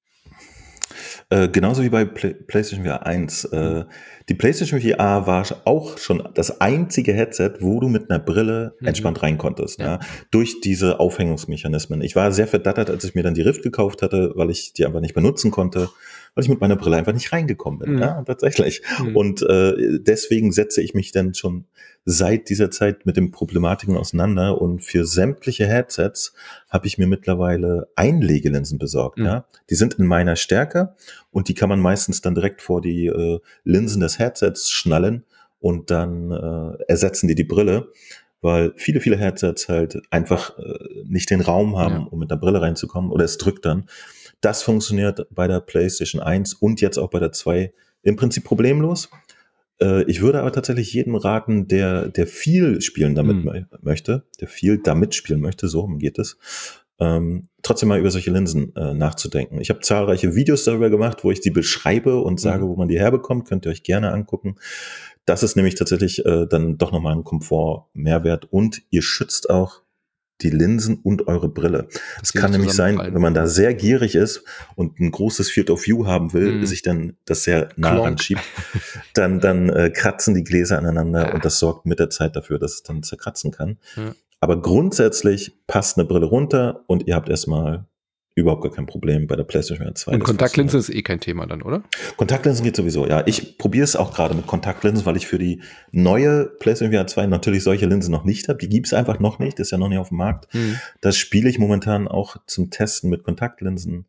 Äh, 1.29 1.49
genauso 1.49 1.83
wie 1.83 1.89
bei 1.89 2.05
Play 2.05 2.33
PlayStation 2.33 2.85
VR 2.85 3.05
1. 3.05 3.45
Äh, 3.45 3.85
die 4.29 4.33
PlayStation 4.33 4.81
VR 4.81 5.27
war 5.27 5.45
auch 5.65 5.97
schon 5.97 6.27
das 6.33 6.61
einzige 6.61 7.13
Headset, 7.13 7.53
wo 7.59 7.79
du 7.79 7.87
mit 7.87 8.09
einer 8.09 8.19
Brille 8.19 8.75
mhm. 8.79 8.87
entspannt 8.87 9.23
rein 9.23 9.37
konntest. 9.37 9.79
Ja. 9.79 9.85
ja. 9.85 9.99
Durch 10.31 10.61
diese 10.61 10.99
Aufhängungsmechanismen. 10.99 12.01
Ich 12.01 12.15
war 12.15 12.31
sehr 12.31 12.47
verdattert, 12.47 12.89
als 12.89 13.03
ich 13.03 13.15
mir 13.15 13.23
dann 13.23 13.33
die 13.33 13.41
Rift 13.41 13.63
gekauft 13.63 14.01
hatte, 14.01 14.33
weil 14.35 14.49
ich 14.49 14.73
die 14.73 14.85
einfach 14.85 15.01
nicht 15.01 15.13
benutzen 15.13 15.51
konnte 15.51 15.89
weil 16.33 16.43
ich 16.43 16.49
mit 16.49 16.61
meiner 16.61 16.75
Brille 16.75 16.97
einfach 16.97 17.13
nicht 17.13 17.31
reingekommen 17.33 17.79
bin. 17.79 17.93
Mhm. 17.93 17.99
Ja, 17.99 18.23
tatsächlich. 18.23 18.81
Mhm. 18.99 19.15
Und 19.15 19.41
äh, 19.43 19.99
deswegen 19.99 20.51
setze 20.51 20.81
ich 20.81 20.93
mich 20.93 21.11
dann 21.11 21.33
schon 21.33 21.65
seit 22.05 22.49
dieser 22.49 22.71
Zeit 22.71 23.05
mit 23.05 23.17
den 23.17 23.31
Problematiken 23.31 23.95
auseinander 23.97 24.59
und 24.61 24.79
für 24.79 25.05
sämtliche 25.05 25.67
Headsets 25.67 26.33
habe 26.69 26.87
ich 26.87 26.97
mir 26.97 27.05
mittlerweile 27.05 27.89
Einlegelinsen 27.95 28.79
besorgt. 28.79 29.19
Mhm. 29.19 29.25
Ja, 29.25 29.45
die 29.69 29.75
sind 29.75 29.95
in 29.95 30.05
meiner 30.05 30.35
Stärke 30.35 30.95
und 31.31 31.47
die 31.47 31.53
kann 31.53 31.69
man 31.69 31.79
meistens 31.79 32.21
dann 32.21 32.35
direkt 32.35 32.61
vor 32.61 32.81
die 32.81 33.07
äh, 33.07 33.39
Linsen 33.63 34.01
des 34.01 34.17
Headsets 34.17 34.71
schnallen 34.71 35.25
und 35.59 35.91
dann 35.91 36.31
äh, 36.31 36.83
ersetzen 36.87 37.27
die 37.27 37.35
die 37.35 37.43
Brille 37.43 37.89
weil 38.41 38.73
viele, 38.75 38.99
viele 38.99 39.17
Headsets 39.17 39.69
halt 39.69 40.01
einfach 40.09 40.57
äh, 40.57 41.03
nicht 41.05 41.29
den 41.29 41.41
Raum 41.41 41.77
haben, 41.77 41.93
ja. 41.93 42.07
um 42.09 42.19
mit 42.19 42.31
der 42.31 42.37
Brille 42.37 42.61
reinzukommen 42.61 43.11
oder 43.11 43.23
es 43.23 43.37
drückt 43.37 43.65
dann. 43.65 43.85
Das 44.41 44.63
funktioniert 44.63 45.27
bei 45.29 45.47
der 45.47 45.59
PlayStation 45.59 46.21
1 46.21 46.55
und 46.55 46.81
jetzt 46.81 46.97
auch 46.97 47.09
bei 47.09 47.19
der 47.19 47.31
2 47.31 47.73
im 48.01 48.15
Prinzip 48.15 48.43
problemlos. 48.43 49.09
Äh, 49.81 50.03
ich 50.03 50.21
würde 50.21 50.39
aber 50.39 50.51
tatsächlich 50.51 50.93
jedem 50.93 51.15
raten, 51.15 51.67
der, 51.67 52.09
der 52.09 52.27
viel 52.27 52.81
spielen 52.81 53.15
damit 53.15 53.37
mhm. 53.37 53.67
möchte, 53.81 54.25
der 54.39 54.47
viel 54.47 54.79
damit 54.79 55.15
spielen 55.15 55.41
möchte, 55.41 55.67
so 55.67 55.87
geht 55.87 56.19
es, 56.19 56.37
ähm, 56.99 57.49
trotzdem 57.63 57.89
mal 57.89 57.99
über 57.99 58.11
solche 58.11 58.31
Linsen 58.31 58.75
äh, 58.75 58.93
nachzudenken. 58.93 59.59
Ich 59.59 59.69
habe 59.69 59.79
zahlreiche 59.81 60.35
Videos 60.35 60.63
darüber 60.63 60.89
gemacht, 60.89 61.23
wo 61.23 61.31
ich 61.31 61.41
die 61.41 61.49
beschreibe 61.49 62.21
und 62.21 62.39
sage, 62.39 62.65
mhm. 62.65 62.69
wo 62.69 62.75
man 62.75 62.87
die 62.87 62.99
herbekommt. 62.99 63.47
Könnt 63.47 63.65
ihr 63.65 63.71
euch 63.71 63.83
gerne 63.83 64.11
angucken. 64.11 64.55
Das 65.25 65.43
ist 65.43 65.55
nämlich 65.55 65.75
tatsächlich 65.75 66.25
äh, 66.25 66.47
dann 66.47 66.77
doch 66.77 66.91
nochmal 66.91 67.15
ein 67.15 67.23
Komfort-Mehrwert 67.23 68.45
und 68.51 68.81
ihr 68.89 69.01
schützt 69.01 69.49
auch 69.49 69.81
die 70.43 70.49
Linsen 70.49 70.99
und 71.03 71.27
eure 71.27 71.49
Brille. 71.49 71.87
Es 72.21 72.33
kann 72.33 72.51
nämlich 72.51 72.73
sein, 72.73 72.97
wenn 72.97 73.21
man 73.21 73.33
da 73.33 73.47
sehr 73.47 73.73
gierig 73.73 74.15
ist 74.15 74.43
und 74.75 74.99
ein 74.99 75.11
großes 75.11 75.49
Field 75.49 75.69
of 75.69 75.85
View 75.85 76.05
haben 76.05 76.33
will, 76.33 76.61
mm. 76.61 76.65
sich 76.65 76.81
dann 76.81 77.17
das 77.25 77.43
sehr 77.43 77.69
nah 77.75 77.91
Klonk. 77.91 78.07
anschiebt, 78.07 78.43
dann, 79.13 79.39
dann 79.39 79.69
äh, 79.69 79.89
kratzen 79.89 80.33
die 80.33 80.43
Gläser 80.43 80.77
aneinander 80.77 81.27
ja. 81.27 81.33
und 81.33 81.45
das 81.45 81.59
sorgt 81.59 81.85
mit 81.85 81.99
der 81.99 82.09
Zeit 82.09 82.35
dafür, 82.35 82.59
dass 82.59 82.73
es 82.73 82.83
dann 82.83 83.03
zerkratzen 83.03 83.51
kann. 83.51 83.77
Ja. 83.95 84.13
Aber 84.39 84.59
grundsätzlich 84.59 85.53
passt 85.67 85.97
eine 85.97 86.07
Brille 86.07 86.25
runter 86.25 86.83
und 86.87 87.07
ihr 87.07 87.15
habt 87.15 87.29
erstmal 87.29 87.85
überhaupt 88.33 88.63
gar 88.63 88.71
kein 88.71 88.85
Problem 88.85 89.27
bei 89.27 89.35
der 89.35 89.43
PlayStation 89.43 89.93
2. 89.93 90.13
Und 90.13 90.23
Kontaktlinsen 90.23 90.79
ist 90.79 90.89
eh 90.89 91.01
kein 91.01 91.19
Thema 91.19 91.45
dann, 91.45 91.61
oder? 91.61 91.83
Kontaktlinsen 92.15 92.63
geht 92.63 92.75
sowieso, 92.75 93.05
ja. 93.05 93.23
Ich 93.25 93.57
probiere 93.57 93.83
es 93.83 93.95
auch 93.95 94.13
gerade 94.13 94.35
mit 94.35 94.47
Kontaktlinsen, 94.47 95.05
weil 95.05 95.17
ich 95.17 95.27
für 95.27 95.37
die 95.37 95.61
neue 95.91 96.45
PlayStation 96.45 97.07
2 97.07 97.27
natürlich 97.27 97.63
solche 97.63 97.87
Linsen 97.87 98.11
noch 98.11 98.23
nicht 98.23 98.47
habe. 98.47 98.57
Die 98.59 98.69
gibt 98.69 98.87
es 98.87 98.93
einfach 98.93 99.19
noch 99.19 99.39
nicht, 99.39 99.59
ist 99.59 99.71
ja 99.71 99.77
noch 99.77 99.89
nicht 99.89 99.97
auf 99.97 100.09
dem 100.09 100.17
Markt. 100.17 100.53
Mhm. 100.53 100.77
Das 101.01 101.17
spiele 101.17 101.49
ich 101.49 101.59
momentan 101.59 102.07
auch 102.07 102.37
zum 102.47 102.69
Testen 102.69 103.09
mit 103.09 103.23
Kontaktlinsen. 103.23 104.05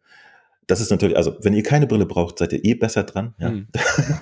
Das 0.69 0.81
ist 0.81 0.91
natürlich, 0.91 1.17
also 1.17 1.37
wenn 1.43 1.55
ihr 1.55 1.65
keine 1.65 1.89
Brille 1.89 2.07
braucht, 2.07 2.39
seid 2.39 2.53
ihr 2.53 2.65
eh 2.65 2.75
besser 2.75 3.05
dran. 3.05 3.35
Ja. 3.39 3.51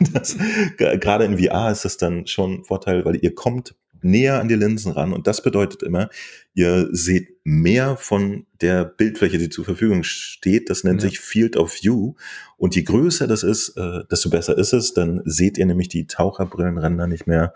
Mhm. 0.01 0.99
Gerade 0.99 1.25
in 1.25 1.39
VR 1.39 1.71
ist 1.71 1.85
das 1.85 1.97
dann 1.97 2.27
schon 2.27 2.55
ein 2.55 2.65
Vorteil, 2.65 3.05
weil 3.05 3.17
ihr 3.17 3.35
kommt 3.35 3.75
näher 4.03 4.41
an 4.41 4.49
die 4.49 4.55
Linsen 4.55 4.93
ran. 4.93 5.13
Und 5.13 5.27
das 5.27 5.43
bedeutet 5.43 5.83
immer, 5.83 6.09
ihr 6.55 6.89
seht 6.93 7.29
mehr 7.45 7.97
von 7.97 8.47
der 8.61 8.85
Bildfläche, 8.85 9.39
die 9.39 9.49
zur 9.49 9.65
Verfügung 9.65 10.03
steht. 10.03 10.71
Das 10.71 10.85
nennt 10.85 11.03
ja. 11.03 11.09
sich 11.09 11.21
Field 11.21 11.57
of 11.57 11.73
View. 11.83 12.15
Und 12.57 12.77
je 12.77 12.83
größer 12.83 13.27
das 13.27 13.43
ist, 13.43 13.77
äh, 13.77 14.05
desto 14.11 14.31
besser 14.31 14.57
ist 14.59 14.73
es. 14.73 14.95
Dann 14.95 15.23
seht 15.25 15.59
ihr 15.59 15.67
nämlich 15.67 15.89
die 15.89 16.07
Taucherbrillenränder 16.07 17.07
nicht 17.07 17.27
mehr 17.27 17.55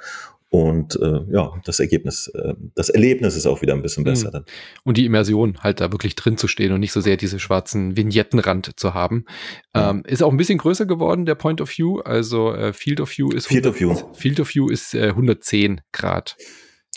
und 0.54 0.94
äh, 1.02 1.18
ja, 1.32 1.52
das 1.64 1.80
Ergebnis, 1.80 2.28
äh, 2.28 2.54
das 2.76 2.88
Erlebnis 2.88 3.34
ist 3.34 3.44
auch 3.44 3.60
wieder 3.60 3.74
ein 3.74 3.82
bisschen 3.82 4.04
besser. 4.04 4.28
Mhm. 4.28 4.32
Dann. 4.32 4.44
Und 4.84 4.96
die 4.96 5.04
Immersion, 5.04 5.58
halt 5.58 5.80
da 5.80 5.90
wirklich 5.90 6.14
drin 6.14 6.36
zu 6.36 6.46
stehen 6.46 6.70
und 6.70 6.78
nicht 6.78 6.92
so 6.92 7.00
sehr 7.00 7.16
diese 7.16 7.40
schwarzen 7.40 7.96
Vignettenrand 7.96 8.78
zu 8.78 8.94
haben. 8.94 9.24
Ja. 9.74 9.90
Ähm, 9.90 10.04
ist 10.06 10.22
auch 10.22 10.30
ein 10.30 10.36
bisschen 10.36 10.58
größer 10.58 10.86
geworden, 10.86 11.26
der 11.26 11.34
Point 11.34 11.60
of 11.60 11.76
View. 11.76 11.98
Also 12.02 12.54
äh, 12.54 12.72
Field 12.72 13.00
of 13.00 13.18
View 13.18 13.30
ist 13.30 13.48
Field 13.48 13.66
100, 13.66 13.74
of 13.74 13.80
View, 13.80 14.14
Field 14.14 14.38
of 14.38 14.54
View 14.54 14.68
ist 14.68 14.94
äh, 14.94 15.08
110 15.08 15.80
Grad. 15.90 16.36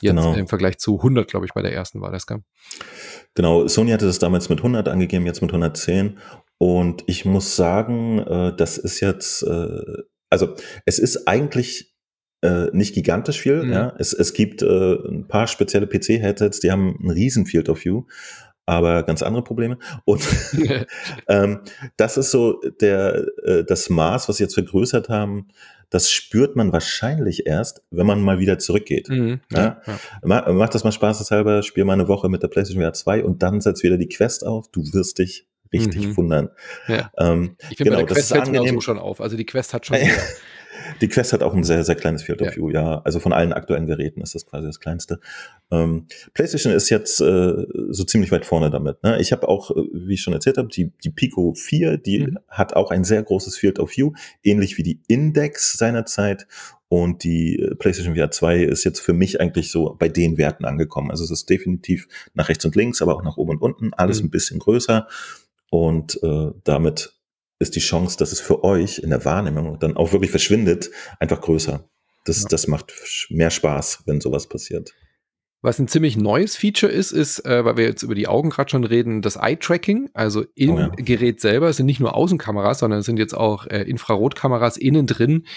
Jetzt 0.02 0.16
genau. 0.16 0.36
im 0.36 0.48
Vergleich 0.48 0.78
zu 0.78 0.98
100, 0.98 1.28
glaube 1.28 1.48
ich, 1.48 1.54
bei 1.54 1.64
der 1.64 1.74
ersten 1.74 2.00
war 2.00 2.12
das, 2.12 2.28
gell? 2.28 2.44
Genau, 3.34 3.68
Sony 3.68 3.90
hatte 3.90 4.06
das 4.06 4.20
damals 4.20 4.50
mit 4.50 4.60
100 4.60 4.88
angegeben, 4.88 5.26
jetzt 5.26 5.42
mit 5.42 5.50
110. 5.50 6.20
Und 6.60 7.04
ich 7.08 7.26
muss 7.26 7.56
sagen, 7.56 8.20
äh, 8.20 8.56
das 8.56 8.78
ist 8.78 9.00
jetzt, 9.00 9.42
äh, 9.42 9.82
also 10.30 10.54
es 10.86 11.00
ist 11.00 11.28
eigentlich 11.28 11.97
äh, 12.42 12.68
nicht 12.72 12.94
gigantisch 12.94 13.40
viel. 13.40 13.64
Mhm. 13.64 13.72
Ja. 13.72 13.94
Es, 13.98 14.14
es 14.14 14.34
gibt 14.34 14.62
äh, 14.62 14.96
ein 14.96 15.28
paar 15.28 15.48
spezielle 15.48 15.88
PC-Headsets, 15.88 16.60
die 16.60 16.72
haben 16.72 16.98
einen 17.00 17.12
riesen 17.12 17.46
Field 17.46 17.70
of 17.70 17.84
View, 17.84 18.04
aber 18.66 19.04
ganz 19.04 19.24
andere 19.24 19.44
Probleme. 19.44 19.78
Und 20.06 20.22
ähm, 21.28 21.62
das 21.98 22.18
ist 22.18 22.32
so 22.32 22.62
der, 22.82 23.26
äh, 23.44 23.64
das 23.64 23.90
Maß, 23.90 24.30
was 24.30 24.38
sie 24.38 24.44
jetzt 24.44 24.54
vergrößert 24.54 25.10
haben. 25.10 25.48
Das 25.90 26.12
spürt 26.12 26.58
man 26.58 26.74
wahrscheinlich 26.74 27.48
erst, 27.48 27.82
wenn 27.92 28.06
man 28.06 28.22
mal 28.22 28.40
wieder 28.40 28.60
zurückgeht. 28.60 29.08
Mhm, 29.08 29.40
ja, 29.50 29.82
ja. 29.88 30.00
Mach, 30.22 30.46
mach 30.52 30.70
das 30.70 30.84
mal 30.84 30.92
spaßeshalber, 30.92 31.64
spiel 31.64 31.86
mal 31.86 31.94
eine 31.94 32.10
Woche 32.10 32.28
mit 32.28 32.44
der 32.44 32.50
PlayStation 32.50 32.84
VR 32.84 32.92
2 32.92 33.24
und 33.24 33.42
dann 33.42 33.62
setzt 33.62 33.84
wieder 33.84 33.98
die 33.98 34.10
Quest 34.10 34.46
auf. 34.46 34.70
Du 34.70 34.82
wirst 34.92 35.20
dich 35.20 35.48
richtig 35.72 36.08
mhm. 36.08 36.18
wundern. 36.18 36.50
Ja. 36.88 37.12
Ähm, 37.18 37.56
ich 37.70 37.78
finde, 37.78 37.92
genau, 37.92 37.96
bei 37.98 38.04
der 38.04 38.16
Quest 38.16 38.34
fällt 38.34 38.52
mir 38.52 38.62
auch 38.62 38.68
so 38.68 38.82
schon 38.82 39.00
auf. 39.00 39.22
Also 39.22 39.38
die 39.38 39.46
Quest 39.46 39.74
hat 39.74 39.86
schon 39.88 39.98
Die 41.02 41.08
Quest 41.08 41.34
hat 41.34 41.44
auch 41.44 41.54
ein 41.54 41.64
sehr, 41.64 41.84
sehr 41.84 41.96
kleines 41.96 42.24
Field 42.24 42.42
of 42.42 42.56
View, 42.56 42.70
ja. 42.70 43.02
Also 43.04 43.20
von 43.20 43.34
allen 43.34 43.54
aktuellen 43.54 43.86
Geräten 43.86 44.22
ist 44.22 44.36
das 44.36 44.46
quasi 44.46 44.68
das 44.68 44.80
kleinste. 44.80 45.20
Ähm, 45.72 46.08
PlayStation 46.34 46.74
ist 46.74 46.90
jetzt 46.90 47.20
äh, 47.22 47.66
so 47.90 48.04
ziemlich 48.04 48.32
weit 48.32 48.46
vorne 48.46 48.70
damit. 48.70 49.04
Ne? 49.04 49.20
Ich 49.20 49.32
habe 49.32 49.48
auch, 49.48 49.72
äh, 49.72 49.84
wie 49.94 50.16
ich 50.16 50.22
schon 50.22 50.34
erzählt 50.34 50.58
habe, 50.58 50.70
die, 50.70 50.92
die 51.04 51.10
Pico 51.10 51.54
4, 51.54 51.98
die 51.98 52.20
mhm. 52.20 52.40
hat 52.48 52.76
auch 52.76 52.92
ein 52.92 53.04
sehr 53.04 53.22
großes 53.22 53.58
Field 53.58 53.80
of 53.80 53.96
View, 53.96 54.14
ähnlich 54.44 54.78
wie 54.78 54.84
die 54.84 55.02
Index 55.08 55.78
seinerzeit. 55.78 56.48
Und 56.90 57.24
die 57.24 57.60
äh, 57.60 57.76
PlayStation 57.76 58.16
VR 58.16 58.32
2 58.32 58.64
ist 58.64 58.84
jetzt 58.84 59.00
für 59.00 59.14
mich 59.14 59.42
eigentlich 59.42 59.72
so 59.72 59.96
bei 60.00 60.08
den 60.08 60.38
Werten 60.38 60.66
angekommen. 60.66 61.12
Also 61.12 61.24
es 61.24 61.32
ist 61.32 61.50
definitiv 61.50 62.08
nach 62.34 62.50
rechts 62.50 62.64
und 62.66 62.76
links, 62.76 63.02
aber 63.02 63.16
auch 63.16 63.24
nach 63.24 63.38
oben 63.38 63.52
und 63.52 63.62
unten, 63.62 63.94
alles 63.94 64.22
mhm. 64.22 64.28
ein 64.28 64.32
bisschen 64.32 64.60
größer. 64.60 65.08
Und 65.70 66.22
äh, 66.24 66.52
damit 66.64 67.17
ist 67.60 67.76
die 67.76 67.80
Chance, 67.80 68.18
dass 68.18 68.32
es 68.32 68.40
für 68.40 68.64
euch 68.64 69.00
in 69.00 69.10
der 69.10 69.26
Wahrnehmung 69.26 69.80
dann 69.80 69.98
auch 69.98 70.12
wirklich 70.12 70.32
verschwindet, 70.32 70.92
einfach 71.20 71.42
größer. 71.42 71.90
Das, 72.26 72.42
ja. 72.42 72.48
das 72.50 72.68
macht 72.68 72.94
mehr 73.30 73.50
Spaß, 73.50 74.04
wenn 74.06 74.22
sowas 74.22 74.48
passiert. 74.48 74.94
Was 75.64 75.80
ein 75.80 75.88
ziemlich 75.88 76.18
neues 76.18 76.56
Feature 76.56 76.92
ist, 76.92 77.12
ist, 77.12 77.44
äh, 77.44 77.66
weil 77.66 77.78
wir 77.78 77.86
jetzt 77.86 78.04
über 78.04 78.14
die 78.14 78.28
Augen 78.28 78.52
gerade 78.52 78.70
schon 78.70 78.84
reden, 78.84 79.24
das 79.24 79.38
Eye-Tracking. 79.38 80.12
Also 80.14 80.46
im 80.54 80.70
oh 80.70 80.80
ja. 80.80 80.88
Gerät 80.98 81.42
selber 81.42 81.74
sind 81.74 81.88
nicht 81.88 82.00
nur 82.00 82.16
Außenkameras, 82.16 82.78
sondern 82.78 83.00
es 83.00 83.08
sind 83.08 83.18
jetzt 83.18 83.36
auch 83.36 83.66
äh, 83.66 83.82
Infrarotkameras 83.82 84.78
innen 84.78 85.08
drin, 85.08 85.48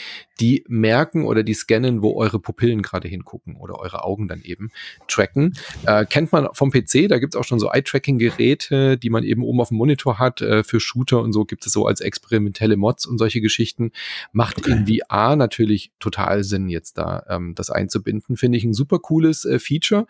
die 0.40 0.64
merken 0.68 1.26
oder 1.26 1.42
die 1.42 1.52
scannen, 1.52 2.02
wo 2.02 2.16
eure 2.16 2.40
Pupillen 2.40 2.80
gerade 2.80 3.08
hingucken 3.08 3.56
oder 3.56 3.78
eure 3.78 4.02
Augen 4.02 4.26
dann 4.26 4.40
eben 4.40 4.70
tracken. 5.06 5.54
Äh, 5.84 6.06
kennt 6.06 6.32
man 6.32 6.48
vom 6.54 6.70
PC, 6.70 7.06
da 7.08 7.18
gibt 7.18 7.34
es 7.34 7.38
auch 7.38 7.44
schon 7.44 7.60
so 7.60 7.70
Eye-Tracking-Geräte, 7.70 8.96
die 8.96 9.10
man 9.10 9.22
eben 9.22 9.42
oben 9.42 9.60
auf 9.60 9.68
dem 9.68 9.76
Monitor 9.76 10.18
hat. 10.18 10.40
Äh, 10.40 10.64
für 10.64 10.80
Shooter 10.80 11.20
und 11.20 11.34
so 11.34 11.44
gibt 11.44 11.66
es 11.66 11.74
so 11.74 11.84
als 11.84 12.00
experimentelle 12.00 12.78
Mods 12.78 13.04
und 13.04 13.18
solche 13.18 13.42
Geschichten. 13.42 13.92
Macht 14.32 14.58
okay. 14.60 14.72
in 14.72 14.86
VR 14.86 15.36
natürlich 15.36 15.92
total 16.00 16.42
Sinn, 16.42 16.70
jetzt 16.70 16.96
da 16.96 17.22
ähm, 17.28 17.54
das 17.54 17.68
einzubinden. 17.68 18.38
Finde 18.38 18.56
ich 18.56 18.64
ein 18.64 18.72
super 18.72 18.98
cooles 18.98 19.44
äh, 19.44 19.58
Feature 19.58 19.89
Feature. 19.90 20.06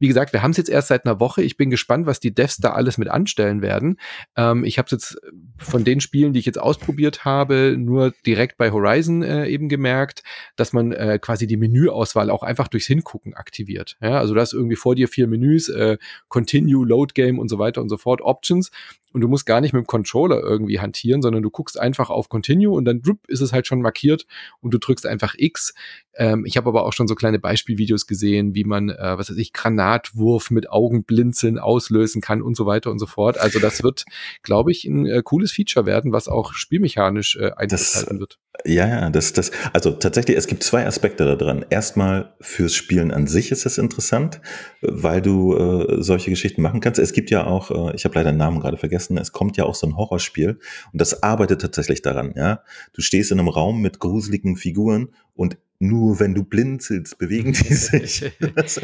Wie 0.00 0.06
gesagt, 0.06 0.32
wir 0.32 0.42
haben 0.42 0.52
es 0.52 0.56
jetzt 0.56 0.70
erst 0.70 0.88
seit 0.88 1.04
einer 1.04 1.18
Woche. 1.18 1.42
Ich 1.42 1.56
bin 1.56 1.70
gespannt, 1.70 2.06
was 2.06 2.20
die 2.20 2.32
Devs 2.32 2.58
da 2.58 2.70
alles 2.70 2.98
mit 2.98 3.08
anstellen 3.08 3.62
werden. 3.62 3.98
Ähm, 4.36 4.62
ich 4.62 4.78
habe 4.78 4.86
es 4.86 4.92
jetzt 4.92 5.20
von 5.58 5.82
den 5.82 6.00
Spielen, 6.00 6.32
die 6.32 6.38
ich 6.38 6.46
jetzt 6.46 6.60
ausprobiert 6.60 7.24
habe, 7.24 7.74
nur 7.76 8.14
direkt 8.24 8.58
bei 8.58 8.70
Horizon 8.70 9.24
äh, 9.24 9.48
eben 9.48 9.68
gemerkt, 9.68 10.22
dass 10.54 10.72
man 10.72 10.92
äh, 10.92 11.18
quasi 11.20 11.48
die 11.48 11.56
Menüauswahl 11.56 12.30
auch 12.30 12.44
einfach 12.44 12.68
durchs 12.68 12.86
Hingucken 12.86 13.34
aktiviert. 13.34 13.96
Ja, 14.00 14.20
also 14.20 14.34
du 14.34 14.40
hast 14.40 14.52
irgendwie 14.52 14.76
vor 14.76 14.94
dir 14.94 15.08
vier 15.08 15.26
Menüs, 15.26 15.68
äh, 15.68 15.98
Continue, 16.28 16.86
Load 16.86 17.14
Game 17.14 17.40
und 17.40 17.48
so 17.48 17.58
weiter 17.58 17.82
und 17.82 17.88
so 17.88 17.96
fort, 17.96 18.20
Options 18.20 18.70
und 19.12 19.20
du 19.20 19.28
musst 19.28 19.46
gar 19.46 19.60
nicht 19.60 19.72
mit 19.72 19.84
dem 19.84 19.86
Controller 19.86 20.40
irgendwie 20.40 20.80
hantieren, 20.80 21.22
sondern 21.22 21.42
du 21.42 21.50
guckst 21.50 21.78
einfach 21.78 22.10
auf 22.10 22.28
Continue 22.28 22.70
und 22.70 22.84
dann 22.84 23.02
drup, 23.02 23.26
ist 23.28 23.40
es 23.40 23.52
halt 23.52 23.66
schon 23.66 23.80
markiert 23.80 24.26
und 24.60 24.72
du 24.72 24.78
drückst 24.78 25.06
einfach 25.06 25.34
X. 25.36 25.74
Ähm, 26.14 26.44
ich 26.44 26.56
habe 26.56 26.68
aber 26.68 26.84
auch 26.84 26.92
schon 26.92 27.08
so 27.08 27.14
kleine 27.14 27.38
Beispielvideos 27.38 28.06
gesehen, 28.06 28.54
wie 28.54 28.64
man, 28.64 28.90
äh, 28.90 29.18
was 29.18 29.30
weiß 29.30 29.36
ich, 29.36 29.52
Granatwurf 29.52 30.50
mit 30.50 30.70
Augenblinzeln 30.70 31.58
auslösen 31.58 32.20
kann 32.20 32.42
und 32.42 32.56
so 32.56 32.66
weiter 32.66 32.90
und 32.90 32.98
so 32.98 33.06
fort. 33.06 33.38
Also 33.38 33.58
das 33.58 33.82
wird, 33.82 34.04
glaube 34.42 34.72
ich, 34.72 34.84
ein 34.84 35.06
äh, 35.06 35.22
cooles 35.22 35.52
Feature 35.52 35.86
werden, 35.86 36.12
was 36.12 36.28
auch 36.28 36.52
spielmechanisch 36.52 37.36
äh, 37.36 37.52
einzuhalten 37.52 38.20
wird. 38.20 38.38
Ja, 38.64 38.88
ja, 38.88 39.10
das, 39.10 39.32
das, 39.32 39.52
also 39.72 39.92
tatsächlich, 39.92 40.36
es 40.36 40.48
gibt 40.48 40.64
zwei 40.64 40.84
Aspekte 40.84 41.24
da 41.24 41.36
dran. 41.36 41.64
Erstmal 41.70 42.34
fürs 42.40 42.74
Spielen 42.74 43.12
an 43.12 43.28
sich 43.28 43.52
ist 43.52 43.66
es 43.66 43.78
interessant, 43.78 44.40
weil 44.80 45.22
du 45.22 45.56
äh, 45.56 46.02
solche 46.02 46.30
Geschichten 46.30 46.62
machen 46.62 46.80
kannst. 46.80 46.98
Es 46.98 47.12
gibt 47.12 47.30
ja 47.30 47.46
auch, 47.46 47.70
äh, 47.70 47.94
ich 47.94 48.04
habe 48.04 48.16
leider 48.16 48.32
den 48.32 48.38
Namen 48.38 48.58
gerade 48.58 48.76
vergessen, 48.76 48.97
vergessen, 48.98 49.18
es 49.18 49.32
kommt 49.32 49.56
ja 49.56 49.64
auch 49.64 49.74
so 49.74 49.86
ein 49.86 49.96
Horrorspiel 49.96 50.58
und 50.92 51.00
das 51.00 51.22
arbeitet 51.22 51.60
tatsächlich 51.60 52.02
daran, 52.02 52.32
ja. 52.36 52.62
Du 52.92 53.02
stehst 53.02 53.30
in 53.30 53.38
einem 53.38 53.48
Raum 53.48 53.80
mit 53.80 53.98
gruseligen 53.98 54.56
Figuren 54.56 55.10
und 55.34 55.56
nur 55.80 56.18
wenn 56.18 56.34
du 56.34 56.42
blinzelst, 56.42 57.18
bewegen 57.18 57.52
die 57.52 57.74
sich. 57.74 58.32
Das, 58.56 58.80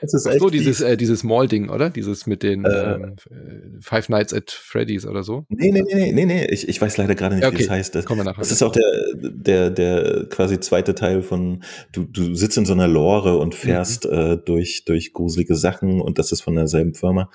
das 0.00 0.14
ist 0.14 0.24
echt 0.24 0.40
so, 0.40 0.48
dieses, 0.48 0.80
äh, 0.80 0.96
dieses 0.96 1.22
Mall-Ding, 1.22 1.68
oder? 1.68 1.90
Dieses 1.90 2.26
mit 2.26 2.42
den 2.42 2.64
äh, 2.64 2.94
ähm, 2.94 3.16
äh, 3.30 3.82
Five 3.82 4.08
Nights 4.08 4.32
at 4.32 4.50
Freddy's 4.50 5.04
oder 5.04 5.24
so? 5.24 5.44
Nee, 5.50 5.72
nee, 5.72 5.82
nee, 5.82 6.12
nee, 6.12 6.24
nee, 6.24 6.46
ich, 6.46 6.66
ich 6.66 6.80
weiß 6.80 6.96
leider 6.96 7.14
gerade 7.14 7.36
nicht, 7.36 7.44
okay. 7.44 7.58
wie 7.58 7.62
es 7.64 7.68
heißt. 7.68 7.94
Das, 7.94 8.06
Kommen 8.06 8.20
wir 8.20 8.24
nachher 8.24 8.40
das 8.40 8.50
ist 8.50 8.62
auch 8.62 8.72
der, 8.72 8.82
der, 9.14 9.68
der 9.68 10.26
quasi 10.30 10.58
zweite 10.58 10.94
Teil 10.94 11.20
von, 11.20 11.62
du, 11.92 12.04
du 12.04 12.34
sitzt 12.34 12.56
in 12.56 12.64
so 12.64 12.72
einer 12.72 12.88
Lore 12.88 13.36
und 13.36 13.54
fährst 13.54 14.06
mhm. 14.10 14.40
durch, 14.46 14.86
durch 14.86 15.12
gruselige 15.12 15.54
Sachen 15.54 16.00
und 16.00 16.18
das 16.18 16.32
ist 16.32 16.40
von 16.40 16.54
derselben 16.54 16.94
Firma. 16.94 17.28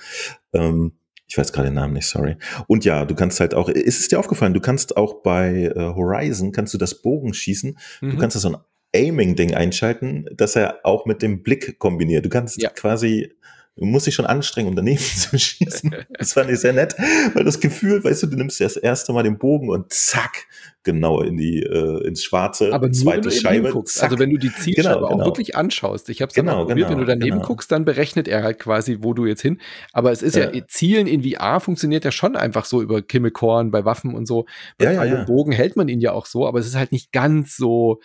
Ähm, 0.54 0.94
ich 1.28 1.38
weiß 1.38 1.54
gerade 1.54 1.70
den 1.70 1.76
Namen 1.76 1.94
nicht, 1.94 2.08
sorry. 2.08 2.38
Und 2.68 2.86
ja, 2.86 3.06
du 3.06 3.16
kannst 3.16 3.40
halt 3.40 3.54
auch, 3.54 3.70
ist 3.70 4.00
es 4.00 4.08
dir 4.08 4.20
aufgefallen, 4.20 4.54
du 4.54 4.60
kannst 4.60 4.98
auch 4.98 5.22
bei 5.24 5.72
äh, 5.76 5.80
Horizon, 5.80 6.52
kannst 6.52 6.74
du 6.74 6.78
das 6.78 7.02
Bogenschießen, 7.02 7.78
mhm. 8.02 8.10
du 8.10 8.18
kannst 8.18 8.36
da 8.36 8.40
so 8.40 8.50
ein 8.50 8.58
Aiming-Ding 8.96 9.54
einschalten, 9.54 10.26
dass 10.36 10.56
er 10.56 10.80
auch 10.84 11.06
mit 11.06 11.22
dem 11.22 11.42
Blick 11.42 11.80
kombiniert. 11.80 12.26
Du 12.26 12.30
kannst 12.30 12.62
ja. 12.62 12.70
quasi, 12.70 13.34
du 13.76 13.86
musst 13.86 14.06
dich 14.06 14.14
schon 14.14 14.26
anstrengen, 14.26 14.70
um 14.70 14.76
daneben 14.76 15.00
zu 15.18 15.38
schießen. 15.38 15.96
Das 16.18 16.34
fand 16.34 16.50
ich 16.50 16.60
sehr 16.60 16.74
nett, 16.74 16.96
weil 17.34 17.44
das 17.44 17.60
Gefühl, 17.60 18.04
weißt 18.04 18.24
du, 18.24 18.28
du 18.28 18.38
nimmst 18.38 18.60
das 18.60 18.78
erste 18.78 19.14
Mal 19.14 19.24
den 19.24 19.38
Bogen 19.38 19.70
und 19.70 19.92
zack, 19.92 20.46
genau 20.84 21.22
in 21.22 21.38
die 21.38 21.64
äh, 21.64 22.06
ins 22.06 22.24
Schwarze, 22.24 22.74
Aber 22.74 22.88
nur, 22.88 22.94
zweite 22.94 23.18
wenn 23.18 23.24
du 23.24 23.32
Scheibe. 23.32 23.70
Guckst. 23.70 24.04
Also 24.04 24.20
wenn 24.20 24.30
du 24.30 24.38
die 24.38 24.54
Zielscheibe 24.54 24.96
genau, 24.96 25.10
genau. 25.10 25.22
auch 25.24 25.26
wirklich 25.26 25.56
anschaust. 25.56 26.10
Ich 26.10 26.22
habe 26.22 26.30
es 26.30 26.36
genau, 26.36 26.66
probiert, 26.66 26.78
genau, 26.78 26.90
wenn 26.90 26.98
du 27.00 27.06
daneben 27.06 27.38
genau. 27.38 27.48
guckst, 27.48 27.72
dann 27.72 27.86
berechnet 27.86 28.28
er 28.28 28.44
halt 28.44 28.60
quasi, 28.60 29.00
wo 29.02 29.14
du 29.14 29.26
jetzt 29.26 29.42
hin. 29.42 29.60
Aber 29.92 30.12
es 30.12 30.22
ist 30.22 30.36
ja, 30.36 30.52
ja 30.52 30.68
Zielen 30.68 31.08
in 31.08 31.24
VR 31.24 31.60
funktioniert 31.60 32.06
ja 32.06 32.12
schon 32.12 32.36
einfach 32.36 32.66
so 32.66 32.82
über 32.82 33.02
Kimmelkorn 33.02 33.72
bei 33.72 33.86
Waffen 33.86 34.14
und 34.14 34.28
so. 34.28 34.46
Bei 34.78 34.86
ja, 34.86 34.92
ja, 34.92 35.06
ja. 35.06 35.24
Bogen 35.24 35.52
hält 35.52 35.76
man 35.76 35.88
ihn 35.88 36.02
ja 36.02 36.12
auch 36.12 36.26
so, 36.26 36.48
aber 36.48 36.60
es 36.60 36.68
ist 36.68 36.76
halt 36.76 36.92
nicht 36.92 37.12
ganz 37.12 37.56
so 37.56 38.02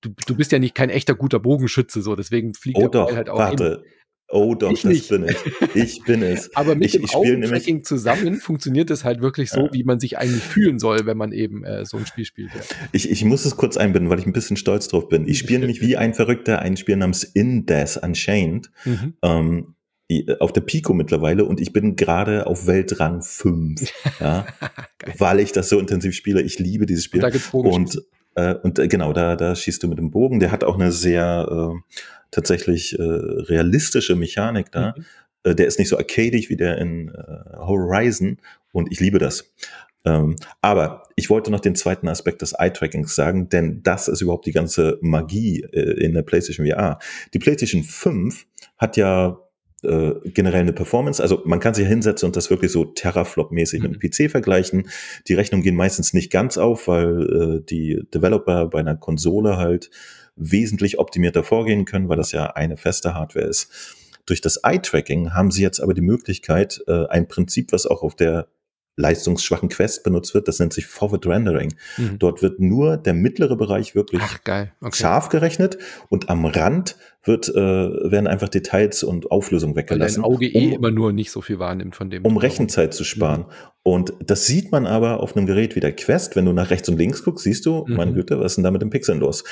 du, 0.00 0.10
du 0.26 0.36
bist 0.36 0.52
ja 0.52 0.58
nicht 0.58 0.74
kein 0.74 0.90
echter 0.90 1.14
guter 1.14 1.40
Bogenschütze, 1.40 2.02
so 2.02 2.14
deswegen 2.14 2.54
fliegt 2.54 2.78
oh 2.78 2.82
der 2.82 2.88
Ball 2.88 3.16
halt 3.16 3.30
auch. 3.30 3.38
Warte. 3.38 3.82
Hin. 3.82 3.97
Oh 4.30 4.54
doch, 4.54 4.70
ich 4.72 4.82
das 4.82 4.92
nicht. 4.92 5.08
bin 5.08 5.26
ich. 5.26 5.74
Ich 5.74 6.04
bin 6.04 6.22
es. 6.22 6.50
Aber 6.56 6.74
mit 6.74 6.86
ich, 6.86 6.92
dem 6.92 7.08
Augentracking 7.08 7.82
zusammen 7.82 8.36
funktioniert 8.36 8.90
es 8.90 9.02
halt 9.02 9.22
wirklich 9.22 9.50
so, 9.50 9.66
ja. 9.66 9.72
wie 9.72 9.84
man 9.84 10.00
sich 10.00 10.18
eigentlich 10.18 10.42
fühlen 10.42 10.78
soll, 10.78 11.06
wenn 11.06 11.16
man 11.16 11.32
eben 11.32 11.64
äh, 11.64 11.86
so 11.86 11.96
ein 11.96 12.04
Spiel 12.04 12.26
spielt. 12.26 12.50
Ja. 12.54 12.60
Ich, 12.92 13.10
ich 13.10 13.24
muss 13.24 13.46
es 13.46 13.56
kurz 13.56 13.78
einbinden, 13.78 14.10
weil 14.10 14.18
ich 14.18 14.26
ein 14.26 14.34
bisschen 14.34 14.58
stolz 14.58 14.88
drauf 14.88 15.08
bin. 15.08 15.26
Ich 15.26 15.38
spiele 15.38 15.60
nämlich 15.60 15.80
wie 15.80 15.96
ein 15.96 16.12
Verrückter 16.12 16.60
ein 16.60 16.76
Spiel 16.76 16.96
namens 16.96 17.24
In 17.24 17.64
Death 17.64 17.98
Unchained. 18.02 18.70
Mhm. 18.84 19.14
Ähm, 19.22 19.74
auf 20.40 20.54
der 20.54 20.62
Pico 20.62 20.94
mittlerweile 20.94 21.44
und 21.44 21.60
ich 21.60 21.74
bin 21.74 21.94
gerade 21.94 22.46
auf 22.46 22.66
Weltrang 22.66 23.20
5, 23.20 23.92
ja, 24.20 24.46
weil 25.18 25.38
ich 25.40 25.52
das 25.52 25.68
so 25.68 25.78
intensiv 25.78 26.14
spiele. 26.14 26.40
Ich 26.40 26.58
liebe 26.58 26.86
dieses 26.86 27.04
Spiel. 27.04 27.22
Und 27.22 27.24
da 27.24 27.30
gibt's 27.30 27.52
und 27.52 28.02
äh, 28.34 28.54
und 28.54 28.78
äh, 28.78 28.88
genau, 28.88 29.12
da, 29.12 29.36
da 29.36 29.54
schießt 29.54 29.82
du 29.82 29.88
mit 29.88 29.98
dem 29.98 30.10
Bogen. 30.10 30.38
Der 30.40 30.52
hat 30.52 30.64
auch 30.64 30.76
eine 30.76 30.92
sehr 30.92 31.46
äh, 31.50 31.96
tatsächlich 32.30 32.98
äh, 32.98 33.02
realistische 33.02 34.16
Mechanik 34.16 34.72
da. 34.72 34.94
Mhm. 34.96 35.04
Äh, 35.44 35.54
der 35.54 35.66
ist 35.66 35.78
nicht 35.78 35.88
so 35.88 35.98
arcadig 35.98 36.50
wie 36.50 36.56
der 36.56 36.78
in 36.78 37.08
äh, 37.08 37.56
Horizon 37.56 38.38
und 38.72 38.90
ich 38.92 39.00
liebe 39.00 39.18
das. 39.18 39.52
Ähm, 40.04 40.36
aber 40.62 41.02
ich 41.16 41.28
wollte 41.28 41.50
noch 41.50 41.60
den 41.60 41.74
zweiten 41.74 42.08
Aspekt 42.08 42.42
des 42.42 42.52
Eye-Trackings 42.52 43.14
sagen, 43.14 43.48
denn 43.48 43.82
das 43.82 44.08
ist 44.08 44.20
überhaupt 44.20 44.46
die 44.46 44.52
ganze 44.52 44.98
Magie 45.00 45.62
äh, 45.72 46.04
in 46.04 46.14
der 46.14 46.22
PlayStation 46.22 46.66
VR. 46.66 46.98
Die 47.34 47.38
PlayStation 47.38 47.82
5 47.82 48.46
hat 48.76 48.96
ja 48.96 49.38
äh, 49.82 50.12
generell 50.24 50.62
eine 50.62 50.72
Performance. 50.72 51.22
Also 51.22 51.42
man 51.44 51.60
kann 51.60 51.74
sich 51.74 51.86
hinsetzen 51.86 52.26
und 52.26 52.36
das 52.36 52.50
wirklich 52.50 52.72
so 52.72 52.84
Terraflop-mäßig 52.84 53.80
mhm. 53.80 53.90
mit 53.90 54.02
dem 54.02 54.10
PC 54.10 54.30
vergleichen. 54.30 54.88
Die 55.26 55.34
Rechnungen 55.34 55.62
gehen 55.62 55.76
meistens 55.76 56.14
nicht 56.14 56.30
ganz 56.30 56.58
auf, 56.58 56.88
weil 56.88 57.58
äh, 57.58 57.64
die 57.64 58.02
Developer 58.12 58.66
bei 58.66 58.80
einer 58.80 58.96
Konsole 58.96 59.56
halt 59.56 59.90
wesentlich 60.38 60.98
optimierter 60.98 61.44
vorgehen 61.44 61.84
können, 61.84 62.08
weil 62.08 62.16
das 62.16 62.32
ja 62.32 62.46
eine 62.46 62.76
feste 62.76 63.14
Hardware 63.14 63.46
ist. 63.46 63.70
Durch 64.26 64.40
das 64.40 64.58
Eye-Tracking 64.58 65.32
haben 65.32 65.50
sie 65.50 65.62
jetzt 65.62 65.80
aber 65.80 65.94
die 65.94 66.02
Möglichkeit, 66.02 66.82
äh, 66.86 67.06
ein 67.06 67.28
Prinzip, 67.28 67.72
was 67.72 67.86
auch 67.86 68.02
auf 68.02 68.14
der 68.14 68.48
leistungsschwachen 68.98 69.68
Quest 69.68 70.02
benutzt 70.02 70.34
wird. 70.34 70.48
Das 70.48 70.58
nennt 70.58 70.72
sich 70.72 70.86
Forward 70.86 71.26
Rendering. 71.26 71.74
Mhm. 71.96 72.18
Dort 72.18 72.42
wird 72.42 72.60
nur 72.60 72.96
der 72.96 73.14
mittlere 73.14 73.56
Bereich 73.56 73.94
wirklich 73.94 74.20
okay. 74.22 74.72
scharf 74.92 75.28
gerechnet 75.28 75.78
und 76.08 76.28
am 76.28 76.44
Rand 76.44 76.96
wird, 77.24 77.48
äh, 77.48 77.54
werden 77.54 78.26
einfach 78.26 78.48
Details 78.48 79.02
und 79.02 79.30
Auflösung 79.30 79.76
weggelassen. 79.76 80.22
Weil 80.22 80.30
dein 80.30 80.34
Auge 80.34 80.46
eh 80.46 80.66
um, 80.66 80.72
immer 80.72 80.90
nur 80.90 81.12
nicht 81.12 81.30
so 81.30 81.40
viel 81.40 81.58
wahrnimmt 81.58 81.94
von 81.94 82.10
dem. 82.10 82.24
Um 82.24 82.36
Rechenzeit 82.36 82.92
zu 82.92 83.04
sparen. 83.04 83.42
Mhm. 83.42 83.46
Und 83.84 84.12
das 84.20 84.46
sieht 84.46 84.72
man 84.72 84.86
aber 84.86 85.20
auf 85.20 85.36
einem 85.36 85.46
Gerät 85.46 85.76
wie 85.76 85.80
der 85.80 85.94
Quest. 85.94 86.36
Wenn 86.36 86.44
du 86.44 86.52
nach 86.52 86.70
rechts 86.70 86.88
und 86.88 86.98
links 86.98 87.22
guckst, 87.22 87.44
siehst 87.44 87.64
du, 87.66 87.86
mhm. 87.86 87.96
meine 87.96 88.12
Güte, 88.12 88.38
was 88.40 88.52
ist 88.52 88.56
denn 88.56 88.64
da 88.64 88.70
mit 88.70 88.82
den 88.82 88.90
Pixeln 88.90 89.20
los? 89.20 89.44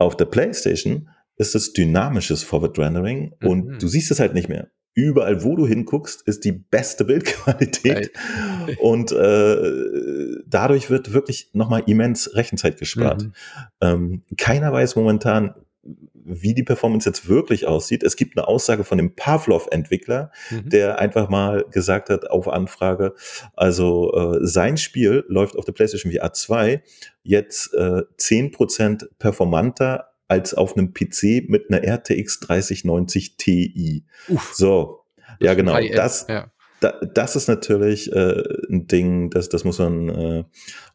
Auf 0.00 0.16
der 0.16 0.24
Playstation 0.24 1.10
ist 1.36 1.54
es 1.54 1.72
dynamisches 1.72 2.42
Forward 2.42 2.78
Rendering 2.78 3.34
mhm. 3.40 3.48
und 3.48 3.82
du 3.82 3.86
siehst 3.86 4.10
es 4.10 4.18
halt 4.18 4.34
nicht 4.34 4.48
mehr 4.48 4.70
überall, 4.94 5.44
wo 5.44 5.56
du 5.56 5.66
hinguckst, 5.66 6.22
ist 6.26 6.44
die 6.44 6.52
beste 6.52 7.04
Bildqualität. 7.06 8.10
Und 8.80 9.12
äh, 9.12 10.42
dadurch 10.46 10.90
wird 10.90 11.12
wirklich 11.12 11.50
nochmal 11.52 11.84
immens 11.86 12.34
Rechenzeit 12.34 12.78
gespart. 12.78 13.22
Mhm. 13.22 13.32
Ähm, 13.80 14.22
keiner 14.36 14.72
weiß 14.72 14.96
momentan, 14.96 15.54
wie 15.82 16.54
die 16.54 16.62
Performance 16.62 17.08
jetzt 17.08 17.28
wirklich 17.28 17.66
aussieht. 17.66 18.02
Es 18.02 18.16
gibt 18.16 18.36
eine 18.36 18.46
Aussage 18.46 18.84
von 18.84 18.98
dem 18.98 19.14
Pavlov-Entwickler, 19.16 20.30
mhm. 20.50 20.68
der 20.68 20.98
einfach 20.98 21.28
mal 21.28 21.64
gesagt 21.70 22.10
hat 22.10 22.30
auf 22.30 22.48
Anfrage, 22.48 23.14
also 23.54 24.12
äh, 24.12 24.38
sein 24.46 24.76
Spiel 24.76 25.24
läuft 25.28 25.56
auf 25.56 25.64
der 25.64 25.72
PlayStation 25.72 26.12
VR 26.12 26.32
2 26.32 26.82
jetzt 27.22 27.74
äh, 27.74 28.02
10% 28.18 29.08
performanter 29.18 30.10
als 30.28 30.54
auf 30.54 30.76
einem 30.76 30.92
PC 30.92 31.48
mit 31.48 31.70
einer 31.70 31.82
RTX 31.82 32.40
3090 32.40 33.36
Ti. 33.36 34.04
Uff, 34.28 34.52
so, 34.54 35.04
ja 35.40 35.54
genau, 35.54 35.78
das, 35.94 36.26
ja. 36.28 36.50
Da, 36.80 36.92
das 36.92 37.36
ist 37.36 37.46
natürlich 37.46 38.10
äh, 38.10 38.42
ein 38.70 38.86
Ding, 38.86 39.28
das, 39.30 39.50
das 39.50 39.64
muss 39.64 39.78
man 39.78 40.08
äh, 40.08 40.44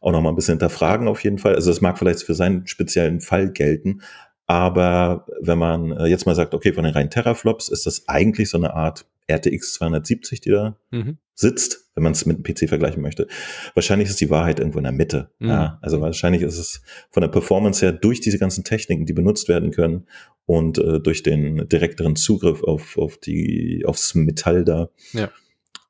auch 0.00 0.10
noch 0.10 0.20
mal 0.20 0.30
ein 0.30 0.34
bisschen 0.34 0.54
hinterfragen 0.54 1.06
auf 1.06 1.22
jeden 1.22 1.38
Fall. 1.38 1.54
Also 1.54 1.70
das 1.70 1.80
mag 1.80 1.96
vielleicht 1.96 2.24
für 2.24 2.34
seinen 2.34 2.66
speziellen 2.66 3.20
Fall 3.20 3.52
gelten, 3.52 4.02
aber 4.46 5.26
wenn 5.40 5.58
man 5.58 5.92
äh, 5.92 6.06
jetzt 6.06 6.26
mal 6.26 6.34
sagt, 6.34 6.54
okay, 6.54 6.72
von 6.72 6.84
den 6.84 6.92
reinen 6.92 7.10
Teraflops 7.10 7.68
ist 7.68 7.86
das 7.86 8.08
eigentlich 8.08 8.48
so 8.48 8.58
eine 8.58 8.74
Art 8.74 9.06
RTX 9.28 9.74
270, 9.74 10.40
die 10.40 10.50
da 10.50 10.76
mhm. 10.90 11.18
sitzt, 11.34 11.90
wenn 11.94 12.04
man 12.04 12.12
es 12.12 12.26
mit 12.26 12.36
dem 12.36 12.44
PC 12.44 12.68
vergleichen 12.68 13.02
möchte. 13.02 13.26
Wahrscheinlich 13.74 14.08
ist 14.08 14.20
die 14.20 14.30
Wahrheit 14.30 14.60
irgendwo 14.60 14.78
in 14.78 14.84
der 14.84 14.92
Mitte. 14.92 15.30
Mhm. 15.40 15.48
Ja, 15.48 15.78
also 15.82 16.00
wahrscheinlich 16.00 16.42
ist 16.42 16.58
es 16.58 16.82
von 17.10 17.22
der 17.22 17.28
Performance 17.28 17.84
her 17.84 17.92
durch 17.92 18.20
diese 18.20 18.38
ganzen 18.38 18.62
Techniken, 18.62 19.06
die 19.06 19.12
benutzt 19.12 19.48
werden 19.48 19.72
können 19.72 20.06
und 20.44 20.78
äh, 20.78 21.00
durch 21.00 21.24
den 21.24 21.68
direkteren 21.68 22.14
Zugriff 22.14 22.62
auf, 22.62 22.96
auf 22.98 23.18
die, 23.18 23.84
aufs 23.84 24.14
Metall 24.14 24.64
da, 24.64 24.90
ja. 25.12 25.30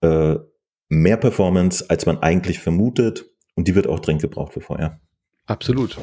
äh, 0.00 0.38
mehr 0.88 1.16
Performance, 1.18 1.84
als 1.90 2.06
man 2.06 2.18
eigentlich 2.18 2.58
vermutet. 2.58 3.26
Und 3.54 3.68
die 3.68 3.74
wird 3.74 3.86
auch 3.86 4.00
dringend 4.00 4.22
gebraucht 4.22 4.54
für 4.54 4.60
vorher. 4.60 5.00
Absolut. 5.46 5.96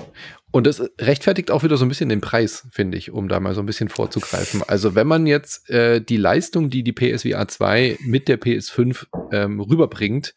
Und 0.51 0.67
das 0.67 0.81
rechtfertigt 1.01 1.51
auch 1.51 1.63
wieder 1.63 1.77
so 1.77 1.85
ein 1.85 1.89
bisschen 1.89 2.09
den 2.09 2.21
Preis, 2.21 2.67
finde 2.71 2.97
ich, 2.97 3.11
um 3.11 3.27
da 3.27 3.39
mal 3.39 3.55
so 3.55 3.61
ein 3.61 3.65
bisschen 3.65 3.89
vorzugreifen. 3.89 4.61
Also 4.65 4.95
wenn 4.95 5.07
man 5.07 5.25
jetzt 5.25 5.69
äh, 5.69 5.99
die 5.99 6.17
Leistung, 6.17 6.69
die 6.69 6.83
die 6.83 6.93
PSVR 6.93 7.47
2 7.47 7.97
mit 8.01 8.27
der 8.27 8.39
PS5 8.39 9.07
ähm, 9.31 9.59
rüberbringt, 9.59 10.35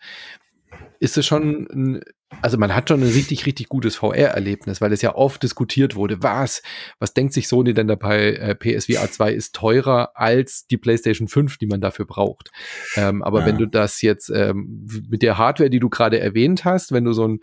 ist 0.98 1.18
es 1.18 1.26
schon 1.26 1.68
ein 1.70 2.00
also 2.42 2.58
man 2.58 2.74
hat 2.74 2.88
schon 2.88 3.02
ein 3.02 3.08
richtig, 3.08 3.46
richtig 3.46 3.68
gutes 3.68 3.96
VR-Erlebnis, 3.96 4.80
weil 4.80 4.92
es 4.92 5.00
ja 5.00 5.14
oft 5.14 5.42
diskutiert 5.42 5.94
wurde, 5.94 6.22
was, 6.22 6.62
was 6.98 7.14
denkt 7.14 7.32
sich 7.32 7.46
Sony 7.46 7.72
denn 7.72 7.86
dabei, 7.86 8.32
äh, 8.32 8.54
PSVR 8.54 9.10
2 9.10 9.32
ist 9.32 9.54
teurer 9.54 10.10
als 10.14 10.66
die 10.66 10.76
PlayStation 10.76 11.28
5, 11.28 11.58
die 11.58 11.66
man 11.66 11.80
dafür 11.80 12.04
braucht. 12.04 12.50
Ähm, 12.96 13.22
aber 13.22 13.40
ja. 13.40 13.46
wenn 13.46 13.58
du 13.58 13.66
das 13.66 14.02
jetzt 14.02 14.28
ähm, 14.30 14.86
mit 15.08 15.22
der 15.22 15.38
Hardware, 15.38 15.70
die 15.70 15.78
du 15.78 15.88
gerade 15.88 16.18
erwähnt 16.18 16.64
hast, 16.64 16.90
wenn 16.90 17.04
du 17.04 17.12
so 17.12 17.28
ein 17.28 17.40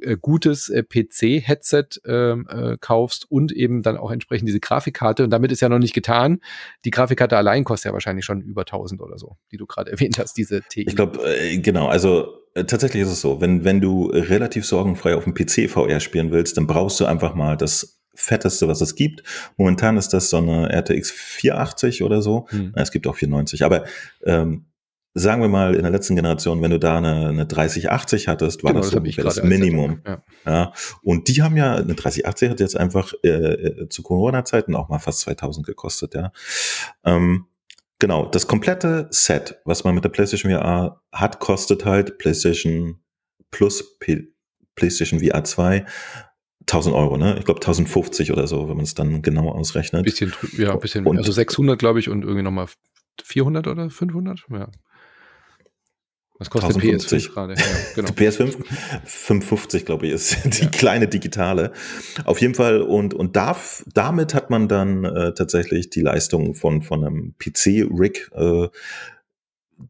äh, 0.00 0.16
gutes 0.16 0.68
äh, 0.68 0.84
PC-Headset 0.84 2.00
ähm, 2.06 2.46
äh, 2.48 2.76
kaufst 2.80 3.28
und 3.28 3.50
eben 3.50 3.82
dann 3.82 3.96
auch 3.96 4.12
entsprechend 4.12 4.48
diese 4.48 4.60
Grafikkarte, 4.60 5.24
und 5.24 5.30
damit 5.30 5.50
ist 5.50 5.60
ja 5.60 5.68
noch 5.68 5.80
nicht 5.80 5.94
getan, 5.94 6.40
die 6.84 6.90
Grafikkarte 6.90 7.36
allein 7.36 7.64
kostet 7.64 7.90
ja 7.90 7.92
wahrscheinlich 7.92 8.24
schon 8.24 8.40
über 8.40 8.62
1000 8.62 9.00
oder 9.00 9.18
so, 9.18 9.36
die 9.50 9.56
du 9.56 9.66
gerade 9.66 9.90
erwähnt 9.90 10.18
hast, 10.18 10.34
diese 10.34 10.62
TI. 10.62 10.84
Ich 10.86 10.94
glaube, 10.94 11.18
äh, 11.24 11.58
genau, 11.58 11.88
also 11.88 12.39
tatsächlich 12.54 13.02
ist 13.02 13.10
es 13.10 13.20
so, 13.20 13.40
wenn, 13.40 13.64
wenn 13.64 13.80
du 13.80 14.06
relativ 14.06 14.66
sorgenfrei 14.66 15.14
auf 15.14 15.24
dem 15.24 15.34
PC 15.34 15.70
VR 15.70 16.00
spielen 16.00 16.30
willst, 16.30 16.56
dann 16.56 16.66
brauchst 16.66 17.00
du 17.00 17.06
einfach 17.06 17.34
mal 17.34 17.56
das 17.56 18.00
fetteste, 18.14 18.68
was 18.68 18.80
es 18.80 18.94
gibt. 18.94 19.22
Momentan 19.56 19.96
ist 19.96 20.10
das 20.10 20.30
so 20.30 20.38
eine 20.38 20.68
RTX 20.68 21.10
480 21.10 22.02
oder 22.02 22.22
so. 22.22 22.46
Hm. 22.50 22.72
Es 22.74 22.90
gibt 22.90 23.06
auch 23.06 23.16
490, 23.16 23.64
aber 23.64 23.84
ähm, 24.24 24.66
sagen 25.14 25.42
wir 25.42 25.48
mal 25.48 25.74
in 25.74 25.82
der 25.82 25.90
letzten 25.90 26.16
Generation, 26.16 26.62
wenn 26.62 26.70
du 26.70 26.78
da 26.78 26.98
eine, 26.98 27.28
eine 27.28 27.46
3080 27.46 28.28
hattest, 28.28 28.62
war 28.62 28.72
genau, 28.72 28.88
das, 28.88 29.16
das, 29.16 29.36
das 29.36 29.42
Minimum. 29.42 30.02
Ja. 30.06 30.22
ja. 30.46 30.72
Und 31.02 31.28
die 31.28 31.42
haben 31.42 31.56
ja, 31.56 31.76
eine 31.76 31.94
3080 31.94 32.50
hat 32.50 32.60
jetzt 32.60 32.76
einfach 32.76 33.12
äh, 33.22 33.28
äh, 33.28 33.88
zu 33.88 34.02
Corona-Zeiten 34.02 34.74
auch 34.74 34.88
mal 34.88 34.98
fast 34.98 35.20
2000 35.20 35.66
gekostet, 35.66 36.14
ja. 36.14 36.32
Ähm, 37.04 37.46
Genau, 38.00 38.26
das 38.26 38.46
komplette 38.48 39.08
Set, 39.10 39.60
was 39.64 39.84
man 39.84 39.94
mit 39.94 40.02
der 40.02 40.08
PlayStation 40.08 40.50
VR 40.50 41.02
hat, 41.12 41.38
kostet 41.38 41.84
halt 41.84 42.18
PlayStation 42.18 43.00
Plus 43.50 43.98
P 43.98 44.32
PlayStation 44.74 45.20
VR 45.20 45.44
2 45.44 45.84
1000 46.62 46.94
Euro, 46.94 47.16
ne? 47.16 47.36
Ich 47.38 47.44
glaube 47.44 47.60
1050 47.60 48.32
oder 48.32 48.46
so, 48.46 48.68
wenn 48.68 48.76
man 48.76 48.84
es 48.84 48.94
dann 48.94 49.22
genau 49.22 49.50
ausrechnet. 49.50 50.04
Bisschen, 50.04 50.32
ja, 50.56 50.76
bisschen, 50.76 51.06
und, 51.06 51.18
also 51.18 51.32
600 51.32 51.78
glaube 51.78 51.98
ich 51.98 52.08
und 52.08 52.22
irgendwie 52.22 52.42
nochmal 52.42 52.68
400 53.22 53.66
oder 53.66 53.90
500, 53.90 54.46
ja. 54.50 54.68
Was 56.40 56.48
kostet 56.48 56.76
1050. 56.76 57.26
PS5 57.26 57.32
gerade? 57.34 57.54
Ja, 57.54 57.64
genau. 57.94 58.08
PS5 58.08 58.56
550, 59.04 59.84
glaube 59.84 60.06
ich, 60.06 60.12
ist 60.14 60.38
die 60.44 60.64
ja. 60.64 60.70
kleine 60.70 61.06
digitale. 61.06 61.70
Auf 62.24 62.40
jeden 62.40 62.54
Fall 62.54 62.80
und 62.80 63.12
und 63.12 63.36
darf, 63.36 63.84
damit 63.92 64.34
hat 64.34 64.48
man 64.48 64.66
dann 64.66 65.04
äh, 65.04 65.34
tatsächlich 65.34 65.90
die 65.90 66.00
Leistung 66.00 66.54
von 66.54 66.80
von 66.80 67.04
einem 67.04 67.34
PC-Rig 67.38 68.30
äh, 68.34 68.68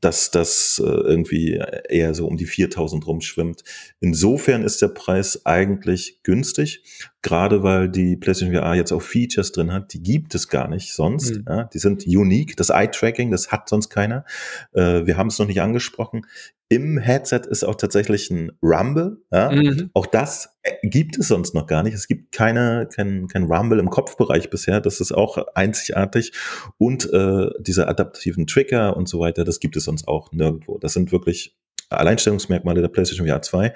dass 0.01 0.30
das 0.30 0.80
äh, 0.84 0.88
irgendwie 0.88 1.61
eher 1.88 2.14
so 2.14 2.26
um 2.26 2.36
die 2.36 2.47
4000 2.47 3.07
rumschwimmt. 3.07 3.64
Insofern 4.01 4.62
ist 4.62 4.82
der 4.82 4.88
Preis 4.88 5.45
eigentlich 5.45 6.20
günstig, 6.22 6.82
gerade 7.22 7.62
weil 7.62 7.88
die 7.88 8.16
PlayStation 8.16 8.55
VR 8.55 8.74
jetzt 8.74 8.93
auch 8.93 9.03
Features 9.03 9.53
drin 9.53 9.72
hat, 9.72 9.93
die 9.93 10.03
gibt 10.03 10.34
es 10.34 10.49
gar 10.49 10.68
nicht 10.68 10.93
sonst. 10.93 11.36
Mhm. 11.36 11.45
Ja, 11.49 11.64
die 11.64 11.78
sind 11.78 12.07
unique. 12.07 12.57
Das 12.57 12.70
Eye-Tracking, 12.70 13.30
das 13.30 13.51
hat 13.51 13.68
sonst 13.68 13.91
keiner. 13.91 14.24
Äh, 14.72 15.07
wir 15.07 15.16
haben 15.16 15.28
es 15.28 15.38
noch 15.38 15.47
nicht 15.47 15.61
angesprochen. 15.61 16.26
Im 16.68 16.99
Headset 16.99 17.43
ist 17.51 17.64
auch 17.64 17.74
tatsächlich 17.74 18.30
ein 18.30 18.53
Rumble. 18.62 19.18
Ja? 19.32 19.51
Mhm. 19.51 19.91
Auch 19.93 20.07
das 20.07 20.49
gibt 20.82 21.18
es 21.18 21.28
sonst 21.28 21.54
noch 21.54 21.66
gar 21.66 21.82
nicht. 21.82 21.94
Es 21.94 22.06
gibt 22.06 22.32
keine, 22.32 22.88
kein, 22.94 23.28
kein 23.28 23.44
Rumble 23.44 23.78
im 23.78 23.90
Kopfbereich 23.90 24.50
bisher. 24.50 24.80
Das 24.80 25.00
ist 25.00 25.12
auch 25.12 25.38
einzigartig. 25.54 26.32
Und 26.78 27.11
äh, 27.12 27.48
diese 27.61 27.88
adaptiven 27.88 28.46
Trigger 28.46 28.96
und 28.96 29.08
so 29.08 29.20
weiter, 29.20 29.44
das 29.44 29.61
gibt 29.61 29.76
es 29.76 29.84
sonst 29.84 30.06
auch 30.06 30.32
nirgendwo. 30.32 30.78
Das 30.78 30.92
sind 30.92 31.12
wirklich 31.12 31.56
Alleinstellungsmerkmale 31.88 32.82
der 32.82 32.88
PlayStation 32.88 33.26
VR 33.26 33.42
2. 33.42 33.72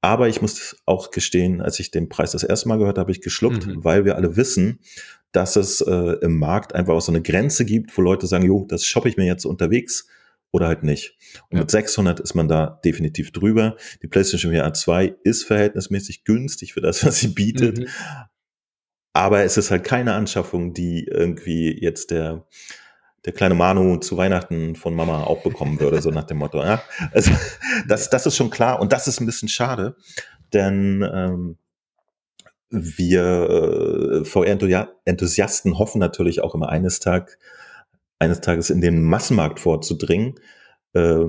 Aber 0.00 0.28
ich 0.28 0.40
muss 0.42 0.76
auch 0.86 1.10
gestehen, 1.10 1.60
als 1.60 1.80
ich 1.80 1.90
den 1.90 2.08
Preis 2.08 2.32
das 2.32 2.44
erste 2.44 2.68
Mal 2.68 2.78
gehört 2.78 2.98
habe, 2.98 3.06
habe 3.06 3.12
ich 3.12 3.20
geschluckt, 3.20 3.66
mhm. 3.66 3.84
weil 3.84 4.04
wir 4.04 4.16
alle 4.16 4.36
wissen, 4.36 4.80
dass 5.32 5.56
es 5.56 5.80
äh, 5.80 6.16
im 6.20 6.38
Markt 6.38 6.74
einfach 6.74 6.94
auch 6.94 7.00
so 7.00 7.10
eine 7.10 7.22
Grenze 7.22 7.64
gibt, 7.64 7.96
wo 7.96 8.02
Leute 8.02 8.26
sagen, 8.26 8.44
jo, 8.44 8.64
das 8.68 8.84
shoppe 8.84 9.08
ich 9.08 9.16
mir 9.16 9.26
jetzt 9.26 9.44
unterwegs 9.44 10.06
oder 10.50 10.66
halt 10.66 10.82
nicht. 10.82 11.16
Und 11.50 11.56
ja. 11.56 11.60
mit 11.60 11.70
600 11.70 12.20
ist 12.20 12.34
man 12.34 12.48
da 12.48 12.80
definitiv 12.84 13.32
drüber. 13.32 13.76
Die 14.02 14.08
PlayStation 14.08 14.54
VR 14.54 14.72
2 14.72 15.16
ist 15.24 15.44
verhältnismäßig 15.44 16.24
günstig 16.24 16.72
für 16.72 16.80
das, 16.80 17.04
was 17.04 17.20
sie 17.20 17.28
bietet. 17.28 17.78
Mhm. 17.78 17.86
Aber 19.12 19.42
es 19.42 19.56
ist 19.56 19.70
halt 19.70 19.84
keine 19.84 20.14
Anschaffung, 20.14 20.74
die 20.74 21.04
irgendwie 21.04 21.76
jetzt 21.80 22.10
der, 22.10 22.46
der 23.24 23.32
kleine 23.32 23.54
Manu 23.54 23.96
zu 23.96 24.16
Weihnachten 24.16 24.76
von 24.76 24.94
Mama 24.94 25.24
auch 25.24 25.42
bekommen 25.42 25.80
würde, 25.80 26.00
so 26.00 26.10
nach 26.10 26.24
dem 26.24 26.38
Motto. 26.38 26.62
Ja? 26.62 26.82
Also 27.12 27.32
das, 27.88 28.10
das 28.10 28.26
ist 28.26 28.36
schon 28.36 28.50
klar 28.50 28.80
und 28.80 28.92
das 28.92 29.08
ist 29.08 29.20
ein 29.20 29.26
bisschen 29.26 29.48
schade, 29.48 29.96
denn 30.52 31.02
ähm, 31.12 31.58
wir 32.70 34.22
äh, 34.22 34.24
VR-Enthusiasten 34.24 35.78
hoffen 35.78 35.98
natürlich 35.98 36.40
auch 36.42 36.54
immer 36.54 36.68
eines 36.68 37.00
Tag, 37.00 37.38
eines 38.18 38.40
Tages 38.40 38.70
in 38.70 38.80
den 38.80 39.02
Massenmarkt 39.02 39.60
vorzudringen. 39.60 40.34
Äh, 40.92 41.26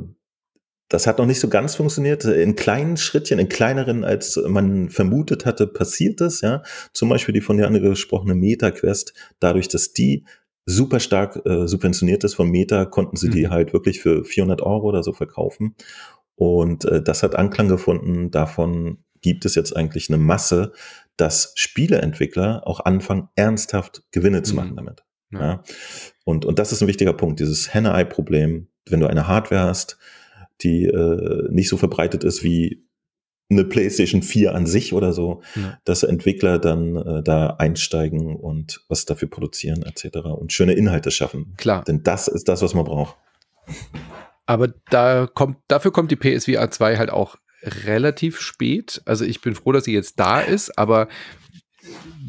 das 0.89 1.05
hat 1.05 1.19
noch 1.19 1.27
nicht 1.27 1.39
so 1.39 1.49
ganz 1.49 1.75
funktioniert. 1.75 2.25
In 2.25 2.55
kleinen 2.55 2.97
Schrittchen, 2.97 3.37
in 3.37 3.47
kleineren, 3.47 4.03
als 4.03 4.41
man 4.47 4.89
vermutet 4.89 5.45
hatte, 5.45 5.67
passiert 5.67 6.19
das. 6.19 6.41
Ja, 6.41 6.63
zum 6.93 7.09
Beispiel 7.09 7.33
die 7.33 7.41
von 7.41 7.57
dir 7.57 7.67
angesprochene 7.67 8.33
Meta-Quest. 8.33 9.13
Dadurch, 9.39 9.67
dass 9.67 9.93
die 9.93 10.25
super 10.65 10.99
stark 10.99 11.45
äh, 11.45 11.67
subventioniert 11.67 12.23
ist 12.23 12.33
von 12.33 12.49
Meta, 12.49 12.85
konnten 12.85 13.17
sie 13.17 13.27
mhm. 13.27 13.31
die 13.31 13.47
halt 13.49 13.71
wirklich 13.71 14.01
für 14.01 14.25
400 14.25 14.61
Euro 14.61 14.87
oder 14.87 15.03
so 15.03 15.13
verkaufen. 15.13 15.75
Und 16.35 16.85
äh, 16.85 17.03
das 17.03 17.21
hat 17.21 17.35
Anklang 17.35 17.67
gefunden. 17.67 18.31
Davon 18.31 19.03
gibt 19.21 19.45
es 19.45 19.55
jetzt 19.55 19.75
eigentlich 19.75 20.09
eine 20.09 20.17
Masse, 20.17 20.71
dass 21.17 21.51
Spieleentwickler 21.55 22.65
auch 22.65 22.79
anfangen, 22.79 23.29
ernsthaft 23.35 24.03
Gewinne 24.11 24.41
zu 24.41 24.55
machen 24.55 24.71
mhm. 24.71 24.77
damit. 24.77 25.03
Ja. 25.31 25.39
ja. 25.39 25.63
Und, 26.23 26.45
und 26.45 26.59
das 26.59 26.71
ist 26.71 26.81
ein 26.81 26.87
wichtiger 26.87 27.13
Punkt, 27.13 27.39
dieses 27.39 27.73
Henne-Ei-Problem. 27.73 28.67
Wenn 28.87 28.99
du 28.99 29.07
eine 29.07 29.27
Hardware 29.27 29.63
hast, 29.63 29.97
die 30.61 30.85
äh, 30.85 31.47
nicht 31.51 31.69
so 31.69 31.77
verbreitet 31.77 32.23
ist 32.23 32.43
wie 32.43 32.85
eine 33.51 33.63
PlayStation 33.63 34.21
4 34.21 34.53
an 34.53 34.67
sich 34.67 34.93
oder 34.93 35.11
so, 35.11 35.41
ja. 35.55 35.79
dass 35.83 36.03
Entwickler 36.03 36.59
dann 36.59 36.95
äh, 36.95 37.23
da 37.23 37.55
einsteigen 37.57 38.35
und 38.35 38.81
was 38.87 39.05
dafür 39.05 39.27
produzieren 39.27 39.83
etc. 39.83 40.17
und 40.17 40.53
schöne 40.53 40.73
Inhalte 40.73 41.09
schaffen. 41.09 41.53
Klar. 41.57 41.83
Denn 41.83 42.03
das 42.03 42.27
ist 42.27 42.47
das, 42.47 42.61
was 42.61 42.75
man 42.75 42.85
braucht. 42.85 43.15
Aber 44.45 44.67
da 44.89 45.27
kommt, 45.27 45.57
dafür 45.67 45.91
kommt 45.91 46.11
die 46.11 46.15
PSVR 46.15 46.69
2 46.69 46.97
halt 46.97 47.09
auch 47.09 47.37
relativ 47.63 48.39
spät. 48.39 49.01
Also 49.05 49.25
ich 49.25 49.41
bin 49.41 49.55
froh, 49.55 49.71
dass 49.71 49.85
sie 49.85 49.93
jetzt 49.93 50.19
da 50.19 50.41
ist, 50.41 50.77
aber 50.77 51.07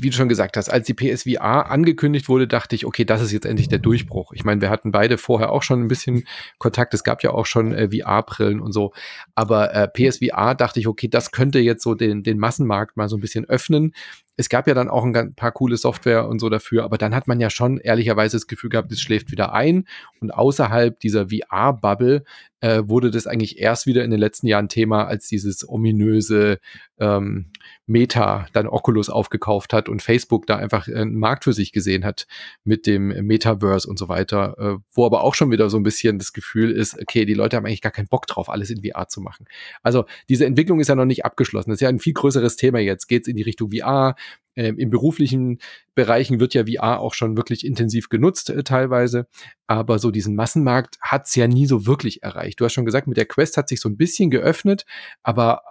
wie 0.03 0.11
du 0.11 0.17
schon 0.17 0.29
gesagt 0.29 0.57
hast, 0.57 0.69
als 0.69 0.87
die 0.87 0.95
PSVR 0.95 1.71
angekündigt 1.71 2.29
wurde, 2.29 2.47
dachte 2.47 2.75
ich, 2.75 2.87
okay, 2.87 3.05
das 3.05 3.23
ist 3.23 3.33
jetzt 3.33 3.47
endlich 3.47 3.69
der 3.69 3.79
Durchbruch. 3.79 4.33
Ich 4.33 4.45
meine, 4.45 4.61
wir 4.61 4.71
hatten 4.71 4.93
beide 4.93 5.19
vorher 5.19 5.53
auch 5.53 5.63
schon 5.63 5.83
ein 5.83 5.89
bisschen 5.89 6.25
Kontakt. 6.59 6.95
Es 6.95 7.05
gab 7.05 7.23
ja 7.23 7.31
auch 7.31 7.47
schon 7.47 7.73
äh, 7.73 7.89
VR-Brillen 7.91 8.61
und 8.61 8.73
so. 8.73 8.93
Aber 9.35 9.75
äh, 9.75 9.89
PSVR 9.89 10.55
dachte 10.55 10.81
ich, 10.81 10.87
okay, 10.87 11.09
das 11.09 11.33
könnte 11.33 11.59
jetzt 11.59 11.83
so 11.83 11.95
den, 11.95 12.23
den 12.23 12.39
Massenmarkt 12.39 12.97
mal 12.97 13.09
so 13.09 13.17
ein 13.17 13.21
bisschen 13.21 13.45
öffnen. 13.49 13.93
Es 14.37 14.49
gab 14.49 14.67
ja 14.67 14.73
dann 14.73 14.89
auch 14.89 15.05
ein 15.05 15.35
paar 15.35 15.53
coole 15.53 15.77
Software 15.77 16.27
und 16.27 16.39
so 16.39 16.49
dafür, 16.49 16.85
aber 16.85 16.97
dann 16.97 17.15
hat 17.15 17.29
man 17.29 17.41
ja 17.41 17.51
schon 17.51 17.77
ehrlicherweise 17.77 18.39
das 18.39 18.47
Gefühl 18.47 18.71
gehabt, 18.71 18.91
es 18.91 19.01
schläft 19.01 19.31
wieder 19.31 19.53
ein. 19.53 19.85
Und 20.21 20.33
außerhalb 20.33 20.99
dieser 20.99 21.27
VR-Bubble 21.29 22.25
äh, 22.61 22.83
wurde 22.87 23.11
das 23.11 23.27
eigentlich 23.27 23.59
erst 23.59 23.87
wieder 23.87 24.03
in 24.03 24.11
den 24.11 24.19
letzten 24.19 24.47
Jahren 24.47 24.71
Thema, 24.71 25.05
als 25.05 25.29
dieses 25.29 25.69
ominöse 25.69 26.59
ähm, 26.99 27.51
Meta 27.87 28.47
dann 28.55 28.67
Oculus 28.67 29.11
aufgekauft 29.11 29.75
hat 29.75 29.90
und 29.91 30.03
Facebook 30.03 30.47
da 30.47 30.57
einfach 30.57 30.89
einen 30.89 31.17
Markt 31.17 31.45
für 31.45 31.53
sich 31.53 31.73
gesehen 31.73 32.05
hat 32.05 32.27
mit 32.65 32.87
dem 32.87 33.09
Metaverse 33.27 33.89
und 33.89 33.99
so 33.99 34.09
weiter, 34.09 34.57
äh, 34.59 34.83
wo 34.93 35.07
aber 35.07 35.23
auch 35.23 35.35
schon 35.35 35.51
wieder 35.51 35.69
so 35.71 35.77
ein 35.77 35.83
bisschen 35.83 36.19
das 36.19 36.33
Gefühl 36.33 36.71
ist, 36.71 36.99
okay, 37.01 37.25
die 37.25 37.35
Leute 37.35 37.57
haben 37.57 37.67
eigentlich 37.67 37.83
gar 37.83 37.93
keinen 37.93 38.09
Bock 38.09 38.27
drauf, 38.27 38.49
alles 38.49 38.71
in 38.71 38.83
VR 38.83 39.09
zu 39.09 39.21
machen. 39.21 39.47
Also 39.83 40.05
diese 40.29 40.47
Entwicklung 40.47 40.81
ist 40.81 40.89
ja 40.89 40.95
noch 40.95 41.05
nicht 41.05 41.25
abgeschlossen. 41.25 41.71
Das 41.71 41.77
ist 41.77 41.83
ja 41.83 41.89
ein 41.89 41.99
viel 41.99 42.15
größeres 42.15 42.57
Thema 42.57 42.79
jetzt. 42.79 43.09
Geht 43.09 43.23
es 43.23 43.29
in 43.29 43.37
die 43.37 43.43
Richtung 43.43 43.71
VR? 43.73 44.15
Ähm, 44.61 44.79
Im 44.79 44.91
beruflichen 44.91 45.59
Bereichen 45.95 46.39
wird 46.39 46.53
ja 46.53 46.67
VR 46.67 47.01
auch 47.01 47.15
schon 47.15 47.35
wirklich 47.35 47.65
intensiv 47.65 48.11
genutzt 48.11 48.51
äh, 48.51 48.63
teilweise, 48.63 49.27
aber 49.67 49.99
so 49.99 50.11
diesen 50.11 50.35
Massenmarkt 50.37 50.99
hat 51.01 51.27
es 51.27 51.35
ja 51.35 51.49
nie 51.49 51.65
so 51.65 51.87
wirklich 51.87 52.23
erreicht. 52.23 52.61
Du 52.61 52.67
hast 52.67 52.75
schon 52.75 52.85
gesagt, 52.85 53.07
mit 53.07 53.17
der 53.17 53.25
Quest 53.25 53.57
hat 53.57 53.71
sich 53.71 53.81
so 53.81 53.89
ein 53.89 53.97
bisschen 53.97 54.29
geöffnet, 54.29 54.85
aber 55.23 55.63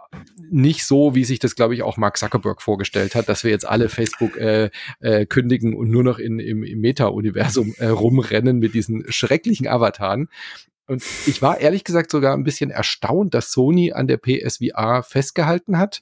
nicht 0.50 0.86
so, 0.86 1.14
wie 1.14 1.24
sich 1.24 1.38
das, 1.38 1.54
glaube 1.54 1.76
ich, 1.76 1.84
auch 1.84 1.98
Mark 1.98 2.18
Zuckerberg 2.18 2.64
vorgestellt 2.64 3.14
hat, 3.14 3.30
dass 3.30 3.44
wir 3.44 3.52
jetzt 3.52 3.68
alle 3.68 3.90
Facebook 3.90 4.36
äh, 4.38 4.72
äh, 5.02 5.28
kündigen 5.28 5.76
und 5.76 5.92
nur 5.92 6.04
noch 6.04 6.18
in, 6.18 6.40
im, 6.40 6.64
im 6.64 6.80
Meta-Universum 6.80 7.76
äh, 7.78 7.86
rumrennen 7.90 8.58
mit 8.58 8.74
diesen 8.74 9.04
schrecklichen 9.12 9.68
Avataren. 9.68 10.30
Und 10.88 11.04
ich 11.28 11.44
war 11.44 11.60
ehrlich 11.60 11.84
gesagt 11.84 12.10
sogar 12.10 12.34
ein 12.34 12.44
bisschen 12.44 12.72
erstaunt, 12.72 13.36
dass 13.36 13.52
Sony 13.52 13.92
an 13.92 14.08
der 14.08 14.18
PSVR 14.18 15.04
festgehalten 15.04 15.78
hat, 15.78 16.02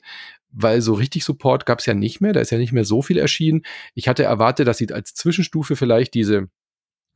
weil 0.51 0.81
so 0.81 0.93
richtig 0.93 1.23
Support 1.23 1.65
gab 1.65 1.79
es 1.79 1.85
ja 1.85 1.93
nicht 1.93 2.21
mehr, 2.21 2.33
da 2.33 2.39
ist 2.39 2.51
ja 2.51 2.57
nicht 2.57 2.73
mehr 2.73 2.85
so 2.85 3.01
viel 3.01 3.17
erschienen. 3.17 3.63
Ich 3.93 4.07
hatte 4.07 4.23
erwartet, 4.23 4.67
dass 4.67 4.77
sie 4.77 4.91
als 4.91 5.13
Zwischenstufe 5.13 5.75
vielleicht 5.75 6.13
diese 6.13 6.49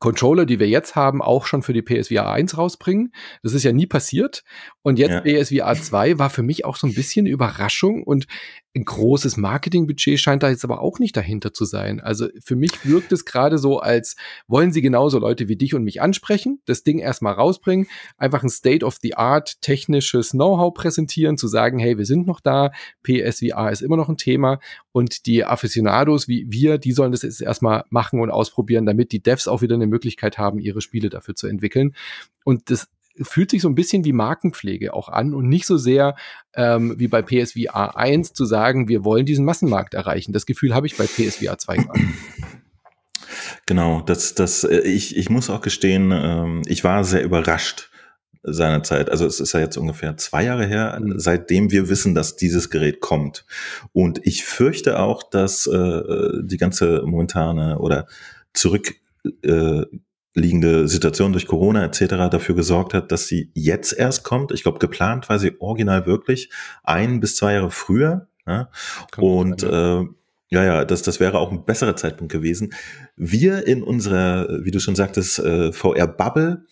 Controller, 0.02 0.48
die 0.48 0.60
wir 0.60 0.68
jetzt 0.68 0.96
haben, 0.96 1.22
auch 1.22 1.46
schon 1.46 1.62
für 1.62 1.74
die 1.74 1.84
PSVR 1.84 2.32
1 2.32 2.58
rausbringen. 2.58 3.14
Das 3.44 3.54
ist 3.54 3.64
ja 3.64 3.72
nie 3.72 3.86
passiert. 3.86 4.44
Und 4.82 4.98
jetzt 4.98 5.24
ja. 5.24 5.44
PSVR 5.44 5.76
2 5.76 6.18
war 6.18 6.32
für 6.32 6.42
mich 6.42 6.66
auch 6.66 6.76
so 6.76 6.88
ein 6.88 6.96
bisschen 6.96 7.28
Überraschung 7.28 8.04
und 8.04 8.26
ein 8.74 8.86
großes 8.86 9.36
Marketingbudget 9.36 10.20
scheint 10.20 10.44
da 10.44 10.50
jetzt 10.50 10.64
aber 10.64 10.82
auch 10.82 11.00
nicht 11.00 11.18
dahinter 11.18 11.54
zu 11.54 11.66
sein. 11.66 12.00
Also 12.00 12.28
für 12.44 12.56
mich 12.56 12.86
wirkt 12.86 13.12
es 13.12 13.26
gerade 13.26 13.58
so, 13.58 13.80
als 13.80 14.16
wollen 14.48 14.72
sie 14.72 14.82
genauso 14.82 15.20
Leute 15.20 15.50
wie 15.50 15.58
dich 15.58 15.74
und 15.74 15.84
mich 15.84 16.02
ansprechen, 16.02 16.62
das 16.66 16.84
Ding 16.84 17.00
erstmal 17.00 17.34
rausbringen, 17.34 17.88
einfach 18.18 18.44
ein 18.44 18.50
State-of-the-Art 18.50 19.62
technisches 19.62 20.32
Know-how 20.32 20.74
präsentieren, 20.74 21.38
zu 21.38 21.48
sagen, 21.48 21.80
hey, 21.80 21.98
wir 21.98 22.06
sind 22.06 22.28
noch 22.28 22.40
da, 22.40 22.72
PSVR 23.04 23.72
ist 23.72 23.82
immer 23.82 23.98
noch 23.98 24.08
ein 24.08 24.18
Thema 24.18 24.60
und 24.94 25.26
die 25.26 25.44
Aficionados 25.44 26.30
wie 26.30 26.46
wir, 26.50 26.78
die 26.78 26.94
sollen 26.94 27.12
das 27.12 27.24
jetzt 27.24 27.42
erstmal 27.42 27.84
machen 27.90 28.22
und 28.22 28.32
ausprobieren, 28.32 28.86
damit 28.86 29.12
die 29.12 29.22
Devs 29.22 29.48
auch 29.50 29.62
wieder 29.62 29.76
eine 29.76 29.88
Möglichkeit 29.88 30.38
haben, 30.38 30.60
ihre 30.60 30.82
Spiele 30.82 31.10
dafür 31.10 31.36
zu 31.36 31.48
entwickeln. 31.48 31.94
Und 32.44 32.70
das 32.70 32.88
fühlt 33.22 33.52
sich 33.52 33.62
so 33.62 33.70
ein 33.70 33.76
bisschen 33.76 34.04
wie 34.06 34.14
Markenpflege 34.14 34.94
auch 34.94 35.10
an 35.10 35.34
und 35.34 35.48
nicht 35.48 35.66
so 35.66 35.78
sehr 35.78 36.16
ähm, 36.54 36.96
wie 36.98 37.08
bei 37.08 37.22
PSVR 37.22 37.98
1 37.98 38.34
zu 38.34 38.46
sagen, 38.46 38.88
wir 38.88 39.04
wollen 39.04 39.26
diesen 39.26 39.46
Massenmarkt 39.46 39.94
erreichen. 39.94 40.34
Das 40.34 40.46
Gefühl 40.46 40.74
habe 40.74 40.88
ich 40.88 40.98
bei 40.98 41.06
PSVR 41.06 41.58
2 41.58 41.78
gerade. 41.78 42.00
Genau, 43.66 44.02
das, 44.02 44.36
das, 44.36 44.64
äh, 44.64 44.80
ich, 44.82 45.16
ich 45.16 45.30
muss 45.30 45.50
auch 45.50 45.62
gestehen, 45.62 46.12
ähm, 46.12 46.62
ich 46.66 46.84
war 46.84 47.04
sehr 47.04 47.24
überrascht 47.24 47.90
seinerzeit. 48.44 49.10
Also 49.10 49.26
es 49.26 49.40
ist 49.40 49.54
ja 49.54 49.60
jetzt 49.60 49.78
ungefähr 49.78 50.18
zwei 50.18 50.44
Jahre 50.44 50.66
her, 50.66 51.00
mhm. 51.00 51.20
seitdem 51.20 51.72
wir 51.72 51.90
wissen, 51.90 52.16
dass 52.16 52.36
dieses 52.36 52.70
Gerät 52.70 53.00
kommt. 53.00 53.46
Und 53.94 54.26
ich 54.26 54.44
fürchte 54.44 55.00
auch, 55.00 55.24
dass 55.24 55.68
äh, 55.68 56.32
die 56.42 56.58
ganze 56.58 57.04
momentane 57.06 57.80
oder 57.80 58.08
zurück 58.54 58.96
äh, 59.44 59.84
liegende 60.34 60.88
Situation 60.88 61.34
durch 61.34 61.48
Corona 61.48 61.84
etc. 61.86 62.30
dafür 62.32 62.56
gesorgt 62.56 62.94
hat, 62.94 63.12
dass 63.12 63.28
sie 63.28 63.52
jetzt 63.54 63.94
erst 63.94 64.24
kommt. 64.24 64.52
Ich 64.52 64.64
glaube, 64.64 64.80
geplant 64.80 65.30
war 65.30 65.40
sie 65.40 65.60
original 65.60 66.06
wirklich 66.06 66.50
ein 66.84 67.20
bis 67.20 67.36
zwei 67.36 67.54
Jahre 67.54 67.72
früher. 67.72 68.28
Ja? 68.46 68.70
Und. 69.18 69.64
Äh, 69.64 70.06
ja, 70.54 70.66
ja, 70.66 70.84
das, 70.84 71.02
das 71.02 71.22
wäre 71.22 71.40
auch 71.40 71.50
ein 71.50 71.64
besserer 71.64 71.96
Zeitpunkt 71.96 72.34
gewesen. 72.34 72.74
Wir 73.16 73.66
in 73.66 73.84
unserer, 73.84 74.50
wie 74.66 74.72
du 74.72 74.82
schon 74.82 74.98
sagtest, 74.98 75.40
äh, 75.40 75.72
VR-Bubble 75.72 76.66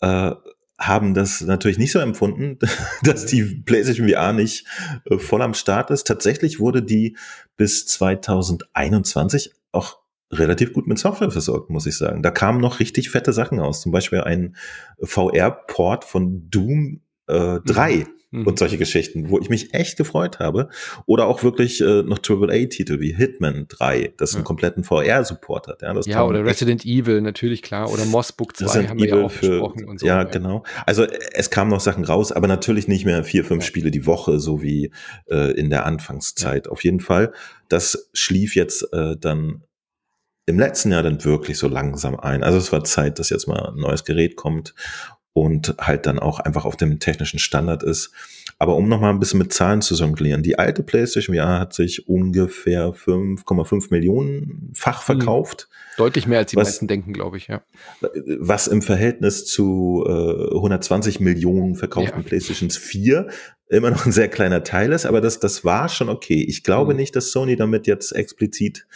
äh, 0.00 0.32
haben 0.80 1.14
das 1.14 1.40
natürlich 1.42 1.78
nicht 1.78 1.92
so 1.92 2.00
empfunden, 2.00 2.58
dass 3.04 3.26
die 3.26 3.62
PlayStation 3.64 4.08
VR 4.08 4.32
nicht 4.32 4.66
äh, 5.04 5.18
voll 5.18 5.42
am 5.42 5.54
Start 5.54 5.90
ist. 5.90 6.08
Tatsächlich 6.08 6.58
wurde 6.58 6.82
die 6.82 7.16
bis 7.56 7.86
2021 7.86 9.52
auch 9.70 9.98
relativ 10.32 10.72
gut 10.72 10.86
mit 10.86 10.98
Software 10.98 11.30
versorgt, 11.30 11.70
muss 11.70 11.86
ich 11.86 11.96
sagen. 11.96 12.22
Da 12.22 12.30
kamen 12.30 12.60
noch 12.60 12.80
richtig 12.80 13.10
fette 13.10 13.32
Sachen 13.32 13.58
aus. 13.58 13.80
Zum 13.80 13.92
Beispiel 13.92 14.20
ein 14.20 14.56
VR-Port 15.02 16.04
von 16.04 16.48
Doom 16.48 17.00
äh, 17.26 17.58
3 17.66 17.96
mhm. 17.96 18.06
mhm. 18.30 18.46
und 18.46 18.58
solche 18.58 18.78
Geschichten, 18.78 19.28
wo 19.30 19.40
ich 19.40 19.48
mich 19.48 19.74
echt 19.74 19.96
gefreut 19.96 20.38
habe. 20.38 20.68
Oder 21.06 21.26
auch 21.26 21.42
wirklich 21.42 21.80
äh, 21.80 22.04
noch 22.04 22.18
AAA-Titel 22.18 23.00
wie 23.00 23.12
Hitman 23.12 23.66
3, 23.68 24.14
das 24.18 24.32
ja. 24.32 24.36
einen 24.36 24.44
kompletten 24.44 24.84
VR-Support 24.84 25.66
hat. 25.66 25.82
Ja, 25.82 25.98
ja 26.00 26.24
oder 26.24 26.44
Resident 26.44 26.84
Evil, 26.84 27.20
natürlich 27.22 27.62
klar. 27.62 27.90
Oder 27.92 28.04
Moss 28.04 28.30
Book 28.30 28.56
2 28.56 28.64
Resident 28.66 28.90
haben 28.90 28.98
wir 29.00 29.08
Evil 29.08 29.18
ja 29.18 29.24
auch 29.24 29.32
für, 29.32 29.48
besprochen 29.48 29.88
und 29.88 29.98
so. 29.98 30.06
Ja, 30.06 30.18
ja, 30.18 30.24
genau. 30.24 30.62
Also 30.86 31.06
es 31.32 31.50
kamen 31.50 31.70
noch 31.70 31.80
Sachen 31.80 32.04
raus, 32.04 32.30
aber 32.30 32.46
natürlich 32.46 32.86
nicht 32.86 33.04
mehr 33.04 33.24
vier, 33.24 33.44
fünf 33.44 33.64
ja. 33.64 33.66
Spiele 33.66 33.90
die 33.90 34.06
Woche, 34.06 34.38
so 34.38 34.62
wie 34.62 34.92
äh, 35.28 35.50
in 35.58 35.70
der 35.70 35.86
Anfangszeit. 35.86 36.68
Auf 36.68 36.84
jeden 36.84 37.00
Fall. 37.00 37.32
Das 37.68 38.10
schlief 38.12 38.54
jetzt 38.54 38.92
äh, 38.92 39.16
dann 39.18 39.64
im 40.50 40.58
letzten 40.58 40.92
Jahr 40.92 41.02
dann 41.02 41.24
wirklich 41.24 41.58
so 41.58 41.68
langsam 41.68 42.18
ein. 42.18 42.42
Also 42.42 42.58
es 42.58 42.72
war 42.72 42.84
Zeit, 42.84 43.18
dass 43.18 43.30
jetzt 43.30 43.46
mal 43.46 43.70
ein 43.70 43.76
neues 43.76 44.04
Gerät 44.04 44.36
kommt 44.36 44.74
und 45.32 45.74
halt 45.80 46.06
dann 46.06 46.18
auch 46.18 46.40
einfach 46.40 46.64
auf 46.64 46.76
dem 46.76 46.98
technischen 46.98 47.38
Standard 47.38 47.82
ist. 47.82 48.10
Aber 48.58 48.76
um 48.76 48.88
nochmal 48.88 49.10
ein 49.10 49.20
bisschen 49.20 49.38
mit 49.38 49.52
Zahlen 49.52 49.80
zu 49.80 49.94
jonglieren, 49.94 50.42
die 50.42 50.58
alte 50.58 50.82
PlayStation 50.82 51.34
VR 51.34 51.60
hat 51.60 51.72
sich 51.72 52.08
ungefähr 52.08 52.92
5,5 52.92 53.86
Millionen 53.90 54.70
fach 54.74 55.06
hm. 55.06 55.18
verkauft. 55.18 55.68
Deutlich 55.96 56.26
mehr 56.26 56.40
als 56.40 56.50
die 56.50 56.56
was, 56.56 56.68
meisten 56.68 56.88
denken, 56.88 57.12
glaube 57.12 57.36
ich, 57.36 57.46
ja. 57.46 57.62
Was 58.38 58.66
im 58.66 58.82
Verhältnis 58.82 59.46
zu 59.46 60.04
äh, 60.06 60.54
120 60.54 61.20
Millionen 61.20 61.76
verkauften 61.76 62.20
ja. 62.20 62.26
PlayStations 62.26 62.76
4 62.76 63.28
immer 63.70 63.90
noch 63.90 64.04
ein 64.04 64.12
sehr 64.12 64.28
kleiner 64.28 64.64
Teil 64.64 64.92
ist, 64.92 65.06
aber 65.06 65.20
das, 65.20 65.38
das 65.38 65.64
war 65.64 65.88
schon 65.88 66.08
okay. 66.08 66.44
Ich 66.46 66.64
glaube 66.64 66.92
mhm. 66.92 66.98
nicht, 66.98 67.14
dass 67.14 67.30
Sony 67.30 67.56
damit 67.56 67.86
jetzt 67.86 68.12
explizit 68.12 68.86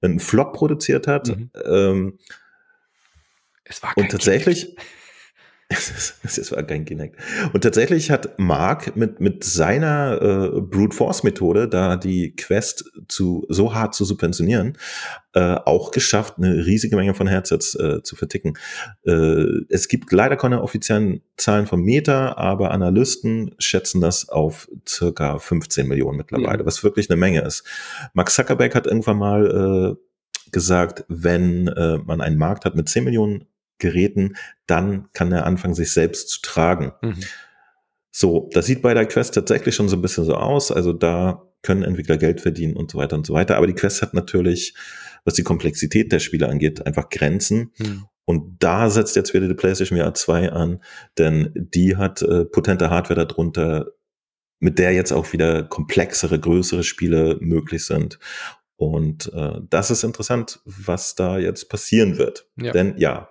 einen 0.00 0.20
Flop 0.20 0.52
produziert 0.52 1.06
hat. 1.06 1.28
Mhm. 1.28 1.50
Ähm, 1.64 2.18
es 3.64 3.82
war 3.82 3.94
kein 3.94 4.04
und 4.04 4.10
tatsächlich. 4.10 4.66
Kinect. 4.66 4.97
Es, 6.22 6.52
war 6.52 6.62
kein 6.62 6.84
Kinect. 6.86 7.16
Und 7.52 7.62
tatsächlich 7.62 8.10
hat 8.10 8.38
Mark 8.38 8.96
mit, 8.96 9.20
mit 9.20 9.44
seiner 9.44 10.20
äh, 10.54 10.60
Brute 10.60 10.96
Force 10.96 11.22
Methode, 11.24 11.68
da 11.68 11.96
die 11.96 12.34
Quest 12.34 12.90
zu, 13.06 13.44
so 13.50 13.74
hart 13.74 13.94
zu 13.94 14.06
subventionieren, 14.06 14.78
äh, 15.34 15.56
auch 15.56 15.90
geschafft, 15.90 16.34
eine 16.38 16.64
riesige 16.64 16.96
Menge 16.96 17.12
von 17.12 17.26
Headsets 17.26 17.74
äh, 17.74 18.02
zu 18.02 18.16
verticken. 18.16 18.54
Äh, 19.04 19.44
es 19.68 19.88
gibt 19.88 20.10
leider 20.10 20.36
keine 20.36 20.62
offiziellen 20.62 21.20
Zahlen 21.36 21.66
von 21.66 21.82
Meta, 21.82 22.36
aber 22.36 22.70
Analysten 22.70 23.54
schätzen 23.58 24.00
das 24.00 24.28
auf 24.30 24.68
circa 24.86 25.38
15 25.38 25.86
Millionen 25.86 26.16
mittlerweile, 26.16 26.62
mhm. 26.62 26.66
was 26.66 26.82
wirklich 26.82 27.10
eine 27.10 27.18
Menge 27.18 27.42
ist. 27.42 27.64
Max 28.14 28.34
Zuckerberg 28.34 28.74
hat 28.74 28.86
irgendwann 28.86 29.18
mal 29.18 29.96
äh, 29.96 30.50
gesagt, 30.50 31.04
wenn 31.08 31.68
äh, 31.68 31.98
man 31.98 32.22
einen 32.22 32.38
Markt 32.38 32.64
hat 32.64 32.74
mit 32.74 32.88
10 32.88 33.04
Millionen 33.04 33.44
Geräten, 33.78 34.36
dann 34.66 35.08
kann 35.12 35.32
er 35.32 35.46
anfangen, 35.46 35.74
sich 35.74 35.92
selbst 35.92 36.28
zu 36.30 36.40
tragen. 36.42 36.92
Mhm. 37.02 37.24
So, 38.10 38.48
das 38.52 38.66
sieht 38.66 38.82
bei 38.82 38.94
der 38.94 39.06
Quest 39.06 39.34
tatsächlich 39.34 39.74
schon 39.74 39.88
so 39.88 39.96
ein 39.96 40.02
bisschen 40.02 40.24
so 40.24 40.34
aus. 40.34 40.72
Also 40.72 40.92
da 40.92 41.48
können 41.62 41.82
Entwickler 41.82 42.16
Geld 42.16 42.40
verdienen 42.40 42.76
und 42.76 42.90
so 42.90 42.98
weiter 42.98 43.16
und 43.16 43.26
so 43.26 43.34
weiter. 43.34 43.56
Aber 43.56 43.66
die 43.66 43.74
Quest 43.74 44.02
hat 44.02 44.14
natürlich, 44.14 44.74
was 45.24 45.34
die 45.34 45.42
Komplexität 45.42 46.12
der 46.12 46.18
Spiele 46.18 46.48
angeht, 46.48 46.86
einfach 46.86 47.08
Grenzen. 47.10 47.72
Mhm. 47.78 48.06
Und 48.24 48.62
da 48.62 48.90
setzt 48.90 49.16
jetzt 49.16 49.32
wieder 49.32 49.48
die 49.48 49.54
PlayStation 49.54 49.98
VR 49.98 50.14
2 50.14 50.52
an, 50.52 50.82
denn 51.16 51.50
die 51.54 51.96
hat 51.96 52.20
äh, 52.22 52.44
potente 52.44 52.90
Hardware 52.90 53.26
darunter, 53.26 53.92
mit 54.60 54.78
der 54.78 54.92
jetzt 54.92 55.12
auch 55.12 55.32
wieder 55.32 55.62
komplexere, 55.62 56.38
größere 56.38 56.82
Spiele 56.82 57.38
möglich 57.40 57.86
sind. 57.86 58.18
Und 58.78 59.32
äh, 59.34 59.60
das 59.68 59.90
ist 59.90 60.04
interessant, 60.04 60.60
was 60.64 61.16
da 61.16 61.36
jetzt 61.36 61.68
passieren 61.68 62.16
wird. 62.16 62.46
Ja. 62.56 62.70
Denn 62.70 62.94
ja, 62.96 63.28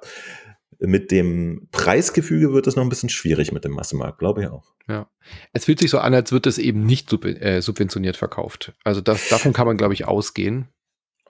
mit 0.77 1.09
dem 1.09 1.69
Preisgefüge 1.71 2.51
wird 2.51 2.67
es 2.67 2.75
noch 2.75 2.83
ein 2.83 2.89
bisschen 2.89 3.07
schwierig 3.07 3.53
mit 3.53 3.63
dem 3.63 3.71
Massenmarkt, 3.71 4.19
glaube 4.19 4.41
ich 4.41 4.49
auch. 4.49 4.73
Ja. 4.89 5.09
Es 5.53 5.63
fühlt 5.63 5.79
sich 5.79 5.89
so 5.89 5.99
an, 5.99 6.13
als 6.13 6.33
wird 6.33 6.47
es 6.47 6.57
eben 6.57 6.85
nicht 6.85 7.09
sub 7.09 7.23
äh, 7.23 7.61
subventioniert 7.61 8.17
verkauft. 8.17 8.73
Also 8.83 8.99
das, 8.99 9.29
davon 9.29 9.53
kann 9.53 9.67
man, 9.67 9.77
glaube 9.77 9.93
ich, 9.93 10.05
ausgehen. 10.05 10.67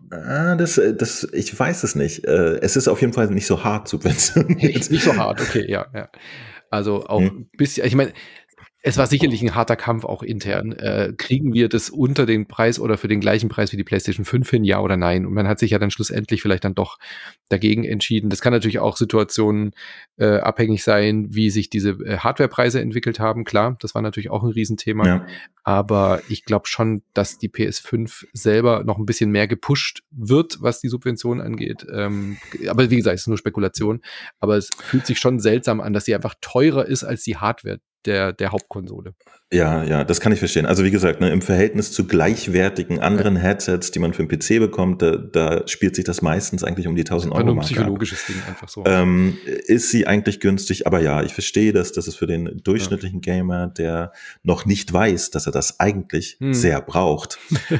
Ah, 0.09 0.55
das, 0.55 0.79
äh, 0.79 0.95
das, 0.95 1.27
ich 1.31 1.57
weiß 1.57 1.83
es 1.83 1.93
nicht. 1.93 2.25
Äh, 2.25 2.57
es 2.61 2.75
ist 2.75 2.87
auf 2.87 3.01
jeden 3.01 3.13
Fall 3.13 3.29
nicht 3.29 3.45
so 3.45 3.63
hart 3.63 3.87
subventioniert. 3.87 4.89
Nicht 4.91 5.03
so 5.03 5.15
hart, 5.15 5.41
okay, 5.41 5.69
ja, 5.69 5.85
ja. 5.93 6.09
Also 6.71 7.05
auch 7.05 7.21
hm. 7.21 7.27
ein 7.27 7.49
bisschen, 7.55 7.85
ich 7.85 7.93
meine, 7.93 8.13
es 8.87 8.97
war 8.97 9.07
sicherlich 9.07 9.41
ein 9.41 9.53
harter 9.53 9.75
Kampf 9.75 10.05
auch 10.05 10.23
intern. 10.23 10.71
Äh, 10.71 11.13
kriegen 11.17 11.53
wir 11.53 11.67
das 11.67 11.89
unter 11.89 12.25
den 12.25 12.47
Preis 12.47 12.79
oder 12.79 12.97
für 12.97 13.09
den 13.09 13.19
gleichen 13.19 13.49
Preis 13.49 13.73
wie 13.73 13.77
die 13.77 13.83
PlayStation 13.83 14.23
5 14.23 14.49
hin, 14.49 14.63
ja 14.63 14.79
oder 14.79 14.95
nein? 14.95 15.25
Und 15.25 15.33
man 15.33 15.47
hat 15.47 15.59
sich 15.59 15.71
ja 15.71 15.79
dann 15.79 15.91
schlussendlich 15.91 16.41
vielleicht 16.41 16.63
dann 16.63 16.73
doch 16.73 16.97
dagegen 17.49 17.83
entschieden. 17.83 18.29
Das 18.29 18.39
kann 18.39 18.53
natürlich 18.53 18.79
auch 18.79 18.95
Situationen 18.95 19.73
äh, 20.17 20.37
abhängig 20.37 20.85
sein, 20.85 21.27
wie 21.29 21.49
sich 21.49 21.69
diese 21.69 21.89
äh, 21.89 22.19
Hardwarepreise 22.19 22.79
entwickelt 22.79 23.19
haben. 23.19 23.43
Klar, 23.43 23.75
das 23.81 23.93
war 23.93 24.01
natürlich 24.01 24.29
auch 24.29 24.43
ein 24.43 24.51
Riesenthema. 24.51 25.05
Ja. 25.05 25.27
Aber 25.63 26.21
ich 26.29 26.45
glaube 26.45 26.67
schon, 26.67 27.01
dass 27.13 27.37
die 27.37 27.49
PS5 27.49 28.25
selber 28.31 28.85
noch 28.85 28.97
ein 28.97 29.05
bisschen 29.05 29.31
mehr 29.31 29.49
gepusht 29.49 30.03
wird, 30.11 30.59
was 30.61 30.79
die 30.79 30.87
Subvention 30.87 31.41
angeht. 31.41 31.85
Ähm, 31.91 32.37
aber 32.69 32.89
wie 32.89 32.95
gesagt, 32.95 33.15
es 33.15 33.21
ist 33.23 33.27
nur 33.27 33.37
Spekulation. 33.37 34.01
Aber 34.39 34.55
es 34.55 34.69
fühlt 34.81 35.05
sich 35.05 35.19
schon 35.19 35.41
seltsam 35.41 35.81
an, 35.81 35.91
dass 35.91 36.05
sie 36.05 36.15
einfach 36.15 36.35
teurer 36.39 36.85
ist 36.85 37.03
als 37.03 37.23
die 37.23 37.35
Hardware 37.35 37.79
der, 38.07 38.33
der 38.33 38.51
Hauptkonsole. 38.51 39.13
Ja, 39.53 39.81
ja, 39.83 40.03
das 40.03 40.19
kann 40.19 40.33
ich 40.33 40.39
verstehen. 40.39 40.65
Also 40.65 40.83
wie 40.83 40.91
gesagt, 40.91 41.21
ne, 41.21 41.29
im 41.29 41.41
Verhältnis 41.41 41.93
zu 41.93 42.05
gleichwertigen 42.05 42.99
anderen. 42.99 43.37
Headsets, 43.37 43.91
die 43.91 43.99
man 43.99 44.13
für 44.13 44.25
den 44.25 44.27
PC 44.27 44.59
bekommt, 44.59 45.01
da, 45.01 45.15
da 45.15 45.65
spielt 45.69 45.95
sich 45.95 46.03
das 46.03 46.21
meistens 46.21 46.65
eigentlich 46.65 46.85
um 46.85 46.97
die 46.97 47.03
1000 47.03 47.33
Euro. 47.33 47.45
Nur 47.45 47.55
ein 47.55 47.61
psychologisches 47.61 48.19
ab. 48.19 48.25
Ding 48.27 48.43
einfach 48.45 48.67
so. 48.67 48.83
Ähm, 48.85 49.37
ist 49.45 49.89
sie 49.89 50.05
eigentlich 50.05 50.41
günstig, 50.41 50.85
aber 50.85 50.99
ja, 50.99 51.23
ich 51.23 51.33
verstehe 51.33 51.71
das. 51.71 51.93
Das 51.93 52.09
ist 52.09 52.17
für 52.17 52.27
den 52.27 52.59
durchschnittlichen 52.61 53.21
ja. 53.23 53.35
Gamer, 53.35 53.67
der 53.67 54.11
noch 54.43 54.65
nicht 54.65 54.91
weiß, 54.91 55.31
dass 55.31 55.45
er 55.45 55.53
das 55.53 55.79
eigentlich 55.79 56.35
hm. 56.41 56.53
sehr 56.53 56.81
braucht. 56.81 57.39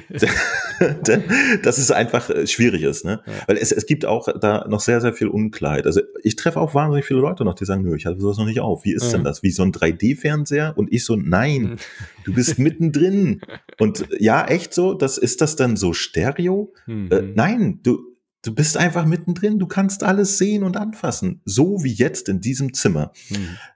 dass 1.63 1.77
es 1.77 1.91
einfach 1.91 2.29
äh, 2.29 2.47
schwierig 2.47 2.83
ist, 2.83 3.03
ne? 3.03 3.19
Ja. 3.25 3.33
Weil 3.47 3.57
es, 3.57 3.73
es 3.73 3.85
gibt 3.85 4.05
auch 4.05 4.29
da 4.39 4.65
noch 4.69 4.79
sehr, 4.79 5.01
sehr 5.01 5.11
viel 5.11 5.27
Unklarheit. 5.27 5.85
Also 5.85 5.99
ich 6.23 6.37
treffe 6.37 6.61
auch 6.61 6.73
wahnsinnig 6.75 7.03
viele 7.03 7.19
Leute 7.19 7.43
noch, 7.43 7.55
die 7.55 7.65
sagen, 7.65 7.81
nö, 7.81 7.93
ich 7.97 8.05
hatte 8.05 8.21
sowas 8.21 8.37
noch 8.37 8.45
nicht 8.45 8.61
auf. 8.61 8.85
Wie 8.85 8.93
ist 8.93 9.07
ja. 9.07 9.17
denn 9.17 9.25
das? 9.25 9.43
Wie 9.43 9.51
so 9.51 9.63
ein 9.63 9.73
3D-Fernseher? 9.73 10.73
Und 10.77 10.93
ich 10.93 11.03
so, 11.03 11.17
nein, 11.17 11.56
mhm. 11.63 11.75
du 12.25 12.33
bist 12.33 12.59
mittendrin. 12.59 13.41
Und 13.77 14.07
ja, 14.19 14.45
echt 14.45 14.73
so, 14.73 14.93
das 14.93 15.17
ist 15.17 15.41
das 15.41 15.55
dann 15.55 15.77
so 15.77 15.93
Stereo? 15.93 16.73
Mhm. 16.85 17.09
Äh, 17.11 17.21
nein, 17.21 17.79
du, 17.83 18.16
du 18.47 18.55
bist 18.55 18.77
einfach 18.77 19.05
mittendrin, 19.05 19.59
du 19.59 19.67
kannst 19.67 20.03
alles 20.03 20.37
sehen 20.37 20.63
und 20.63 20.77
anfassen. 20.77 21.41
So 21.43 21.83
wie 21.83 21.91
jetzt 21.91 22.29
in 22.29 22.39
diesem 22.39 22.73
Zimmer. 22.73 23.11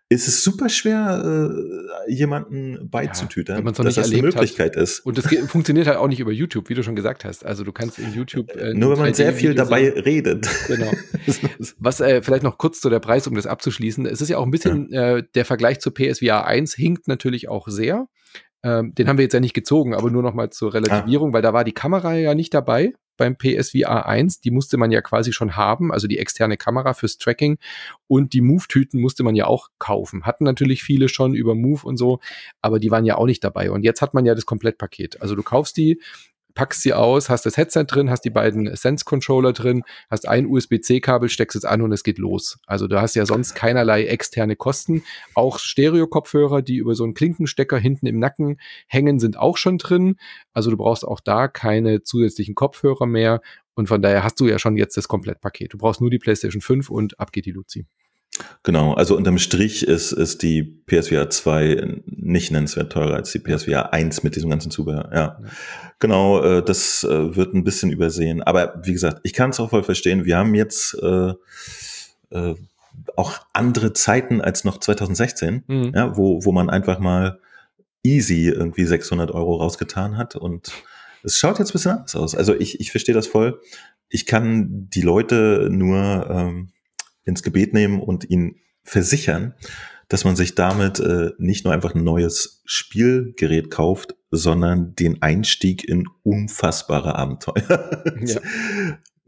Ist 0.08 0.28
es 0.28 0.44
super 0.44 0.70
schwer, 0.70 1.54
äh, 2.08 2.12
jemanden 2.12 2.90
beizutütern, 2.90 3.66
ja, 3.66 3.72
dass 3.72 3.96
das 3.96 4.12
eine 4.12 4.22
Möglichkeit 4.22 4.76
hat. 4.76 4.82
ist. 4.82 5.00
Und 5.02 5.18
das 5.18 5.26
funktioniert 5.48 5.88
halt 5.88 5.98
auch 5.98 6.08
nicht 6.08 6.20
über 6.20 6.32
YouTube, 6.32 6.70
wie 6.70 6.74
du 6.74 6.84
schon 6.84 6.96
gesagt 6.96 7.26
hast. 7.26 7.46
Also 7.46 7.64
du 7.64 7.72
kannst 7.72 8.00
in 8.00 8.14
YouTube 8.14 8.54
äh, 8.56 8.74
nur 8.74 8.92
wenn 8.92 9.00
man 9.00 9.14
sehr 9.14 9.34
viel 9.34 9.56
dabei 9.56 9.86
sehen. 9.86 10.00
redet. 10.00 10.50
Genau. 10.68 10.92
Was 11.80 12.00
äh, 12.02 12.22
vielleicht 12.22 12.44
noch 12.44 12.58
kurz 12.58 12.82
zu 12.82 12.90
der 12.90 13.00
Preis, 13.00 13.28
um 13.28 13.36
das 13.36 13.48
abzuschließen. 13.48 14.06
Es 14.06 14.22
ist 14.22 14.30
ja 14.30 14.38
auch 14.38 14.46
ein 14.46 14.52
bisschen 14.52 14.90
ja. 14.92 15.18
äh, 15.18 15.24
der 15.36 15.46
Vergleich 15.46 15.80
zu 15.80 15.92
PSVR 15.92 16.46
1 16.46 16.74
hinkt 16.74 17.08
natürlich 17.08 17.48
auch 17.50 17.68
sehr. 17.68 18.08
Ähm, 18.64 18.94
den 18.96 19.08
haben 19.08 19.18
wir 19.18 19.24
jetzt 19.24 19.34
ja 19.34 19.40
nicht 19.40 19.54
gezogen, 19.54 19.96
aber 19.96 20.12
nur 20.12 20.24
noch 20.24 20.34
mal 20.34 20.50
zur 20.50 20.74
Relativierung, 20.74 21.32
ah. 21.32 21.34
weil 21.34 21.42
da 21.42 21.54
war 21.54 21.64
die 21.64 21.72
Kamera 21.72 22.16
ja 22.16 22.36
nicht 22.36 22.54
dabei 22.54 22.94
beim 23.18 23.38
PSVR 23.38 24.05
1. 24.05 24.41
Die 24.41 24.51
musste 24.51 24.78
man 24.78 24.91
ja 24.91 25.01
quasi 25.01 25.34
schon 25.34 25.55
haben, 25.55 25.91
also 25.91 26.07
die 26.07 26.18
externe 26.18 26.57
Kamera 26.57 26.93
fürs 26.93 27.18
Tracking. 27.18 27.57
Und 28.07 28.34
die 28.34 28.41
Move-Tüten 28.41 28.99
musste 28.99 29.24
man 29.24 29.36
ja 29.36 29.45
auch 29.45 29.70
kaufen. 29.80 30.26
Hatten 30.26 30.43
natürlich 30.43 30.84
viele 30.84 31.09
schon 31.09 31.34
über 31.34 31.55
Move 31.55 31.82
und 31.84 31.97
so, 31.97 32.20
aber 32.62 32.80
die 32.80 32.91
waren 32.91 33.05
ja 33.05 33.16
auch 33.16 33.26
nicht 33.26 33.43
dabei. 33.43 33.72
Und 33.72 33.84
jetzt 33.84 34.01
hat 34.01 34.14
man 34.14 34.26
ja 34.26 34.36
das 34.36 34.45
Komplettpaket. 34.45 35.22
Also 35.22 35.36
du 35.36 35.43
kaufst 35.43 35.78
die, 35.78 36.01
packst 36.54 36.82
sie 36.82 36.93
aus, 36.93 37.30
hast 37.30 37.45
das 37.45 37.58
Headset 37.58 37.86
drin, 37.88 38.10
hast 38.10 38.22
die 38.22 38.30
beiden 38.30 38.76
Sense-Controller 38.76 39.54
drin, 39.54 39.84
hast 40.10 40.28
ein 40.28 40.45
USB-C-Kabel, 40.45 41.30
steckst 41.30 41.56
es 41.56 41.66
an 41.66 41.82
und 41.82 41.91
es 41.91 42.04
geht 42.04 42.18
los. 42.18 42.60
Also 42.66 42.88
du 42.88 42.99
hast 43.02 43.16
ja 43.16 43.26
sonst 43.26 43.56
keinerlei 43.56 44.06
externe 44.06 44.56
Kosten. 44.56 45.04
Auch 45.34 45.60
Stereo-Kopfhörer, 45.60 46.62
die 46.62 46.78
über 46.78 46.95
so 46.95 47.04
einen 47.04 47.14
Klinkenstecker 47.14 47.78
hinten 47.78 48.08
im 48.08 48.20
Nacken 48.20 48.60
hängen, 48.88 49.20
sind 49.20 49.38
auch 49.38 49.58
schon 49.58 49.78
drin. 49.78 50.16
Also 50.54 50.72
du 50.72 50.78
brauchst 50.78 51.06
auch 51.06 51.20
da 51.20 51.47
keine 51.47 52.04
zusätzlichen 52.04 52.56
Kopfhörer 52.56 53.06
mehr 53.06 53.41
Und 53.74 53.88
von 53.88 54.02
daher 54.02 54.24
hast 54.24 54.39
du 54.39 54.47
ja 54.47 54.60
schon 54.60 54.78
jetzt 54.78 54.97
das 54.97 55.08
Komplettpaket. 55.08 55.74
Du 55.74 55.78
brauchst 55.78 56.02
nur 56.02 56.10
die 56.10 56.20
PlayStation 56.20 56.62
5 56.62 56.89
und 56.89 57.20
ab 57.20 57.32
geht 57.32 57.45
die 57.45 57.52
Luzi. 57.52 57.86
Genau, 58.64 58.94
also 58.94 59.18
unterm 59.18 59.38
Strich 59.38 59.86
ist, 59.86 60.12
ist 60.12 60.42
die 60.42 60.64
PSVR 60.64 61.30
2 61.30 62.02
nicht 62.06 62.52
nennenswert 62.52 62.92
teurer 62.92 63.16
als 63.16 63.32
die 63.32 63.40
PSVR 63.40 63.94
1 63.94 64.24
mit 64.24 64.36
diesem 64.36 64.50
ganzen 64.50 64.72
Zubehör. 64.72 65.10
Ja, 65.12 65.18
ja. 65.18 65.40
genau, 66.00 66.42
äh, 66.42 66.64
das 66.64 67.04
äh, 67.04 67.36
wird 67.36 67.54
ein 67.54 67.64
bisschen 67.64 67.92
übersehen. 67.92 68.42
Aber 68.42 68.82
wie 68.84 68.94
gesagt, 68.94 69.20
ich 69.24 69.34
kann 69.34 69.50
es 69.50 69.60
auch 69.60 69.72
voll 69.72 69.84
verstehen. 69.84 70.26
Wir 70.26 70.38
haben 70.38 70.56
jetzt 70.56 70.98
äh, 71.02 71.34
äh, 72.32 72.56
auch 73.16 73.40
andere 73.54 73.94
Zeiten 73.94 74.42
als 74.42 74.64
noch 74.64 74.80
2016, 74.80 75.64
mhm. 75.68 75.92
ja, 75.94 76.16
wo, 76.16 76.44
wo 76.46 76.52
man 76.52 76.70
einfach 76.70 77.00
mal 77.00 77.40
easy 78.04 78.48
irgendwie 78.48 78.86
600 78.86 79.32
Euro 79.32 79.58
rausgetan 79.58 80.18
hat 80.18 80.36
und 80.36 80.72
es 81.24 81.38
schaut 81.38 81.60
jetzt 81.60 81.70
ein 81.70 81.74
bisschen 81.74 81.92
anders 81.92 82.16
aus. 82.16 82.36
Also 82.36 82.56
ich, 82.56 82.80
ich 82.80 82.92
verstehe 82.92 83.14
das 83.14 83.28
voll. 83.28 83.62
Ich 84.10 84.26
kann 84.26 84.90
die 84.90 85.02
Leute 85.02 85.68
nur 85.72 86.28
ähm, 86.30 86.70
ins 87.26 87.44
Gebet 87.44 87.74
nehmen 87.74 88.02
und 88.02 88.30
ihnen 88.30 88.56
versichern, 88.84 89.54
dass 90.08 90.26
man 90.26 90.36
sich 90.36 90.56
damit 90.56 91.00
äh, 91.00 91.32
nicht 91.38 91.64
nur 91.64 91.74
einfach 91.74 91.96
ein 91.96 92.04
neues 92.04 92.62
Spielgerät 92.66 93.72
kauft, 93.72 94.16
sondern 94.30 94.96
den 94.96 95.22
Einstieg 95.22 95.88
in 95.88 96.06
unfassbare 96.24 97.16
Abenteuer. 97.16 98.04
Ja. 98.24 98.40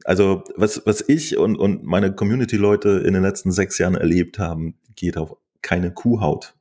Also 0.05 0.43
was, 0.57 0.81
was 0.85 1.03
ich 1.07 1.37
und, 1.37 1.55
und 1.55 1.83
meine 1.83 2.13
Community-Leute 2.13 3.01
in 3.05 3.13
den 3.13 3.23
letzten 3.23 3.51
sechs 3.53 3.77
Jahren 3.77 3.95
erlebt 3.95 4.37
haben, 4.37 4.75
geht 4.95 5.15
auf 5.17 5.37
keine 5.61 5.91
Kuhhaut. 5.91 6.53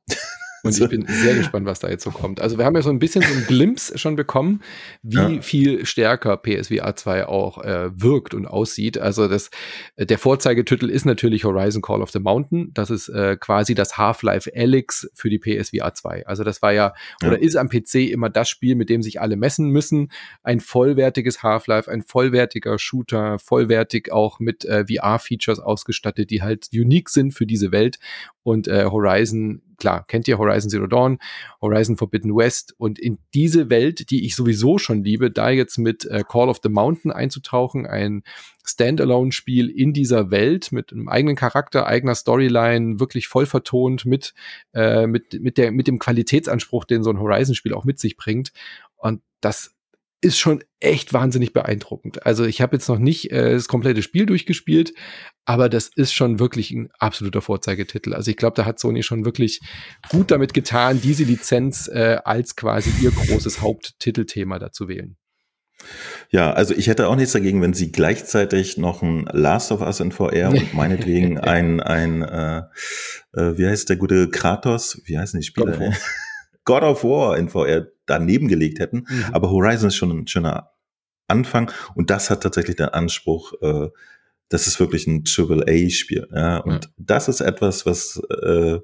Und 0.63 0.79
ich 0.79 0.89
bin 0.89 1.05
sehr 1.07 1.35
gespannt, 1.35 1.65
was 1.65 1.79
da 1.79 1.89
jetzt 1.89 2.05
so 2.05 2.11
kommt. 2.11 2.39
Also 2.39 2.57
wir 2.57 2.63
haben 2.63 2.75
ja 2.75 2.81
so 2.81 2.89
ein 2.89 2.99
bisschen 2.99 3.21
so 3.21 3.33
einen 3.33 3.45
Glimpse 3.45 3.97
schon 3.97 4.15
bekommen, 4.15 4.61
wie 5.01 5.35
ja. 5.35 5.41
viel 5.41 5.85
stärker 5.85 6.37
PSVR 6.37 6.95
2 6.95 7.27
auch 7.27 7.61
äh, 7.61 7.89
wirkt 7.93 8.33
und 8.33 8.47
aussieht. 8.47 8.97
Also 8.97 9.27
das, 9.27 9.49
äh, 9.97 10.05
der 10.05 10.17
Vorzeigetitel 10.17 10.89
ist 10.89 11.05
natürlich 11.05 11.43
Horizon 11.43 11.81
Call 11.81 12.01
of 12.01 12.11
the 12.11 12.19
Mountain. 12.19 12.71
Das 12.73 12.89
ist 12.89 13.09
äh, 13.09 13.35
quasi 13.37 13.75
das 13.75 13.97
Half-Life 13.97 14.49
Alyx 14.55 15.09
für 15.13 15.29
die 15.29 15.37
PSVR 15.37 15.93
2. 15.93 16.27
Also 16.27 16.45
das 16.45 16.61
war 16.61 16.71
ja, 16.71 16.93
ja, 17.21 17.27
oder 17.27 17.41
ist 17.41 17.57
am 17.57 17.67
PC 17.67 17.95
immer 17.95 18.29
das 18.29 18.47
Spiel, 18.47 18.75
mit 18.75 18.89
dem 18.89 19.01
sich 19.01 19.19
alle 19.19 19.35
messen 19.35 19.67
müssen. 19.67 20.11
Ein 20.43 20.61
vollwertiges 20.61 21.43
Half-Life, 21.43 21.91
ein 21.91 22.03
vollwertiger 22.03 22.79
Shooter, 22.79 23.37
vollwertig 23.37 24.13
auch 24.13 24.39
mit 24.39 24.63
äh, 24.63 24.85
VR-Features 24.85 25.59
ausgestattet, 25.59 26.29
die 26.29 26.41
halt 26.41 26.69
unique 26.73 27.09
sind 27.09 27.33
für 27.33 27.45
diese 27.45 27.73
Welt. 27.73 27.99
Und 28.43 28.69
äh, 28.69 28.85
Horizon 28.85 29.61
klar, 29.83 30.05
kennt 30.07 30.29
ihr 30.29 30.37
Horizon 30.37 30.69
Zero 30.69 30.87
Dawn, 30.87 31.17
Horizon 31.59 31.97
Forbidden 31.97 32.33
West 32.33 32.73
und 32.77 32.97
in 32.97 33.19
diese 33.33 33.69
Welt, 33.69 34.11
die 34.11 34.25
ich 34.25 34.33
sowieso 34.33 34.77
schon 34.77 35.03
liebe, 35.03 35.29
da 35.29 35.49
jetzt 35.49 35.77
mit 35.77 36.05
äh, 36.05 36.23
Call 36.25 36.47
of 36.47 36.61
the 36.63 36.69
Mountain 36.69 37.11
einzutauchen, 37.11 37.85
ein 37.85 38.23
Standalone-Spiel 38.65 39.69
in 39.69 39.91
dieser 39.91 40.31
Welt 40.31 40.71
mit 40.71 40.93
einem 40.93 41.09
eigenen 41.09 41.35
Charakter, 41.35 41.85
eigener 41.85 42.15
Storyline, 42.15 43.01
wirklich 43.01 43.27
voll 43.27 43.45
vertont 43.45 44.05
mit, 44.05 44.33
äh, 44.73 45.05
mit, 45.05 45.41
mit, 45.41 45.57
der, 45.57 45.73
mit 45.73 45.87
dem 45.87 45.99
Qualitätsanspruch, 45.99 46.85
den 46.85 47.03
so 47.03 47.09
ein 47.09 47.19
Horizon-Spiel 47.19 47.73
auch 47.73 47.83
mit 47.83 47.99
sich 47.99 48.15
bringt. 48.15 48.53
Und 48.95 49.21
das 49.41 49.75
ist 50.23 50.39
schon 50.39 50.63
echt 50.79 51.13
wahnsinnig 51.13 51.53
beeindruckend. 51.53 52.25
Also 52.25 52.45
ich 52.45 52.61
habe 52.61 52.75
jetzt 52.75 52.87
noch 52.87 52.97
nicht 52.97 53.31
äh, 53.31 53.53
das 53.53 53.67
komplette 53.67 54.01
Spiel 54.01 54.25
durchgespielt, 54.25 54.93
aber 55.45 55.69
das 55.69 55.89
ist 55.95 56.13
schon 56.13 56.39
wirklich 56.39 56.71
ein 56.71 56.89
absoluter 56.99 57.41
Vorzeigetitel. 57.41 58.13
Also 58.13 58.31
ich 58.31 58.37
glaube, 58.37 58.55
da 58.55 58.65
hat 58.65 58.79
Sony 58.79 59.03
schon 59.03 59.25
wirklich 59.25 59.59
gut 60.09 60.31
damit 60.31 60.53
getan, 60.53 61.01
diese 61.01 61.23
Lizenz 61.23 61.87
äh, 61.87 62.17
als 62.23 62.55
quasi 62.55 62.91
ihr 63.01 63.11
großes 63.11 63.61
Haupttitelthema 63.61 64.59
dazu 64.59 64.87
wählen. 64.87 65.17
Ja, 66.29 66.53
also 66.53 66.73
ich 66.73 66.87
hätte 66.87 67.09
auch 67.09 67.15
nichts 67.15 67.33
dagegen, 67.33 67.61
wenn 67.61 67.73
sie 67.73 67.91
gleichzeitig 67.91 68.77
noch 68.77 69.01
ein 69.01 69.25
Last 69.31 69.71
of 69.71 69.81
Us 69.81 69.99
in 69.99 70.11
VR 70.11 70.49
und 70.49 70.73
meinetwegen 70.73 71.37
ein, 71.37 71.81
ein 71.81 72.21
äh, 72.21 72.59
äh, 73.33 73.57
wie 73.57 73.67
heißt 73.67 73.89
der 73.89 73.97
gute 73.97 74.29
Kratos, 74.29 75.01
wie 75.05 75.17
heißen 75.17 75.39
die 75.39 75.45
Spiele? 75.45 75.93
God 76.65 76.83
of 76.83 77.03
War 77.03 77.37
in 77.37 77.49
VR 77.49 77.87
daneben 78.05 78.47
gelegt 78.47 78.79
hätten. 78.79 79.05
Mhm. 79.07 79.25
Aber 79.31 79.51
Horizon 79.51 79.87
ist 79.87 79.95
schon 79.95 80.11
ein 80.11 80.27
schöner 80.27 80.71
Anfang 81.27 81.71
und 81.95 82.09
das 82.09 82.29
hat 82.29 82.43
tatsächlich 82.43 82.75
den 82.75 82.89
Anspruch, 82.89 83.53
äh, 83.61 83.89
das 84.49 84.67
ist 84.67 84.79
wirklich 84.79 85.07
ein 85.07 85.23
Triple 85.23 85.65
A 85.67 85.89
Spiel. 85.89 86.27
Ja? 86.33 86.57
Und 86.57 86.85
ja. 86.85 86.91
das 86.97 87.27
ist 87.27 87.41
etwas, 87.41 87.85
was, 87.85 88.21
äh, 88.43 88.79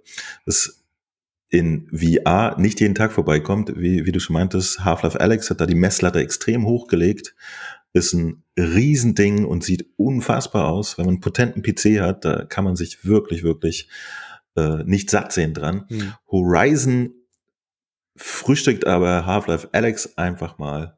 was 0.46 0.84
in 1.50 1.88
VR 1.92 2.56
nicht 2.60 2.80
jeden 2.80 2.96
Tag 2.96 3.12
vorbeikommt, 3.12 3.74
wie, 3.76 4.06
wie 4.06 4.12
du 4.12 4.20
schon 4.20 4.36
meintest. 4.36 4.86
Half-Life 4.86 5.20
Alex 5.20 5.50
hat 5.50 5.62
da 5.62 5.66
die 5.66 5.76
Messlatte 5.76 6.20
extrem 6.20 6.66
hochgelegt, 6.66 7.36
ist 7.94 8.14
ein 8.14 8.44
Riesending 8.58 9.46
und 9.46 9.64
sieht 9.64 9.88
unfassbar 9.98 10.70
aus. 10.70 10.98
Wenn 10.98 11.06
man 11.06 11.16
einen 11.16 11.22
potenten 11.22 11.64
PC 11.64 12.02
hat, 12.02 12.24
da 12.24 12.46
kann 12.46 12.64
man 12.64 12.76
sich 12.76 13.04
wirklich, 13.04 13.44
wirklich 13.44 13.90
äh, 14.56 14.84
nicht 14.84 15.10
satt 15.10 15.32
sehen 15.32 15.54
dran. 15.54 15.86
Mhm. 15.90 16.14
Horizon 16.32 17.14
frühstückt 18.20 18.86
aber 18.86 19.26
Half-Life 19.26 19.70
Alex 19.72 20.18
einfach 20.18 20.58
mal 20.58 20.98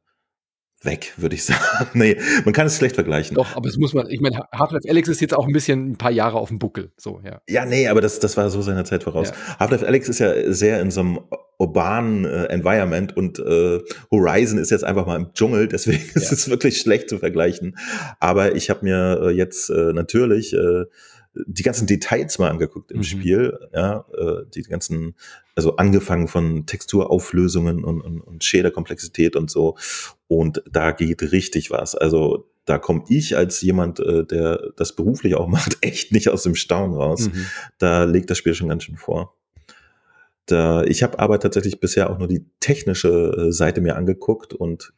weg, 0.84 1.14
würde 1.18 1.36
ich 1.36 1.46
sagen. 1.46 1.60
nee, 1.94 2.18
man 2.44 2.54
kann 2.54 2.68
es 2.68 2.78
schlecht 2.78 2.96
vergleichen. 2.96 3.36
Doch, 3.36 3.56
aber 3.56 3.70
es 3.70 3.78
muss 3.78 3.94
man, 3.94 4.10
ich 4.10 4.20
meine, 4.20 4.44
Half-Life 4.52 4.90
Alex 4.90 5.10
ist 5.10 5.22
jetzt 5.22 5.34
auch 5.34 5.46
ein 5.46 5.54
bisschen 5.54 5.92
ein 5.92 5.98
paar 5.98 6.12
Jahre 6.12 6.38
auf 6.38 6.50
dem 6.50 6.60
Buckel, 6.60 6.92
so, 6.98 7.22
ja. 7.24 7.42
Ja, 7.48 7.66
nee, 7.66 7.88
aber 7.88 8.02
das, 8.02 8.20
das 8.20 8.36
war 8.38 8.50
so 8.50 8.62
seiner 8.62 8.86
Zeit 8.86 9.04
voraus. 9.04 9.30
Ja. 9.30 9.60
Half-Life 9.60 9.86
Alex 9.86 10.10
ist 10.10 10.20
ja 10.20 10.52
sehr 10.52 10.82
in 10.82 10.92
so 10.92 11.02
einem 11.02 11.20
urbanen 11.60 12.26
äh, 12.26 12.46
Environment 12.46 13.16
und 13.16 13.38
äh, 13.38 13.80
Horizon 14.10 14.58
ist 14.58 14.72
jetzt 14.72 14.84
einfach 14.84 15.06
mal 15.06 15.16
im 15.18 15.34
Dschungel, 15.34 15.68
deswegen 15.68 16.04
ja. 16.16 16.22
ist 16.22 16.32
es 16.32 16.50
wirklich 16.50 16.80
schlecht 16.80 17.10
zu 17.10 17.20
vergleichen. 17.20 17.78
Aber 18.20 18.56
ich 18.56 18.72
habe 18.72 18.84
mir 18.84 19.22
äh, 19.22 19.30
jetzt 19.30 19.70
äh, 19.70 19.94
natürlich 19.94 20.54
äh, 20.54 20.86
die 21.34 21.64
ganzen 21.64 21.88
Details 21.88 22.40
mal 22.40 22.50
angeguckt 22.50 22.92
im 22.92 22.98
mhm. 22.98 23.04
Spiel, 23.04 23.60
ja, 23.74 24.06
äh, 24.14 24.46
die 24.54 24.64
ganzen, 24.64 25.16
also 25.56 25.78
angefangen 25.78 26.28
von 26.28 26.66
Texturauflösungen 26.66 27.84
und, 27.84 28.02
und, 28.02 28.22
und 28.22 28.44
Shader-Komplexität 28.44 29.36
und 29.36 29.50
so. 29.50 29.78
Und 30.28 30.64
da 30.70 30.92
geht 30.92 31.22
richtig 31.32 31.72
was. 31.72 31.96
Also 31.96 32.50
da 32.66 32.78
komme 32.78 33.04
ich 33.08 33.38
als 33.38 33.62
jemand, 33.62 34.00
äh, 34.00 34.26
der 34.26 34.72
das 34.76 34.96
beruflich 34.96 35.36
auch 35.36 35.48
macht, 35.50 35.78
echt 35.82 36.12
nicht 36.12 36.30
aus 36.30 36.44
dem 36.44 36.56
Staunen 36.56 36.96
raus. 36.96 37.30
Mhm. 37.30 37.46
Da 37.78 38.04
legt 38.04 38.30
das 38.30 38.38
Spiel 38.38 38.54
schon 38.54 38.70
ganz 38.70 38.84
schön 38.84 38.98
vor. 38.98 39.36
Da, 40.48 40.84
ich 40.84 41.04
habe 41.04 41.20
aber 41.20 41.40
tatsächlich 41.40 41.80
bisher 41.80 42.10
auch 42.10 42.18
nur 42.18 42.28
die 42.28 42.46
technische 42.60 43.48
äh, 43.48 43.52
Seite 43.52 43.80
mir 43.80 43.96
angeguckt 43.96 44.54
und 44.54 44.94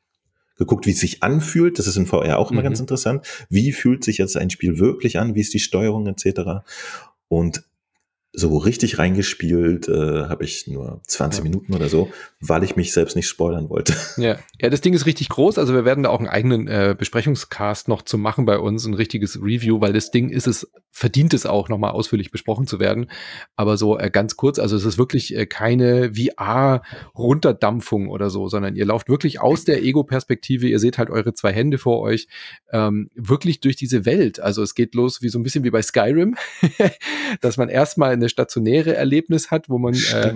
geguckt, 0.64 0.86
wie 0.86 0.92
es 0.92 1.00
sich 1.00 1.24
anfühlt. 1.24 1.80
Das 1.80 1.88
ist 1.88 1.98
in 1.98 2.06
VR 2.06 2.40
auch 2.40 2.52
immer 2.52 2.62
mhm. 2.62 2.66
ganz 2.66 2.80
interessant. 2.80 3.26
Wie 3.50 3.72
fühlt 3.72 4.04
sich 4.04 4.18
jetzt 4.18 4.38
ein 4.38 4.50
Spiel 4.50 4.80
wirklich 4.80 5.20
an? 5.20 5.36
Wie 5.36 5.42
ist 5.42 5.54
die 5.54 5.60
Steuerung 5.60 6.08
etc.? 6.08 6.64
Und 7.28 7.64
so 8.36 8.58
richtig 8.58 8.98
reingespielt 8.98 9.88
äh, 9.88 10.24
habe 10.28 10.44
ich 10.44 10.66
nur 10.68 11.02
20 11.06 11.40
ja. 11.40 11.44
Minuten 11.44 11.74
oder 11.76 11.88
so, 11.88 12.12
weil 12.40 12.64
ich 12.64 12.76
mich 12.76 12.92
selbst 12.92 13.16
nicht 13.16 13.28
spoilern 13.28 13.70
wollte. 13.70 13.94
Ja. 14.16 14.38
ja, 14.62 14.70
das 14.70 14.82
Ding 14.82 14.94
ist 14.94 15.06
richtig 15.06 15.28
groß. 15.30 15.58
Also 15.58 15.74
wir 15.74 15.86
werden 15.86 16.04
da 16.04 16.10
auch 16.10 16.20
einen 16.20 16.30
eigenen 16.30 16.68
äh, 16.68 16.96
Besprechungscast 16.98 17.88
noch 17.88 18.04
zu 18.04 18.18
machen 18.18 18.46
bei 18.46 18.60
uns, 18.60 18.86
ein 18.86 18.94
richtiges 18.94 19.42
Review, 19.42 19.82
weil 19.82 19.92
das 19.92 20.12
Ding 20.12 20.30
ist 20.30 20.48
es, 20.48 20.72
verdient 20.92 21.34
es 21.34 21.46
auch 21.46 21.68
nochmal 21.68 21.92
ausführlich 21.92 22.32
besprochen 22.32 22.68
zu 22.68 22.80
werden. 22.80 23.08
Aber 23.56 23.76
so 23.76 23.98
äh, 23.98 24.10
ganz 24.12 24.38
kurz, 24.38 24.60
also 24.60 24.76
es 24.76 24.86
ist 24.86 24.98
wirklich 24.98 25.36
äh, 25.36 25.46
keine 25.48 26.14
VR-Runterdampfung 26.14 28.08
oder 28.08 28.30
so, 28.30 28.48
sondern 28.48 28.76
ihr 28.76 28.86
lauft 28.86 29.10
wirklich 29.10 29.42
aus 29.42 29.66
der 29.66 29.84
Ego-Perspektive, 29.84 30.68
ihr 30.68 30.80
seht 30.80 30.98
halt 30.98 31.10
eure 31.10 31.34
zwei 31.34 31.52
Hände 31.52 31.80
vor 31.80 32.00
euch, 32.00 32.28
ähm, 32.72 33.10
wirklich 33.16 33.60
durch 33.60 33.76
diese 33.76 34.06
Welt. 34.06 34.40
Also 34.40 34.62
es 34.62 34.76
geht 34.76 34.96
los 34.96 35.22
wie 35.22 35.30
so 35.30 35.40
ein 35.40 35.44
bisschen 35.44 35.64
wie 35.64 35.72
bei 35.72 35.82
Skyrim, 35.82 36.36
dass 37.42 37.58
man 37.58 37.70
erstmal 37.70 38.23
eine 38.24 38.30
stationäre 38.30 38.96
Erlebnis 38.96 39.52
hat, 39.52 39.70
wo 39.70 39.78
man 39.78 39.94
äh, 39.94 40.34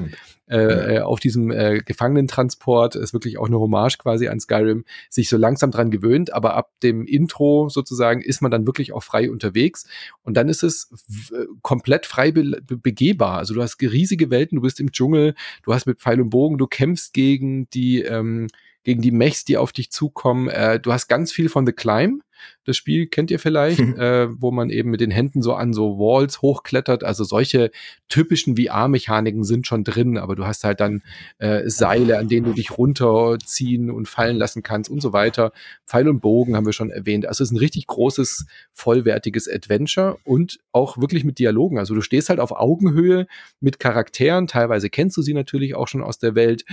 äh, 0.49 0.95
äh, 0.95 0.99
auf 0.99 1.19
diesem 1.19 1.51
äh, 1.51 1.79
Gefangenentransport, 1.79 2.95
ist 2.95 3.13
wirklich 3.13 3.37
auch 3.37 3.47
eine 3.47 3.59
Hommage 3.59 3.97
quasi 3.97 4.27
an 4.29 4.39
Skyrim, 4.39 4.85
sich 5.09 5.27
so 5.27 5.35
langsam 5.35 5.71
dran 5.71 5.91
gewöhnt, 5.91 6.33
aber 6.33 6.55
ab 6.55 6.71
dem 6.83 7.05
Intro 7.05 7.67
sozusagen 7.67 8.21
ist 8.21 8.41
man 8.41 8.49
dann 8.49 8.65
wirklich 8.65 8.93
auch 8.93 9.03
frei 9.03 9.29
unterwegs. 9.29 9.85
Und 10.23 10.35
dann 10.37 10.47
ist 10.47 10.63
es 10.63 10.89
äh, 11.33 11.45
komplett 11.61 12.05
frei 12.05 12.31
be 12.31 12.61
begehbar. 12.61 13.37
Also 13.37 13.53
du 13.53 13.61
hast 13.61 13.81
riesige 13.81 14.29
Welten, 14.29 14.55
du 14.57 14.61
bist 14.61 14.79
im 14.79 14.91
Dschungel, 14.91 15.35
du 15.63 15.73
hast 15.73 15.85
mit 15.85 15.99
Pfeil 15.99 16.21
und 16.21 16.29
Bogen, 16.29 16.57
du 16.57 16.67
kämpfst 16.67 17.13
gegen 17.13 17.69
die 17.71 18.03
ähm, 18.03 18.47
gegen 18.87 19.01
die 19.01 19.11
Mechs, 19.11 19.43
die 19.43 19.57
auf 19.57 19.73
dich 19.73 19.91
zukommen. 19.91 20.47
Äh, 20.47 20.79
du 20.79 20.93
hast 20.93 21.09
ganz 21.09 21.33
viel 21.33 21.49
von 21.49 21.65
The 21.65 21.73
Climb. 21.73 22.23
Das 22.63 22.77
Spiel 22.77 23.07
kennt 23.07 23.31
ihr 23.31 23.39
vielleicht, 23.39 23.79
äh, 23.97 24.29
wo 24.41 24.49
man 24.49 24.69
eben 24.69 24.91
mit 24.91 25.01
den 25.01 25.11
Händen 25.11 25.41
so 25.41 25.55
an 25.55 25.73
so 25.73 25.99
Walls 25.99 26.41
hochklettert. 26.41 27.03
Also 27.03 27.25
solche 27.25 27.71
typischen 28.07 28.55
VR-Mechaniken 28.55 29.43
sind 29.43 29.67
schon 29.67 29.83
drin, 29.83 30.17
aber 30.17 30.37
du 30.37 30.45
hast 30.45 30.63
halt 30.63 30.79
dann 30.79 31.01
äh, 31.37 31.69
Seile, 31.69 32.17
an 32.17 32.29
denen 32.29 32.45
du 32.45 32.53
dich 32.53 32.77
runterziehen 32.77 33.91
und 33.91 34.07
fallen 34.07 34.37
lassen 34.37 34.63
kannst 34.63 34.89
und 34.89 35.01
so 35.01 35.11
weiter. 35.11 35.51
Pfeil 35.85 36.07
und 36.07 36.21
Bogen 36.21 36.55
haben 36.55 36.65
wir 36.65 36.71
schon 36.71 36.89
erwähnt. 36.89 37.25
Also 37.25 37.43
es 37.43 37.49
ist 37.49 37.55
ein 37.55 37.59
richtig 37.59 37.87
großes, 37.87 38.45
vollwertiges 38.71 39.49
Adventure 39.49 40.17
und 40.23 40.59
auch 40.71 40.97
wirklich 40.97 41.25
mit 41.25 41.39
Dialogen. 41.39 41.77
Also 41.77 41.93
du 41.93 41.99
stehst 41.99 42.29
halt 42.29 42.39
auf 42.39 42.53
Augenhöhe 42.53 43.27
mit 43.59 43.79
Charakteren. 43.79 44.47
Teilweise 44.47 44.89
kennst 44.89 45.17
du 45.17 45.21
sie 45.21 45.33
natürlich 45.33 45.75
auch 45.75 45.89
schon 45.89 46.01
aus 46.01 46.19
der 46.19 46.35
Welt 46.35 46.63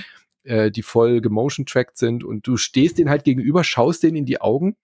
äh, 0.44 0.70
die 0.70 0.82
voll 0.82 1.20
gemotion-tracked 1.20 1.98
sind 1.98 2.24
und 2.24 2.46
du 2.46 2.56
stehst 2.56 2.98
denen 2.98 3.10
halt 3.10 3.24
gegenüber, 3.24 3.64
schaust 3.64 4.02
denen 4.02 4.16
in 4.16 4.26
die 4.26 4.40
Augen 4.40 4.76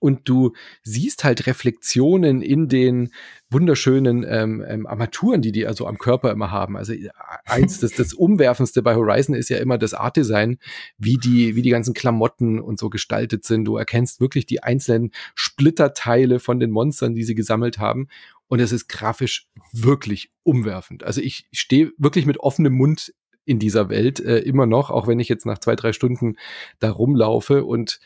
und 0.00 0.28
du 0.28 0.54
siehst 0.82 1.24
halt 1.24 1.46
Reflexionen 1.46 2.40
in 2.40 2.68
den 2.68 3.10
wunderschönen 3.50 4.24
ähm, 4.26 4.64
ähm, 4.66 4.86
Armaturen, 4.86 5.42
die 5.42 5.52
die 5.52 5.66
also 5.66 5.86
am 5.86 5.98
Körper 5.98 6.32
immer 6.32 6.50
haben. 6.50 6.76
Also 6.76 6.94
äh, 6.94 7.10
eins, 7.44 7.80
das, 7.80 7.92
das 7.92 8.14
Umwerfendste 8.14 8.82
bei 8.82 8.94
Horizon 8.94 9.34
ist 9.34 9.50
ja 9.50 9.58
immer 9.58 9.76
das 9.76 9.92
Artdesign, 9.92 10.58
wie 10.96 11.18
die, 11.18 11.54
wie 11.54 11.62
die 11.62 11.70
ganzen 11.70 11.92
Klamotten 11.92 12.60
und 12.60 12.78
so 12.78 12.88
gestaltet 12.88 13.44
sind. 13.44 13.66
Du 13.66 13.76
erkennst 13.76 14.20
wirklich 14.20 14.46
die 14.46 14.62
einzelnen 14.62 15.10
Splitterteile 15.34 16.40
von 16.40 16.58
den 16.60 16.70
Monstern, 16.70 17.14
die 17.14 17.24
sie 17.24 17.34
gesammelt 17.34 17.78
haben. 17.78 18.08
Und 18.48 18.58
es 18.60 18.72
ist 18.72 18.88
grafisch 18.88 19.48
wirklich 19.72 20.32
umwerfend. 20.42 21.04
Also 21.04 21.20
ich 21.20 21.46
stehe 21.52 21.92
wirklich 21.98 22.26
mit 22.26 22.40
offenem 22.40 22.72
Mund 22.72 23.12
in 23.44 23.58
dieser 23.58 23.88
Welt 23.88 24.20
äh, 24.20 24.38
immer 24.38 24.66
noch, 24.66 24.90
auch 24.90 25.06
wenn 25.06 25.20
ich 25.20 25.28
jetzt 25.28 25.46
nach 25.46 25.58
zwei, 25.58 25.76
drei 25.76 25.92
Stunden 25.92 26.36
da 26.78 26.90
rumlaufe 26.90 27.64
und 27.64 28.00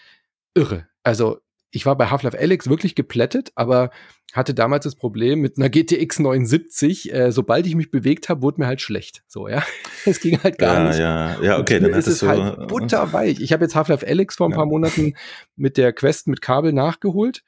irre. 0.54 0.86
Also 1.02 1.38
ich 1.70 1.86
war 1.86 1.96
bei 1.96 2.06
Half-Life 2.06 2.38
Alyx 2.38 2.68
wirklich 2.68 2.94
geplättet, 2.94 3.50
aber 3.56 3.90
hatte 4.32 4.54
damals 4.54 4.84
das 4.84 4.94
Problem 4.94 5.40
mit 5.40 5.58
einer 5.58 5.68
GTX 5.68 6.20
79, 6.20 7.12
äh, 7.12 7.32
sobald 7.32 7.66
ich 7.66 7.74
mich 7.74 7.90
bewegt 7.90 8.28
habe, 8.28 8.42
wurde 8.42 8.60
mir 8.60 8.66
halt 8.66 8.80
schlecht. 8.80 9.22
So, 9.26 9.48
ja. 9.48 9.62
Es 10.06 10.20
ging 10.20 10.40
halt 10.42 10.58
gar 10.58 10.74
ja, 10.74 10.88
nicht. 10.88 10.98
Ja, 10.98 11.42
ja, 11.42 11.58
okay, 11.58 11.80
dann 11.80 11.92
ist 11.92 12.06
es 12.06 12.18
du, 12.20 12.28
halt 12.28 12.68
butterweich. 12.68 13.40
Ich 13.40 13.52
habe 13.52 13.64
jetzt 13.64 13.74
Half-Life 13.74 14.06
Alyx 14.06 14.36
vor 14.36 14.48
ein 14.48 14.50
Ja. 14.50 14.56
paar 14.58 14.66
Monaten 14.66 15.14
mit 15.56 15.76
der 15.76 15.92
Quest 15.92 16.28
mit 16.28 16.40
Kabel 16.42 16.72
nachgeholt. 16.72 17.42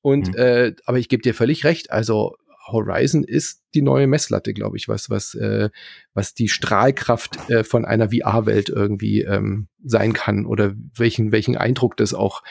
Und 0.00 0.28
Mhm. 0.28 0.34
äh, 0.34 0.72
aber 0.86 0.98
ich 0.98 1.08
gebe 1.08 1.22
dir 1.22 1.34
völlig 1.34 1.64
recht. 1.64 1.90
Also 1.90 2.36
Horizon 2.70 3.24
ist 3.24 3.62
die 3.74 3.82
neue 3.82 4.06
Messlatte, 4.06 4.54
glaube 4.54 4.76
ich, 4.76 4.88
was 4.88 5.10
was 5.10 5.34
äh, 5.34 5.70
was 6.14 6.34
die 6.34 6.48
Strahlkraft 6.48 7.50
äh, 7.50 7.64
von 7.64 7.84
einer 7.84 8.10
VR-Welt 8.10 8.68
irgendwie 8.68 9.22
ähm, 9.22 9.68
sein 9.84 10.12
kann 10.12 10.46
oder 10.46 10.74
welchen 10.96 11.32
welchen 11.32 11.56
Eindruck 11.56 11.96
das 11.96 12.14
auch 12.14 12.42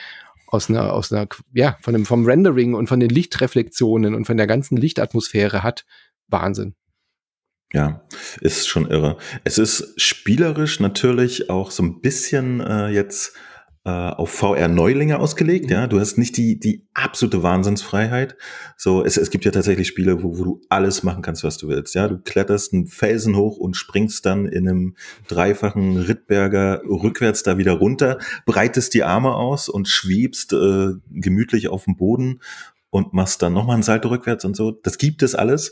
aus 0.47 0.70
einer 0.70 0.93
aus 0.93 1.11
einer 1.11 1.28
ja 1.53 1.78
von 1.82 1.93
dem 1.93 2.05
vom 2.05 2.26
Rendering 2.26 2.74
und 2.74 2.88
von 2.88 2.99
den 2.99 3.09
Lichtreflexionen 3.09 4.15
und 4.15 4.26
von 4.26 4.38
der 4.38 4.47
ganzen 4.47 4.78
Lichtatmosphäre 4.78 5.63
hat. 5.63 5.86
Wahnsinn. 6.28 6.76
Ja, 7.74 8.05
ist 8.39 8.68
schon 8.68 8.89
irre. 8.89 9.18
Es 9.43 9.57
ist 9.57 9.93
spielerisch 10.01 10.80
natürlich 10.80 11.49
auch 11.49 11.72
so 11.72 11.84
ein 11.84 11.99
bisschen 11.99 12.61
äh, 12.61 12.88
jetzt 12.88 13.34
äh, 13.88 13.90
auf 13.90 14.32
VR-Neulinge 14.32 15.18
ausgelegt. 15.18 15.72
Ja, 15.72 15.88
du 15.88 15.98
hast 16.02 16.18
nicht 16.18 16.36
die 16.36 16.60
die 16.60 16.86
absolute 16.94 17.42
Wahnsinnsfreiheit. 17.42 18.36
So, 18.76 19.02
es, 19.02 19.16
es 19.16 19.30
gibt 19.30 19.46
ja 19.46 19.52
tatsächlich 19.52 19.88
Spiele, 19.88 20.22
wo, 20.24 20.38
wo 20.38 20.44
du 20.44 20.62
alles 20.68 21.04
machen 21.04 21.22
kannst, 21.22 21.46
was 21.46 21.58
du 21.58 21.70
willst. 21.70 21.96
Ja, 21.96 22.10
du 22.10 22.18
kletterst 22.18 22.74
einen 22.74 22.88
Felsen 22.88 23.38
hoch 23.38 23.56
und 23.56 23.78
springst 23.78 24.26
dann 24.26 24.46
in 24.46 24.68
einem 24.68 24.96
dreifachen 25.30 25.96
Rittberger 25.96 26.82
rückwärts 26.84 27.44
da 27.44 27.58
wieder 27.58 27.72
runter, 27.72 28.18
breitest 28.46 28.94
die 28.94 29.06
Arme 29.06 29.34
aus 29.34 29.70
und 29.70 29.88
schwebst 29.88 30.52
äh, 30.52 30.90
gemütlich 31.10 31.70
auf 31.70 31.86
dem 31.86 31.96
Boden 31.96 32.42
und 32.90 33.14
machst 33.14 33.42
dann 33.42 33.54
nochmal 33.54 33.76
einen 33.76 33.84
Salto 33.84 34.10
rückwärts 34.10 34.44
und 34.44 34.58
so. 34.58 34.72
Das 34.72 34.98
gibt 34.98 35.24
es 35.24 35.34
alles. 35.34 35.72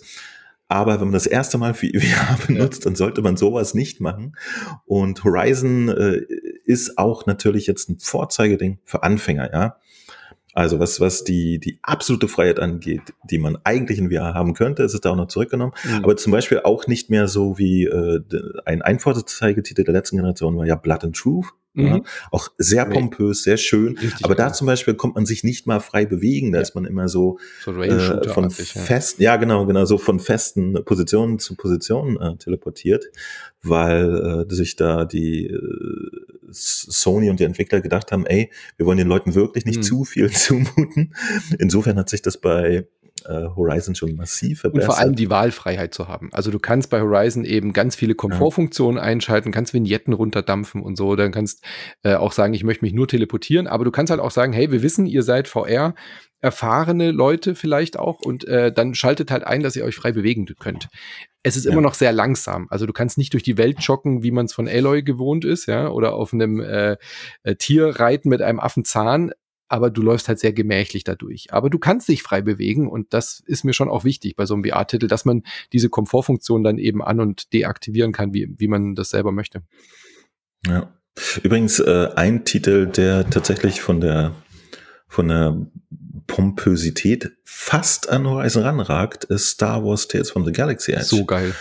Aber 0.68 0.95
wenn 0.95 1.07
man 1.07 1.13
das 1.13 1.28
erste 1.28 1.57
Mal 1.57 1.74
für 1.74 1.88
VR 1.88 2.38
benutzt, 2.47 2.86
dann 2.86 2.95
sollte 2.95 3.22
man 3.22 3.38
sowas 3.38 3.74
nicht 3.74 4.01
machen. 4.01 4.36
Und 4.86 5.24
Horizon 5.24 5.89
äh, 5.89 6.22
ist 6.66 6.97
auch 6.97 7.26
natürlich 7.26 7.68
jetzt 7.68 7.89
ein 7.89 7.99
Vorzeigeding 7.99 8.80
für 8.84 9.03
Anfänger, 9.03 9.51
ja. 9.53 9.78
Also 10.55 10.80
was, 10.80 11.01
was 11.01 11.26
die, 11.26 11.59
die 11.59 11.80
absolute 11.82 12.30
Freiheit 12.30 12.61
angeht, 12.61 13.13
die 13.30 13.39
man 13.39 13.57
eigentlich 13.66 13.99
in 13.99 14.09
VR 14.09 14.34
haben 14.34 14.53
könnte, 14.53 14.84
ist 14.84 14.93
es 14.93 15.01
da 15.01 15.11
auch 15.11 15.18
noch 15.18 15.28
zurückgenommen. 15.28 15.74
Mhm. 15.84 16.03
Aber 16.05 16.16
zum 16.16 16.32
Beispiel 16.32 16.61
auch 16.63 16.88
nicht 16.88 17.09
mehr 17.09 17.28
so 17.28 17.57
wie 17.57 17.84
äh, 17.84 18.22
ein 18.63 18.82
ein 18.82 18.99
Vorzeigetitel 18.99 19.84
der 19.84 19.93
letzten 19.93 20.16
Generation 20.16 20.57
war 20.57 20.66
ja 20.66 20.76
Blood 20.76 21.03
and 21.03 21.16
Truth. 21.18 21.47
Ja, 21.76 21.97
Mhm. 21.97 22.05
auch 22.32 22.49
sehr 22.57 22.86
pompös, 22.86 23.43
sehr 23.43 23.57
schön. 23.57 23.97
Richtig 23.97 24.23
Aber 24.23 24.36
da 24.36 24.53
zum 24.53 24.67
Beispiel 24.67 24.93
kommt 24.93 25.15
man 25.15 25.26
sich 25.26 25.43
nicht 25.43 25.67
mal 25.67 25.80
frei 25.80 26.05
bewegen. 26.05 26.51
Da 26.51 26.59
Ja. 26.59 26.61
ist 26.61 26.73
man 26.76 26.86
immer 26.86 27.07
so 27.07 27.38
so 27.63 27.71
äh, 27.82 28.30
von 28.30 28.43
ja. 28.49 28.49
festen, 28.49 29.21
ja 29.21 29.36
genau, 29.36 29.65
genau, 29.65 29.86
so 29.86 29.97
von 29.97 30.19
festen 30.19 30.73
Positionen 30.86 31.38
zu 31.39 31.55
Positionen 31.55 32.17
äh, 32.19 32.38
teleportiert, 32.38 33.05
weil 33.61 34.45
äh, 34.49 34.53
sich 34.53 34.76
da 34.78 35.05
die 35.05 35.47
äh, 35.47 35.59
Sony 36.51 37.30
und 37.30 37.39
die 37.39 37.43
Entwickler 37.43 37.82
gedacht 37.82 38.11
haben, 38.11 38.26
ey, 38.26 38.49
wir 38.78 38.86
wollen 38.86 38.97
den 38.97 39.07
Leuten 39.07 39.36
wirklich 39.36 39.65
nicht 39.65 39.78
Hm. 39.78 39.84
zu 39.84 40.03
viel 40.05 40.30
zumuten. 40.32 41.13
Insofern 41.59 41.97
hat 41.97 42.09
sich 42.09 42.21
das 42.21 42.38
bei 42.38 42.88
äh, 43.28 43.47
Horizon 43.55 43.95
schon 43.95 44.15
massiv 44.15 44.59
Und 44.63 44.71
verbessert. 44.71 44.86
vor 44.93 44.99
allem 44.99 45.15
die 45.15 45.30
Wahlfreiheit 45.30 45.93
zu 45.93 46.07
haben. 46.07 46.30
Also 46.34 46.51
du 46.51 46.59
kannst 46.59 46.89
bei 46.89 47.01
Horizon 47.01 47.43
eben 47.45 47.73
ganz 47.73 47.95
viele 47.95 48.15
Komfortfunktionen 48.15 48.99
einschalten, 48.99 49.51
kannst 49.51 49.73
Vignetten 49.73 50.13
runterdampfen 50.13 50.82
und 50.82 50.95
so. 50.97 51.15
Dann 51.15 51.32
kannst 51.32 51.63
äh, 52.03 52.15
auch 52.15 52.32
sagen, 52.32 52.53
ich 52.53 52.63
möchte 52.63 52.86
mich 52.86 52.93
nur 52.93 53.07
teleportieren. 53.07 53.67
Aber 53.67 53.84
du 53.86 53.91
kannst 53.91 54.11
halt 54.11 54.21
auch 54.21 54.32
sagen, 54.32 54.53
hey, 54.53 54.71
wir 54.71 54.82
wissen, 54.84 55.05
ihr 55.05 55.23
seid 55.23 55.47
VR 55.47 55.95
erfahrene 56.41 57.11
Leute 57.11 57.55
vielleicht 57.55 57.97
auch 57.97 58.19
und 58.21 58.45
äh, 58.47 58.71
dann 58.71 58.93
schaltet 58.93 59.32
halt 59.32 59.43
ein, 59.45 59.63
dass 59.63 59.76
ihr 59.76 59.84
euch 59.84 59.95
frei 59.95 60.11
bewegen 60.11 60.45
könnt. 60.59 60.89
Es 61.41 61.55
ist 61.57 61.65
Ja. 61.65 61.71
immer 61.71 61.82
noch 61.82 61.95
sehr 61.95 62.11
langsam. 62.11 62.67
Also 62.69 62.86
du 62.86 62.93
kannst 62.93 63.17
nicht 63.17 63.34
durch 63.34 63.41
die 63.41 63.57
Welt 63.57 63.78
joggen, 63.80 64.21
wie 64.21 64.30
man 64.32 64.45
es 64.45 64.53
von 64.53 64.67
Aloy 64.67 65.01
gewohnt 65.01 65.43
ist, 65.43 65.65
ja, 65.65 65.88
oder 65.89 66.13
auf 66.13 66.34
einem 66.34 66.59
äh, 66.59 66.97
äh, 67.43 67.55
Tier 67.55 67.99
reiten 67.99 68.30
mit 68.30 68.41
einem 68.43 68.59
Affenzahn 68.59 69.32
aber 69.68 69.89
du 69.89 70.01
läufst 70.01 70.28
halt 70.28 70.39
sehr 70.39 70.53
gemächlich 70.53 71.03
dadurch. 71.03 71.47
Aber 71.51 71.70
du 71.70 71.80
kannst 71.80 72.07
dich 72.07 72.24
frei 72.24 72.41
bewegen 72.41 72.88
und 72.88 73.13
das 73.13 73.41
ist 73.45 73.63
mir 73.63 73.74
schon 73.74 73.89
auch 73.89 74.03
wichtig 74.03 74.36
bei 74.36 74.45
so 74.45 74.53
einem 74.53 74.63
VR-Titel, 74.63 75.07
dass 75.07 75.26
man 75.26 75.43
diese 75.74 75.89
Komfortfunktion 75.89 76.63
dann 76.63 76.78
eben 76.78 77.03
an- 77.03 77.20
und 77.20 77.53
deaktivieren 77.53 78.11
kann, 78.11 78.34
wie, 78.34 78.53
wie 78.57 78.68
man 78.68 78.95
das 78.95 79.09
selber 79.09 79.32
möchte. 79.32 79.63
Ja. 80.68 80.93
Übrigens 81.43 81.80
äh, 81.80 82.09
ein 82.16 82.43
Titel, 82.43 82.88
der 82.88 83.30
tatsächlich 83.30 83.82
von 83.82 84.01
der 84.01 84.36
von 85.07 85.30
der 85.30 85.66
Pompösität 86.28 87.32
fast 87.45 88.09
an 88.09 88.28
Horizon 88.28 88.63
ranragt, 88.63 89.24
ist 89.26 89.47
Star 89.47 89.84
Wars 89.86 90.07
Tales 90.07 90.32
from 90.32 90.43
the 90.45 90.51
Galaxy 90.51 90.91
Edge. 90.91 91.05
So 91.05 91.26
geil. 91.26 91.55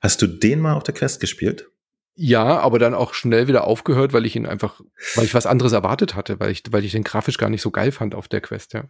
Hast 0.00 0.20
du 0.20 0.26
den 0.26 0.60
mal 0.60 0.74
auf 0.74 0.82
der 0.82 0.94
Quest 0.94 1.20
gespielt? 1.20 1.70
Ja, 2.14 2.58
aber 2.58 2.78
dann 2.78 2.94
auch 2.94 3.14
schnell 3.14 3.48
wieder 3.48 3.64
aufgehört, 3.64 4.12
weil 4.12 4.26
ich 4.26 4.36
ihn 4.36 4.46
einfach, 4.46 4.80
weil 5.14 5.24
ich 5.24 5.34
was 5.34 5.46
anderes 5.46 5.72
erwartet 5.72 6.14
hatte, 6.14 6.40
weil 6.40 6.50
ich, 6.50 6.62
weil 6.70 6.84
ich 6.84 6.92
den 6.92 7.04
grafisch 7.04 7.38
gar 7.38 7.48
nicht 7.48 7.62
so 7.62 7.70
geil 7.70 7.90
fand 7.90 8.14
auf 8.14 8.28
der 8.28 8.40
Quest, 8.40 8.74
ja. 8.74 8.84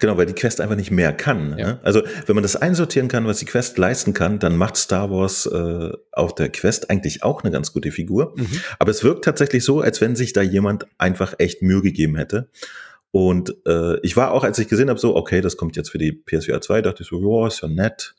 Genau, 0.00 0.16
weil 0.16 0.26
die 0.26 0.34
Quest 0.34 0.60
einfach 0.60 0.76
nicht 0.76 0.90
mehr 0.90 1.12
kann. 1.12 1.56
Ja. 1.56 1.66
Ne? 1.66 1.80
Also 1.82 2.02
wenn 2.26 2.34
man 2.34 2.42
das 2.42 2.56
einsortieren 2.56 3.08
kann, 3.08 3.26
was 3.26 3.38
die 3.38 3.44
Quest 3.44 3.78
leisten 3.78 4.12
kann, 4.12 4.38
dann 4.38 4.56
macht 4.56 4.76
Star 4.76 5.10
Wars 5.10 5.46
äh, 5.46 5.92
auf 6.12 6.34
der 6.34 6.50
Quest 6.50 6.90
eigentlich 6.90 7.22
auch 7.22 7.42
eine 7.42 7.52
ganz 7.52 7.72
gute 7.72 7.92
Figur. 7.92 8.34
Mhm. 8.36 8.60
Aber 8.78 8.90
es 8.90 9.04
wirkt 9.04 9.24
tatsächlich 9.24 9.64
so, 9.64 9.80
als 9.80 10.00
wenn 10.00 10.16
sich 10.16 10.32
da 10.32 10.42
jemand 10.42 10.86
einfach 10.98 11.34
echt 11.38 11.62
Mühe 11.62 11.82
gegeben 11.82 12.16
hätte. 12.16 12.50
Und 13.10 13.54
äh, 13.66 13.98
ich 14.00 14.16
war 14.16 14.32
auch, 14.32 14.44
als 14.44 14.58
ich 14.58 14.68
gesehen 14.68 14.90
habe, 14.90 14.98
so, 14.98 15.16
okay, 15.16 15.40
das 15.40 15.56
kommt 15.56 15.76
jetzt 15.76 15.90
für 15.90 15.98
die 15.98 16.12
PSVR 16.12 16.60
2, 16.60 16.82
dachte 16.82 17.02
ich 17.02 17.08
so, 17.08 17.20
ja, 17.20 17.46
ist 17.46 17.62
ja 17.62 17.68
nett. 17.68 18.14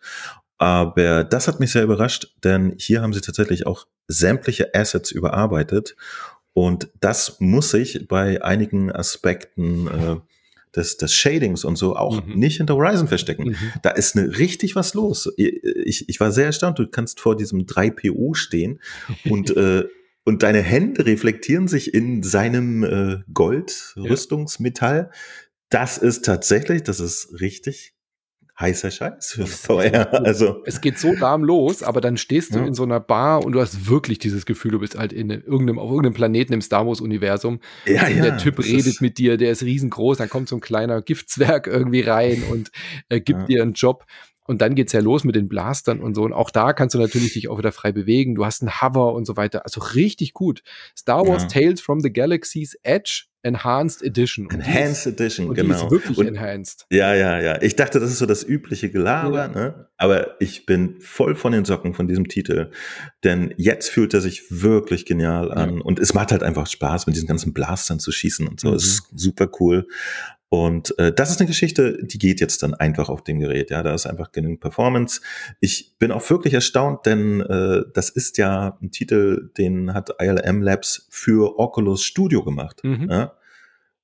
Aber 0.60 1.24
das 1.24 1.48
hat 1.48 1.60
mich 1.60 1.72
sehr 1.72 1.84
überrascht, 1.84 2.36
denn 2.44 2.76
hier 2.78 3.02
haben 3.02 3.14
sie 3.14 3.22
tatsächlich 3.22 3.66
auch 3.66 3.88
sämtliche 4.08 4.76
Assets 4.76 5.10
überarbeitet. 5.12 5.96
Und 6.54 6.90
das 7.00 7.38
muss 7.40 7.72
sich 7.72 8.08
bei 8.08 8.44
einigen 8.44 8.92
Aspekten 8.92 9.88
äh, 9.88 10.18
des, 10.76 10.98
des 10.98 11.14
Shadings 11.14 11.64
und 11.64 11.78
so 11.78 11.96
auch 11.96 12.24
Mhm. 12.26 12.34
nicht 12.36 12.58
hinter 12.58 12.76
Horizon 12.76 13.08
verstecken. 13.08 13.50
Mhm. 13.52 13.56
Da 13.84 13.92
ist 13.92 14.16
ne, 14.16 14.38
richtig 14.38 14.76
was 14.76 14.94
los. 14.94 15.32
Ich, 15.38 16.10
ich 16.10 16.20
war 16.20 16.32
sehr 16.32 16.48
erstaunt. 16.48 16.78
Du 16.78 16.88
kannst 16.88 17.20
vor 17.22 17.38
diesem 17.38 17.62
3PO 17.66 18.36
stehen 18.36 18.80
und, 19.30 19.56
äh, 19.56 19.86
und 20.26 20.44
deine 20.44 20.62
Hände 20.62 21.06
reflektieren 21.06 21.70
sich 21.70 21.94
in 21.94 22.22
seinem 22.22 22.84
äh, 22.84 23.20
Gold, 23.34 23.94
Ja. 23.96 24.04
Rüstungsmetall. 24.04 25.10
Das 25.70 25.98
ist 25.98 26.26
tatsächlich, 26.26 26.84
das 26.84 27.00
ist 27.00 27.40
richtig 27.40 27.94
heißer 28.60 28.92
Scheiß 28.92 29.32
für 29.34 29.48
VR. 29.48 30.10
cool. 30.12 30.26
Also, 30.26 30.62
Es 30.66 30.82
geht 30.82 31.00
so 31.00 31.14
lahm 31.14 31.44
los, 31.44 31.82
aber 31.84 32.02
dann 32.02 32.18
stehst 32.18 32.54
du 32.54 32.60
Ja. 32.60 32.66
in 32.66 32.74
so 32.74 32.84
einer 32.84 33.00
Bar 33.00 33.46
und 33.46 33.54
du 33.54 33.62
hast 33.62 33.88
wirklich 33.90 34.20
dieses 34.20 34.46
Gefühl, 34.46 34.72
du 34.72 34.80
bist 34.80 34.98
halt 34.98 35.14
in 35.14 35.30
irgendeinem, 35.30 35.80
auf 35.80 35.90
irgendeinem 35.90 36.14
Planeten 36.14 36.54
im 36.54 36.62
Star 36.62 36.86
Wars-Universum. 36.86 37.60
ja, 37.86 38.06
Und 38.08 38.16
ja. 38.18 38.22
der 38.24 38.38
Typ 38.38 38.60
redet 38.64 39.02
mit 39.02 39.18
dir, 39.18 39.38
der 39.38 39.52
ist 39.52 39.64
riesengroß, 39.64 40.18
dann 40.18 40.30
kommt 40.30 40.50
so 40.50 40.56
ein 40.58 40.62
kleiner 40.62 41.02
Giftzwerg 41.02 41.68
irgendwie 41.68 42.02
rein 42.02 42.44
und 42.52 42.72
äh, 43.10 43.22
gibt 43.22 43.40
Ja. 43.42 43.46
dir 43.46 43.62
einen 43.64 43.74
Job. 43.74 44.06
Und 44.46 44.62
dann 44.64 44.74
geht's 44.74 44.94
ja 44.94 45.00
los 45.00 45.24
mit 45.24 45.36
den 45.36 45.48
Blastern 45.48 46.00
und 46.00 46.16
so. 46.16 46.24
Und 46.24 46.34
auch 46.34 46.50
da 46.50 46.74
kannst 46.74 46.96
du 46.96 47.00
natürlich 47.00 47.34
dich 47.34 47.50
auch 47.50 47.60
wieder 47.60 47.72
frei 47.72 47.92
bewegen. 47.92 48.34
Du 48.34 48.46
hast 48.46 48.64
einen 48.64 48.82
Hover 48.82 49.14
und 49.14 49.26
so 49.26 49.38
weiter. 49.38 49.64
Also 49.64 49.80
richtig 49.80 50.34
gut. 50.34 50.64
Star 50.98 51.28
Wars 51.28 51.44
Ja. 51.44 51.62
Tales 51.62 51.82
from 51.82 52.00
the 52.00 52.12
Galaxy's 52.12 52.76
Edge 52.82 53.26
Enhanced 53.42 54.04
Edition. 54.04 54.48
Und 54.48 54.54
die 54.54 54.58
Enhanced 54.60 55.08
Edition, 55.08 55.48
und 55.50 55.58
die 55.58 55.62
genau. 55.62 55.86
ist 55.86 55.92
wirklich 55.92 56.18
Und- 56.18 56.28
enhanced. 56.28 56.86
Ja, 56.90 57.14
ja, 57.14 57.40
ja. 57.40 57.62
Ich 57.62 57.76
dachte, 57.76 58.00
das 58.00 58.12
ist 58.12 58.20
so 58.20 58.26
das 58.26 58.44
übliche 58.44 58.90
Gelaber, 58.90 59.38
Ja. 59.38 59.48
ne? 59.48 59.88
Aber 59.98 60.36
ich 60.42 60.66
bin 60.66 61.00
voll 61.00 61.36
von 61.36 61.52
den 61.54 61.64
Socken 61.66 61.94
von 61.94 62.08
diesem 62.08 62.28
Titel. 62.28 62.72
Denn 63.24 63.54
jetzt 63.58 63.90
fühlt 63.90 64.14
er 64.14 64.22
sich 64.22 64.44
wirklich 64.50 65.06
genial 65.06 65.52
an. 65.52 65.82
Und 65.82 66.00
es 66.00 66.14
macht 66.14 66.32
halt 66.32 66.44
einfach 66.44 66.68
Spaß, 66.68 67.08
mit 67.08 67.16
diesen 67.16 67.28
ganzen 67.28 67.54
Blastern 67.54 68.00
zu 68.00 68.12
schießen 68.12 68.48
und 68.48 68.60
so. 68.60 68.70
Mhm. 68.70 68.74
Das 68.74 68.84
ist 68.84 69.04
super 69.16 69.50
cool. 69.60 69.88
Und 70.50 70.98
äh, 70.98 71.14
das 71.14 71.30
ist 71.30 71.40
eine 71.40 71.48
Geschichte, 71.48 72.00
die 72.02 72.18
geht 72.18 72.40
jetzt 72.42 72.64
dann 72.64 72.74
einfach 72.74 73.08
auf 73.10 73.24
dem 73.24 73.40
Gerät. 73.40 73.70
Ja, 73.70 73.84
da 73.84 73.94
ist 73.94 74.08
einfach 74.08 74.32
genügend 74.32 74.60
Performance. 74.62 75.22
Ich 75.60 75.98
bin 76.00 76.12
auch 76.12 76.28
wirklich 76.28 76.56
erstaunt, 76.56 77.06
denn 77.06 77.42
äh, 77.42 77.84
das 77.94 78.10
ist 78.10 78.40
ja 78.40 78.78
ein 78.82 78.90
Titel, 78.90 79.52
den 79.58 79.94
hat 79.94 80.10
ILM 80.20 80.64
Labs 80.64 81.08
für 81.12 81.60
Oculus 81.60 82.04
Studio 82.04 82.44
gemacht. 82.44 82.84
Mhm. 82.84 83.08
Ja? 83.10 83.34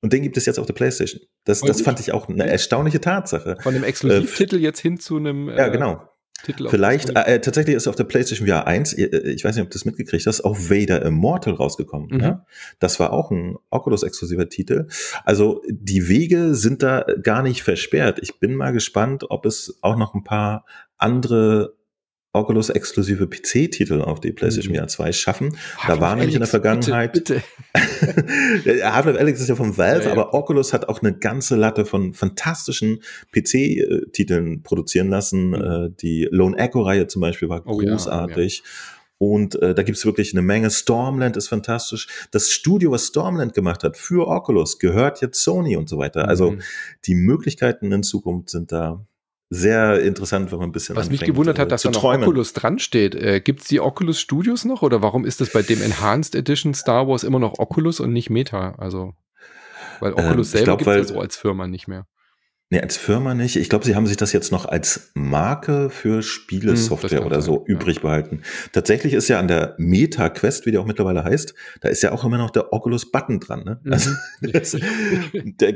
Und 0.01 0.13
den 0.13 0.21
gibt 0.21 0.37
es 0.37 0.45
jetzt 0.45 0.59
auf 0.59 0.67
der 0.67 0.73
PlayStation. 0.73 1.19
Das, 1.45 1.61
das 1.61 1.81
fand 1.81 1.99
ich 1.99 2.11
auch 2.11 2.29
eine 2.29 2.47
erstaunliche 2.47 3.01
Tatsache. 3.01 3.57
Von 3.61 3.73
einem 3.73 3.83
Exklusivtitel 3.83 4.57
äh, 4.57 4.59
jetzt 4.59 4.79
hin 4.79 4.99
zu 4.99 5.17
einem. 5.17 5.49
Äh, 5.49 5.57
ja, 5.57 5.67
genau. 5.69 6.07
Titel 6.45 6.69
Vielleicht, 6.69 7.09
äh, 7.15 7.41
tatsächlich 7.41 7.75
ist 7.75 7.87
auf 7.87 7.95
der 7.95 8.03
PlayStation 8.05 8.47
VR 8.47 8.67
1, 8.67 8.93
äh, 8.93 9.31
ich 9.31 9.43
weiß 9.43 9.55
nicht, 9.55 9.63
ob 9.63 9.69
du 9.69 9.75
das 9.75 9.85
mitgekriegt 9.85 10.25
hast, 10.25 10.41
auch 10.41 10.57
Vader 10.57 11.01
Immortal 11.01 11.53
rausgekommen. 11.53 12.09
Mhm. 12.11 12.19
Ja? 12.19 12.45
Das 12.79 12.99
war 12.99 13.11
auch 13.13 13.31
ein 13.31 13.57
Oculus-exklusiver 13.69 14.49
Titel. 14.49 14.87
Also 15.23 15.61
die 15.69 16.07
Wege 16.07 16.55
sind 16.55 16.83
da 16.83 17.05
gar 17.21 17.43
nicht 17.43 17.63
versperrt. 17.63 18.19
Ich 18.21 18.39
bin 18.39 18.55
mal 18.55 18.71
gespannt, 18.71 19.25
ob 19.29 19.45
es 19.45 19.77
auch 19.81 19.97
noch 19.97 20.13
ein 20.13 20.23
paar 20.23 20.65
andere 20.97 21.74
Oculus 22.35 22.69
exklusive 22.69 23.27
PC-Titel 23.27 24.01
auf 24.01 24.19
die 24.19 24.31
PlayStation 24.31 24.73
mhm. 24.73 24.79
VR 24.79 24.87
2 24.87 25.11
schaffen. 25.13 25.57
Da 25.87 25.99
war 25.99 26.15
nämlich 26.15 26.35
in 26.35 26.41
der 26.41 26.47
Vergangenheit. 26.47 27.13
Bitte, 27.13 27.41
bitte. 28.63 28.93
Half-Life 28.93 29.19
Alex 29.19 29.39
ist 29.39 29.49
ja 29.49 29.55
vom 29.55 29.77
Valve, 29.77 30.03
ja, 30.03 30.05
ja. 30.07 30.11
aber 30.11 30.33
Oculus 30.33 30.73
hat 30.73 30.89
auch 30.89 31.01
eine 31.01 31.13
ganze 31.13 31.55
Latte 31.55 31.85
von 31.85 32.13
fantastischen 32.13 33.01
PC-Titeln 33.31 34.63
produzieren 34.63 35.09
lassen. 35.09 35.49
Mhm. 35.49 35.53
Äh, 35.53 35.89
die 35.99 36.27
Lone 36.29 36.57
Echo-Reihe 36.57 37.07
zum 37.07 37.21
Beispiel 37.21 37.49
war 37.49 37.63
oh, 37.65 37.77
großartig. 37.77 38.63
Ja, 38.63 38.71
und 39.17 39.61
äh, 39.61 39.73
da 39.73 39.83
gibt's 39.83 40.05
wirklich 40.05 40.33
eine 40.33 40.41
Menge. 40.41 40.69
Stormland 40.69 41.37
ist 41.37 41.47
fantastisch. 41.47 42.07
Das 42.31 42.51
Studio, 42.51 42.91
was 42.91 43.07
Stormland 43.07 43.53
gemacht 43.53 43.83
hat 43.83 43.95
für 43.95 44.27
Oculus, 44.27 44.77
gehört 44.77 45.21
jetzt 45.21 45.41
Sony 45.41 45.77
und 45.77 45.87
so 45.87 45.97
weiter. 45.97 46.27
Also 46.27 46.51
mhm. 46.51 46.61
die 47.05 47.15
Möglichkeiten 47.15 47.91
in 47.91 48.03
Zukunft 48.03 48.49
sind 48.49 48.71
da 48.71 49.05
sehr 49.49 50.01
interessant, 50.01 50.51
wenn 50.51 50.59
man 50.59 50.69
ein 50.69 50.71
bisschen. 50.71 50.95
Was 50.95 51.09
mich 51.09 51.21
gewundert 51.21 51.59
hat, 51.59 51.67
äh, 51.67 51.69
dass 51.69 51.83
da 51.83 51.91
noch 51.91 52.01
träumen. 52.01 52.23
Oculus 52.23 52.53
dran 52.53 52.79
steht. 52.79 53.15
Äh, 53.15 53.41
Gibt 53.41 53.61
es 53.61 53.67
die 53.67 53.79
Oculus 53.79 54.19
Studios 54.19 54.65
noch 54.65 54.81
oder 54.81 55.01
warum 55.01 55.25
ist 55.25 55.41
das 55.41 55.51
bei 55.51 55.61
dem 55.61 55.81
Enhanced 55.81 56.35
Edition 56.35 56.73
Star 56.73 57.07
Wars 57.07 57.23
immer 57.23 57.39
noch 57.39 57.59
Oculus 57.59 57.99
und 57.99 58.11
nicht 58.11 58.29
Meta? 58.29 58.75
Also, 58.77 59.13
weil 59.99 60.13
ähm, 60.13 60.25
Oculus 60.25 60.53
ähm, 60.53 60.57
selber 60.59 60.77
gibt 60.77 60.89
es 60.89 60.95
ja 60.95 61.13
so 61.15 61.19
als 61.19 61.35
Firma 61.35 61.67
nicht 61.67 61.87
mehr. 61.87 62.07
Nee, 62.71 62.81
als 62.81 62.97
Firma 62.97 63.35
nicht. 63.35 63.57
Ich 63.57 63.69
glaube, 63.69 63.85
sie 63.85 63.95
haben 63.95 64.07
sich 64.07 64.17
das 64.17 64.33
jetzt 64.33 64.51
noch 64.51 64.65
als 64.65 65.11
Marke 65.13 65.91
für 65.91 66.23
Spielesoftware 66.23 67.19
hm, 67.19 67.25
oder 67.27 67.41
so 67.43 67.57
sein, 67.57 67.65
übrig 67.67 67.97
ja. 67.97 68.01
behalten. 68.01 68.41
Tatsächlich 68.73 69.13
ist 69.13 69.27
ja 69.27 69.37
an 69.37 69.47
der 69.47 69.75
Meta 69.77 70.29
Quest, 70.29 70.65
wie 70.65 70.71
die 70.71 70.79
auch 70.79 70.87
mittlerweile 70.87 71.23
heißt, 71.23 71.53
da 71.81 71.89
ist 71.89 72.01
ja 72.01 72.11
auch 72.11 72.23
immer 72.23 72.39
noch 72.39 72.49
der 72.49 72.73
Oculus 72.73 73.11
Button 73.11 73.39
dran. 73.39 73.63
Ne? 73.63 73.79
Mhm. 73.83 73.93
Also, 73.93 74.09
das, 74.41 74.75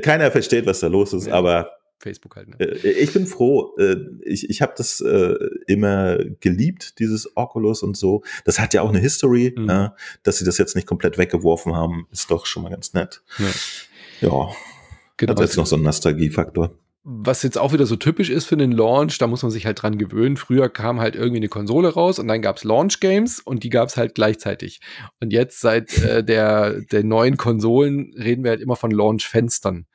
keiner 0.02 0.32
versteht, 0.32 0.66
was 0.66 0.80
da 0.80 0.88
los 0.88 1.12
ist, 1.12 1.28
ja. 1.28 1.34
aber 1.34 1.70
Facebook 2.00 2.36
halt. 2.36 2.48
Ne? 2.48 2.56
Äh, 2.58 2.90
ich 2.90 3.12
bin 3.12 3.26
froh. 3.26 3.74
Äh, 3.78 3.96
ich, 4.22 4.48
ich 4.50 4.62
habe 4.62 4.72
das 4.76 5.00
äh, 5.00 5.34
immer 5.66 6.18
geliebt, 6.40 6.98
dieses 6.98 7.36
Oculus 7.36 7.82
und 7.82 7.96
so. 7.96 8.22
Das 8.44 8.58
hat 8.58 8.74
ja 8.74 8.82
auch 8.82 8.88
eine 8.88 8.98
History. 8.98 9.54
Mhm. 9.56 9.68
Ja, 9.68 9.96
dass 10.22 10.38
sie 10.38 10.44
das 10.44 10.58
jetzt 10.58 10.74
nicht 10.74 10.86
komplett 10.86 11.18
weggeworfen 11.18 11.74
haben, 11.74 12.06
ist 12.10 12.30
doch 12.30 12.46
schon 12.46 12.62
mal 12.62 12.70
ganz 12.70 12.94
nett. 12.94 13.22
Ja. 13.38 14.28
ja. 14.28 14.48
Genau. 15.16 15.32
Hat 15.32 15.40
jetzt 15.40 15.56
noch 15.56 15.66
so 15.66 15.76
einen 15.76 15.84
Nostalgiefaktor. 15.84 16.74
Was 17.02 17.42
jetzt 17.42 17.56
auch 17.56 17.72
wieder 17.72 17.86
so 17.86 17.96
typisch 17.96 18.28
ist 18.28 18.44
für 18.44 18.58
den 18.58 18.72
Launch, 18.72 19.16
da 19.16 19.26
muss 19.26 19.42
man 19.42 19.50
sich 19.50 19.64
halt 19.64 19.82
dran 19.82 19.96
gewöhnen. 19.96 20.36
Früher 20.36 20.68
kam 20.68 21.00
halt 21.00 21.16
irgendwie 21.16 21.38
eine 21.38 21.48
Konsole 21.48 21.88
raus 21.94 22.18
und 22.18 22.28
dann 22.28 22.42
gab's 22.42 22.62
Launch 22.62 23.00
Games 23.00 23.40
und 23.40 23.64
die 23.64 23.70
gab's 23.70 23.96
halt 23.96 24.14
gleichzeitig. 24.14 24.80
Und 25.18 25.32
jetzt 25.32 25.60
seit 25.60 25.96
äh, 26.02 26.22
der, 26.22 26.82
der 26.82 27.02
neuen 27.02 27.38
Konsolen 27.38 28.12
reden 28.18 28.44
wir 28.44 28.50
halt 28.50 28.60
immer 28.60 28.76
von 28.76 28.90
Launch 28.90 29.26
Fenstern. 29.26 29.86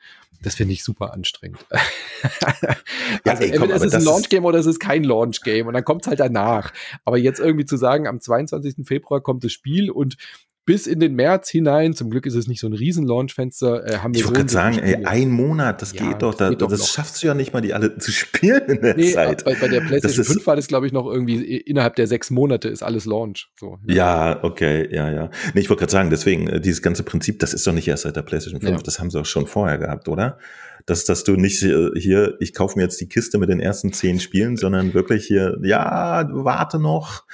Das 0.42 0.54
finde 0.54 0.74
ich 0.74 0.84
super 0.84 1.12
anstrengend. 1.12 1.64
also 1.70 2.66
ja, 3.24 3.32
ey, 3.34 3.58
komm, 3.58 3.70
entweder 3.70 3.74
ist 3.76 3.84
es 3.84 3.94
ein 3.94 4.04
Launch-Game 4.04 4.44
oder 4.44 4.58
es 4.58 4.66
ist 4.66 4.80
kein 4.80 5.04
Launch-Game 5.04 5.66
und 5.66 5.74
dann 5.74 5.84
kommt 5.84 6.02
es 6.02 6.08
halt 6.08 6.20
danach. 6.20 6.72
Aber 7.04 7.18
jetzt 7.18 7.40
irgendwie 7.40 7.64
zu 7.64 7.76
sagen, 7.76 8.06
am 8.06 8.20
22. 8.20 8.86
Februar 8.86 9.20
kommt 9.20 9.44
das 9.44 9.52
Spiel 9.52 9.90
und 9.90 10.16
bis 10.66 10.86
in 10.86 11.00
den 11.00 11.14
März 11.14 11.48
hinein. 11.48 11.94
Zum 11.94 12.10
Glück 12.10 12.26
ist 12.26 12.34
es 12.34 12.48
nicht 12.48 12.60
so 12.60 12.66
ein 12.66 12.72
riesen 12.72 13.06
Launchfenster. 13.06 13.86
Äh, 13.86 13.98
haben 13.98 14.12
wir 14.12 14.20
ich 14.20 14.26
wollte 14.26 14.40
so 14.40 14.58
gerade 14.58 14.76
sagen, 14.76 14.78
ey, 14.80 15.04
ein 15.06 15.30
Monat, 15.30 15.80
das 15.80 15.94
ja, 15.94 16.08
geht 16.08 16.22
doch. 16.22 16.34
Da, 16.34 16.50
geht 16.50 16.60
doch 16.60 16.68
das 16.68 16.88
schaffst 16.88 17.22
du 17.22 17.28
ja 17.28 17.34
nicht 17.34 17.54
mal, 17.54 17.60
die 17.60 17.72
alle 17.72 17.96
zu 17.98 18.10
spielen 18.10 18.62
in 18.66 18.80
der 18.82 18.96
nee, 18.96 19.12
Zeit. 19.12 19.44
Bei, 19.44 19.54
bei 19.54 19.68
der 19.68 19.80
PlayStation 19.80 20.24
5 20.24 20.46
war 20.46 20.56
das, 20.56 20.66
glaube 20.66 20.86
ich, 20.86 20.92
noch 20.92 21.06
irgendwie 21.06 21.56
innerhalb 21.56 21.94
der 21.94 22.08
sechs 22.08 22.30
Monate 22.30 22.68
ist 22.68 22.82
alles 22.82 23.06
Launch. 23.06 23.48
So, 23.58 23.78
ja. 23.86 23.94
ja 23.94 24.44
okay, 24.44 24.88
ja, 24.92 25.10
ja. 25.10 25.30
Nee, 25.54 25.60
ich 25.60 25.70
wollte 25.70 25.80
gerade 25.80 25.92
sagen, 25.92 26.10
deswegen, 26.10 26.48
äh, 26.48 26.60
dieses 26.60 26.82
ganze 26.82 27.04
Prinzip, 27.04 27.38
das 27.38 27.54
ist 27.54 27.66
doch 27.66 27.72
nicht 27.72 27.86
erst 27.86 28.02
seit 28.02 28.16
der 28.16 28.22
PlayStation 28.22 28.60
5, 28.60 28.76
ja. 28.76 28.82
das 28.82 28.98
haben 28.98 29.10
sie 29.10 29.20
auch 29.20 29.26
schon 29.26 29.46
vorher 29.46 29.78
gehabt, 29.78 30.08
oder? 30.08 30.38
Dass, 30.86 31.04
dass 31.04 31.24
du 31.24 31.32
nicht 31.32 31.58
hier, 31.58 32.36
ich 32.38 32.54
kaufe 32.54 32.78
mir 32.78 32.84
jetzt 32.84 33.00
die 33.00 33.08
Kiste 33.08 33.38
mit 33.38 33.48
den 33.48 33.58
ersten 33.58 33.92
zehn 33.92 34.20
Spielen, 34.20 34.56
sondern 34.56 34.94
wirklich 34.94 35.26
hier, 35.26 35.58
ja, 35.62 36.28
warte 36.32 36.78
noch. 36.78 37.24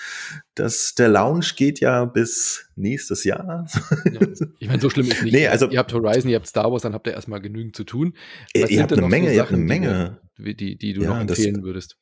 Das, 0.55 0.94
der 0.94 1.09
Lounge 1.09 1.46
geht 1.57 1.80
ja 1.80 2.05
bis 2.07 2.66
nächstes 2.76 3.24
Jahr. 3.24 3.66
Ja. 4.11 4.20
Ich 4.59 4.68
meine, 4.68 4.80
so 4.80 4.90
schlimm 4.90 5.09
ist 5.09 5.22
nicht. 5.22 5.32
Nee, 5.32 5.48
also, 5.48 5.68
ihr 5.68 5.78
habt 5.78 5.92
Horizon, 5.92 6.30
ihr 6.30 6.36
habt 6.36 6.46
Star 6.46 6.70
Wars, 6.70 6.82
dann 6.82 6.94
habt 6.94 7.07
ihr 7.07 7.12
erstmal 7.12 7.40
genügend 7.40 7.74
zu 7.76 7.84
tun. 7.84 8.14
Was 8.57 8.70
ihr 8.70 8.82
habt 8.82 8.92
eine 8.92 9.07
Menge, 9.09 9.28
so 9.28 9.34
ihr 9.34 9.40
habt 9.40 9.53
eine 9.53 9.62
Menge. 9.62 10.20
Die, 10.38 10.57
die, 10.57 10.76
die 10.76 10.92
du 10.92 11.03
ja, 11.03 11.11
noch 11.11 11.20
empfehlen 11.20 11.57
das, 11.57 11.62
würdest. 11.64 11.96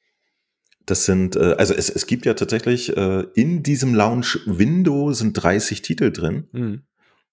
Das 0.87 1.05
sind, 1.05 1.37
äh, 1.37 1.55
also 1.59 1.75
es, 1.75 1.89
es 1.91 2.07
gibt 2.07 2.27
ja 2.27 2.35
tatsächlich 2.35 2.97
äh, 2.97 3.25
in 3.35 3.63
diesem 3.63 3.95
Launch-Window 3.95 5.13
sind 5.13 5.35
30 5.35 5.83
Titel 5.83 6.13
drin. 6.13 6.49
Mhm. 6.53 6.83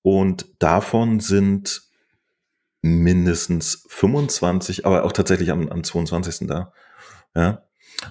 Und 0.01 0.47
davon 0.59 1.19
sind 1.19 1.86
mindestens 2.81 3.85
25, 3.89 4.85
aber 4.85 5.03
auch 5.03 5.11
tatsächlich 5.11 5.51
am, 5.51 5.69
am 5.69 5.83
22. 5.83 6.47
da. 6.47 6.73
Ja. 7.35 7.63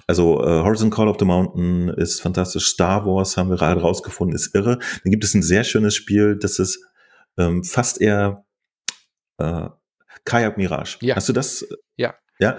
Also 0.05 0.43
äh, 0.43 0.63
Horizon 0.63 0.89
Call 0.89 1.07
of 1.07 1.17
the 1.19 1.25
Mountain 1.25 1.89
ist 1.89 2.21
fantastisch. 2.21 2.67
Star 2.67 3.05
Wars 3.05 3.37
haben 3.37 3.49
wir 3.49 3.57
gerade 3.57 3.81
rausgefunden, 3.81 4.35
ist 4.35 4.53
irre. 4.53 4.79
Dann 5.03 5.11
gibt 5.11 5.23
es 5.23 5.33
ein 5.33 5.43
sehr 5.43 5.63
schönes 5.63 5.95
Spiel, 5.95 6.37
das 6.37 6.59
ist 6.59 6.83
ähm, 7.37 7.63
fast 7.63 8.01
eher 8.01 8.45
äh, 9.37 9.69
Kayak 10.25 10.57
Mirage. 10.57 10.97
Ja. 11.01 11.15
Hast 11.15 11.29
du 11.29 11.33
das? 11.33 11.65
Ja. 11.95 12.15
Ja, 12.39 12.57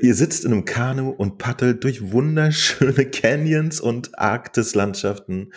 ihr 0.00 0.14
sitzt 0.14 0.44
in 0.44 0.52
einem 0.52 0.64
Kanu 0.64 1.10
und 1.10 1.38
paddelt 1.38 1.84
durch 1.84 2.12
wunderschöne 2.12 3.04
Canyons 3.10 3.80
und 3.80 4.18
Arktislandschaften. 4.18 5.52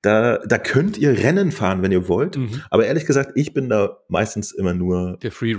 Da, 0.00 0.38
da 0.38 0.58
könnt 0.58 0.98
ihr 0.98 1.18
Rennen 1.18 1.52
fahren, 1.52 1.82
wenn 1.82 1.92
ihr 1.92 2.08
wollt. 2.08 2.36
Mhm. 2.36 2.62
Aber 2.70 2.86
ehrlich 2.86 3.06
gesagt, 3.06 3.32
ich 3.36 3.54
bin 3.54 3.68
da 3.68 3.98
meistens 4.08 4.50
immer 4.52 4.74
nur 4.74 5.18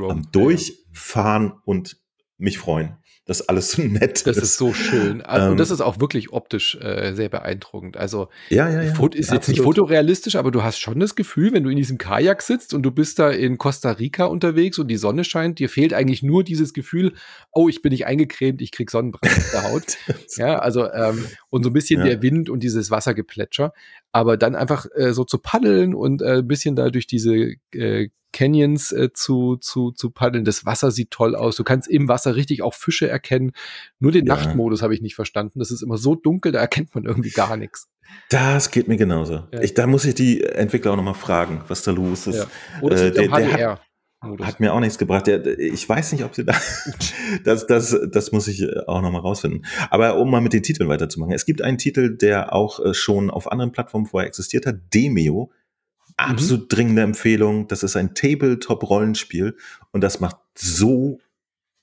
am 0.10 0.30
Durchfahren 0.32 1.54
und 1.66 1.98
mich 2.38 2.58
freuen 2.58 2.98
dass 3.26 3.48
alles 3.48 3.72
so 3.72 3.82
nett 3.84 4.26
das 4.26 4.38
ist. 4.38 4.38
Das 4.38 4.44
ist 4.44 4.58
so 4.58 4.74
schön. 4.74 5.22
Also, 5.22 5.52
und 5.52 5.60
das 5.60 5.72
ist 5.72 5.82
auch 5.82 6.00
wirklich 6.00 6.32
optisch 6.32 6.76
äh, 6.82 7.14
sehr 7.14 7.30
beeindruckend. 7.30 7.98
Also, 7.98 8.30
ja, 8.50 8.70
ja, 8.70 8.84
ja. 8.84 8.92
ist 8.92 9.00
jetzt 9.00 9.32
absolut. 9.32 9.48
nicht 9.48 9.62
fotorealistisch, 9.62 10.36
aber 10.36 10.52
du 10.52 10.64
hast 10.64 10.80
schon 10.80 11.00
das 11.00 11.16
Gefühl, 11.16 11.54
wenn 11.54 11.64
du 11.64 11.70
in 11.70 11.78
diesem 11.78 11.98
Kajak 11.98 12.42
sitzt 12.42 12.74
und 12.74 12.84
du 12.84 12.92
bist 12.92 13.20
da 13.20 13.30
in 13.30 13.58
Costa 13.58 13.92
Rica 13.92 14.26
unterwegs 14.26 14.78
und 14.80 14.88
die 14.88 14.98
Sonne 14.98 15.24
scheint, 15.24 15.60
dir 15.60 15.70
fehlt 15.70 15.94
eigentlich 15.94 16.24
nur 16.24 16.44
dieses 16.44 16.74
Gefühl, 16.74 17.14
oh, 17.52 17.70
ich 17.70 17.82
bin 17.82 17.92
nicht 17.92 18.06
eingecremt, 18.06 18.62
ich 18.62 18.72
krieg 18.72 18.92
Sonnenbrand 18.92 19.38
auf 19.38 19.52
der 19.52 19.64
Haut. 19.72 19.98
ja, 20.38 20.60
also, 20.60 20.92
ähm, 20.92 21.26
und 21.50 21.64
so 21.64 21.70
ein 21.70 21.74
bisschen 21.74 22.00
ja. 22.00 22.08
der 22.08 22.22
Wind 22.22 22.50
und 22.50 22.62
dieses 22.62 22.92
Wassergeplätscher. 22.92 23.74
Aber 24.14 24.38
dann 24.38 24.56
einfach 24.56 24.86
äh, 24.96 25.12
so 25.14 25.26
zu 25.26 25.40
paddeln 25.40 25.94
und 25.94 26.22
äh, 26.22 26.38
ein 26.38 26.48
bisschen 26.48 26.76
da 26.76 26.90
durch 26.90 27.08
diese 27.08 27.56
äh, 27.74 28.10
Canyons 28.32 28.92
äh, 28.92 29.14
zu, 29.14 29.58
zu, 29.58 29.92
zu 29.92 30.10
paddeln. 30.10 30.46
Das 30.46 30.66
Wasser 30.66 30.92
sieht 30.92 31.12
toll 31.12 31.36
aus. 31.36 31.56
Du 31.56 31.64
kannst 31.64 31.90
im 31.90 32.08
Wasser 32.08 32.36
richtig 32.36 32.62
auch 32.62 32.74
Fische 32.74 33.08
erkennen. 33.08 33.52
Nur 34.00 34.12
den 34.12 34.26
ja. 34.26 34.36
Nachtmodus 34.36 34.82
habe 34.82 34.94
ich 34.94 35.02
nicht 35.02 35.16
verstanden. 35.16 35.60
Das 35.60 35.72
ist 35.72 35.82
immer 35.82 35.98
so 35.98 36.16
dunkel, 36.16 36.52
da 36.52 36.60
erkennt 36.60 36.94
man 36.96 37.06
irgendwie 37.06 37.30
gar 37.30 37.58
nichts. 37.58 37.88
Das 38.30 38.72
geht 38.72 38.88
mir 38.88 38.98
genauso. 38.98 39.44
Ja. 39.52 39.62
Ich, 39.62 39.74
da 39.74 39.88
muss 39.88 40.06
ich 40.06 40.16
die 40.16 40.44
Entwickler 40.44 40.92
auch 40.92 40.98
nochmal 40.98 41.14
fragen, 41.14 41.62
was 41.68 41.84
da 41.84 41.92
los 41.92 42.28
ist. 42.28 42.36
Ja. 42.36 42.46
Oder 42.82 42.98
äh, 42.98 43.12
der, 43.12 43.28
der 43.28 43.70
hat, 43.70 43.82
hat, 44.42 44.60
mir 44.60 44.74
auch 44.74 44.80
nichts 44.80 44.98
gebracht. 44.98 45.28
Der, 45.28 45.46
ich 45.60 45.88
weiß 45.88 46.14
nicht, 46.14 46.24
ob 46.24 46.36
sie 46.36 46.46
da. 46.46 46.54
das, 47.44 47.68
das, 47.68 47.96
das 48.12 48.32
muss 48.32 48.48
ich 48.48 48.66
auch 48.88 49.02
nochmal 49.02 49.22
rausfinden. 49.22 49.66
Aber 49.90 50.18
um 50.18 50.32
mal 50.32 50.42
mit 50.42 50.54
den 50.54 50.64
Titeln 50.64 50.90
weiterzumachen. 50.90 51.34
Es 51.34 51.46
gibt 51.46 51.62
einen 51.62 51.78
Titel, 51.78 52.16
der 52.16 52.54
auch 52.54 52.80
äh, 52.80 52.94
schon 52.94 53.30
auf 53.30 53.52
anderen 53.52 53.72
Plattformen 53.72 54.06
vorher 54.06 54.28
existiert 54.28 54.66
hat. 54.66 54.76
Demeo 54.94 55.52
absolut 56.18 56.64
mhm. 56.64 56.68
dringende 56.70 57.02
Empfehlung. 57.02 57.68
Das 57.68 57.84
ist 57.84 57.96
ein 57.96 58.14
Tabletop-Rollenspiel 58.16 59.56
und 59.92 60.02
das 60.02 60.20
macht 60.20 60.38
so 60.56 61.20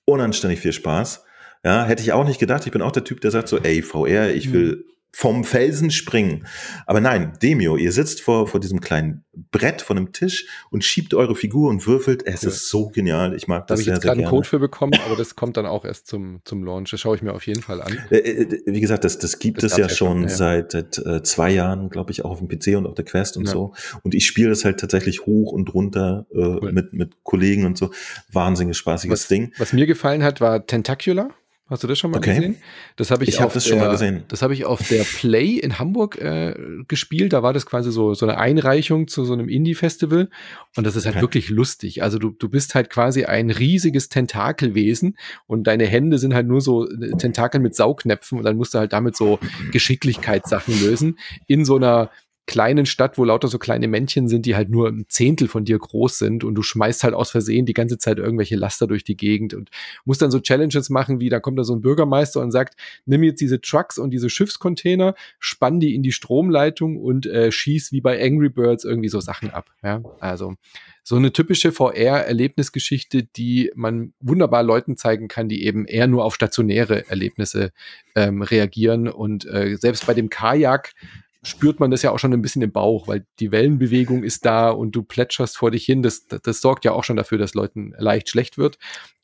unanständig 0.05 0.61
viel 0.61 0.73
Spaß. 0.73 1.25
Ja, 1.65 1.85
hätte 1.85 2.03
ich 2.03 2.13
auch 2.13 2.25
nicht 2.25 2.41
gedacht. 2.41 2.65
Ich 2.65 2.73
bin 2.73 2.81
auch 2.81 2.93
der 2.93 3.05
Typ, 3.05 3.21
der 3.21 3.31
sagt 3.31 3.49
so, 3.49 3.59
ey, 3.59 3.83
VR, 3.83 4.33
ich 4.33 4.53
will 4.53 4.77
mhm 4.77 4.91
vom 5.13 5.45
Felsen 5.45 5.91
springen. 5.91 6.47
Aber 6.87 7.01
nein, 7.01 7.33
Demio, 7.43 7.77
ihr 7.77 7.93
sitzt 7.93 8.21
vor, 8.21 8.47
vor 8.47 8.61
diesem 8.61 8.81
kleinen 8.81 9.25
Brett 9.51 9.83
von 9.83 9.97
einem 9.97 10.13
Tisch 10.13 10.47
und 10.71 10.85
schiebt 10.85 11.15
eure 11.15 11.35
Figur 11.35 11.69
und 11.71 11.87
würfelt. 11.87 12.27
Es 12.27 12.43
cool. 12.43 12.49
ist 12.49 12.69
so 12.69 12.89
genial. 12.89 13.35
Ich 13.35 13.49
mag 13.49 13.67
da 13.67 13.75
das 13.75 13.85
sehr, 13.85 13.95
sehr 13.97 14.01
gerne. 14.01 14.01
Da 14.01 14.09
habe 14.09 14.13
ich 14.13 14.19
jetzt 14.19 14.19
gerade 14.19 14.21
einen 14.21 14.31
Code 14.31 14.49
für 14.49 14.59
bekommen, 14.59 14.93
aber 15.05 15.17
das 15.17 15.37
kommt 15.37 15.57
dann 15.57 15.67
auch 15.67 15.85
erst 15.85 16.07
zum, 16.07 16.41
zum 16.45 16.65
Launch. 16.65 16.91
Das 16.91 17.01
schaue 17.01 17.17
ich 17.17 17.23
mir 17.23 17.33
auf 17.33 17.47
jeden 17.47 17.63
Fall 17.63 17.81
an. 17.83 17.99
Äh, 18.11 18.19
äh, 18.19 18.63
wie 18.67 18.81
gesagt, 18.81 19.05
das, 19.05 19.19
das 19.19 19.39
gibt 19.39 19.63
das 19.63 19.73
es 19.73 19.79
ja 19.79 19.89
schon 19.89 20.23
ja. 20.23 20.29
seit, 20.29 20.73
seit 20.73 20.99
äh, 20.99 21.23
zwei 21.23 21.51
Jahren, 21.51 21.91
glaube 21.91 22.13
ich, 22.13 22.25
auch 22.25 22.31
auf 22.31 22.39
dem 22.39 22.49
PC 22.49 22.77
und 22.77 22.87
auf 22.87 22.95
der 22.95 23.05
Quest 23.05 23.37
und 23.37 23.47
ja. 23.47 23.53
so. 23.53 23.75
Und 24.03 24.15
ich 24.15 24.27
spiele 24.27 24.51
das 24.51 24.65
halt 24.65 24.81
tatsächlich 24.81 25.27
hoch 25.27 25.53
und 25.53 25.73
runter 25.75 26.27
äh, 26.33 26.39
cool. 26.39 26.73
mit, 26.73 26.93
mit 26.93 27.25
Kollegen 27.25 27.67
und 27.67 27.79
so. 27.79 27.91
Wahnsinnig 28.33 28.77
spaßiges 28.77 29.23
was, 29.23 29.29
Ding. 29.29 29.53
Was 29.59 29.73
mir 29.73 29.87
gefallen 29.87 30.23
hat, 30.23 30.41
war 30.41 30.67
Tentacular 30.67 31.31
Hast 31.71 31.83
du 31.85 31.87
das 31.87 31.99
schon 31.99 32.11
mal 32.11 32.19
Okay. 32.19 32.35
gesehen? 32.35 32.57
Das 32.97 33.11
habe 33.13 33.23
ich, 33.23 33.31
Ich 33.31 33.39
auf 33.41 33.55
das 33.55 33.67
schon 33.67 33.79
mal 33.79 33.85
der, 33.85 33.93
gesehen. 33.93 34.25
das 34.29 34.43
habe 34.43 34.53
ich 34.53 34.65
auf 34.65 34.87
der 34.89 35.05
Play 35.05 35.51
in 35.57 35.79
Hamburg 35.79 36.19
äh, 36.19 36.55
gespielt. 36.89 37.33
Da 37.33 37.43
war 37.43 37.53
das 37.53 37.65
quasi 37.65 37.93
so, 37.93 38.13
so 38.13 38.27
eine 38.27 38.39
Einreichung 38.39 39.07
zu 39.07 39.25
so 39.25 39.33
einem 39.33 39.49
Indie-Festival. 39.49 40.29
Und 40.77 40.85
das 40.87 40.97
ist 40.97 41.07
halt 41.07 41.15
Okay. 41.17 41.23
wirklich 41.23 41.49
lustig. 41.49 42.03
Also 42.03 42.19
du, 42.19 42.31
du 42.31 42.49
bist 42.49 42.75
halt 42.75 42.91
quasi 42.91 43.25
ein 43.25 43.51
riesiges 43.51 44.09
Tentakelwesen 44.09 45.17
und 45.47 45.69
deine 45.69 45.87
Hände 45.87 46.19
sind 46.19 46.35
halt 46.35 46.47
nur 46.49 46.61
so 46.61 46.89
äh, 46.91 47.13
Tentakel 47.17 47.61
mit 47.61 47.75
Saugnäpfen 47.77 48.39
und 48.39 48.45
dann 48.45 48.57
musst 48.57 48.75
du 48.75 48.79
halt 48.79 48.93
damit 48.93 49.17
so 49.17 49.39
Geschicklichkeitssachen 49.71 50.81
lösen 50.81 51.19
in 51.47 51.65
so 51.65 51.77
einer 51.77 52.11
kleinen 52.51 52.85
Stadt, 52.85 53.17
wo 53.17 53.23
lauter 53.23 53.47
so 53.47 53.61
kleine 53.61 53.87
Männchen 53.87 54.27
sind, 54.27 54.45
die 54.45 54.57
halt 54.57 54.71
nur 54.71 54.89
ein 54.89 55.05
Zehntel 55.07 55.47
von 55.47 55.65
dir 55.65 55.79
groß 55.79 56.19
sind 56.19 56.43
und 56.43 56.57
du 56.57 56.63
schmeißt 56.63 57.05
halt 57.05 57.15
aus 57.15 57.31
Versehen 57.31 57.65
die 57.65 57.75
ganze 57.75 57.97
Zeit 57.97 58.19
irgendwelche 58.19 58.57
Laster 58.57 58.89
durch 58.89 59.05
die 59.05 59.17
Gegend 59.17 59.55
und 59.55 59.71
musst 60.05 60.21
dann 60.21 60.33
so 60.33 60.41
Challenges 60.41 60.91
machen, 60.91 61.21
wie 61.21 61.29
da 61.29 61.39
kommt 61.39 61.61
da 61.61 61.63
so 61.63 61.77
ein 61.77 61.81
Bürgermeister 61.81 62.41
und 62.41 62.51
sagt, 62.51 62.75
nimm 63.07 63.23
jetzt 63.23 63.41
diese 63.41 63.61
Trucks 63.61 63.99
und 63.99 64.11
diese 64.11 64.29
Schiffscontainer, 64.29 65.15
spann 65.39 65.79
die 65.79 65.95
in 65.95 66.03
die 66.03 66.11
Stromleitung 66.11 66.97
und 66.97 67.25
äh, 67.27 67.53
schieß 67.53 67.93
wie 67.93 68.01
bei 68.01 68.21
Angry 68.21 68.49
Birds 68.49 68.83
irgendwie 68.83 69.09
so 69.09 69.21
Sachen 69.21 69.51
ab. 69.51 69.71
Ja, 69.85 70.03
also 70.19 70.57
so 71.05 71.15
eine 71.15 71.33
typische 71.33 71.71
VR-Erlebnisgeschichte, 71.71 73.23
die 73.23 73.71
man 73.77 74.13
wunderbar 74.19 74.65
Leuten 74.65 74.97
zeigen 74.97 75.29
kann, 75.29 75.49
die 75.49 75.65
eben 75.65 75.85
eher 75.85 76.09
nur 76.09 76.25
auf 76.25 76.35
stationäre 76.35 77.09
Erlebnisse 77.09 77.71
ähm, 78.17 78.43
reagieren 78.43 79.07
und 79.07 79.47
äh, 79.47 79.77
selbst 79.77 80.05
bei 80.07 80.15
dem 80.15 80.31
Kajak 80.31 80.95
spürt 81.43 81.81
man 81.81 81.91
das 81.91 82.03
ja 82.03 82.11
auch 82.11 82.19
schon 82.19 82.33
ein 82.33 82.43
bisschen 82.43 82.63
im 82.63 82.73
Bauch, 82.73 83.09
weil 83.09 83.27
die 83.39 83.51
Wellenbewegung 83.51 84.25
ist 84.25 84.45
da 84.45 84.71
und 84.71 84.93
du 84.93 85.03
plätscherst 85.03 85.57
vor 85.57 85.71
dich 85.71 85.85
hin. 85.85 86.03
Das, 86.03 86.27
das, 86.27 86.43
das 86.43 86.61
sorgt 86.61 86.85
ja 86.85 86.93
auch 86.93 87.05
schon 87.05 87.17
dafür, 87.17 87.39
dass 87.39 87.55
Leuten 87.55 87.95
leicht 87.99 88.29
schlecht 88.29 88.59
wird. 88.59 88.79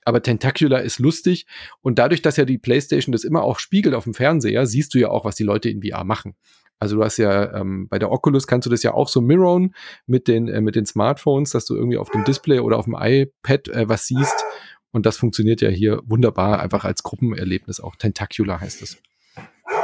Aber 0.05 0.23
Tentacular 0.23 0.83
ist 0.83 0.99
lustig 0.99 1.47
und 1.83 1.99
dadurch, 1.99 2.23
dass 2.23 2.37
ja 2.37 2.45
die 2.45 2.59
PlayStation 2.59 3.13
das 3.13 3.25
immer 3.25 3.43
auch 3.43 3.59
spiegelt 3.59 3.95
auf 3.95 4.05
dem 4.05 4.15
Fernseher, 4.15 4.65
siehst 4.67 4.95
du 4.95 4.99
ja 4.99 5.09
auch, 5.09 5.25
was 5.25 5.35
die 5.35 5.45
Leute 5.45 5.69
in 5.69 5.83
VR 5.83 6.05
machen. 6.05 6.37
Also 6.79 6.97
du 6.97 7.05
hast 7.05 7.17
ja 7.17 7.55
ähm, 7.55 7.89
bei 7.89 7.99
der 7.99 8.13
Oculus 8.13 8.47
kannst 8.47 8.67
du 8.67 8.71
das 8.71 8.83
ja 8.83 8.95
auch 8.95 9.09
so 9.09 9.21
mirrorn 9.21 9.75
mit 10.07 10.29
den 10.29 10.49
äh, 10.49 10.61
mit 10.61 10.77
den 10.77 10.87
Smartphones, 10.87 11.51
dass 11.51 11.65
du 11.65 11.75
irgendwie 11.75 11.97
auf 11.97 12.11
dem 12.11 12.25
Display 12.25 12.61
oder 12.61 12.79
auf 12.79 12.85
dem 12.85 12.97
iPad 12.99 13.69
äh, 13.69 13.89
was 13.89 14.07
siehst 14.07 14.45
und 14.93 15.07
das 15.07 15.17
funktioniert 15.17 15.61
ja 15.61 15.71
hier 15.71 16.01
wunderbar 16.05 16.61
einfach 16.61 16.85
als 16.85 17.03
Gruppenerlebnis 17.03 17.81
auch 17.81 17.97
Tentacular 17.97 18.61
heißt 18.61 18.83
es. 18.83 18.99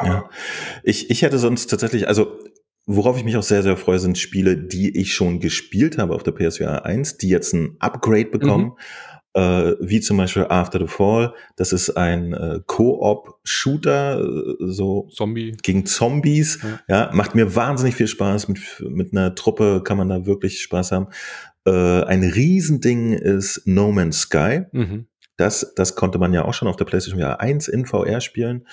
Ja. 0.06 0.30
Ich, 0.82 1.10
ich 1.10 1.22
hätte 1.22 1.38
sonst 1.38 1.68
tatsächlich, 1.68 2.08
also 2.08 2.38
worauf 2.86 3.16
ich 3.16 3.24
mich 3.24 3.36
auch 3.36 3.42
sehr, 3.42 3.62
sehr 3.62 3.76
freue, 3.76 3.98
sind 3.98 4.18
Spiele, 4.18 4.56
die 4.56 4.98
ich 4.98 5.14
schon 5.14 5.40
gespielt 5.40 5.98
habe 5.98 6.14
auf 6.14 6.22
der 6.22 6.32
PSVR 6.32 6.84
1, 6.84 7.18
die 7.18 7.28
jetzt 7.28 7.52
ein 7.52 7.76
Upgrade 7.78 8.26
bekommen. 8.26 8.72
Äh, 9.34 9.76
wie 9.80 10.00
zum 10.00 10.18
Beispiel 10.18 10.44
After 10.50 10.78
the 10.78 10.86
Fall. 10.86 11.32
Das 11.56 11.72
ist 11.72 11.96
ein 11.96 12.34
äh, 12.34 12.60
Co-op-Shooter, 12.66 14.20
äh, 14.20 14.54
so 14.58 15.08
Zombie. 15.10 15.56
gegen 15.62 15.86
Zombies. 15.86 16.58
Ja. 16.62 16.80
Ja. 16.88 17.10
macht 17.14 17.34
mir 17.34 17.56
wahnsinnig 17.56 17.94
viel 17.94 18.08
Spaß. 18.08 18.48
Mit, 18.48 18.60
mit 18.86 19.12
einer 19.12 19.34
Truppe 19.34 19.82
kann 19.82 19.96
man 19.96 20.10
da 20.10 20.26
wirklich 20.26 20.60
Spaß 20.60 20.92
haben. 20.92 21.06
Äh, 21.64 21.70
ein 21.70 22.24
Riesending 22.24 23.14
ist 23.14 23.62
No 23.64 23.90
Man's 23.90 24.20
Sky. 24.20 24.64
Mhm. 24.72 25.06
Das, 25.38 25.72
das 25.76 25.94
konnte 25.94 26.18
man 26.18 26.34
ja 26.34 26.44
auch 26.44 26.52
schon 26.52 26.68
auf 26.68 26.76
der 26.76 26.84
PlayStation 26.84 27.22
VR 27.22 27.40
1 27.40 27.68
in 27.68 27.86
VR 27.86 28.20
spielen 28.20 28.66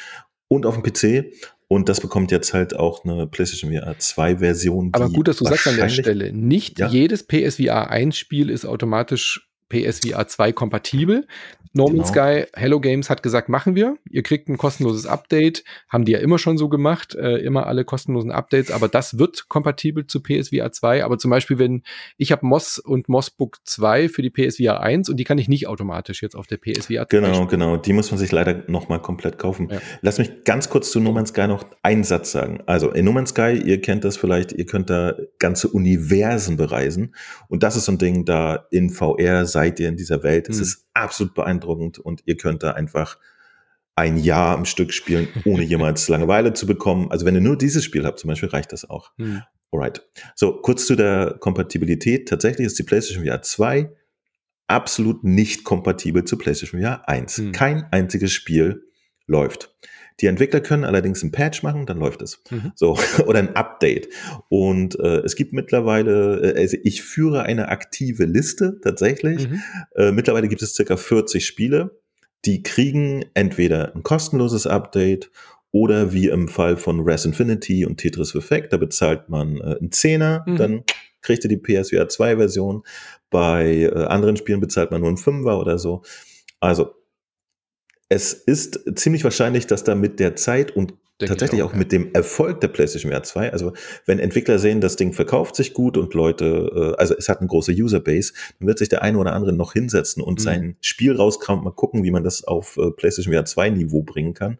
und 0.49 0.65
auf 0.65 0.75
dem 0.79 0.83
PC. 0.83 1.31
Und 1.69 1.87
das 1.87 2.01
bekommt 2.01 2.31
jetzt 2.31 2.53
halt 2.53 2.75
auch 2.75 3.05
eine 3.05 3.27
PlayStation 3.27 3.71
VR 3.71 3.95
2 3.97 4.37
Version. 4.37 4.89
Aber 4.91 5.09
gut, 5.09 5.27
dass 5.27 5.37
du 5.37 5.45
sagst 5.45 5.67
an 5.67 5.77
der 5.77 5.87
Stelle, 5.89 6.33
nicht 6.33 6.79
Ja. 6.79 6.89
jedes 6.89 7.25
PSVR 7.25 7.89
1 7.91 8.17
Spiel 8.17 8.49
ist 8.49 8.65
automatisch 8.65 9.48
PSVR 9.69 10.27
2 10.27 10.51
kompatibel. 10.51 11.25
No 11.71 11.87
Man's 11.87 12.11
Genau. 12.11 12.25
Sky, 12.25 12.45
Hello 12.55 12.79
Games 12.79 13.11
hat 13.11 13.21
gesagt, 13.21 13.47
machen 13.47 13.75
wir. 13.75 13.95
Ihr 14.09 14.23
kriegt 14.23 14.49
ein 14.49 14.57
kostenloses 14.57 15.05
Update. 15.05 15.63
Haben 15.87 16.03
die 16.03 16.13
ja 16.13 16.17
immer 16.19 16.39
schon 16.39 16.57
so 16.57 16.67
gemacht, 16.67 17.13
äh, 17.13 17.37
immer 17.37 17.67
alle 17.67 17.85
kostenlosen 17.85 18.31
Updates. 18.31 18.71
Aber 18.71 18.87
das 18.87 19.19
wird 19.19 19.49
kompatibel 19.49 20.07
zu 20.07 20.23
PSVR 20.23 20.71
2. 20.71 21.03
Aber 21.05 21.19
zum 21.19 21.29
Beispiel, 21.29 21.59
wenn 21.59 21.83
ich 22.17 22.31
habe 22.31 22.43
Moss 22.43 22.79
und 22.79 23.07
Mossbook 23.07 23.57
2 23.65 24.09
für 24.09 24.23
die 24.23 24.31
PSVR 24.31 24.81
1 24.81 25.09
und 25.09 25.17
die 25.17 25.23
kann 25.25 25.37
ich 25.37 25.47
nicht 25.47 25.67
automatisch 25.67 26.23
jetzt 26.23 26.35
auf 26.35 26.47
der 26.47 26.57
PSVR 26.57 27.07
2 27.07 27.15
Genau, 27.19 27.33
spielen. 27.35 27.47
genau. 27.49 27.77
Die 27.77 27.93
muss 27.93 28.09
man 28.09 28.17
sich 28.17 28.31
leider 28.31 28.63
noch 28.65 28.89
mal 28.89 28.99
komplett 28.99 29.37
kaufen. 29.37 29.69
Ja. 29.71 29.79
Lass 30.01 30.17
mich 30.17 30.43
ganz 30.45 30.69
kurz 30.71 30.89
zu 30.89 30.99
No 30.99 31.11
Man's 31.11 31.29
Sky 31.29 31.45
noch 31.47 31.65
einen 31.83 32.03
Satz 32.03 32.31
sagen. 32.31 32.63
Also 32.65 32.89
in 32.89 33.05
No 33.05 33.11
Man's 33.11 33.29
Sky, 33.29 33.61
ihr 33.63 33.79
kennt 33.79 34.03
das 34.05 34.17
vielleicht, 34.17 34.53
ihr 34.53 34.65
könnt 34.65 34.89
da 34.89 35.13
ganze 35.37 35.67
Universen 35.67 36.57
bereisen. 36.57 37.13
Und 37.47 37.61
das 37.61 37.75
ist 37.75 37.85
so 37.85 37.91
ein 37.91 37.99
Ding, 37.99 38.25
da 38.25 38.65
in 38.71 38.89
VR 38.89 39.45
seid 39.59 39.79
ihr 39.81 39.89
in 39.89 39.97
dieser 39.97 40.23
Welt. 40.23 40.47
Es 40.47 40.55
Hm. 40.57 40.63
ist 40.63 40.87
absolut 40.93 41.33
beeindruckend 41.33 41.99
und 41.99 42.21
ihr 42.25 42.37
könnt 42.37 42.63
da 42.63 42.71
einfach 42.71 43.17
ein 43.95 44.15
Jahr 44.15 44.55
am 44.55 44.63
Stück 44.63 44.93
spielen, 44.93 45.27
ohne 45.43 45.63
jemals 45.63 46.07
Langeweile 46.13 46.53
zu 46.53 46.65
bekommen. 46.65 47.11
Also 47.11 47.25
wenn 47.25 47.35
ihr 47.35 47.41
nur 47.41 47.57
dieses 47.57 47.83
Spiel 47.83 48.05
habt, 48.05 48.19
zum 48.19 48.29
Beispiel, 48.29 48.47
reicht 48.49 48.71
das 48.71 48.89
auch. 48.89 49.11
Hm. 49.17 49.41
Alright. 49.71 50.01
So, 50.35 50.53
kurz 50.61 50.87
zu 50.87 50.95
der 50.95 51.35
Kompatibilität. 51.41 52.29
Tatsächlich 52.29 52.65
ist 52.67 52.79
die 52.79 52.83
PlayStation 52.83 53.25
VR 53.25 53.41
2 53.41 53.91
absolut 54.67 55.23
nicht 55.25 55.65
kompatibel 55.65 56.23
zu 56.23 56.37
PlayStation 56.37 56.81
VR 56.81 57.07
1. 57.09 57.37
Hm. 57.37 57.51
Kein 57.51 57.85
einziges 57.91 58.31
Spiel 58.31 58.83
läuft. 59.27 59.75
Die 60.21 60.27
Entwickler 60.27 60.59
können 60.59 60.83
allerdings 60.83 61.23
ein 61.23 61.31
Patch 61.31 61.63
machen, 61.63 61.85
dann 61.85 61.99
läuft 61.99 62.21
es. 62.21 62.41
Mhm. 62.49 62.71
So, 62.75 62.97
oder 63.25 63.39
ein 63.39 63.55
Update. 63.55 64.09
Und 64.49 64.99
äh, 64.99 65.19
es 65.19 65.35
gibt 65.35 65.53
mittlerweile, 65.53 66.53
äh, 66.55 66.59
also 66.59 66.77
ich 66.83 67.01
führe 67.01 67.43
eine 67.43 67.69
aktive 67.69 68.25
Liste 68.25 68.79
tatsächlich. 68.83 69.49
Mhm. 69.49 69.61
Äh, 69.95 70.11
mittlerweile 70.11 70.47
gibt 70.47 70.61
es 70.61 70.75
circa 70.75 70.97
40 70.97 71.45
Spiele, 71.45 71.99
die 72.45 72.63
kriegen 72.63 73.25
entweder 73.33 73.95
ein 73.95 74.03
kostenloses 74.03 74.67
Update 74.67 75.31
oder 75.71 76.13
wie 76.13 76.27
im 76.29 76.47
Fall 76.47 76.77
von 76.77 77.01
Res 77.01 77.25
Infinity 77.25 77.85
und 77.85 77.97
Tetris 77.97 78.33
Effect, 78.33 78.73
da 78.73 78.77
bezahlt 78.77 79.29
man 79.29 79.57
äh, 79.57 79.77
einen 79.79 79.91
Zehner, 79.91 80.43
Mhm. 80.47 80.55
dann 80.57 80.83
kriegt 81.21 81.43
ihr 81.43 81.49
die 81.49 81.57
PSVR 81.57 82.07
2 82.07 82.37
Version. 82.37 82.83
Bei 83.29 83.83
äh, 83.93 84.05
anderen 84.05 84.37
Spielen 84.37 84.61
bezahlt 84.61 84.89
man 84.91 85.01
nur 85.01 85.09
einen 85.09 85.17
Fünfer 85.17 85.59
oder 85.59 85.77
so. 85.77 86.01
Also 86.59 86.95
es 88.09 88.33
ist 88.33 88.81
ziemlich 88.95 89.23
wahrscheinlich, 89.23 89.67
dass 89.67 89.83
da 89.83 89.95
mit 89.95 90.19
der 90.19 90.35
Zeit 90.35 90.75
und 90.75 90.93
Denke 91.21 91.33
ich 91.33 91.39
tatsächlich 91.39 91.63
auch, 91.63 91.73
auch, 91.73 91.75
mit 91.75 91.91
dem 91.91 92.13
Erfolg 92.13 92.61
der 92.61 92.69
PlayStation 92.69 93.11
VR 93.11 93.23
2, 93.23 93.51
also 93.51 93.73
wenn 94.05 94.19
Entwickler 94.19 94.57
sehen, 94.57 94.79
das 94.79 94.95
Ding 94.95 95.11
verkauft 95.11 95.55
sich 95.55 95.73
gut 95.73 95.97
und 95.97 96.13
Leute, 96.13 96.95
äh, 96.95 96.99
also 96.99 97.13
es 97.13 97.27
hat 97.27 97.39
eine 97.39 97.47
große 97.47 97.73
Userbase, 97.73 98.33
dann 98.57 98.67
wird 98.67 98.79
sich 98.79 98.87
der 98.87 99.01
eine 99.01 99.17
oder 99.17 99.33
andere 99.33 99.51
noch 99.51 99.73
hinsetzen 99.73 100.23
und 100.23 100.39
Mhm. 100.39 100.43
sein 100.43 100.75
Spiel 100.79 101.13
rauskramen, 101.13 101.63
mal 101.63 101.71
gucken, 101.71 102.03
wie 102.03 102.11
man 102.11 102.23
das 102.23 102.45
auf 102.45 102.77
äh, 102.77 102.91
PlayStation 102.91 103.33
VR 103.33 103.43
2 103.43 103.69
Niveau 103.69 104.01
bringen 104.01 104.33
kann. 104.33 104.59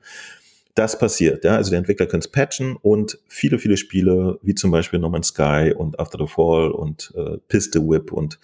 Das 0.75 0.99
passiert, 0.99 1.45
ja. 1.45 1.55
Also 1.55 1.71
die 1.71 1.77
Entwickler 1.77 2.07
können 2.07 2.21
es 2.21 2.27
patchen 2.27 2.75
und 2.75 3.19
viele, 3.27 3.57
viele 3.57 3.77
Spiele, 3.77 4.37
wie 4.41 4.53
zum 4.53 4.69
Beispiel 4.69 4.99
No 4.99 5.09
Man's 5.09 5.29
Sky 5.29 5.73
und 5.75 5.97
After 5.97 6.17
the 6.19 6.27
Fall 6.27 6.71
und 6.71 7.13
äh, 7.15 7.37
Pistol 7.47 7.87
Whip 7.87 8.11
und 8.11 8.37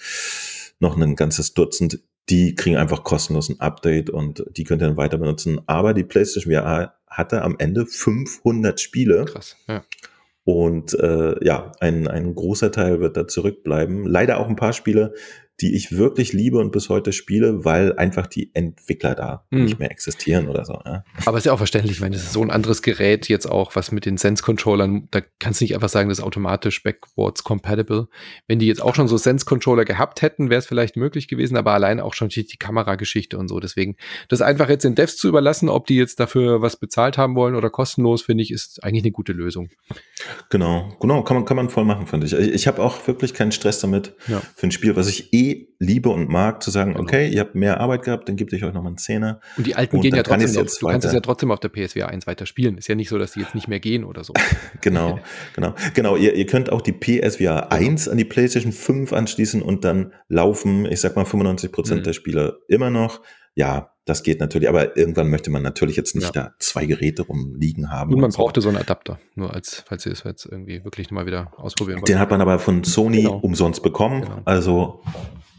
noch 0.80 0.98
ein 0.98 1.16
ganzes 1.16 1.54
Dutzend, 1.54 2.00
die 2.30 2.56
kriegen 2.56 2.78
einfach 2.78 3.04
kostenlos 3.04 3.50
ein 3.50 3.60
Update 3.60 4.10
und 4.10 4.46
die 4.56 4.64
könnt 4.64 4.82
ihr 4.82 4.88
dann 4.88 4.98
weiter 4.98 5.18
benutzen. 5.18 5.62
Aber 5.68 5.94
die 5.94 6.04
PlayStation 6.04 6.54
VR 6.54 6.96
hatte 7.08 7.42
am 7.44 7.56
Ende 7.60 7.86
500 7.86 8.80
Spiele 8.80 9.26
Krass. 9.26 9.56
Ja. 9.68 9.84
und 10.44 10.94
äh, 10.96 11.44
ja, 11.46 11.72
ein, 11.80 12.08
ein 12.08 12.34
großer 12.34 12.72
Teil 12.72 13.00
wird 13.00 13.16
da 13.16 13.28
zurückbleiben. 13.28 14.06
Leider 14.06 14.40
auch 14.40 14.48
ein 14.50 14.56
paar 14.56 14.74
Spiele, 14.74 15.14
die 15.62 15.76
ich 15.76 15.96
wirklich 15.96 16.34
liebe 16.34 16.58
und 16.58 16.72
bis 16.72 16.90
heute 16.90 17.14
spiele, 17.14 17.64
weil 17.64 17.98
einfach 17.98 18.28
die 18.28 18.52
Entwickler 18.54 19.16
da 19.16 19.46
Mhm. 19.52 19.64
nicht 19.66 19.80
mehr 19.80 19.90
existieren 19.92 20.50
oder 20.50 20.66
so. 20.66 20.74
Ja. 20.86 21.04
Aber 21.26 21.38
ist 21.38 21.46
ja 21.46 21.54
auch 21.54 21.58
verständlich, 21.58 22.02
wenn 22.02 22.14
es 22.14 22.34
so 22.34 22.42
ein 22.42 22.52
anderes 22.52 22.82
Gerät 22.82 23.30
jetzt 23.30 23.46
auch, 23.50 23.76
was 23.76 23.92
mit 23.92 24.06
den 24.06 24.18
Sense-Controllern, 24.18 25.08
da 25.12 25.22
kannst 25.40 25.62
du 25.62 25.64
nicht 25.66 25.74
einfach 25.76 25.88
sagen, 25.90 26.10
das 26.10 26.20
ist 26.20 26.24
automatisch 26.26 26.84
backwards 26.84 27.44
compatible. 27.44 28.08
Wenn 28.48 28.60
die 28.60 28.68
jetzt 28.68 28.82
auch 28.82 28.96
schon 28.96 29.08
so 29.08 29.16
Sense-Controller 29.18 29.86
gehabt 29.86 30.22
hätten, 30.22 30.50
wäre 30.50 30.60
es 30.60 30.66
vielleicht 30.66 30.98
möglich 30.98 31.28
gewesen, 31.28 31.56
aber 31.58 31.72
allein 31.72 32.00
auch 32.00 32.14
schon 32.14 32.30
die 32.30 32.46
die 32.46 32.58
Kamerageschichte 32.58 33.38
und 33.38 33.48
so. 33.48 33.60
Deswegen, 33.60 33.96
das 34.28 34.42
einfach 34.42 34.68
jetzt 34.70 34.84
den 34.84 34.96
Devs 34.96 35.16
zu 35.18 35.28
überlassen, 35.30 35.70
ob 35.70 35.88
die 35.88 35.96
jetzt 35.96 36.20
dafür 36.20 36.62
was 36.62 36.76
bezahlt 36.78 37.18
haben 37.18 37.36
wollen 37.36 37.56
oder 37.56 37.70
kostenlos, 37.70 38.22
finde 38.24 38.44
ich, 38.44 38.52
ist 38.52 38.84
eigentlich 38.84 39.04
eine 39.04 39.12
gute 39.12 39.32
Lösung. 39.34 39.70
Genau, 40.50 40.96
genau, 41.00 41.24
kann 41.24 41.38
man, 41.38 41.46
kann 41.46 41.58
man 41.58 41.70
voll 41.70 41.86
machen, 41.86 42.08
finde 42.08 42.28
ich. 42.28 42.34
Ich, 42.34 42.50
ich 42.54 42.68
habe 42.68 42.82
auch 42.82 43.08
wirklich 43.08 43.34
keinen 43.34 43.52
Stress 43.52 43.80
damit, 43.80 44.14
Ja. 44.28 44.42
für 44.56 44.68
ein 44.68 44.72
Spiel, 44.72 44.96
was 44.96 45.08
ich 45.08 45.34
eh 45.34 45.45
liebe 45.80 46.10
und 46.10 46.30
mag, 46.30 46.64
zu 46.64 46.72
sagen, 46.72 46.92
Genau. 46.92 47.04
okay, 47.04 47.28
ihr 47.30 47.40
habt 47.42 47.56
mehr 47.56 47.80
Arbeit 47.80 48.04
gehabt, 48.04 48.28
dann 48.30 48.36
gebe 48.36 48.56
ich 48.56 48.64
euch 48.64 48.74
nochmal 48.74 48.92
einen 48.92 48.98
Zehner. 48.98 49.40
Und 49.58 49.68
die 49.68 49.76
alten 49.76 49.98
Und 49.98 50.02
gehen 50.02 50.16
ja 50.16 50.24
trotzdem 50.24 50.52
noch, 50.52 50.62
jetzt 50.62 50.82
du 50.82 50.88
kannst 50.88 51.06
es 51.08 51.14
ja 51.14 51.20
trotzdem 51.20 51.52
auf 51.52 51.60
der 51.60 51.70
PSVR 51.70 52.10
1 52.10 52.28
weiter 52.28 52.46
spielen. 52.46 52.78
Ist 52.78 52.88
ja 52.88 52.96
nicht 52.96 53.10
so, 53.10 53.18
dass 53.18 53.34
die 53.34 53.42
jetzt 53.42 53.56
nicht 53.56 53.68
mehr 53.68 53.80
gehen 53.80 54.04
oder 54.04 54.24
so. 54.24 54.34
Genau, 54.82 55.20
genau. 55.56 55.74
Genau, 55.94 56.16
ihr, 56.16 56.34
ihr 56.36 56.46
könnt 56.46 56.72
auch 56.72 56.82
die 56.82 56.92
PSVR 56.94 57.72
1 57.72 58.08
an 58.08 58.18
die 58.18 58.26
PlayStation 58.26 58.72
5 58.72 59.14
anschließen 59.14 59.62
und 59.62 59.84
dann 59.84 60.14
laufen, 60.28 60.86
ich 60.86 61.02
sag 61.02 61.16
mal, 61.16 61.26
95 61.26 61.72
Prozent 61.72 62.00
Mhm. 62.02 62.04
der 62.04 62.14
Spiele 62.14 62.60
immer 62.68 62.90
noch. 62.90 63.22
Ja, 63.56 63.92
das 64.06 64.24
geht 64.24 64.40
natürlich, 64.40 64.70
aber 64.70 64.96
irgendwann 64.98 65.30
möchte 65.30 65.50
man 65.50 65.64
natürlich 65.64 65.96
jetzt 65.96 66.16
nicht 66.16 66.36
Ja. 66.36 66.44
da 66.44 66.52
zwei 66.60 66.86
Geräte 66.86 67.24
rumliegen 67.24 67.92
haben. 67.92 68.12
Und 68.14 68.22
man 68.22 68.30
und 68.30 68.36
brauchte 68.36 68.62
so 68.62 68.70
einen 68.70 68.78
Adapter, 68.78 69.20
nur 69.36 69.54
als, 69.54 69.84
falls 69.88 70.06
ihr 70.06 70.12
es 70.12 70.24
jetzt 70.24 70.46
irgendwie 70.46 70.84
wirklich 70.84 71.10
nochmal 71.10 71.26
wieder 71.26 71.52
ausprobieren 71.58 72.00
wollt. 72.00 72.08
Den 72.08 72.20
hat 72.20 72.30
man 72.32 72.40
aber 72.42 72.60
von 72.60 72.84
Sony 72.84 73.24
Genau. 73.24 73.38
umsonst 73.40 73.82
bekommen. 73.84 74.22
Genau. 74.22 74.42
Also 74.46 75.02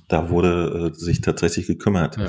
da 0.09 0.31
wurde 0.31 0.93
äh, 0.93 0.95
sich 0.97 1.21
tatsächlich 1.21 1.67
gekümmert. 1.67 2.17
Ja. 2.17 2.29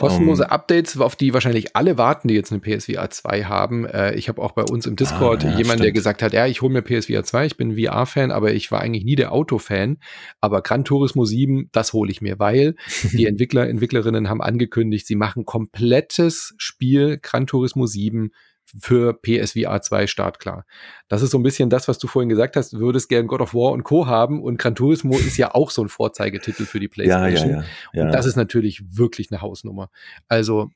Kostenlose 0.00 0.44
um, 0.44 0.50
Updates, 0.50 0.98
auf 0.98 1.16
die 1.16 1.34
wahrscheinlich 1.34 1.76
alle 1.76 1.98
warten, 1.98 2.28
die 2.28 2.34
jetzt 2.34 2.52
eine 2.52 2.60
PSVR 2.60 3.10
2 3.10 3.44
haben. 3.44 3.86
Äh, 3.86 4.14
ich 4.14 4.28
habe 4.28 4.40
auch 4.42 4.52
bei 4.52 4.62
uns 4.62 4.86
im 4.86 4.96
Discord 4.96 5.44
ah, 5.44 5.50
ja, 5.50 5.58
jemanden, 5.58 5.82
der 5.82 5.92
gesagt 5.92 6.22
hat, 6.22 6.32
ja, 6.32 6.46
ich 6.46 6.62
hole 6.62 6.72
mir 6.72 6.82
PSVR 6.82 7.22
2, 7.22 7.46
ich 7.46 7.56
bin 7.56 7.78
VR-Fan, 7.78 8.30
aber 8.30 8.52
ich 8.52 8.72
war 8.72 8.80
eigentlich 8.80 9.04
nie 9.04 9.16
der 9.16 9.32
Auto-Fan. 9.32 9.98
Aber 10.40 10.62
Gran 10.62 10.84
Turismo 10.84 11.24
7, 11.24 11.68
das 11.72 11.92
hole 11.92 12.10
ich 12.10 12.20
mir, 12.20 12.38
weil 12.38 12.74
die 13.12 13.26
Entwickler, 13.26 13.68
Entwicklerinnen 13.68 14.28
haben 14.28 14.42
angekündigt, 14.42 15.06
sie 15.06 15.16
machen 15.16 15.44
komplettes 15.44 16.54
Spiel 16.56 17.18
Gran 17.20 17.46
Turismo 17.46 17.86
7 17.86 18.30
für 18.78 19.14
PSVR 19.14 19.82
2 19.82 20.06
startklar. 20.06 20.64
Das 21.08 21.22
ist 21.22 21.30
so 21.30 21.38
ein 21.38 21.42
bisschen 21.42 21.70
das, 21.70 21.88
was 21.88 21.98
du 21.98 22.06
vorhin 22.06 22.28
gesagt 22.28 22.56
hast, 22.56 22.72
du 22.72 22.80
würdest 22.80 23.08
gern 23.08 23.26
God 23.26 23.40
of 23.40 23.54
War 23.54 23.72
und 23.72 23.82
Co. 23.82 24.06
haben 24.06 24.42
und 24.42 24.58
Gran 24.58 24.74
Turismo 24.74 25.16
ist 25.16 25.36
ja 25.36 25.54
auch 25.54 25.70
so 25.70 25.82
ein 25.82 25.88
Vorzeigetitel 25.88 26.64
für 26.64 26.80
die 26.80 26.88
PlayStation. 26.88 27.50
Ja, 27.50 27.56
ja, 27.56 27.64
ja, 27.92 28.04
und 28.04 28.12
das 28.12 28.26
ist 28.26 28.36
natürlich 28.36 28.82
wirklich 28.96 29.30
eine 29.30 29.40
Hausnummer. 29.40 29.90
Also 30.28 30.70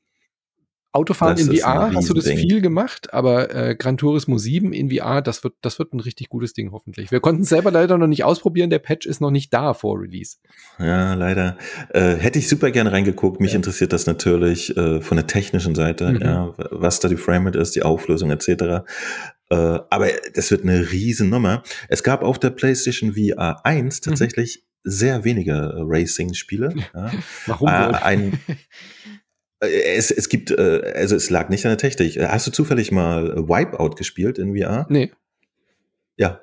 Autofahren 0.94 1.36
das 1.36 1.48
in 1.48 1.56
VR 1.56 1.92
hast 1.92 2.08
du 2.08 2.14
das 2.14 2.28
viel 2.28 2.60
gemacht, 2.60 3.12
aber 3.12 3.52
äh, 3.52 3.74
Gran 3.74 3.96
Turismo 3.96 4.38
7 4.38 4.72
in 4.72 4.90
VR, 4.90 5.22
das 5.22 5.42
wird, 5.42 5.54
das 5.60 5.80
wird 5.80 5.92
ein 5.92 5.98
richtig 5.98 6.28
gutes 6.28 6.52
Ding 6.52 6.70
hoffentlich. 6.70 7.10
Wir 7.10 7.18
konnten 7.18 7.42
es 7.42 7.48
selber 7.48 7.72
leider 7.72 7.98
noch 7.98 8.06
nicht 8.06 8.22
ausprobieren, 8.22 8.70
der 8.70 8.78
Patch 8.78 9.04
ist 9.04 9.20
noch 9.20 9.32
nicht 9.32 9.52
da 9.52 9.74
vor 9.74 10.00
Release. 10.00 10.36
Ja, 10.78 11.14
leider. 11.14 11.58
Äh, 11.90 12.14
hätte 12.14 12.38
ich 12.38 12.48
super 12.48 12.70
gerne 12.70 12.92
reingeguckt. 12.92 13.40
Mich 13.40 13.52
ja. 13.52 13.56
interessiert 13.56 13.92
das 13.92 14.06
natürlich 14.06 14.76
äh, 14.76 15.00
von 15.00 15.16
der 15.16 15.26
technischen 15.26 15.74
Seite, 15.74 16.12
mhm. 16.12 16.22
ja, 16.22 16.54
was 16.70 17.00
da 17.00 17.08
die 17.08 17.16
Framerate 17.16 17.58
ist, 17.58 17.74
die 17.74 17.82
Auflösung 17.82 18.30
etc. 18.30 18.84
Äh, 19.50 19.56
aber 19.56 20.08
das 20.34 20.52
wird 20.52 20.62
eine 20.62 20.92
Riesennummer. 20.92 21.64
Es 21.88 22.04
gab 22.04 22.22
auf 22.22 22.38
der 22.38 22.50
PlayStation 22.50 23.14
VR 23.14 23.66
1 23.66 24.00
mhm. 24.00 24.10
tatsächlich 24.10 24.62
mhm. 24.62 24.90
sehr 24.90 25.24
wenige 25.24 25.74
Racing-Spiele. 25.76 26.72
Ja. 26.94 27.10
Warum? 27.46 27.68
Äh, 27.68 27.72
ein 27.72 28.38
Äh, 28.46 28.54
es, 29.60 30.10
es 30.10 30.28
gibt, 30.28 30.50
äh, 30.50 30.92
also 30.94 31.16
es 31.16 31.30
lag 31.30 31.48
nicht 31.48 31.64
an 31.64 31.70
der 31.70 31.78
Technik. 31.78 32.18
Hast 32.20 32.46
du 32.46 32.50
zufällig 32.50 32.92
mal 32.92 33.48
Wipeout 33.48 33.96
gespielt 33.96 34.38
in 34.38 34.56
VR? 34.56 34.86
Nee. 34.88 35.12
Ja. 36.16 36.40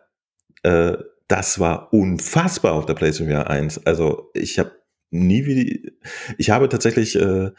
Äh, 0.64 0.98
das 1.28 1.60
war 1.60 1.94
unfassbar 1.94 2.74
auf 2.74 2.86
der 2.86 2.94
PlayStation 2.94 3.34
VR 3.34 3.50
1. 3.50 3.86
Also 3.86 4.32
ich 4.34 4.60
habe 4.60 4.72
nie 5.12 5.46
wie 5.46 5.92
ich 6.38 6.50
habe 6.50 6.70
tatsächlich 6.70 7.16
äh, 7.16 7.52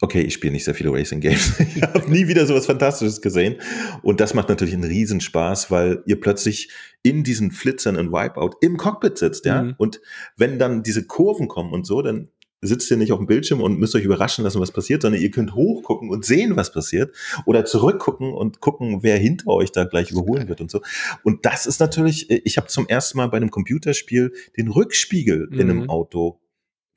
okay, 0.00 0.20
ich 0.20 0.34
spiele 0.34 0.52
nicht 0.52 0.64
sehr 0.64 0.74
viele 0.74 0.92
Racing 0.92 1.20
Games. 1.20 1.58
ich 1.76 1.82
habe 1.82 2.10
nie 2.10 2.28
wieder 2.28 2.46
sowas 2.46 2.66
Fantastisches 2.66 3.20
gesehen. 3.20 3.56
Und 4.02 4.20
das 4.20 4.34
macht 4.34 4.48
natürlich 4.48 4.74
einen 4.74 4.84
Riesenspaß, 4.84 5.70
weil 5.70 6.02
ihr 6.06 6.20
plötzlich 6.20 6.70
in 7.02 7.24
diesen 7.24 7.50
Flitzern 7.50 7.96
in 7.96 8.12
Wipeout 8.12 8.56
im 8.60 8.76
Cockpit 8.76 9.18
sitzt, 9.18 9.46
ja. 9.46 9.62
Mhm. 9.62 9.74
Und 9.78 10.00
wenn 10.36 10.58
dann 10.58 10.82
diese 10.82 11.06
Kurven 11.06 11.48
kommen 11.48 11.72
und 11.72 11.86
so, 11.86 12.02
dann 12.02 12.28
sitzt 12.66 12.90
ihr 12.90 12.96
nicht 12.96 13.12
auf 13.12 13.18
dem 13.18 13.26
Bildschirm 13.26 13.60
und 13.60 13.78
müsst 13.78 13.94
euch 13.94 14.04
überraschen 14.04 14.44
lassen, 14.44 14.60
was 14.60 14.72
passiert, 14.72 15.02
sondern 15.02 15.20
ihr 15.20 15.30
könnt 15.30 15.54
hochgucken 15.54 16.10
und 16.10 16.24
sehen, 16.24 16.56
was 16.56 16.72
passiert 16.72 17.14
oder 17.44 17.64
zurückgucken 17.64 18.32
und 18.32 18.60
gucken, 18.60 19.02
wer 19.02 19.18
hinter 19.18 19.48
euch 19.48 19.72
da 19.72 19.84
gleich 19.84 20.10
überholen 20.10 20.48
wird 20.48 20.60
und 20.60 20.70
so. 20.70 20.82
Und 21.22 21.46
das 21.46 21.66
ist 21.66 21.80
natürlich, 21.80 22.30
ich 22.30 22.56
habe 22.56 22.68
zum 22.68 22.86
ersten 22.88 23.18
Mal 23.18 23.28
bei 23.28 23.36
einem 23.36 23.50
Computerspiel 23.50 24.32
den 24.56 24.68
Rückspiegel 24.68 25.48
mhm. 25.50 25.60
in 25.60 25.70
einem 25.70 25.82
mhm. 25.82 25.90
Auto 25.90 26.40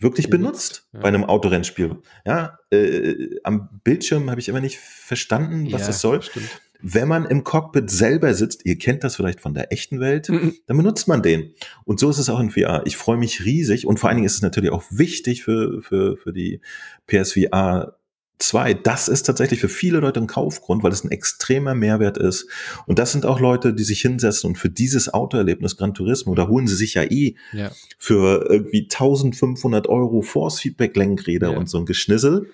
wirklich 0.02 0.30
benutzt 0.30 0.88
ja. 0.94 1.02
bei 1.02 1.10
einem 1.10 1.26
Autorennspiel. 1.26 1.98
Ja, 2.26 2.58
äh, 2.72 3.36
am 3.44 3.82
Bildschirm 3.84 4.30
habe 4.30 4.40
ich 4.40 4.48
immer 4.48 4.62
nicht 4.62 4.78
verstanden, 4.80 5.72
was 5.74 5.82
ja, 5.82 5.88
das 5.88 6.02
soll. 6.02 6.22
Stimmt 6.22 6.50
wenn 6.82 7.08
man 7.08 7.26
im 7.26 7.44
Cockpit 7.44 7.90
selber 7.90 8.34
sitzt, 8.34 8.66
ihr 8.66 8.78
kennt 8.78 9.04
das 9.04 9.16
vielleicht 9.16 9.42
von 9.42 9.54
der 9.54 9.72
echten 9.72 10.00
Welt, 10.00 10.30
mhm. 10.30 10.56
dann 10.66 10.78
benutzt 10.78 11.08
man 11.08 11.22
den. 11.22 11.54
Und 11.84 12.00
so 12.00 12.10
ist 12.10 12.20
es 12.20 12.30
auch 12.30 12.40
in 12.40 12.52
VR. 12.52 12.84
Ich 12.86 12.96
freue 12.96 13.18
mich 13.18 13.44
riesig 13.46 13.86
und 13.86 14.00
vor 14.00 14.10
allen 14.10 14.18
Dingen 14.18 14.26
ist 14.26 14.36
es 14.36 14.42
natürlich 14.42 14.72
auch 14.72 14.84
wichtig 14.90 15.44
für, 15.44 15.82
für, 15.82 16.16
für 16.16 16.32
die 16.32 16.62
PSVR 17.08 17.98
2. 18.40 18.74
Das 18.76 19.10
ist 19.10 19.24
tatsächlich 19.24 19.60
für 19.60 19.68
viele 19.68 20.00
Leute 20.00 20.22
ein 20.22 20.28
Kaufgrund, 20.28 20.82
weil 20.82 20.94
es 20.94 21.04
ein 21.04 21.12
extremer 21.12 21.76
Mehrwert 21.76 22.18
ist. 22.18 22.48
Und 22.86 22.98
das 22.98 23.12
sind 23.12 23.26
auch 23.26 23.42
Leute, 23.42 23.74
die 23.74 23.84
sich 23.84 24.02
hinsetzen 24.02 24.48
und 24.48 24.56
für 24.56 24.70
dieses 24.70 25.14
Autoerlebnis 25.14 25.76
Gran 25.76 25.94
Turismo, 25.94 26.34
da 26.36 26.48
holen 26.48 26.66
sie 26.66 26.76
sich 26.76 26.94
ja 26.94 27.04
eh 27.04 27.36
ja. 27.52 27.72
für 27.98 28.48
irgendwie 28.50 28.84
1500 28.84 29.88
Euro 29.88 30.22
Force 30.22 30.62
Feedback 30.62 30.96
Lenkräder 30.96 31.52
ja. 31.52 31.58
und 31.58 31.70
so 31.70 31.78
ein 31.78 31.86
Geschnissel 31.86 32.50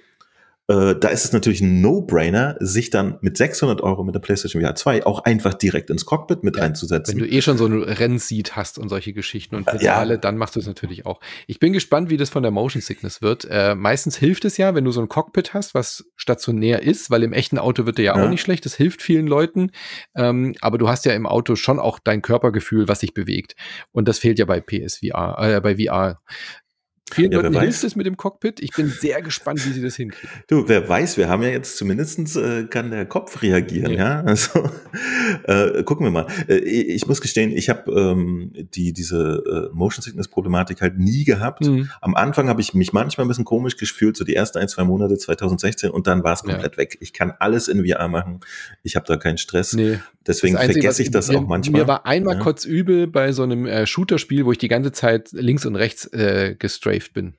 äh, 0.67 0.95
da 0.95 1.09
ist 1.09 1.25
es 1.25 1.31
natürlich 1.31 1.61
ein 1.61 1.81
No-Brainer, 1.81 2.55
sich 2.59 2.89
dann 2.89 3.19
mit 3.21 3.37
600 3.37 3.81
Euro 3.81 4.03
mit 4.03 4.15
der 4.15 4.19
PlayStation 4.19 4.63
VR 4.63 4.73
2 4.73 5.05
auch 5.05 5.23
einfach 5.23 5.53
direkt 5.53 5.91
ins 5.91 6.05
Cockpit 6.05 6.43
mit 6.43 6.55
ja, 6.55 6.63
reinzusetzen. 6.63 7.13
Wenn 7.13 7.27
du 7.27 7.29
eh 7.29 7.41
schon 7.43 7.57
so 7.57 7.67
ein 7.67 7.83
Rennseat 7.83 8.55
hast 8.55 8.79
und 8.79 8.89
solche 8.89 9.13
Geschichten 9.13 9.55
und 9.55 9.65
Pedale, 9.65 10.15
ja. 10.15 10.17
dann 10.19 10.37
machst 10.37 10.55
du 10.55 10.59
es 10.59 10.65
natürlich 10.65 11.05
auch. 11.05 11.19
Ich 11.45 11.59
bin 11.59 11.71
gespannt, 11.71 12.09
wie 12.09 12.17
das 12.17 12.29
von 12.29 12.41
der 12.41 12.51
Motion 12.51 12.81
Sickness 12.81 13.21
wird. 13.21 13.45
Äh, 13.47 13.75
meistens 13.75 14.17
hilft 14.17 14.43
es 14.45 14.57
ja, 14.57 14.73
wenn 14.73 14.85
du 14.85 14.91
so 14.91 15.01
ein 15.01 15.07
Cockpit 15.07 15.53
hast, 15.53 15.75
was 15.75 16.05
stationär 16.15 16.81
ist, 16.81 17.11
weil 17.11 17.21
im 17.21 17.33
echten 17.33 17.59
Auto 17.59 17.85
wird 17.85 17.99
dir 17.99 18.05
ja, 18.05 18.17
ja. 18.17 18.25
auch 18.25 18.29
nicht 18.29 18.41
schlecht. 18.41 18.65
Das 18.65 18.73
hilft 18.73 19.03
vielen 19.03 19.27
Leuten. 19.27 19.71
Ähm, 20.15 20.55
aber 20.61 20.79
du 20.79 20.89
hast 20.89 21.05
ja 21.05 21.13
im 21.13 21.27
Auto 21.27 21.55
schon 21.55 21.79
auch 21.79 21.99
dein 21.99 22.23
Körpergefühl, 22.23 22.87
was 22.87 23.01
sich 23.01 23.13
bewegt. 23.13 23.55
Und 23.91 24.07
das 24.07 24.17
fehlt 24.17 24.39
ja 24.39 24.45
bei 24.45 24.61
PSVR, 24.61 25.37
äh, 25.39 25.61
bei 25.61 25.75
VR. 25.75 26.21
Vielen 27.15 27.31
ja, 27.31 27.39
Leuten 27.39 27.57
hilft 27.59 27.83
es 27.83 27.95
mit 27.95 28.05
dem 28.05 28.17
Cockpit. 28.17 28.59
Ich 28.59 28.71
bin 28.71 28.89
sehr 28.89 29.21
gespannt, 29.21 29.65
wie 29.65 29.71
sie 29.71 29.81
das 29.81 29.95
hinkriegen. 29.95 30.29
Du, 30.47 30.67
wer 30.67 30.87
weiß, 30.87 31.15
wir 31.17 31.29
haben 31.29 31.43
ja 31.43 31.49
jetzt 31.49 31.77
zumindestens 31.77 32.35
äh, 32.35 32.65
kann 32.65 32.91
der 32.91 33.05
Kopf 33.05 33.41
reagieren, 33.41 33.93
ja. 33.93 34.21
ja? 34.21 34.25
Also 34.35 34.69
äh, 35.45 35.83
gucken 35.83 36.05
wir 36.05 36.11
mal. 36.11 36.27
Äh, 36.49 36.57
ich 36.57 37.07
muss 37.07 37.21
gestehen, 37.21 37.51
ich 37.51 37.69
habe 37.69 37.89
ähm, 37.91 38.51
die 38.53 38.91
diese 38.91 39.69
äh, 39.71 39.73
Motion 39.73 40.03
Sickness 40.03 40.27
Problematik 40.27 40.81
halt 40.81 40.97
nie 40.97 41.23
gehabt. 41.23 41.65
Mhm. 41.65 41.89
Am 42.01 42.15
Anfang 42.15 42.49
habe 42.49 42.59
ich 42.59 42.73
mich 42.73 42.91
manchmal 42.91 43.25
ein 43.25 43.29
bisschen 43.29 43.45
komisch 43.45 43.77
gefühlt, 43.77 44.17
so 44.17 44.25
die 44.25 44.35
ersten 44.35 44.57
ein, 44.57 44.67
zwei 44.67 44.83
Monate 44.83 45.17
2016 45.17 45.89
und 45.89 46.07
dann 46.07 46.23
war 46.23 46.33
es 46.33 46.43
komplett 46.43 46.73
ja. 46.73 46.77
weg. 46.77 46.97
Ich 46.99 47.13
kann 47.13 47.33
alles 47.39 47.69
in 47.69 47.85
VR 47.85 48.09
machen. 48.09 48.41
Ich 48.83 48.97
habe 48.97 49.05
da 49.07 49.15
keinen 49.15 49.37
Stress. 49.37 49.73
Nee. 49.73 49.99
Deswegen 50.27 50.57
Einzige, 50.57 50.81
vergesse 50.81 51.03
ich 51.03 51.11
das 51.11 51.29
mir, 51.29 51.37
auch 51.37 51.47
manchmal. 51.47 51.81
Mir 51.81 51.87
war 51.87 52.05
einmal 52.05 52.35
ja. 52.35 52.41
kurz 52.41 52.65
übel 52.65 53.05
bei 53.05 53.31
so 53.31 53.43
einem 53.43 53.67
äh, 53.67 53.85
Shooter-Spiel, 53.85 54.45
wo 54.45 54.51
ich 54.51 54.57
die 54.57 54.67
ganze 54.67 54.91
Zeit 54.91 55.31
links 55.31 55.65
und 55.65 55.75
rechts 55.75 56.07
äh, 56.07 56.55
gestrafed 57.05 57.13
bin. 57.13 57.37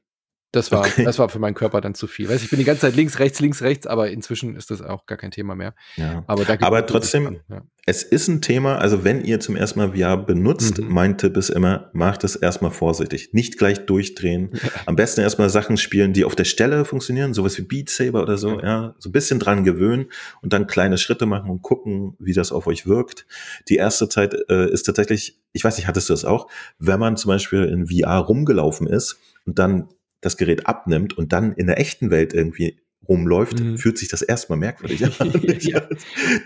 Das 0.52 0.72
war, 0.72 0.86
okay. 0.86 1.04
das 1.04 1.18
war 1.18 1.28
für 1.28 1.38
meinen 1.38 1.54
Körper 1.54 1.82
dann 1.82 1.94
zu 1.94 2.06
viel. 2.06 2.30
Weißt, 2.30 2.42
ich 2.42 2.48
bin 2.48 2.58
die 2.58 2.64
ganze 2.64 2.82
Zeit 2.82 2.96
links, 2.96 3.18
rechts, 3.18 3.40
links, 3.40 3.60
rechts, 3.60 3.86
aber 3.86 4.10
inzwischen 4.10 4.56
ist 4.56 4.70
das 4.70 4.80
auch 4.80 5.04
gar 5.04 5.18
kein 5.18 5.30
Thema 5.30 5.54
mehr. 5.54 5.74
Ja. 5.96 6.24
Aber, 6.26 6.46
aber 6.60 6.86
trotzdem, 6.86 7.40
ja. 7.50 7.62
es 7.84 8.02
ist 8.02 8.28
ein 8.28 8.40
Thema, 8.40 8.78
also 8.78 9.04
wenn 9.04 9.22
ihr 9.22 9.38
zum 9.38 9.54
ersten 9.54 9.80
Mal 9.80 9.94
VR 9.94 10.16
benutzt, 10.16 10.78
mhm. 10.78 10.88
mein 10.88 11.18
Tipp 11.18 11.36
ist 11.36 11.50
immer, 11.50 11.90
macht 11.92 12.24
es 12.24 12.36
erstmal 12.36 12.70
vorsichtig. 12.70 13.34
Nicht 13.34 13.58
gleich 13.58 13.84
durchdrehen. 13.86 14.52
Ja. 14.66 14.70
Am 14.86 14.96
besten 14.96 15.20
erstmal 15.20 15.50
Sachen 15.50 15.76
spielen, 15.76 16.12
die 16.12 16.24
auf 16.24 16.34
der 16.34 16.44
Stelle 16.44 16.84
funktionieren, 16.84 17.34
sowas 17.34 17.58
wie 17.58 17.62
Beat 17.62 17.90
Saber 17.90 18.22
oder 18.22 18.38
so, 18.38 18.58
ja. 18.60 18.94
So 18.98 19.10
ein 19.10 19.12
bisschen 19.12 19.38
dran 19.38 19.64
gewöhnen 19.64 20.06
und 20.40 20.52
dann 20.52 20.66
kleine 20.66 20.96
Schritte 20.96 21.26
machen 21.26 21.50
und 21.50 21.62
gucken, 21.62 22.14
wie 22.18 22.32
das 22.32 22.52
auf 22.52 22.66
euch 22.66 22.86
wirkt. 22.86 23.26
Die 23.68 23.76
erste 23.76 24.08
Zeit 24.08 24.34
äh, 24.48 24.70
ist 24.70 24.84
tatsächlich, 24.84 25.38
ich 25.52 25.62
weiß 25.62 25.76
nicht, 25.76 25.86
hattest 25.86 26.08
du 26.08 26.14
das 26.14 26.24
auch, 26.24 26.48
wenn 26.78 26.98
man 26.98 27.16
zum 27.16 27.28
Beispiel 27.28 27.64
in 27.64 27.88
VR 27.88 28.18
rumgelaufen 28.18 28.86
ist 28.86 29.18
und 29.46 29.58
dann 29.58 29.88
das 30.20 30.36
Gerät 30.36 30.66
abnimmt 30.66 31.16
und 31.16 31.32
dann 31.32 31.52
in 31.52 31.66
der 31.66 31.78
echten 31.78 32.10
Welt 32.10 32.34
irgendwie 32.34 32.80
rumläuft, 33.08 33.60
mhm. 33.60 33.78
fühlt 33.78 33.98
sich 33.98 34.08
das 34.08 34.22
erstmal 34.22 34.58
merkwürdig 34.58 35.04
an. 35.04 35.32
ja. 35.60 35.82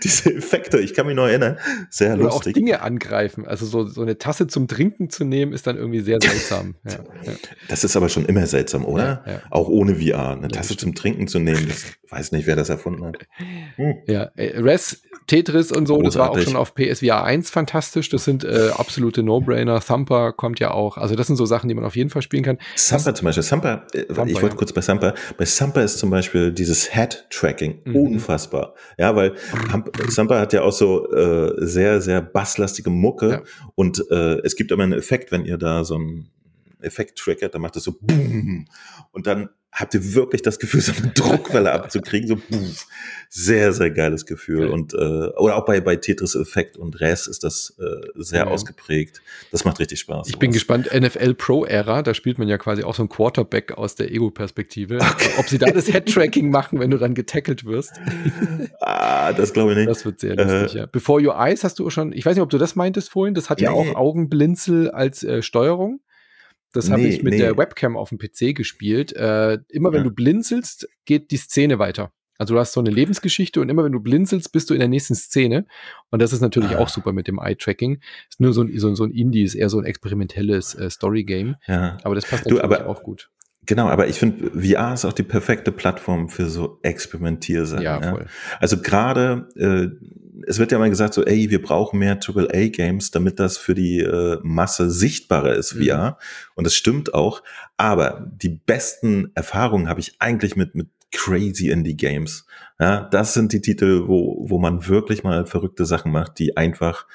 Diese 0.03 0.33
Effekte, 0.33 0.79
ich 0.79 0.93
kann 0.93 1.07
mich 1.07 1.15
noch 1.15 1.27
erinnern, 1.27 1.57
sehr 1.89 2.13
Oder 2.13 2.23
lustig. 2.23 2.51
auch 2.51 2.53
Dinge 2.53 2.81
angreifen. 2.81 3.45
Also 3.45 3.65
so, 3.65 3.85
so 3.85 4.01
eine 4.01 4.17
Tasse 4.17 4.47
zum 4.47 4.67
Trinken 4.67 5.09
zu 5.09 5.23
nehmen, 5.23 5.53
ist 5.53 5.67
dann 5.67 5.77
irgendwie 5.77 6.01
sehr 6.01 6.19
seltsam. 6.21 6.75
ja, 6.85 6.91
ja. 7.23 7.33
Das 7.67 7.83
ist 7.83 7.95
aber 7.95 8.09
schon 8.09 8.25
immer 8.25 8.45
seltsam, 8.45 8.85
oder? 8.85 9.23
Auch 9.49 9.67
ohne 9.67 9.95
VR. 9.95 10.31
Eine 10.31 10.47
Tasse 10.49 10.77
zum 10.77 10.95
Trinken 10.95 11.27
zu 11.27 11.39
nehmen, 11.39 11.67
das 11.67 11.85
weiß 12.09 12.31
nicht, 12.33 12.47
wer 12.47 12.55
das 12.55 12.69
erfunden 12.69 13.05
hat. 13.05 13.17
Hm. 13.75 13.95
Ja, 14.07 14.23
äh, 14.35 14.59
Res, 14.59 15.01
Tetris 15.27 15.71
und 15.71 15.87
so, 15.87 15.95
Großartig. 15.95 16.13
das 16.13 16.19
war 16.19 16.31
auch 16.31 16.39
schon 16.39 16.55
auf 16.55 16.75
PSVR 16.75 17.23
1 17.23 17.49
fantastisch. 17.49 18.09
Das 18.09 18.25
sind 18.25 18.43
äh, 18.43 18.69
absolute 18.75 19.23
No-Brainer. 19.23 19.79
Thumper 19.79 20.33
kommt 20.33 20.59
ja 20.59 20.71
auch. 20.71 20.97
Also 20.97 21.15
das 21.15 21.27
sind 21.27 21.37
so 21.37 21.45
Sachen, 21.45 21.69
die 21.69 21.73
man 21.73 21.85
auf 21.85 21.95
jeden 21.95 22.09
Fall 22.09 22.21
spielen 22.21 22.43
kann. 22.43 22.57
Thumper 22.75 23.15
zum 23.15 23.25
Beispiel. 23.25 23.43
Thumper, 23.43 23.87
äh, 23.93 24.03
Thumper 24.03 24.27
ich 24.27 24.41
wollte 24.41 24.55
kurz 24.57 24.73
bei 24.73 24.81
Thumper. 24.81 25.13
Bei 25.37 25.45
Thumper 25.45 25.83
ist 25.83 25.99
zum 25.99 26.09
Beispiel 26.09 26.50
dieses 26.51 26.93
Head-Tracking 26.93 27.81
mhm. 27.85 27.95
unfassbar. 27.95 28.75
Ja, 28.97 29.15
weil 29.15 29.33
Sampa 30.07 30.39
hat 30.39 30.53
ja 30.53 30.61
auch 30.63 30.71
so 30.71 31.11
äh, 31.11 31.53
sehr, 31.57 32.01
sehr 32.01 32.21
basslastige 32.21 32.89
Mucke 32.89 33.29
ja. 33.29 33.41
und 33.75 34.03
äh, 34.11 34.39
es 34.43 34.55
gibt 34.55 34.71
immer 34.71 34.83
einen 34.83 34.93
Effekt, 34.93 35.31
wenn 35.31 35.45
ihr 35.45 35.57
da 35.57 35.83
so 35.83 35.95
einen 35.95 36.29
Effekt 36.83 37.17
trackert, 37.17 37.53
dann 37.53 37.61
macht 37.61 37.75
das 37.75 37.83
so 37.83 37.97
boom 37.99 38.67
und 39.11 39.27
dann 39.27 39.49
habt 39.71 39.93
ihr 39.93 40.13
wirklich 40.13 40.41
das 40.41 40.59
Gefühl, 40.59 40.81
so 40.81 40.91
eine 40.91 41.11
Druckwelle 41.15 41.71
abzukriegen. 41.71 42.27
So 42.27 42.35
pff, 42.35 42.85
sehr, 43.29 43.71
sehr 43.71 43.89
geiles 43.89 44.25
Gefühl. 44.25 44.65
Okay. 44.65 44.73
Und 44.73 44.93
äh, 44.93 44.97
oder 45.37 45.55
auch 45.55 45.65
bei, 45.65 45.79
bei 45.79 45.95
Tetris 45.95 46.35
Effekt 46.35 46.77
und 46.77 46.99
Res 46.99 47.27
ist 47.27 47.43
das 47.43 47.77
äh, 47.79 48.07
sehr 48.15 48.41
ja. 48.41 48.47
ausgeprägt. 48.47 49.21
Das 49.51 49.63
macht 49.63 49.79
richtig 49.79 49.99
Spaß. 49.99 50.27
Ich 50.27 50.39
bin 50.39 50.51
gespannt, 50.51 50.89
NFL 50.93 51.35
Pro 51.35 51.65
Era, 51.65 52.03
da 52.03 52.13
spielt 52.13 52.37
man 52.37 52.47
ja 52.47 52.57
quasi 52.57 52.83
auch 52.83 52.95
so 52.95 53.03
ein 53.03 53.09
Quarterback 53.09 53.71
aus 53.77 53.95
der 53.95 54.11
Ego-Perspektive. 54.11 54.97
Okay. 54.97 55.29
Ob 55.37 55.47
sie 55.47 55.57
da 55.57 55.67
das 55.67 55.87
Head-Tracking 55.87 56.49
machen, 56.49 56.79
wenn 56.79 56.91
du 56.91 56.97
dann 56.97 57.13
getackelt 57.13 57.65
wirst. 57.65 57.93
ah, 58.81 59.31
das 59.31 59.53
glaube 59.53 59.71
ich 59.71 59.77
nicht. 59.77 59.89
Das 59.89 60.03
wird 60.03 60.19
sehr 60.19 60.35
lustig, 60.35 60.75
äh, 60.75 60.79
ja. 60.79 60.85
Before 60.87 61.25
Your 61.25 61.35
Eyes 61.35 61.63
hast 61.63 61.79
du 61.79 61.89
schon, 61.89 62.11
ich 62.11 62.25
weiß 62.25 62.35
nicht, 62.35 62.43
ob 62.43 62.49
du 62.49 62.57
das 62.57 62.75
meintest 62.75 63.09
vorhin, 63.09 63.33
das 63.33 63.49
hat 63.49 63.61
ja, 63.61 63.71
ja 63.71 63.77
auch 63.77 63.95
Augenblinzel 63.95 64.91
als 64.91 65.23
äh, 65.23 65.41
Steuerung. 65.41 66.01
Das 66.73 66.87
nee, 66.87 66.91
habe 66.91 67.01
ich 67.03 67.23
mit 67.23 67.33
nee. 67.33 67.39
der 67.39 67.57
Webcam 67.57 67.97
auf 67.97 68.09
dem 68.09 68.17
PC 68.17 68.55
gespielt. 68.55 69.13
Äh, 69.13 69.59
immer 69.69 69.91
wenn 69.91 69.99
ja. 69.99 70.03
du 70.03 70.11
blinzelst, 70.11 70.87
geht 71.05 71.31
die 71.31 71.37
Szene 71.37 71.79
weiter. 71.79 72.11
Also 72.37 72.55
du 72.55 72.59
hast 72.59 72.73
so 72.73 72.79
eine 72.79 72.89
Lebensgeschichte 72.89 73.61
und 73.61 73.69
immer 73.69 73.83
wenn 73.83 73.91
du 73.91 73.99
blinzelst, 73.99 74.51
bist 74.51 74.69
du 74.69 74.73
in 74.73 74.79
der 74.79 74.89
nächsten 74.89 75.13
Szene. 75.13 75.67
Und 76.09 76.23
das 76.23 76.33
ist 76.33 76.41
natürlich 76.41 76.71
ah. 76.71 76.79
auch 76.79 76.89
super 76.89 77.13
mit 77.13 77.27
dem 77.27 77.37
Eye-Tracking. 77.37 78.01
Ist 78.29 78.39
nur 78.39 78.51
so 78.51 78.63
ein, 78.63 78.79
so, 78.79 78.95
so 78.95 79.03
ein 79.03 79.11
Indie, 79.11 79.43
ist 79.43 79.53
eher 79.53 79.69
so 79.69 79.77
ein 79.77 79.85
experimentelles 79.85 80.73
äh, 80.73 80.89
Story-Game. 80.89 81.57
Ja. 81.67 81.97
Aber 82.01 82.15
das 82.15 82.25
passt 82.25 82.45
natürlich 82.45 82.63
du, 82.63 82.65
aber, 82.65 82.87
auch 82.87 83.03
gut. 83.03 83.29
Genau, 83.67 83.87
aber 83.87 84.07
ich 84.07 84.17
finde, 84.17 84.51
VR 84.59 84.93
ist 84.93 85.05
auch 85.05 85.13
die 85.13 85.23
perfekte 85.23 85.71
Plattform 85.71 86.29
für 86.29 86.49
so 86.49 86.79
Experimentiersachen. 86.81 87.83
Ja, 87.83 88.01
voll. 88.01 88.21
Ja. 88.21 88.57
Also 88.59 88.81
gerade, 88.81 89.47
äh, 89.55 89.87
es 90.47 90.57
wird 90.57 90.71
ja 90.71 90.79
mal 90.79 90.89
gesagt, 90.89 91.13
so, 91.13 91.23
ey, 91.23 91.49
wir 91.51 91.61
brauchen 91.61 91.99
mehr 91.99 92.17
AAA-Games, 92.19 93.11
damit 93.11 93.39
das 93.39 93.57
für 93.57 93.75
die 93.75 93.99
äh, 93.99 94.39
Masse 94.41 94.89
sichtbarer 94.89 95.53
ist, 95.53 95.75
mhm. 95.75 95.85
VR. 95.85 96.17
Und 96.55 96.65
das 96.65 96.73
stimmt 96.73 97.13
auch. 97.13 97.43
Aber 97.77 98.27
die 98.35 98.49
besten 98.49 99.31
Erfahrungen 99.35 99.87
habe 99.87 99.99
ich 99.99 100.15
eigentlich 100.19 100.55
mit, 100.55 100.73
mit 100.73 100.87
crazy 101.11 101.69
Indie-Games. 101.69 102.47
Ja, 102.79 103.01
das 103.01 103.33
sind 103.35 103.53
die 103.53 103.61
Titel, 103.61 104.07
wo, 104.07 104.43
wo 104.49 104.57
man 104.57 104.87
wirklich 104.87 105.23
mal 105.23 105.45
verrückte 105.45 105.85
Sachen 105.85 106.11
macht, 106.11 106.39
die 106.39 106.57
einfach 106.57 107.05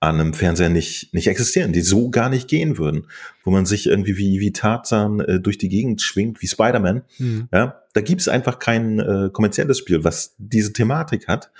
an 0.00 0.20
einem 0.20 0.34
Fernseher 0.34 0.68
nicht, 0.68 1.14
nicht 1.14 1.26
existieren, 1.26 1.72
die 1.72 1.80
so 1.80 2.10
gar 2.10 2.28
nicht 2.28 2.48
gehen 2.48 2.76
würden, 2.76 3.06
wo 3.44 3.50
man 3.50 3.64
sich 3.64 3.86
irgendwie 3.86 4.16
wie, 4.18 4.40
wie 4.40 4.52
Tarzan 4.52 5.20
äh, 5.20 5.40
durch 5.40 5.58
die 5.58 5.68
Gegend 5.68 6.02
schwingt, 6.02 6.42
wie 6.42 6.48
Spider-Man. 6.48 7.02
Mhm. 7.18 7.48
Ja, 7.52 7.82
da 7.94 8.00
gibt's 8.02 8.28
einfach 8.28 8.58
kein 8.58 9.00
äh, 9.00 9.30
kommerzielles 9.32 9.78
Spiel, 9.78 10.04
was 10.04 10.34
diese 10.38 10.72
Thematik 10.72 11.28
hat. 11.28 11.50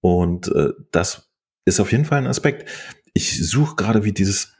Und 0.00 0.48
äh, 0.48 0.70
das 0.92 1.28
ist 1.64 1.80
auf 1.80 1.90
jeden 1.90 2.04
Fall 2.04 2.18
ein 2.18 2.26
Aspekt. 2.26 2.68
Ich 3.14 3.44
suche 3.44 3.76
gerade, 3.76 4.04
wie 4.04 4.12
dieses 4.12 4.52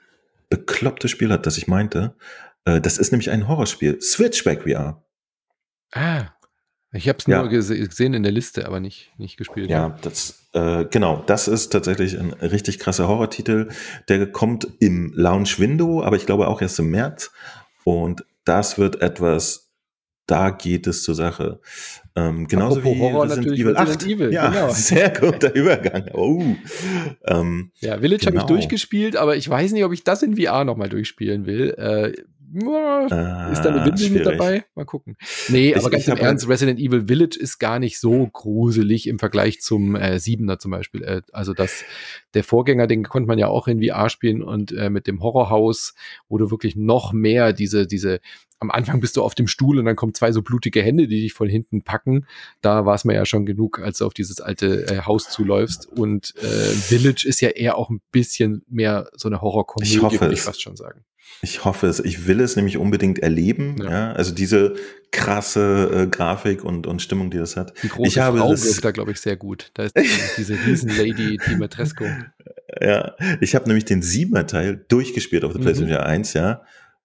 bekloppte 0.51 1.09
Spiel 1.09 1.31
hat, 1.33 1.47
das 1.47 1.59
ich 1.59 1.69
meinte. 1.69 2.15
Äh, 2.65 2.81
das 2.81 2.99
ist 2.99 3.13
nämlich 3.13 3.31
ein 3.31 3.47
Horrorspiel. 3.47 4.01
Switchback 4.01 4.63
VR. 4.63 5.03
Ah, 5.93 6.27
ich 6.93 7.09
habe 7.09 7.19
es 7.19 7.29
nur 7.29 7.37
ja. 7.37 7.47
gesehen 7.47 8.15
in 8.15 8.23
der 8.23 8.33
Liste, 8.33 8.67
aber 8.67 8.81
nicht, 8.81 9.13
nicht 9.17 9.37
gespielt. 9.37 9.71
Ja, 9.71 9.97
das, 10.03 10.42
äh, 10.53 10.85
genau, 10.85 11.23
das 11.27 11.49
ist 11.49 11.71
tatsächlich 11.71 12.19
ein 12.19 12.33
richtig 12.33 12.79
krasser 12.79 13.09
Horrortitel. 13.09 13.69
Der 14.09 14.31
kommt 14.31 14.69
im 14.81 15.13
Launch 15.15 15.59
Window, 15.59 16.03
aber 16.03 16.17
ich 16.17 16.27
glaube 16.27 16.49
auch 16.49 16.61
erst 16.61 16.79
im 16.79 16.91
März. 16.91 17.31
Und 17.85 18.25
das 18.45 18.79
wird 18.79 19.01
etwas, 19.01 19.73
da 20.27 20.51
geht 20.51 20.87
es 20.87 21.03
zur 21.05 21.15
Sache. 21.15 21.61
Ähm, 22.15 22.47
genauso 22.47 22.81
Apropos 22.81 22.97
wie 22.97 23.01
Horror 23.01 23.25
Resident 23.25 23.59
Evil 23.59 23.77
8. 23.77 24.07
Evil, 24.07 24.33
ja, 24.33 24.51
genau. 24.51 24.71
sehr 24.73 25.11
guter 25.11 25.55
Übergang. 25.55 26.11
Oh. 26.13 26.43
Ähm, 27.27 27.73
ja, 27.81 27.99
Village 27.99 28.27
genau. 28.27 28.41
habe 28.41 28.53
ich 28.53 28.57
durchgespielt, 28.57 29.17
aber 29.17 29.37
ich 29.37 29.49
weiß 29.49 29.73
nicht, 29.73 29.85
ob 29.85 29.93
ich 29.93 30.05
das 30.05 30.23
in 30.23 30.37
VR 30.37 30.65
nochmal 30.65 30.91
durchspielen 30.91 31.47
will. 31.47 31.71
Äh, 31.79 32.13
Ah, 33.11 33.51
ist 33.51 33.63
da 33.63 33.71
eine 33.71 33.87
Windel 33.87 34.11
mit 34.11 34.27
dabei? 34.27 34.65
Mal 34.75 34.85
gucken. 34.85 35.17
Nee, 35.49 35.71
ich, 35.71 35.77
aber 35.77 35.91
ganz 35.91 36.07
im 36.07 36.19
Ernst, 36.19 36.49
Resident 36.49 36.79
Evil 36.79 37.07
Village 37.07 37.39
ist 37.39 37.59
gar 37.59 37.79
nicht 37.79 37.99
so 37.99 38.27
gruselig 38.27 39.07
im 39.07 39.19
Vergleich 39.19 39.61
zum 39.61 39.97
äh, 39.97 40.17
7er 40.17 40.59
zum 40.59 40.71
Beispiel. 40.71 41.03
Äh, 41.03 41.23
also 41.33 41.55
das, 41.55 41.85
der 42.35 42.45
Vorgänger, 42.45 42.87
den 42.87 43.05
konnte 43.05 43.27
man 43.27 43.39
ja 43.39 43.49
auch 43.49 43.69
in 43.69 43.83
VR 43.83 44.11
spielen 44.11 44.43
und 44.43 44.73
äh, 44.73 44.91
mit 44.91 45.07
dem 45.07 45.23
Horrorhaus, 45.23 45.95
wo 46.29 46.37
du 46.37 46.51
wirklich 46.51 46.77
noch 46.77 47.13
mehr 47.13 47.53
diese, 47.53 47.87
diese, 47.87 48.21
am 48.61 48.71
Anfang 48.71 49.01
bist 49.01 49.17
du 49.17 49.23
auf 49.23 49.35
dem 49.35 49.49
Stuhl 49.49 49.79
und 49.79 49.87
dann 49.87 49.97
kommen 49.97 50.15
zwei 50.15 50.31
so 50.31 50.43
blutige 50.43 50.83
Hände, 50.83 51.09
die 51.09 51.23
dich 51.23 51.33
von 51.33 51.49
hinten 51.49 51.83
packen. 51.83 52.27
Da 52.61 52.85
war 52.85 52.95
es 52.95 53.05
mir 53.05 53.15
ja 53.15 53.25
schon 53.25 53.47
genug, 53.47 53.79
als 53.81 53.99
du 53.99 54.07
auf 54.07 54.15
dieses 54.15 54.41
alte 54.41 54.87
äh, 54.89 55.03
Haus 55.03 55.31
zuläufst. 55.31 55.87
Und 55.87 56.35
äh, 56.37 56.45
Village 56.45 57.25
ist 57.27 57.41
ja 57.41 57.49
eher 57.49 57.79
auch 57.79 57.91
ein 57.91 58.01
bisschen 58.13 58.63
mehr 58.69 59.09
so 59.15 59.29
eine 59.29 59.41
Horrorkomödie, 59.41 60.21
würde 60.21 60.35
ich 60.35 60.43
fast 60.43 60.63
schon 60.63 60.77
sagen. 60.77 61.05
Ich 61.45 61.65
hoffe 61.65 61.89
es. 61.89 61.99
Ich 61.99 62.27
will 62.27 62.41
es 62.41 62.55
nämlich 62.55 62.77
unbedingt 62.77 63.19
erleben. 63.19 63.77
Ja. 63.83 63.91
ja 63.91 64.13
also 64.13 64.33
diese 64.33 64.75
krasse 65.11 65.91
äh, 65.93 66.07
Grafik 66.07 66.65
und, 66.65 66.87
und 66.87 67.03
Stimmung, 67.03 67.31
die 67.31 67.39
das 67.39 67.57
hat. 67.57 67.75
Die 67.83 67.89
große 67.89 68.09
ich 68.09 68.19
habe 68.19 68.39
Frau 68.39 68.51
das, 68.53 68.65
wirkt 68.65 68.85
da, 68.85 68.91
glaube 68.93 69.11
ich, 69.11 69.21
sehr 69.21 69.37
gut. 69.37 69.71
Da 69.75 69.85
ist 69.85 69.95
diese 70.37 70.55
Riesenlady 70.55 71.39
Dimitrescu. 71.49 72.05
Ja, 72.81 73.17
ich 73.41 73.55
habe 73.55 73.67
nämlich 73.67 73.85
den 73.85 74.03
Siebener 74.03 74.47
Teil 74.47 74.85
durchgespielt 74.89 75.45
auf 75.45 75.53
der 75.53 75.61
mhm. 75.61 75.65
PlayStation 75.65 75.99
1, 75.99 76.33
ja. 76.35 76.63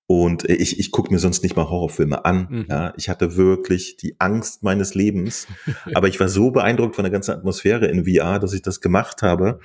Und 0.09 0.49
ich, 0.49 0.79
ich 0.79 0.91
gucke 0.91 1.11
mir 1.11 1.19
sonst 1.19 1.43
nicht 1.43 1.57
mal 1.57 1.69
Horrorfilme 1.69 2.23
an. 2.23 2.47
Mhm. 2.49 2.65
Ja, 2.69 2.93
ich 2.95 3.09
hatte 3.09 3.35
wirklich 3.35 3.97
die 3.97 4.15
Angst 4.19 4.63
meines 4.63 4.95
Lebens. 4.95 5.47
aber 5.93 6.07
ich 6.07 6.17
war 6.19 6.29
so 6.29 6.51
beeindruckt 6.51 6.95
von 6.95 7.03
der 7.03 7.11
ganzen 7.11 7.31
Atmosphäre 7.31 7.88
in 7.88 8.05
VR, 8.05 8.39
dass 8.39 8.53
ich 8.53 8.61
das 8.61 8.79
gemacht 8.79 9.21
habe. 9.21 9.59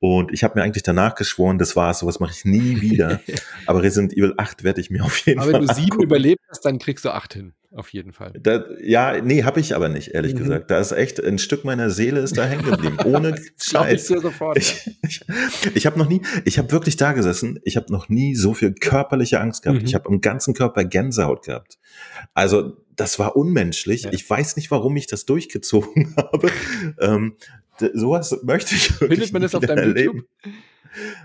Und 0.00 0.32
ich 0.32 0.42
habe 0.42 0.58
mir 0.58 0.64
eigentlich 0.64 0.82
danach 0.82 1.14
geschworen, 1.14 1.58
das 1.58 1.76
war's, 1.76 2.00
sowas 2.00 2.18
mache 2.18 2.32
ich 2.32 2.44
nie 2.44 2.80
wieder. 2.80 3.20
aber 3.66 3.82
Resident 3.82 4.12
Evil 4.12 4.34
8 4.36 4.64
werde 4.64 4.80
ich 4.80 4.90
mir 4.90 5.04
auf 5.04 5.16
jeden 5.18 5.38
aber 5.38 5.52
Fall. 5.52 5.60
Aber 5.60 5.68
wenn 5.68 5.76
du 5.76 5.80
sieben 5.80 6.02
überlebt 6.02 6.42
hast, 6.50 6.64
dann 6.64 6.80
kriegst 6.80 7.04
du 7.04 7.10
acht 7.10 7.32
hin 7.32 7.54
auf 7.74 7.92
jeden 7.92 8.12
Fall. 8.12 8.32
Da, 8.40 8.64
ja, 8.80 9.20
nee, 9.20 9.42
habe 9.42 9.58
ich 9.58 9.74
aber 9.74 9.88
nicht, 9.88 10.08
ehrlich 10.08 10.34
mhm. 10.34 10.38
gesagt. 10.38 10.70
Da 10.70 10.78
ist 10.78 10.92
echt 10.92 11.22
ein 11.22 11.38
Stück 11.38 11.64
meiner 11.64 11.90
Seele 11.90 12.20
ist 12.20 12.38
da 12.38 12.44
hängen 12.44 12.64
geblieben. 12.64 12.98
Ohne 13.04 13.34
Scheiß. 13.60 14.10
Ich, 14.10 14.20
sofort, 14.20 14.56
ich, 14.56 14.90
ich, 15.02 15.20
ich 15.74 15.86
habe 15.86 15.98
noch 15.98 16.08
nie, 16.08 16.22
ich 16.44 16.58
habe 16.58 16.70
wirklich 16.70 16.96
da 16.96 17.12
gesessen, 17.12 17.58
ich 17.64 17.76
habe 17.76 17.92
noch 17.92 18.08
nie 18.08 18.36
so 18.36 18.54
viel 18.54 18.74
körperliche 18.74 19.40
Angst 19.40 19.62
gehabt. 19.62 19.80
Mhm. 19.80 19.86
Ich 19.86 19.94
habe 19.94 20.08
am 20.08 20.20
ganzen 20.20 20.54
Körper 20.54 20.84
Gänsehaut 20.84 21.44
gehabt. 21.44 21.78
Also 22.32 22.76
das 22.94 23.18
war 23.18 23.36
unmenschlich. 23.36 24.02
Ja. 24.02 24.12
Ich 24.12 24.28
weiß 24.28 24.56
nicht, 24.56 24.70
warum 24.70 24.96
ich 24.96 25.08
das 25.08 25.26
durchgezogen 25.26 26.14
habe. 26.16 26.50
ähm, 27.00 27.36
sowas 27.92 28.38
möchte 28.44 28.76
ich 28.76 29.00
wirklich 29.00 29.18
Findet 29.18 29.32
man 29.32 29.42
das 29.42 29.54
auf 29.54 29.66
deinem 29.66 29.78
erleben. 29.78 30.26
YouTube? 30.44 30.54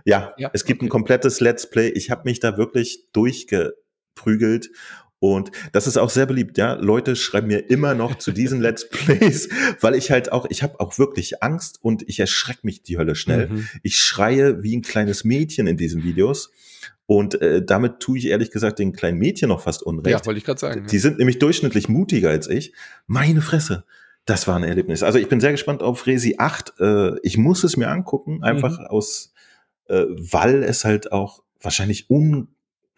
Ja, 0.03 0.34
ja, 0.38 0.49
es 0.53 0.65
gibt 0.65 0.80
okay. 0.80 0.88
ein 0.88 0.89
komplettes 0.89 1.41
Let's 1.41 1.69
Play. 1.69 1.89
Ich 1.89 2.09
habe 2.09 2.23
mich 2.26 2.39
da 2.39 2.57
wirklich 2.57 3.05
durchgeprügelt 3.13 4.71
und 5.19 5.51
das 5.73 5.85
ist 5.85 5.97
auch 5.97 6.09
sehr 6.09 6.25
beliebt, 6.25 6.57
ja. 6.57 6.73
Leute 6.73 7.17
schreiben 7.17 7.47
mir 7.47 7.69
immer 7.69 7.93
noch 7.93 8.15
zu 8.15 8.31
diesen 8.31 8.61
Let's 8.61 8.87
Plays, 8.89 9.49
weil 9.81 9.95
ich 9.95 10.11
halt 10.11 10.31
auch, 10.31 10.45
ich 10.49 10.63
habe 10.63 10.79
auch 10.79 10.97
wirklich 10.97 11.43
Angst 11.43 11.79
und 11.81 12.07
ich 12.07 12.19
erschrecke 12.21 12.61
mich 12.63 12.83
die 12.83 12.97
Hölle 12.97 13.15
schnell. 13.15 13.49
Mhm. 13.49 13.67
Ich 13.83 13.99
schreie 13.99 14.63
wie 14.63 14.77
ein 14.77 14.81
kleines 14.81 15.25
Mädchen 15.25 15.67
in 15.67 15.75
diesen 15.75 16.03
Videos. 16.03 16.51
Und 17.05 17.41
äh, 17.41 17.65
damit 17.65 17.99
tue 17.99 18.19
ich 18.19 18.27
ehrlich 18.27 18.51
gesagt 18.51 18.79
den 18.79 18.93
kleinen 18.93 19.17
Mädchen 19.17 19.49
noch 19.49 19.61
fast 19.61 19.83
unrecht. 19.83 20.19
Ja, 20.19 20.25
wollte 20.25 20.37
ich 20.37 20.45
gerade 20.45 20.59
sagen. 20.59 20.85
Die 20.89 20.95
ja. 20.95 21.01
sind 21.01 21.17
nämlich 21.17 21.39
durchschnittlich 21.39 21.89
mutiger 21.89 22.29
als 22.29 22.47
ich. 22.47 22.71
Meine 23.07 23.41
Fresse. 23.41 23.83
Das 24.25 24.47
war 24.47 24.55
ein 24.55 24.63
Erlebnis. 24.63 25.01
Also 25.01 25.17
ich 25.17 25.27
bin 25.27 25.41
sehr 25.41 25.51
gespannt 25.51 25.81
auf 25.81 26.05
Resi 26.05 26.35
8. 26.37 26.73
Äh, 26.79 27.19
ich 27.23 27.37
muss 27.37 27.63
es 27.63 27.77
mir 27.77 27.89
angucken, 27.89 28.43
einfach 28.43 28.79
mhm. 28.79 28.85
aus, 28.85 29.33
äh, 29.87 30.05
weil 30.07 30.63
es 30.63 30.85
halt 30.85 31.11
auch 31.11 31.41
wahrscheinlich 31.59 32.09
un 32.09 32.49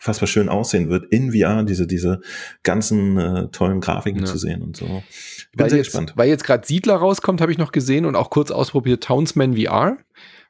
unfassbar 0.02 0.28
schön 0.28 0.50
aussehen 0.50 0.90
wird, 0.90 1.06
in 1.12 1.32
VR 1.32 1.64
diese, 1.64 1.86
diese 1.86 2.22
ganzen 2.64 3.18
äh, 3.18 3.48
tollen 3.50 3.82
Grafiken 3.82 4.22
ja. 4.22 4.26
zu 4.26 4.40
sehen 4.40 4.64
und 4.64 4.76
so. 4.76 5.04
Ich 5.10 5.48
bin 5.52 5.60
weil 5.60 5.70
sehr 5.70 5.78
jetzt, 5.78 5.88
gespannt. 5.88 6.14
Weil 6.16 6.28
jetzt 6.28 6.44
gerade 6.44 6.66
Siedler 6.66 6.96
rauskommt, 6.96 7.40
habe 7.40 7.52
ich 7.52 7.60
noch 7.60 7.72
gesehen 7.72 8.06
und 8.06 8.16
auch 8.16 8.32
kurz 8.32 8.50
ausprobiert 8.50 9.04
Townsman 9.04 9.56
VR 9.56 9.98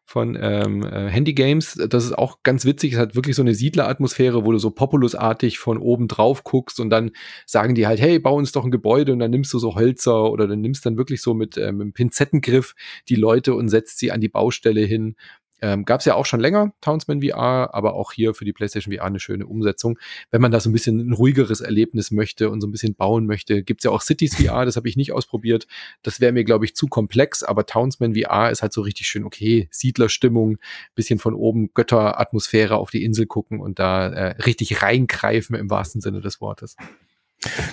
von 0.06 0.38
ähm, 0.40 0.84
äh, 0.84 1.10
Handy 1.10 1.34
Games. 1.34 1.78
Das 1.90 2.06
ist 2.06 2.18
auch 2.18 2.44
ganz 2.44 2.66
witzig. 2.66 2.94
Es 2.94 3.00
hat 3.00 3.16
wirklich 3.16 3.36
so 3.36 3.42
eine 3.42 3.54
Siedleratmosphäre, 3.54 4.46
wo 4.46 4.52
du 4.52 4.58
so 4.58 4.72
Populusartig 4.72 5.60
von 5.60 5.78
oben 5.78 6.08
drauf 6.08 6.44
guckst 6.44 6.80
und 6.80 6.90
dann 6.90 7.12
sagen 7.46 7.76
die 7.76 7.88
halt, 7.88 8.00
hey, 8.00 8.20
bau 8.20 8.36
uns 8.36 8.52
doch 8.54 8.64
ein 8.64 8.72
Gebäude 8.72 9.12
und 9.12 9.20
dann 9.20 9.32
nimmst 9.32 9.54
du 9.54 9.60
so 9.60 9.76
Hölzer 9.76 10.32
oder 10.32 10.48
dann 10.48 10.62
nimmst 10.62 10.86
dann 10.86 10.98
wirklich 10.98 11.22
so 11.22 11.34
mit, 11.34 11.58
ähm, 11.58 11.78
mit 11.78 11.82
einem 11.82 11.94
Pinzettengriff 11.94 12.74
die 13.10 13.16
Leute 13.16 13.54
und 13.54 13.68
setzt 13.70 14.00
sie 14.00 14.12
an 14.12 14.22
die 14.22 14.30
Baustelle 14.30 14.82
hin 14.82 15.16
ähm, 15.62 15.86
Gab 15.86 16.00
es 16.00 16.06
ja 16.06 16.16
auch 16.16 16.26
schon 16.26 16.40
länger, 16.40 16.74
Townsman 16.82 17.22
VR, 17.22 17.74
aber 17.74 17.94
auch 17.94 18.12
hier 18.12 18.34
für 18.34 18.46
die 18.46 18.54
PlayStation 18.54 18.94
VR 18.94 19.06
eine 19.06 19.20
schöne 19.20 19.46
Umsetzung. 19.46 20.00
Wenn 20.32 20.42
man 20.42 20.52
da 20.52 20.60
so 20.60 20.70
ein 20.70 20.74
bisschen 20.74 21.00
ein 21.00 21.14
ruhigeres 21.14 21.62
Erlebnis 21.62 22.12
möchte 22.12 22.50
und 22.50 22.62
so 22.62 22.68
ein 22.68 22.72
bisschen 22.72 22.96
bauen 22.96 23.26
möchte, 23.26 23.64
gibt's 23.64 23.84
ja 23.84 23.92
auch 23.92 24.02
Cities 24.02 24.36
VR, 24.36 24.66
das 24.66 24.76
habe 24.76 24.90
ich 24.90 24.98
nicht 24.98 25.12
ausprobiert. 25.12 25.68
Das 26.02 26.20
wäre 26.20 26.32
mir, 26.32 26.44
glaube 26.44 26.66
ich, 26.66 26.76
zu 26.76 26.88
komplex, 26.88 27.44
aber 27.44 27.66
Townsman 27.66 28.16
VR 28.16 28.50
ist 28.50 28.62
halt 28.62 28.74
so 28.74 28.82
richtig 28.82 29.08
schön, 29.08 29.24
okay, 29.24 29.68
Siedlerstimmung, 29.72 30.58
bisschen 30.96 31.20
von 31.20 31.34
oben 31.34 31.74
Götteratmosphäre 31.74 32.76
auf 32.76 32.90
die 32.90 33.04
Insel 33.04 33.28
gucken 33.28 33.60
und 33.60 33.80
da 33.80 34.08
äh, 34.08 34.42
richtig 34.42 34.82
reingreifen 34.82 35.56
im 35.56 35.70
wahrsten 35.70 36.02
Sinne 36.02 36.22
des 36.22 36.42
Wortes. 36.42 36.76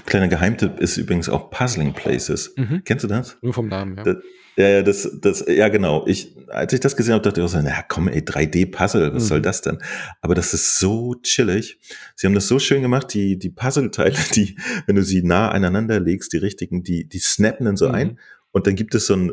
Kleiner 0.06 0.28
Geheimtipp 0.28 0.80
ist 0.80 0.96
übrigens 0.96 1.28
auch 1.28 1.50
Puzzling 1.50 1.92
Places. 1.92 2.54
Mhm. 2.56 2.82
Kennst 2.84 3.04
du 3.04 3.08
das? 3.08 3.36
Nur 3.42 3.52
vom 3.52 3.68
Namen, 3.68 3.96
ja. 3.98 4.02
Das, 4.02 4.16
ja, 4.56 4.68
ja, 4.68 4.82
das, 4.82 5.08
das, 5.20 5.44
ja, 5.46 5.68
genau. 5.68 6.04
Ich, 6.08 6.36
als 6.48 6.72
ich 6.72 6.80
das 6.80 6.96
gesehen 6.96 7.14
habe, 7.14 7.22
dachte 7.22 7.40
ich 7.40 7.46
auch 7.46 7.50
so, 7.50 7.60
na 7.62 7.82
komm, 7.82 8.08
ey, 8.08 8.22
3D-Puzzle, 8.22 9.14
was 9.14 9.22
mhm. 9.22 9.28
soll 9.28 9.42
das 9.42 9.62
denn? 9.62 9.78
Aber 10.20 10.34
das 10.34 10.52
ist 10.52 10.78
so 10.78 11.14
chillig. 11.22 11.78
Sie 12.16 12.26
haben 12.26 12.34
das 12.34 12.48
so 12.48 12.58
schön 12.58 12.82
gemacht, 12.82 13.14
die, 13.14 13.38
die 13.38 13.50
Puzzleteile, 13.50 14.16
die, 14.34 14.58
wenn 14.86 14.96
du 14.96 15.04
sie 15.04 15.22
nah 15.22 15.50
aneinander 15.50 16.00
legst, 16.00 16.32
die 16.32 16.38
richtigen, 16.38 16.82
die, 16.82 17.08
die 17.08 17.20
snappen 17.20 17.66
dann 17.66 17.76
so 17.76 17.88
mhm. 17.88 17.94
ein 17.94 18.18
und 18.50 18.66
dann 18.66 18.74
gibt 18.74 18.94
es 18.94 19.06
so 19.06 19.14
ein, 19.14 19.32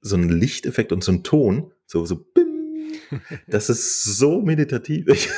so 0.00 0.16
ein 0.16 0.28
Lichteffekt 0.28 0.92
und 0.92 1.02
so 1.02 1.12
ein 1.12 1.22
Ton, 1.22 1.72
so, 1.86 2.04
so, 2.04 2.16
bim. 2.16 2.48
Das 3.46 3.70
ist 3.70 4.04
so 4.04 4.42
meditativ. 4.42 5.08
Ich, 5.08 5.30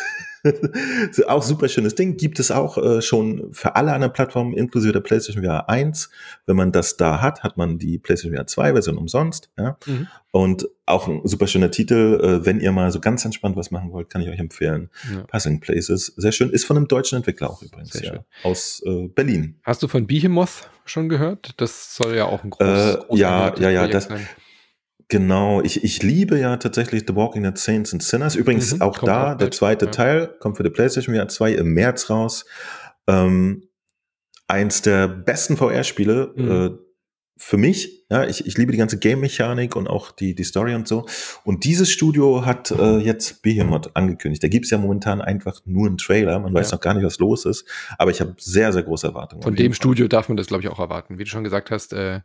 auch 1.27 1.43
super 1.43 1.69
schönes 1.69 1.95
Ding. 1.95 2.17
Gibt 2.17 2.39
es 2.39 2.51
auch 2.51 2.79
äh, 2.79 3.03
schon 3.03 3.53
für 3.53 3.77
alle 3.77 3.93
anderen 3.93 4.13
Plattformen, 4.13 4.55
inklusive 4.55 4.93
der 4.93 5.01
PlayStation 5.01 5.45
VR 5.45 5.69
1. 5.69 6.11
Wenn 6.47 6.57
man 6.57 6.73
das 6.73 6.97
da 6.97 7.21
hat, 7.21 7.43
hat 7.43 7.57
man 7.57 7.79
die 7.79 7.99
PlayStation 7.99 8.37
VR 8.37 8.47
2 8.47 8.73
Version 8.73 8.99
umsonst. 8.99 9.51
Ja? 9.59 9.77
Mhm. 9.87 10.09
Und 10.33 10.69
auch 10.87 11.09
ein 11.09 11.21
super 11.25 11.47
schöner 11.47 11.71
Titel. 11.71 12.21
Äh, 12.23 12.47
wenn 12.47 12.61
ihr 12.61 12.73
mal 12.73 12.91
so 12.93 13.01
ganz 13.01 13.25
entspannt 13.25 13.57
was 13.57 13.71
machen 13.71 13.93
wollt, 13.93 14.11
kann 14.11 14.23
ich 14.23 14.29
euch 14.29 14.39
empfehlen. 14.39 14.91
Ja. 15.13 15.25
Passing 15.25 15.61
Places. 15.61 16.13
Sehr 16.17 16.33
schön. 16.33 16.51
Ist 16.51 16.65
von 16.65 16.77
einem 16.77 16.89
deutschen 16.89 17.17
Entwickler 17.17 17.51
auch 17.51 17.63
übrigens. 17.63 17.91
Sehr 17.91 18.05
ja. 18.05 18.13
schön. 18.13 18.25
Aus 18.43 18.83
äh, 18.87 19.09
Berlin. 19.09 19.61
Hast 19.65 19.83
du 19.83 19.89
von 19.89 20.07
Behemoth 20.07 20.71
schon 20.85 21.09
gehört? 21.09 21.55
Das 21.59 21.95
soll 21.97 22.17
ja 22.17 22.27
auch 22.27 22.45
ein 22.45 22.51
großes, 22.51 22.95
äh, 22.95 23.17
ja, 23.17 23.55
ja, 23.59 23.71
ja, 23.71 23.89
das. 23.89 24.09
Genau, 25.11 25.61
ich, 25.61 25.83
ich 25.83 26.05
liebe 26.05 26.39
ja 26.39 26.57
tatsächlich 26.57 27.03
The 27.07 27.17
Walking 27.17 27.43
Dead 27.43 27.59
Saints 27.59 27.93
and 27.93 28.01
Sinners. 28.01 28.37
Übrigens 28.37 28.77
mhm, 28.77 28.81
auch 28.81 28.97
da, 28.99 29.33
auch 29.33 29.37
der 29.37 29.51
zweite 29.51 29.87
ja. 29.87 29.91
Teil 29.91 30.37
kommt 30.39 30.57
für 30.57 30.63
die 30.63 30.71
PlayStation 30.71 31.17
VR 31.17 31.27
2 31.27 31.53
im 31.55 31.75
März 31.75 32.11
raus. 32.11 32.47
Ähm, 33.09 33.69
eins 34.47 34.83
der 34.83 35.09
besten 35.09 35.57
VR-Spiele, 35.57 36.33
mhm. 36.37 36.51
äh, 36.51 36.71
für 37.37 37.57
mich, 37.57 38.00
ja, 38.11 38.25
ich, 38.25 38.45
ich 38.45 38.59
liebe 38.59 38.73
die 38.73 38.79
ganze 38.79 38.99
Game-Mechanik 38.99 39.77
und 39.77 39.89
auch 39.89 40.11
die, 40.11 40.35
die 40.35 40.43
Story 40.43 40.75
und 40.75 40.89
so. 40.89 41.07
Und 41.45 41.65
dieses 41.65 41.91
Studio 41.91 42.45
hat 42.45 42.73
äh, 42.73 42.99
jetzt 42.99 43.41
Behemoth 43.43 43.95
angekündigt. 43.95 44.43
Da 44.43 44.49
gibt's 44.49 44.71
ja 44.71 44.79
momentan 44.79 45.21
einfach 45.21 45.61
nur 45.65 45.87
einen 45.87 45.97
Trailer. 45.97 46.41
Man 46.41 46.53
weiß 46.53 46.73
noch 46.73 46.81
gar 46.81 46.95
nicht, 46.95 47.05
was 47.05 47.21
los 47.21 47.45
ist. 47.45 47.65
Aber 47.99 48.11
ich 48.11 48.21
habe 48.21 48.35
sehr, 48.39 48.73
sehr 48.73 48.83
große 48.83 49.07
Erwartungen. 49.07 49.43
Von 49.43 49.55
dem 49.55 49.75
Studio 49.75 50.09
darf 50.09 50.29
man 50.29 50.37
das, 50.37 50.49
glaube 50.49 50.65
ich, 50.65 50.69
auch 50.69 50.81
erwarten. 50.81 51.19
Wie 51.19 51.25
du 51.25 51.31
schon 51.31 51.45
gesagt 51.45 51.71
hast, 51.71 51.93
äh, 51.93 52.21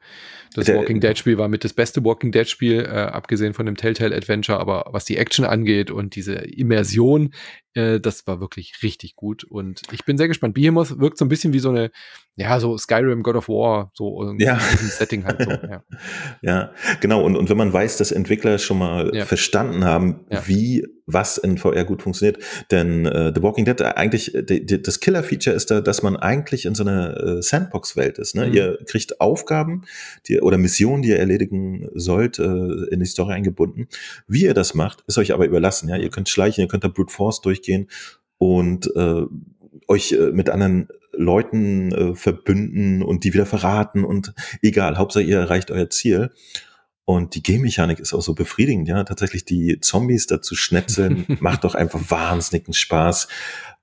das 0.55 0.65
Der, 0.65 0.77
Walking 0.77 0.99
Dead-Spiel 0.99 1.37
war 1.37 1.49
mit 1.49 1.63
das 1.63 1.73
beste 1.73 2.03
Walking 2.03 2.31
Dead-Spiel, 2.31 2.79
äh, 2.79 2.87
abgesehen 2.87 3.53
von 3.53 3.67
dem 3.67 3.77
Telltale-Adventure. 3.77 4.59
Aber 4.59 4.85
was 4.89 5.05
die 5.05 5.17
Action 5.17 5.45
angeht 5.45 5.91
und 5.91 6.15
diese 6.15 6.33
Immersion 6.33 7.31
äh, 7.75 7.99
das 7.99 8.25
war 8.25 8.39
wirklich 8.39 8.81
richtig 8.81 9.15
gut 9.15 9.43
und 9.43 9.81
ich 9.91 10.05
bin 10.05 10.17
sehr 10.17 10.27
gespannt. 10.27 10.55
Behemoth 10.55 10.97
wirkt 10.99 11.17
so 11.17 11.25
ein 11.25 11.29
bisschen 11.29 11.53
wie 11.53 11.59
so 11.59 11.69
eine, 11.69 11.91
ja, 12.35 12.59
so 12.59 12.77
Skyrim, 12.77 13.21
God 13.21 13.35
of 13.35 13.49
War, 13.49 13.91
so 13.93 14.33
ja. 14.39 14.53
in 14.53 14.71
diesem 14.71 14.89
Setting 14.89 15.25
halt 15.25 15.41
so. 15.41 15.51
Ja, 15.65 15.74
ja 16.41 16.71
genau. 17.01 17.23
Und, 17.23 17.35
und 17.35 17.49
wenn 17.49 17.57
man 17.57 17.71
weiß, 17.71 17.97
dass 17.97 18.11
Entwickler 18.11 18.57
schon 18.57 18.77
mal 18.79 19.11
ja. 19.13 19.25
verstanden 19.25 19.85
haben, 19.85 20.25
ja. 20.29 20.47
wie 20.47 20.85
was 21.05 21.37
in 21.37 21.57
VR 21.57 21.85
gut 21.85 22.01
funktioniert. 22.01 22.39
Denn 22.71 23.05
äh, 23.05 23.31
The 23.33 23.41
Walking 23.41 23.65
Dead, 23.65 23.79
äh, 23.79 23.93
eigentlich, 23.95 24.33
äh, 24.33 24.43
die, 24.43 24.65
die, 24.65 24.81
das 24.81 24.99
Killer-Feature 24.99 25.55
ist 25.55 25.69
da, 25.71 25.81
dass 25.81 26.01
man 26.01 26.15
eigentlich 26.15 26.65
in 26.65 26.75
so 26.75 26.83
einer 26.83 27.17
äh, 27.21 27.41
Sandbox-Welt 27.41 28.17
ist. 28.17 28.35
Ne? 28.35 28.47
Mhm. 28.47 28.53
Ihr 28.53 28.79
kriegt 28.85 29.21
Aufgaben 29.21 29.83
die, 30.27 30.41
oder 30.41 30.57
Missionen, 30.57 31.03
die 31.03 31.09
ihr 31.09 31.19
erledigen 31.19 31.87
sollt, 31.93 32.39
äh, 32.39 32.43
in 32.43 32.99
die 32.99 33.05
Story 33.05 33.33
eingebunden. 33.33 33.87
Wie 34.27 34.43
ihr 34.43 34.53
das 34.53 34.73
macht, 34.73 35.03
ist 35.07 35.17
euch 35.17 35.33
aber 35.33 35.45
überlassen. 35.45 35.89
Ja? 35.89 35.97
Ihr 35.97 36.09
könnt 36.09 36.29
schleichen, 36.29 36.63
ihr 36.63 36.67
könnt 36.67 36.83
da 36.83 36.87
Brute 36.87 37.13
Force 37.13 37.41
durchgehen 37.41 37.87
und 38.37 38.89
äh, 38.95 39.25
euch 39.87 40.13
äh, 40.13 40.31
mit 40.31 40.49
anderen 40.49 40.87
Leuten 41.17 41.91
äh, 41.91 42.15
verbünden 42.15 43.03
und 43.03 43.23
die 43.23 43.33
wieder 43.33 43.45
verraten 43.45 44.03
und 44.03 44.33
egal, 44.61 44.97
Hauptsache 44.97 45.23
ihr 45.23 45.39
erreicht 45.39 45.71
euer 45.71 45.89
Ziel. 45.89 46.31
Und 47.07 47.35
die 47.35 47.43
Game-Mechanik 47.43 47.99
ist 47.99 48.13
auch 48.13 48.21
so 48.21 48.33
befriedigend, 48.33 48.87
ja. 48.87 49.03
Tatsächlich 49.03 49.45
die 49.45 49.79
Zombies 49.79 50.25
dazu 50.25 50.55
schnetzeln, 50.55 51.25
macht 51.39 51.63
doch 51.63 51.75
einfach 51.75 51.99
wahnsinnigen 52.09 52.73
Spaß. 52.73 53.27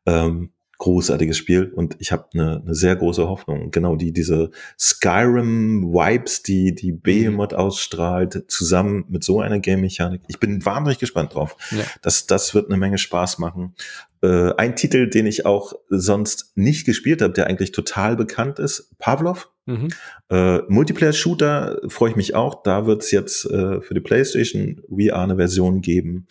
Ähm, 0.06 0.50
großartiges 0.82 1.36
Spiel 1.36 1.72
und 1.72 1.94
ich 2.00 2.10
habe 2.10 2.26
eine, 2.34 2.60
eine 2.60 2.74
sehr 2.74 2.96
große 2.96 3.28
Hoffnung. 3.28 3.70
Genau, 3.70 3.94
die 3.94 4.12
diese 4.12 4.50
Skyrim-Vibes, 4.76 6.42
die 6.42 6.74
die 6.74 6.90
Behemoth 6.90 7.54
ausstrahlt, 7.54 8.50
zusammen 8.50 9.04
mit 9.08 9.22
so 9.22 9.40
einer 9.40 9.60
Game-Mechanik. 9.60 10.22
Ich 10.26 10.40
bin 10.40 10.64
wahnsinnig 10.64 10.98
gespannt 10.98 11.34
drauf. 11.34 11.56
Ja. 11.70 11.84
Das, 12.02 12.26
das 12.26 12.52
wird 12.52 12.68
eine 12.68 12.78
Menge 12.78 12.98
Spaß 12.98 13.38
machen. 13.38 13.76
Äh, 14.22 14.54
ein 14.56 14.76
Titel, 14.76 15.08
den 15.08 15.26
ich 15.26 15.46
auch 15.46 15.74
sonst 15.88 16.52
nicht 16.54 16.86
gespielt 16.86 17.22
habe, 17.22 17.32
der 17.32 17.48
eigentlich 17.48 17.72
total 17.72 18.16
bekannt 18.16 18.58
ist, 18.58 18.90
Pavlov. 18.98 19.50
Mhm. 19.66 19.88
Äh, 20.30 20.58
Multiplayer-Shooter 20.68 21.80
freue 21.88 22.10
ich 22.10 22.16
mich 22.16 22.34
auch. 22.34 22.62
Da 22.62 22.86
wird 22.86 23.02
es 23.02 23.10
jetzt 23.10 23.44
äh, 23.46 23.80
für 23.80 23.94
die 23.94 24.00
PlayStation 24.00 24.80
VR 24.88 25.22
eine 25.22 25.36
Version 25.36 25.80
geben. 25.80 26.26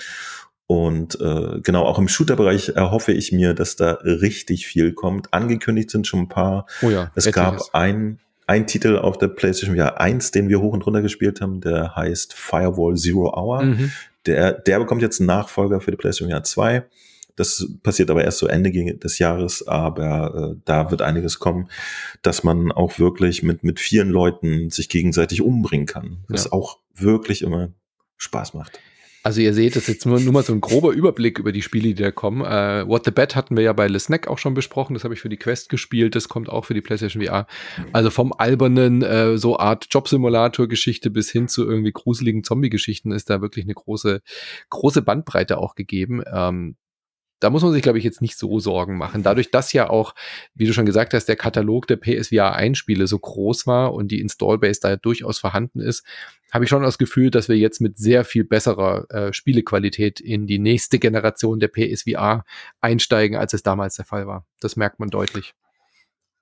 Und 0.67 1.19
äh, 1.19 1.59
genau, 1.61 1.83
auch 1.83 1.99
im 1.99 2.07
Shooter-Bereich 2.07 2.69
erhoffe 2.69 3.11
ich 3.11 3.33
mir, 3.33 3.53
dass 3.53 3.75
da 3.75 3.99
richtig 4.03 4.67
viel 4.67 4.93
kommt. 4.93 5.33
Angekündigt 5.33 5.91
sind 5.91 6.07
schon 6.07 6.21
ein 6.21 6.29
paar. 6.29 6.65
Oh 6.81 6.89
ja, 6.89 7.11
es 7.13 7.29
gab 7.33 7.59
ein, 7.73 8.19
ein 8.47 8.67
Titel 8.67 8.97
auf 8.97 9.17
der 9.17 9.27
PlayStation 9.27 9.75
VR 9.75 9.99
1, 9.99 10.31
den 10.31 10.47
wir 10.47 10.61
hoch 10.61 10.71
und 10.71 10.85
runter 10.85 11.01
gespielt 11.01 11.41
haben, 11.41 11.59
der 11.59 11.97
heißt 11.97 12.33
Firewall 12.33 12.95
Zero 12.95 13.33
Hour. 13.35 13.63
Mhm. 13.63 13.91
Der, 14.25 14.53
der 14.53 14.79
bekommt 14.79 15.01
jetzt 15.01 15.19
einen 15.19 15.27
Nachfolger 15.27 15.81
für 15.81 15.91
die 15.91 15.97
PlayStation 15.97 16.31
VR 16.31 16.43
2. 16.43 16.85
Das 17.35 17.67
passiert 17.83 18.09
aber 18.09 18.23
erst 18.23 18.39
so 18.39 18.47
Ende 18.47 18.71
des 18.71 19.19
Jahres, 19.19 19.67
aber 19.67 20.53
äh, 20.53 20.61
da 20.65 20.91
wird 20.91 21.01
einiges 21.01 21.39
kommen, 21.39 21.69
dass 22.21 22.43
man 22.43 22.71
auch 22.71 22.99
wirklich 22.99 23.43
mit, 23.43 23.63
mit 23.63 23.79
vielen 23.79 24.09
Leuten 24.09 24.69
sich 24.69 24.89
gegenseitig 24.89 25.41
umbringen 25.41 25.87
kann. 25.87 26.23
Was 26.27 26.45
ja. 26.45 26.51
auch 26.51 26.79
wirklich 26.95 27.41
immer 27.41 27.69
Spaß 28.17 28.53
macht. 28.53 28.79
Also 29.23 29.39
ihr 29.41 29.53
seht, 29.53 29.75
das 29.75 29.83
ist 29.83 29.89
jetzt 29.89 30.05
nur, 30.07 30.19
nur 30.19 30.33
mal 30.33 30.43
so 30.43 30.51
ein 30.51 30.61
grober 30.61 30.93
Überblick 30.93 31.37
über 31.37 31.51
die 31.51 31.61
Spiele, 31.61 31.89
die 31.89 32.01
da 32.01 32.09
kommen. 32.09 32.41
Uh, 32.41 32.87
What 32.89 33.05
the 33.05 33.11
Bat 33.11 33.35
hatten 33.35 33.55
wir 33.55 33.63
ja 33.63 33.73
bei 33.73 33.87
Le 33.87 33.99
Snack 33.99 34.27
auch 34.27 34.39
schon 34.39 34.55
besprochen. 34.55 34.95
Das 34.95 35.03
habe 35.03 35.13
ich 35.13 35.21
für 35.21 35.29
die 35.29 35.37
Quest 35.37 35.69
gespielt. 35.69 36.15
Das 36.15 36.27
kommt 36.27 36.49
auch 36.49 36.65
für 36.65 36.73
die 36.73 36.81
PlayStation 36.81 37.23
VR. 37.23 37.45
Also 37.91 38.09
vom 38.09 38.33
albernen, 38.35 39.03
uh, 39.03 39.37
so 39.37 39.59
Art 39.59 39.87
Job-Simulator-Geschichte 39.91 41.11
bis 41.11 41.29
hin 41.29 41.47
zu 41.47 41.69
irgendwie 41.69 41.91
gruseligen 41.91 42.43
Zombie-Geschichten 42.43 43.11
ist 43.11 43.29
da 43.29 43.41
wirklich 43.41 43.65
eine 43.65 43.75
große, 43.75 44.21
große 44.71 45.03
Bandbreite 45.03 45.59
auch 45.59 45.75
gegeben. 45.75 46.23
Ähm, 46.31 46.75
da 47.41 47.49
muss 47.49 47.63
man 47.63 47.73
sich, 47.73 47.81
glaube 47.81 47.97
ich, 47.97 48.03
jetzt 48.03 48.21
nicht 48.21 48.37
so 48.37 48.59
Sorgen 48.59 48.97
machen. 48.97 49.23
Dadurch, 49.23 49.51
dass 49.51 49.73
ja 49.73 49.89
auch, 49.89 50.13
wie 50.53 50.65
du 50.65 50.73
schon 50.73 50.85
gesagt 50.85 51.13
hast, 51.13 51.25
der 51.25 51.35
Katalog 51.35 51.87
der 51.87 51.97
PSVR 51.97 52.53
1 52.53 52.77
Spiele 52.77 53.07
so 53.07 53.19
groß 53.19 53.67
war 53.67 53.93
und 53.93 54.11
die 54.11 54.21
Installbase 54.21 54.79
da 54.81 54.95
durchaus 54.95 55.39
vorhanden 55.39 55.79
ist, 55.79 56.05
habe 56.51 56.65
ich 56.65 56.69
schon 56.69 56.83
das 56.83 56.97
Gefühl, 56.97 57.31
dass 57.31 57.49
wir 57.49 57.57
jetzt 57.57 57.81
mit 57.81 57.97
sehr 57.97 58.23
viel 58.23 58.43
besserer 58.43 59.09
äh, 59.09 59.33
Spielequalität 59.33 60.19
in 60.19 60.45
die 60.45 60.59
nächste 60.59 60.99
Generation 60.99 61.59
der 61.59 61.69
PSVR 61.69 62.45
einsteigen, 62.79 63.37
als 63.37 63.53
es 63.53 63.63
damals 63.63 63.95
der 63.95 64.05
Fall 64.05 64.27
war. 64.27 64.45
Das 64.59 64.75
merkt 64.75 64.99
man 64.99 65.09
deutlich. 65.09 65.55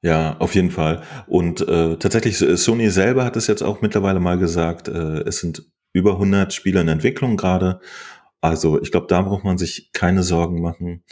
Ja, 0.02 0.38
auf 0.40 0.56
jeden 0.56 0.72
Fall. 0.72 1.04
Und 1.28 1.62
äh, 1.62 1.98
tatsächlich, 1.98 2.38
Sony 2.38 2.90
selber 2.90 3.24
hat 3.24 3.38
es 3.38 3.48
jetzt 3.48 3.62
auch 3.62 3.82
mittlerweile 3.82 4.20
mal 4.20 4.38
gesagt, 4.38 4.88
äh, 4.88 5.22
es 5.22 5.40
sind 5.40 5.66
über 5.94 6.14
100 6.14 6.54
Spiele 6.54 6.82
in 6.82 6.88
Entwicklung 6.88 7.38
gerade 7.38 7.80
also 8.42 8.82
ich 8.82 8.92
glaube, 8.92 9.08
da 9.08 9.22
braucht 9.22 9.44
man 9.44 9.58
sich 9.58 9.92
keine 9.94 10.24
Sorgen 10.24 10.62
machen. 10.62 11.04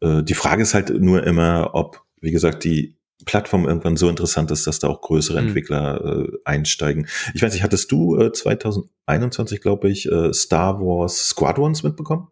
Äh, 0.00 0.22
die 0.22 0.34
Frage 0.34 0.62
ist 0.62 0.74
halt 0.74 0.90
nur 0.90 1.24
immer, 1.24 1.70
ob, 1.74 2.02
wie 2.20 2.30
gesagt, 2.30 2.64
die 2.64 2.96
Plattform 3.24 3.66
irgendwann 3.66 3.96
so 3.96 4.08
interessant 4.08 4.50
ist, 4.50 4.66
dass 4.66 4.78
da 4.78 4.88
auch 4.88 5.00
größere 5.00 5.40
mhm. 5.40 5.48
Entwickler 5.48 6.04
äh, 6.04 6.32
einsteigen. 6.44 7.08
Ich 7.34 7.42
weiß 7.42 7.52
nicht, 7.52 7.62
hattest 7.62 7.90
du 7.90 8.16
äh, 8.18 8.32
2021, 8.32 9.60
glaube 9.60 9.88
ich, 9.88 10.10
äh, 10.10 10.32
Star 10.32 10.80
Wars 10.80 11.28
Squadrons 11.28 11.82
mitbekommen? 11.82 12.28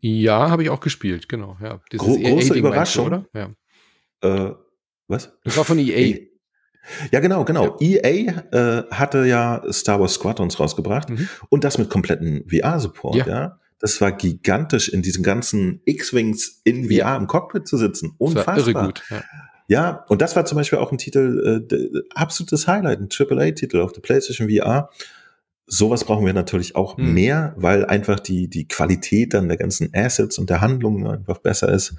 Ja, 0.00 0.50
habe 0.50 0.62
ich 0.62 0.70
auch 0.70 0.80
gespielt, 0.80 1.28
genau. 1.28 1.56
Ja. 1.60 1.80
Gro 1.90 2.18
große 2.18 2.54
Überraschung, 2.54 3.06
oder? 3.06 3.24
Ja. 3.34 3.50
Äh, 4.20 4.54
was? 5.08 5.32
Das 5.44 5.56
war 5.56 5.64
von 5.64 5.78
EA. 5.78 6.18
Ja, 7.10 7.20
genau, 7.20 7.44
genau. 7.44 7.76
Ja. 7.80 8.00
EA 8.02 8.32
äh, 8.52 8.84
hatte 8.90 9.26
ja 9.26 9.62
Star 9.72 10.00
Wars 10.00 10.14
Squadrons 10.14 10.60
rausgebracht 10.60 11.10
mhm. 11.10 11.28
und 11.48 11.64
das 11.64 11.78
mit 11.78 11.90
kompletten 11.90 12.44
VR-Support, 12.48 13.16
ja. 13.16 13.26
ja. 13.26 13.58
Das 13.78 14.00
war 14.00 14.12
gigantisch, 14.12 14.88
in 14.88 15.02
diesen 15.02 15.22
ganzen 15.22 15.80
X-Wings 15.84 16.60
in 16.64 16.86
VR 16.86 16.92
ja. 16.92 17.16
im 17.16 17.26
Cockpit 17.26 17.68
zu 17.68 17.76
sitzen. 17.76 18.14
Unfassbar. 18.18 18.56
Das 18.56 18.66
irre 18.66 18.86
gut. 18.86 19.02
Ja. 19.08 19.22
ja. 19.68 20.04
und 20.08 20.20
das 20.20 20.34
war 20.34 20.44
zum 20.44 20.56
Beispiel 20.56 20.78
auch 20.78 20.90
ein 20.90 20.98
Titel, 20.98 21.68
äh, 21.70 22.00
absolutes 22.14 22.66
Highlight, 22.66 23.00
ein 23.00 23.08
AAA-Titel 23.08 23.80
auf 23.80 23.92
der 23.92 24.00
PlayStation 24.00 24.48
VR. 24.50 24.90
Sowas 25.66 26.04
brauchen 26.04 26.26
wir 26.26 26.32
natürlich 26.32 26.76
auch 26.76 26.96
hm. 26.96 27.12
mehr, 27.14 27.54
weil 27.56 27.84
einfach 27.84 28.18
die, 28.18 28.48
die 28.48 28.66
Qualität 28.66 29.34
dann 29.34 29.48
der 29.48 29.58
ganzen 29.58 29.90
Assets 29.94 30.38
und 30.38 30.50
der 30.50 30.60
Handlungen 30.60 31.06
einfach 31.06 31.38
besser 31.38 31.68
ist 31.68 31.94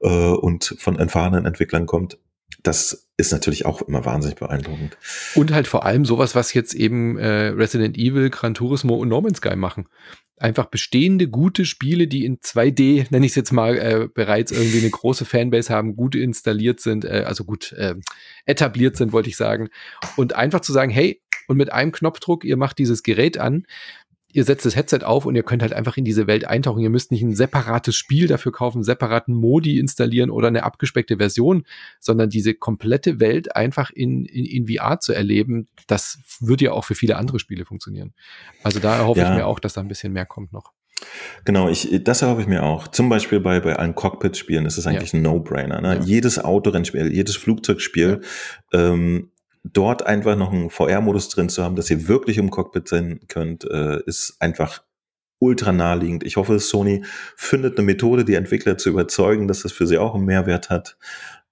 äh, 0.00 0.08
und 0.08 0.76
von 0.78 0.98
erfahrenen 0.98 1.46
Entwicklern 1.46 1.86
kommt. 1.86 2.18
Das 2.62 3.08
ist 3.16 3.32
natürlich 3.32 3.64
auch 3.64 3.82
immer 3.82 4.04
wahnsinnig 4.04 4.38
beeindruckend. 4.38 4.98
Und 5.34 5.52
halt 5.52 5.66
vor 5.66 5.84
allem 5.84 6.04
sowas, 6.04 6.34
was 6.34 6.52
jetzt 6.52 6.74
eben 6.74 7.16
äh, 7.16 7.48
Resident 7.48 7.96
Evil, 7.96 8.30
Gran 8.30 8.54
Turismo 8.54 8.94
und 8.96 9.08
No 9.08 9.20
Man's 9.20 9.38
Sky 9.38 9.56
machen 9.56 9.86
einfach 10.38 10.66
bestehende 10.66 11.28
gute 11.28 11.64
Spiele, 11.64 12.06
die 12.08 12.24
in 12.24 12.38
2D, 12.38 13.06
nenne 13.10 13.24
ich 13.24 13.32
es 13.32 13.36
jetzt 13.36 13.52
mal, 13.52 13.76
äh, 13.78 14.08
bereits 14.12 14.52
irgendwie 14.52 14.80
eine 14.80 14.90
große 14.90 15.24
Fanbase 15.24 15.72
haben, 15.72 15.96
gut 15.96 16.14
installiert 16.14 16.80
sind, 16.80 17.04
äh, 17.04 17.24
also 17.26 17.44
gut 17.44 17.72
äh, 17.72 17.94
etabliert 18.44 18.96
sind, 18.96 19.12
wollte 19.12 19.28
ich 19.28 19.36
sagen. 19.36 19.68
Und 20.16 20.34
einfach 20.34 20.60
zu 20.60 20.72
sagen, 20.72 20.90
hey, 20.90 21.22
und 21.48 21.56
mit 21.56 21.72
einem 21.72 21.92
Knopfdruck, 21.92 22.44
ihr 22.44 22.56
macht 22.56 22.78
dieses 22.78 23.02
Gerät 23.02 23.38
an, 23.38 23.66
ihr 24.36 24.44
setzt 24.44 24.66
das 24.66 24.76
Headset 24.76 25.00
auf 25.02 25.24
und 25.24 25.34
ihr 25.34 25.42
könnt 25.42 25.62
halt 25.62 25.72
einfach 25.72 25.96
in 25.96 26.04
diese 26.04 26.26
Welt 26.26 26.46
eintauchen. 26.46 26.82
Ihr 26.82 26.90
müsst 26.90 27.10
nicht 27.10 27.22
ein 27.22 27.34
separates 27.34 27.96
Spiel 27.96 28.26
dafür 28.26 28.52
kaufen, 28.52 28.84
separaten 28.84 29.34
Modi 29.34 29.78
installieren 29.78 30.28
oder 30.28 30.48
eine 30.48 30.62
abgespeckte 30.62 31.16
Version, 31.16 31.64
sondern 32.00 32.28
diese 32.28 32.52
komplette 32.52 33.18
Welt 33.18 33.56
einfach 33.56 33.90
in, 33.90 34.26
in, 34.26 34.44
in 34.44 34.66
VR 34.68 35.00
zu 35.00 35.14
erleben, 35.14 35.68
das 35.86 36.18
wird 36.40 36.60
ja 36.60 36.72
auch 36.72 36.84
für 36.84 36.94
viele 36.94 37.16
andere 37.16 37.38
Spiele 37.38 37.64
funktionieren. 37.64 38.12
Also 38.62 38.78
da 38.78 38.98
erhoffe 38.98 39.20
ja. 39.20 39.30
ich 39.30 39.36
mir 39.36 39.46
auch, 39.46 39.58
dass 39.58 39.72
da 39.72 39.80
ein 39.80 39.88
bisschen 39.88 40.12
mehr 40.12 40.26
kommt 40.26 40.52
noch. 40.52 40.72
Genau, 41.46 41.70
ich, 41.70 42.04
das 42.04 42.20
erhoffe 42.20 42.42
ich 42.42 42.46
mir 42.46 42.62
auch. 42.62 42.88
Zum 42.88 43.08
Beispiel 43.08 43.40
bei, 43.40 43.60
bei 43.60 43.76
allen 43.76 43.94
Cockpit-Spielen 43.94 44.66
ist 44.66 44.76
es 44.76 44.86
eigentlich 44.86 45.12
ja. 45.12 45.18
ein 45.18 45.22
No-Brainer. 45.22 45.80
Ne? 45.80 45.94
Ja. 45.94 46.02
Jedes 46.02 46.38
Autorennspiel, 46.38 47.10
jedes 47.10 47.36
Flugzeugspiel, 47.36 48.20
ähm, 48.74 49.30
dort 49.72 50.06
einfach 50.06 50.36
noch 50.36 50.52
einen 50.52 50.70
VR-Modus 50.70 51.28
drin 51.28 51.48
zu 51.48 51.62
haben, 51.62 51.76
dass 51.76 51.90
ihr 51.90 52.08
wirklich 52.08 52.38
im 52.38 52.50
Cockpit 52.50 52.88
sein 52.88 53.20
könnt, 53.28 53.64
äh, 53.64 54.02
ist 54.06 54.36
einfach 54.40 54.82
ultra 55.38 55.72
naheliegend. 55.72 56.24
Ich 56.24 56.36
hoffe, 56.36 56.58
Sony 56.58 57.04
findet 57.36 57.76
eine 57.76 57.84
Methode, 57.84 58.24
die 58.24 58.34
Entwickler 58.34 58.78
zu 58.78 58.88
überzeugen, 58.88 59.48
dass 59.48 59.62
das 59.62 59.72
für 59.72 59.86
sie 59.86 59.98
auch 59.98 60.14
einen 60.14 60.24
Mehrwert 60.24 60.70
hat. 60.70 60.96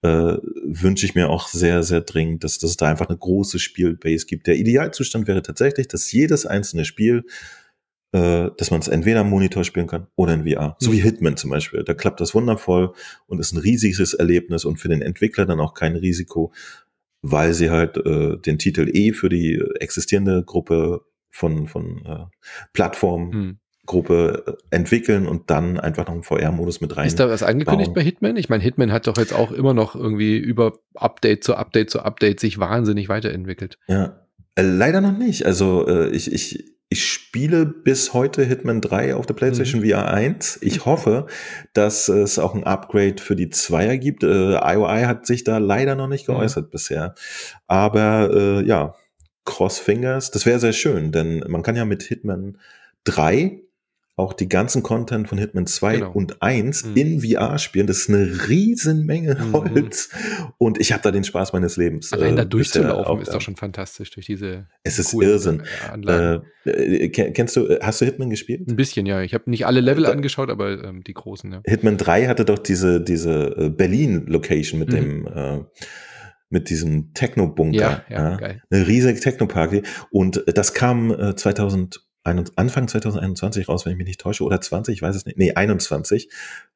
Äh, 0.02 0.36
wünsche 0.64 1.06
ich 1.06 1.14
mir 1.14 1.30
auch 1.30 1.48
sehr, 1.48 1.82
sehr 1.82 2.02
dringend, 2.02 2.44
dass, 2.44 2.58
dass 2.58 2.70
es 2.70 2.76
da 2.76 2.88
einfach 2.88 3.08
eine 3.08 3.18
große 3.18 3.58
Spielbase 3.58 4.26
gibt. 4.26 4.46
Der 4.46 4.56
Idealzustand 4.56 5.26
wäre 5.26 5.42
tatsächlich, 5.42 5.88
dass 5.88 6.12
jedes 6.12 6.46
einzelne 6.46 6.84
Spiel 6.84 7.24
äh, 8.14 8.52
dass 8.58 8.70
man 8.70 8.78
es 8.78 8.86
entweder 8.86 9.20
am 9.20 9.30
Monitor 9.30 9.64
spielen 9.64 9.88
kann 9.88 10.06
oder 10.14 10.34
in 10.34 10.46
VR. 10.48 10.76
So 10.78 10.92
wie 10.92 10.98
mhm. 10.98 11.02
Hitman 11.02 11.36
zum 11.36 11.50
Beispiel. 11.50 11.82
Da 11.82 11.94
klappt 11.94 12.20
das 12.20 12.32
wundervoll 12.32 12.92
und 13.26 13.40
ist 13.40 13.52
ein 13.52 13.58
riesiges 13.58 14.14
Erlebnis 14.14 14.64
und 14.64 14.76
für 14.76 14.88
den 14.88 15.02
Entwickler 15.02 15.46
dann 15.46 15.58
auch 15.58 15.74
kein 15.74 15.96
Risiko, 15.96 16.52
weil 17.26 17.54
sie 17.54 17.70
halt 17.70 17.96
äh, 17.96 18.36
den 18.36 18.58
Titel 18.58 18.86
eh 18.92 19.12
für 19.12 19.30
die 19.30 19.62
existierende 19.80 20.44
Gruppe 20.44 21.00
von, 21.30 21.66
von 21.66 22.04
äh, 22.04 22.26
Plattformen 22.74 23.32
hm. 23.32 23.58
Entwickeln 24.70 25.26
und 25.26 25.50
dann 25.50 25.80
einfach 25.80 26.06
noch 26.06 26.14
einen 26.14 26.22
VR-Modus 26.22 26.80
mit 26.80 26.96
rein. 26.96 27.06
Ist 27.06 27.20
da 27.20 27.28
was 27.28 27.42
angekündigt 27.42 27.88
bauen. 27.88 27.94
bei 27.94 28.02
Hitman? 28.02 28.36
Ich 28.36 28.48
meine, 28.48 28.62
Hitman 28.62 28.92
hat 28.92 29.06
doch 29.06 29.16
jetzt 29.16 29.32
auch 29.32 29.52
immer 29.52 29.74
noch 29.74 29.94
irgendwie 29.94 30.36
über 30.36 30.78
Update 30.94 31.44
zu 31.44 31.54
Update 31.54 31.90
zu 31.90 32.00
Update 32.00 32.40
sich 32.40 32.58
wahnsinnig 32.58 33.08
weiterentwickelt. 33.08 33.78
Ja, 33.86 34.26
äh, 34.54 34.62
leider 34.62 35.00
noch 35.00 35.16
nicht. 35.16 35.46
Also 35.46 35.86
äh, 35.88 36.08
ich, 36.10 36.32
ich, 36.32 36.73
ich 36.88 37.06
spiele 37.06 37.66
bis 37.66 38.12
heute 38.12 38.44
Hitman 38.44 38.80
3 38.80 39.16
auf 39.16 39.26
der 39.26 39.34
PlayStation 39.34 39.80
mhm. 39.80 39.90
VR 39.90 40.12
1. 40.12 40.58
Ich 40.62 40.84
hoffe, 40.84 41.26
dass 41.72 42.08
es 42.08 42.38
auch 42.38 42.54
ein 42.54 42.64
Upgrade 42.64 43.20
für 43.20 43.36
die 43.36 43.50
Zweier 43.50 43.96
gibt. 43.96 44.22
Äh, 44.22 44.54
IOI 44.54 45.04
hat 45.04 45.26
sich 45.26 45.44
da 45.44 45.58
leider 45.58 45.94
noch 45.96 46.08
nicht 46.08 46.28
mhm. 46.28 46.34
geäußert 46.34 46.66
mhm. 46.66 46.70
bisher. 46.70 47.14
Aber 47.66 48.30
äh, 48.32 48.66
ja, 48.66 48.94
Crossfingers, 49.44 50.30
das 50.30 50.46
wäre 50.46 50.58
sehr 50.58 50.72
schön, 50.72 51.12
denn 51.12 51.44
man 51.48 51.62
kann 51.62 51.76
ja 51.76 51.84
mit 51.84 52.02
Hitman 52.02 52.58
3 53.04 53.63
auch 54.16 54.32
die 54.32 54.48
ganzen 54.48 54.84
Content 54.84 55.28
von 55.28 55.38
Hitman 55.38 55.66
2 55.66 55.94
genau. 55.94 56.12
und 56.12 56.40
1 56.40 56.84
mhm. 56.84 56.96
in 56.96 57.20
VR 57.20 57.58
spielen. 57.58 57.88
Das 57.88 57.98
ist 57.98 58.08
eine 58.08 58.48
riesen 58.48 59.06
Menge 59.06 59.34
mhm. 59.34 59.52
Holz. 59.52 60.10
Und 60.58 60.78
ich 60.80 60.92
habe 60.92 61.02
da 61.02 61.10
den 61.10 61.24
Spaß 61.24 61.52
meines 61.52 61.76
Lebens. 61.76 62.12
Allein 62.12 62.34
äh, 62.34 62.36
da 62.36 62.44
durchzulaufen 62.44 63.22
ist 63.22 63.34
doch 63.34 63.40
schon 63.40 63.56
fantastisch 63.56 64.10
durch 64.12 64.26
diese. 64.26 64.68
Es 64.84 65.00
ist 65.00 65.14
Irrsinn. 65.14 65.64
Äh, 66.06 66.38
äh, 66.64 67.08
kennst 67.08 67.56
du, 67.56 67.76
hast 67.80 68.00
du 68.00 68.04
Hitman 68.04 68.30
gespielt? 68.30 68.68
Ein 68.68 68.76
bisschen, 68.76 69.04
ja. 69.04 69.20
Ich 69.22 69.34
habe 69.34 69.50
nicht 69.50 69.66
alle 69.66 69.80
Level 69.80 70.04
da, 70.04 70.10
angeschaut, 70.10 70.48
aber 70.48 70.84
ähm, 70.84 71.02
die 71.02 71.14
großen, 71.14 71.50
ja. 71.50 71.62
Hitman 71.66 71.96
3 71.96 72.26
hatte 72.28 72.44
doch 72.44 72.60
diese, 72.60 73.00
diese 73.00 73.56
äh, 73.56 73.68
Berlin-Location 73.70 74.78
mit 74.78 74.90
mhm. 74.90 74.94
dem 74.94 75.26
äh, 75.26 75.60
mit 76.50 76.70
diesem 76.70 77.12
Techno-Bunker. 77.14 77.78
Ja, 77.78 78.04
ja, 78.08 78.30
ja, 78.30 78.36
geil. 78.36 78.62
Eine 78.70 78.86
riesige 78.86 79.18
Techno-Party. 79.18 79.82
Und 80.12 80.44
das 80.46 80.72
kam 80.72 81.10
äh, 81.10 81.34
2000 81.34 82.00
Anfang 82.24 82.88
2021 82.88 83.68
raus, 83.68 83.84
wenn 83.84 83.92
ich 83.92 83.98
mich 83.98 84.06
nicht 84.06 84.20
täusche, 84.20 84.44
oder 84.44 84.58
20, 84.58 84.94
ich 84.94 85.02
weiß 85.02 85.14
es 85.14 85.26
nicht, 85.26 85.36
nee, 85.36 85.52
21, 85.52 86.30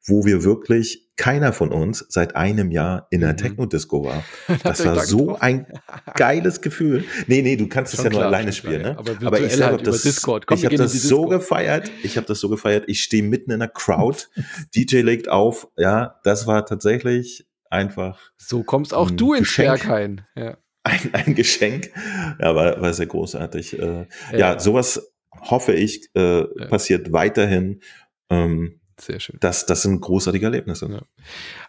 wo 0.05 0.27
wir 0.27 0.45
wirklich 0.45 1.09
keiner 1.17 1.55
von 1.55 1.73
uns 1.73 2.05
seit 2.11 2.37
einem 2.37 2.71
Jahr 2.71 3.07
in 3.11 3.25
einer 3.25 3.33
mhm. 3.33 3.39
Techno-Disco 3.39 4.05
war. 4.05 4.25
Das 4.63 4.85
war 4.85 5.01
so 5.05 5.39
ein 5.39 5.67
geiles 6.15 6.61
Gefühl. 6.61 7.05
Nee, 7.27 7.41
nee, 7.41 7.57
du 7.57 7.67
kannst 7.67 7.95
es 7.95 8.03
ja 8.03 8.11
nur 8.11 8.25
alleine 8.25 8.53
spielen, 8.53 8.83
ne? 8.83 8.99
Aber, 8.99 9.13
Aber 9.25 9.41
ich 9.41 9.55
habe 9.55 9.77
halt 9.77 9.87
das, 9.87 10.03
Discord. 10.03 10.47
Komm, 10.47 10.59
ich 10.59 10.67
habe 10.67 10.77
das 10.77 10.93
so 10.93 11.27
gefeiert. 11.27 11.91
Ich 12.03 12.17
habe 12.17 12.27
das 12.27 12.41
so 12.41 12.49
gefeiert. 12.49 12.85
Ich 12.87 13.03
stehe 13.03 13.23
mitten 13.23 13.51
in 13.51 13.61
der 13.61 13.69
Crowd. 13.69 14.25
DJ 14.75 15.01
legt 15.01 15.29
auf. 15.31 15.69
Ja, 15.77 16.21
das 16.25 16.47
war 16.47 16.67
tatsächlich 16.67 17.49
einfach. 17.71 18.21
So 18.37 18.63
kommst 18.63 18.93
auch 18.93 19.11
du 19.11 19.33
ins 19.33 19.57
Berghain. 19.57 20.23
Ja. 20.37 20.59
Ein, 20.85 21.11
ein 21.13 21.35
Geschenk. 21.35 21.91
Ja, 22.41 22.55
war, 22.55 22.81
war 22.81 22.93
sehr 22.93 23.07
großartig. 23.07 23.79
Äh, 23.79 24.07
ja, 24.33 24.39
ja, 24.39 24.59
sowas 24.59 25.13
hoffe 25.33 25.73
ich, 25.73 26.11
äh, 26.15 26.41
ja. 26.41 26.67
passiert 26.69 27.13
weiterhin. 27.13 27.81
Ähm, 28.31 28.81
Sehr 28.99 29.21
schön. 29.21 29.37
Das, 29.41 29.67
das 29.67 29.83
sind 29.83 30.01
großartige 30.01 30.47
Erlebnisse. 30.47 30.89
Ja. 30.91 31.03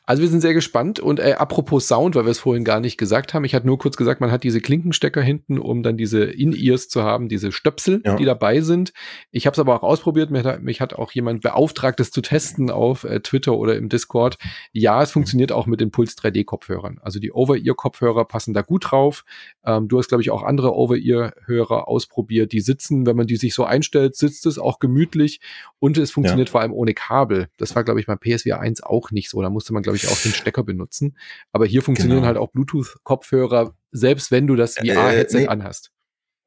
Also 0.09 0.23
wir 0.23 0.29
sind 0.29 0.41
sehr 0.41 0.55
gespannt 0.55 0.99
und 0.99 1.19
äh, 1.19 1.33
apropos 1.33 1.87
Sound, 1.87 2.15
weil 2.15 2.25
wir 2.25 2.31
es 2.31 2.39
vorhin 2.39 2.63
gar 2.63 2.79
nicht 2.79 2.97
gesagt 2.97 3.35
haben, 3.35 3.45
ich 3.45 3.53
hatte 3.53 3.67
nur 3.67 3.77
kurz 3.77 3.95
gesagt, 3.95 4.21
man 4.21 4.31
hat 4.31 4.43
diese 4.43 4.59
Klinkenstecker 4.59 5.21
hinten, 5.21 5.59
um 5.59 5.83
dann 5.83 5.97
diese 5.97 6.23
In-Ears 6.23 6.89
zu 6.89 7.03
haben, 7.03 7.29
diese 7.29 7.51
Stöpsel, 7.51 8.01
ja. 8.03 8.15
die 8.15 8.25
dabei 8.25 8.61
sind. 8.61 8.91
Ich 9.29 9.45
habe 9.45 9.53
es 9.53 9.59
aber 9.59 9.75
auch 9.75 9.83
ausprobiert, 9.83 10.31
mich 10.31 10.43
hat, 10.43 10.63
mich 10.63 10.81
hat, 10.81 10.95
auch 10.95 11.11
jemand 11.11 11.43
beauftragt, 11.43 11.99
das 11.99 12.09
zu 12.09 12.21
testen 12.21 12.71
auf 12.71 13.03
äh, 13.03 13.19
Twitter 13.19 13.55
oder 13.55 13.75
im 13.75 13.87
Discord. 13.87 14.39
Ja, 14.71 15.03
es 15.03 15.11
funktioniert 15.11 15.51
auch 15.51 15.67
mit 15.67 15.79
den 15.79 15.91
Puls 15.91 16.17
3D-Kopfhörern. 16.17 16.97
Also 17.03 17.19
die 17.19 17.31
Over-Ear-Kopfhörer 17.31 18.25
passen 18.25 18.55
da 18.55 18.63
gut 18.63 18.89
drauf. 18.89 19.25
Ähm, 19.63 19.89
du 19.89 19.99
hast, 19.99 20.07
glaube 20.07 20.23
ich, 20.23 20.31
auch 20.31 20.41
andere 20.41 20.73
Over-Ear-Hörer 20.73 21.87
ausprobiert, 21.87 22.51
die 22.51 22.61
sitzen, 22.61 23.05
wenn 23.05 23.15
man 23.15 23.27
die 23.27 23.35
sich 23.35 23.53
so 23.53 23.63
einstellt, 23.63 24.15
sitzt 24.15 24.47
es 24.47 24.57
auch 24.57 24.79
gemütlich 24.79 25.39
und 25.77 25.99
es 25.99 26.09
funktioniert 26.09 26.47
ja. 26.47 26.51
vor 26.51 26.61
allem 26.61 26.73
ohne 26.73 26.95
Kabel. 26.95 27.49
Das 27.57 27.75
war, 27.75 27.83
glaube 27.83 27.99
ich, 27.99 28.07
beim 28.07 28.17
PSVR 28.17 28.59
1 28.59 28.81
auch 28.81 29.11
nicht 29.11 29.29
so. 29.29 29.39
Da 29.43 29.51
musste 29.51 29.71
man, 29.71 29.83
glaube 29.83 29.97
ich, 29.97 29.98
ich, 30.05 30.11
auch 30.11 30.21
den 30.21 30.33
Stecker 30.33 30.63
benutzen. 30.63 31.17
Aber 31.51 31.65
hier 31.65 31.81
funktionieren 31.81 32.19
genau. 32.19 32.27
halt 32.27 32.37
auch 32.37 32.51
Bluetooth-Kopfhörer, 32.51 33.75
selbst 33.91 34.31
wenn 34.31 34.47
du 34.47 34.55
das 34.55 34.75
VR-Headset 34.75 35.37
äh, 35.37 35.41
nee. 35.41 35.47
anhast. 35.47 35.91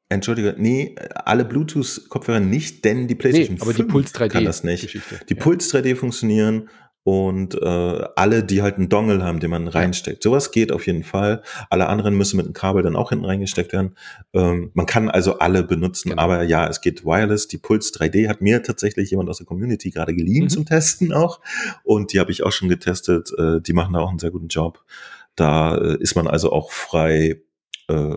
Entschuldige, 0.09 0.55
nee, 0.57 0.95
alle 1.15 1.45
Bluetooth-Kopfhörer 1.45 2.39
nicht, 2.39 2.85
denn 2.85 3.07
die 3.07 3.15
PlayStation 3.15 3.55
nee, 3.55 3.61
aber 3.61 3.73
5 3.73 3.77
die 3.77 3.91
Puls 3.91 4.13
3D 4.13 4.29
kann 4.29 4.45
das 4.45 4.63
nicht. 4.63 4.83
Geschichte. 4.83 5.19
Die 5.27 5.33
ja. 5.35 5.39
Puls 5.39 5.73
3D 5.73 5.95
funktionieren 5.95 6.69
und 7.03 7.55
äh, 7.61 8.03
alle, 8.15 8.43
die 8.43 8.61
halt 8.61 8.77
einen 8.77 8.87
Dongle 8.87 9.23
haben, 9.23 9.39
den 9.39 9.49
man 9.49 9.67
reinsteckt. 9.67 10.23
Sowas 10.23 10.51
geht 10.51 10.71
auf 10.71 10.87
jeden 10.87 11.03
Fall. 11.03 11.41
Alle 11.69 11.87
anderen 11.87 12.15
müssen 12.15 12.37
mit 12.37 12.45
einem 12.45 12.53
Kabel 12.53 12.81
dann 12.81 12.95
auch 12.95 13.09
hinten 13.09 13.25
reingesteckt 13.25 13.73
werden. 13.73 13.95
Ähm, 14.33 14.71
man 14.73 14.85
kann 14.85 15.09
also 15.09 15.39
alle 15.39 15.63
benutzen, 15.63 16.09
genau. 16.09 16.21
aber 16.21 16.43
ja, 16.43 16.67
es 16.67 16.79
geht 16.79 17.03
wireless. 17.03 17.47
Die 17.49 17.57
Puls 17.57 17.93
3D 17.93 18.29
hat 18.29 18.41
mir 18.41 18.63
tatsächlich 18.63 19.11
jemand 19.11 19.29
aus 19.29 19.37
der 19.37 19.47
Community 19.47 19.89
gerade 19.89 20.15
geliehen 20.15 20.45
mhm. 20.45 20.49
zum 20.49 20.65
Testen 20.65 21.11
auch 21.11 21.41
und 21.83 22.13
die 22.13 22.19
habe 22.19 22.31
ich 22.31 22.43
auch 22.43 22.51
schon 22.51 22.69
getestet. 22.69 23.31
Äh, 23.37 23.59
die 23.61 23.73
machen 23.73 23.93
da 23.93 23.99
auch 23.99 24.09
einen 24.09 24.19
sehr 24.19 24.31
guten 24.31 24.47
Job. 24.47 24.83
Da 25.35 25.77
äh, 25.77 25.97
ist 25.97 26.15
man 26.15 26.27
also 26.27 26.51
auch 26.51 26.71
frei 26.71 27.41
äh, 27.89 28.15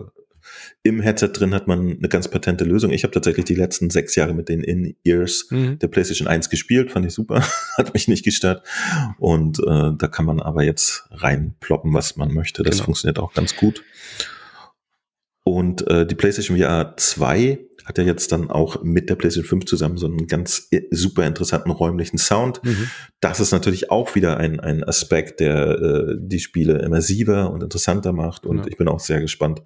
im 0.87 1.01
Headset 1.01 1.29
drin 1.29 1.53
hat 1.53 1.67
man 1.67 1.97
eine 1.97 2.09
ganz 2.09 2.27
patente 2.27 2.63
Lösung. 2.63 2.91
Ich 2.91 3.03
habe 3.03 3.11
tatsächlich 3.11 3.45
die 3.45 3.55
letzten 3.55 3.89
sechs 3.89 4.15
Jahre 4.15 4.33
mit 4.33 4.49
den 4.49 4.61
In-Ears 4.61 5.47
mhm. 5.49 5.79
der 5.79 5.87
PlayStation 5.87 6.27
1 6.27 6.49
gespielt, 6.49 6.91
fand 6.91 7.05
ich 7.05 7.13
super, 7.13 7.43
hat 7.77 7.93
mich 7.93 8.07
nicht 8.07 8.23
gestört. 8.23 8.63
Und 9.19 9.59
äh, 9.59 9.91
da 9.97 10.07
kann 10.07 10.25
man 10.25 10.39
aber 10.39 10.63
jetzt 10.63 11.07
reinploppen, 11.11 11.93
was 11.93 12.15
man 12.15 12.33
möchte. 12.33 12.63
Das 12.63 12.75
genau. 12.75 12.85
funktioniert 12.85 13.19
auch 13.19 13.33
ganz 13.33 13.55
gut. 13.55 13.83
Und 15.43 15.87
äh, 15.87 16.05
die 16.05 16.15
PlayStation 16.15 16.57
VR 16.57 16.95
2 16.97 17.59
hat 17.85 17.97
ja 17.97 18.03
jetzt 18.03 18.33
dann 18.33 18.51
auch 18.51 18.83
mit 18.83 19.09
der 19.09 19.15
PlayStation 19.15 19.47
5 19.47 19.65
zusammen 19.65 19.97
so 19.97 20.07
einen 20.07 20.27
ganz 20.27 20.67
äh, 20.71 20.81
super 20.91 21.25
interessanten 21.25 21.71
räumlichen 21.71 22.17
Sound. 22.17 22.61
Mhm. 22.65 22.89
Das 23.21 23.39
ist 23.39 23.53
natürlich 23.53 23.89
auch 23.89 24.13
wieder 24.15 24.37
ein, 24.37 24.59
ein 24.59 24.83
Aspekt, 24.83 25.39
der 25.39 25.69
äh, 25.69 26.15
die 26.19 26.39
Spiele 26.39 26.79
immersiver 26.79 27.49
und 27.49 27.63
interessanter 27.63 28.11
macht. 28.11 28.45
Und 28.45 28.57
ja. 28.57 28.67
ich 28.67 28.75
bin 28.75 28.89
auch 28.89 28.99
sehr 28.99 29.21
gespannt, 29.21 29.61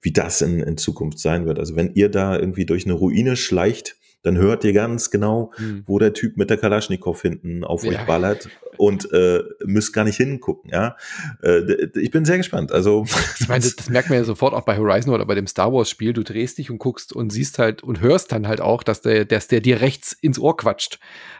wie 0.00 0.12
das 0.12 0.40
in, 0.42 0.60
in 0.60 0.76
Zukunft 0.76 1.18
sein 1.18 1.46
wird. 1.46 1.58
Also 1.58 1.76
wenn 1.76 1.94
ihr 1.94 2.08
da 2.08 2.38
irgendwie 2.38 2.66
durch 2.66 2.84
eine 2.84 2.94
Ruine 2.94 3.36
schleicht, 3.36 3.96
dann 4.22 4.36
hört 4.36 4.64
ihr 4.64 4.72
ganz 4.72 5.10
genau, 5.10 5.52
mhm. 5.58 5.84
wo 5.86 5.98
der 5.98 6.12
Typ 6.12 6.36
mit 6.36 6.50
der 6.50 6.56
Kalaschnikow 6.56 7.20
hinten 7.20 7.62
auf 7.62 7.84
ja. 7.84 7.92
euch 7.92 8.06
ballert 8.06 8.48
und 8.76 9.12
äh, 9.12 9.42
müsst 9.64 9.92
gar 9.92 10.04
nicht 10.04 10.16
hingucken. 10.16 10.70
Ja, 10.72 10.96
äh, 11.42 11.88
ich 11.94 12.10
bin 12.10 12.24
sehr 12.24 12.36
gespannt. 12.36 12.72
Also 12.72 13.04
ich 13.40 13.48
meine, 13.48 13.62
das, 13.62 13.76
das, 13.76 13.88
merkt 13.88 14.08
man 14.08 14.18
ja 14.18 14.24
sofort 14.24 14.54
auch 14.54 14.64
bei 14.64 14.76
Horizon 14.76 15.14
oder 15.14 15.24
bei 15.24 15.36
dem 15.36 15.46
Star 15.46 15.72
Wars 15.72 15.88
Spiel. 15.88 16.12
Du 16.12 16.24
drehst 16.24 16.58
dich 16.58 16.70
und 16.70 16.78
guckst 16.78 17.12
und 17.12 17.30
siehst 17.30 17.58
halt 17.58 17.82
und 17.82 18.00
hörst 18.00 18.32
dann 18.32 18.48
halt 18.48 18.60
auch, 18.60 18.82
dass 18.82 19.02
der, 19.02 19.24
dass 19.24 19.46
der 19.46 19.60
dir 19.60 19.80
rechts 19.80 20.12
ins 20.12 20.38
Ohr 20.38 20.56
quatscht. 20.56 20.98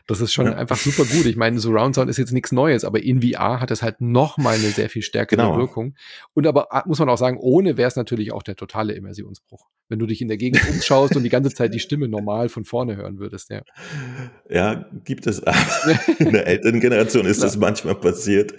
Das 0.09 0.23
ist 0.23 0.33
schon 0.33 0.47
ja. 0.47 0.55
einfach 0.55 0.79
super 0.79 1.05
gut. 1.05 1.27
Ich 1.27 1.37
meine, 1.37 1.61
Surround 1.61 1.95
Sound 1.95 2.09
ist 2.09 2.17
jetzt 2.17 2.33
nichts 2.33 2.51
Neues, 2.51 2.85
aber 2.85 3.03
in 3.03 3.21
VR 3.21 3.61
hat 3.61 3.71
es 3.71 3.83
halt 3.83 4.01
noch 4.01 4.39
mal 4.39 4.55
eine 4.55 4.69
sehr 4.69 4.89
viel 4.89 5.03
stärkere 5.03 5.43
genau. 5.43 5.59
Wirkung. 5.59 5.95
Und 6.33 6.47
aber 6.47 6.73
ah, 6.73 6.83
muss 6.87 6.99
man 6.99 7.11
auch 7.11 7.19
sagen, 7.19 7.37
ohne 7.39 7.77
wäre 7.77 7.89
es 7.89 7.95
natürlich 7.95 8.33
auch 8.33 8.43
der 8.43 8.57
totale 8.57 8.95
Immersionsbruch. 8.95 9.67
Wenn 9.91 9.99
du 9.99 10.07
dich 10.07 10.23
in 10.23 10.29
der 10.29 10.39
Gegend 10.39 10.67
umschaust 10.67 11.15
und 11.15 11.25
die 11.25 11.29
ganze 11.29 11.51
Zeit 11.51 11.75
die 11.75 11.79
Stimme 11.79 12.09
normal 12.09 12.49
von 12.49 12.65
vorne 12.65 12.97
hören 12.97 13.19
würdest, 13.19 13.51
ja. 13.51 13.61
Ja, 14.49 14.87
gibt 15.05 15.27
es. 15.27 15.43
in 16.19 16.33
der 16.33 16.47
älteren 16.47 16.81
Generation 16.81 17.27
ist 17.27 17.43
das 17.43 17.59
manchmal 17.59 17.95
passiert. 17.95 18.55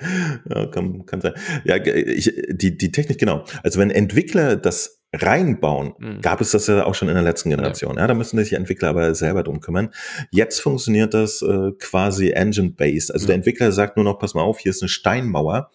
Ja, 0.48 0.68
kann, 0.68 1.08
kann 1.08 1.22
sein. 1.22 1.34
Ja, 1.64 1.84
ich, 1.84 2.32
die, 2.52 2.78
die 2.78 2.92
Technik, 2.92 3.18
genau. 3.18 3.44
Also 3.64 3.80
wenn 3.80 3.90
Entwickler 3.90 4.56
das 4.56 4.99
reinbauen, 5.14 5.94
mhm. 5.98 6.22
gab 6.22 6.40
es 6.40 6.52
das 6.52 6.68
ja 6.68 6.86
auch 6.86 6.94
schon 6.94 7.08
in 7.08 7.16
der 7.16 7.24
letzten 7.24 7.50
Generation. 7.50 7.96
Ja, 7.96 8.02
ja 8.02 8.08
da 8.08 8.14
müssen 8.14 8.38
sich 8.38 8.50
die 8.50 8.56
Entwickler 8.56 8.90
aber 8.90 9.16
selber 9.16 9.44
drum 9.44 9.60
kümmern. 9.60 9.90
Jetzt 10.30 10.60
funktioniert 10.62 11.14
das 11.14 11.42
äh, 11.42 11.72
quasi 11.80 12.30
engine-based. 12.32 13.12
Also 13.12 13.24
mhm. 13.24 13.28
der 13.28 13.36
Entwickler 13.38 13.72
sagt 13.72 13.98
nur 13.98 14.04
noch, 14.04 14.20
pass 14.20 14.36
mal 14.36 14.42
auf, 14.42 14.60
hier 14.60 14.70
ist 14.70 14.84
eine 14.84 14.90
Steinmauer. 14.90 15.72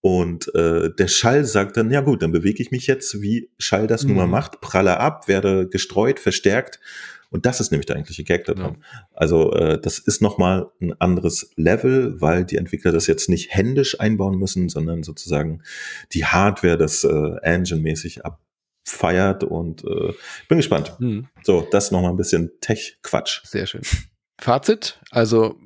Und 0.00 0.54
äh, 0.54 0.90
der 0.96 1.08
Schall 1.08 1.44
sagt 1.44 1.76
dann, 1.76 1.90
ja 1.90 2.02
gut, 2.02 2.22
dann 2.22 2.30
bewege 2.30 2.62
ich 2.62 2.70
mich 2.70 2.86
jetzt, 2.86 3.20
wie 3.20 3.50
Schall 3.58 3.86
das 3.86 4.02
mhm. 4.02 4.10
nun 4.10 4.16
mal 4.18 4.26
mhm. 4.26 4.32
macht, 4.32 4.60
pralle 4.60 4.98
ab, 4.98 5.28
werde 5.28 5.68
gestreut, 5.68 6.20
verstärkt 6.20 6.78
Und 7.30 7.46
das 7.46 7.60
ist 7.60 7.72
nämlich 7.72 7.86
der 7.86 7.96
eigentliche 7.96 8.22
Gag 8.22 8.44
daran. 8.44 8.78
Ja. 8.80 9.06
Also 9.14 9.52
äh, 9.54 9.80
das 9.80 9.98
ist 9.98 10.22
nochmal 10.22 10.70
ein 10.80 10.92
anderes 11.00 11.50
Level, 11.56 12.20
weil 12.20 12.44
die 12.44 12.58
Entwickler 12.58 12.92
das 12.92 13.06
jetzt 13.06 13.28
nicht 13.28 13.54
händisch 13.54 13.98
einbauen 13.98 14.38
müssen, 14.38 14.68
sondern 14.68 15.02
sozusagen 15.02 15.62
die 16.12 16.26
Hardware 16.26 16.78
das 16.78 17.02
äh, 17.04 17.36
Engine-mäßig 17.42 18.24
abfeiert 18.88 19.44
und 19.44 19.84
äh, 19.84 20.12
bin 20.48 20.58
gespannt. 20.58 20.94
Mhm. 20.98 21.26
So, 21.42 21.66
das 21.70 21.90
nochmal 21.90 22.10
ein 22.10 22.16
bisschen 22.16 22.50
Tech-Quatsch. 22.60 23.40
Sehr 23.44 23.66
schön. 23.66 23.82
Fazit, 24.40 25.00
also 25.10 25.56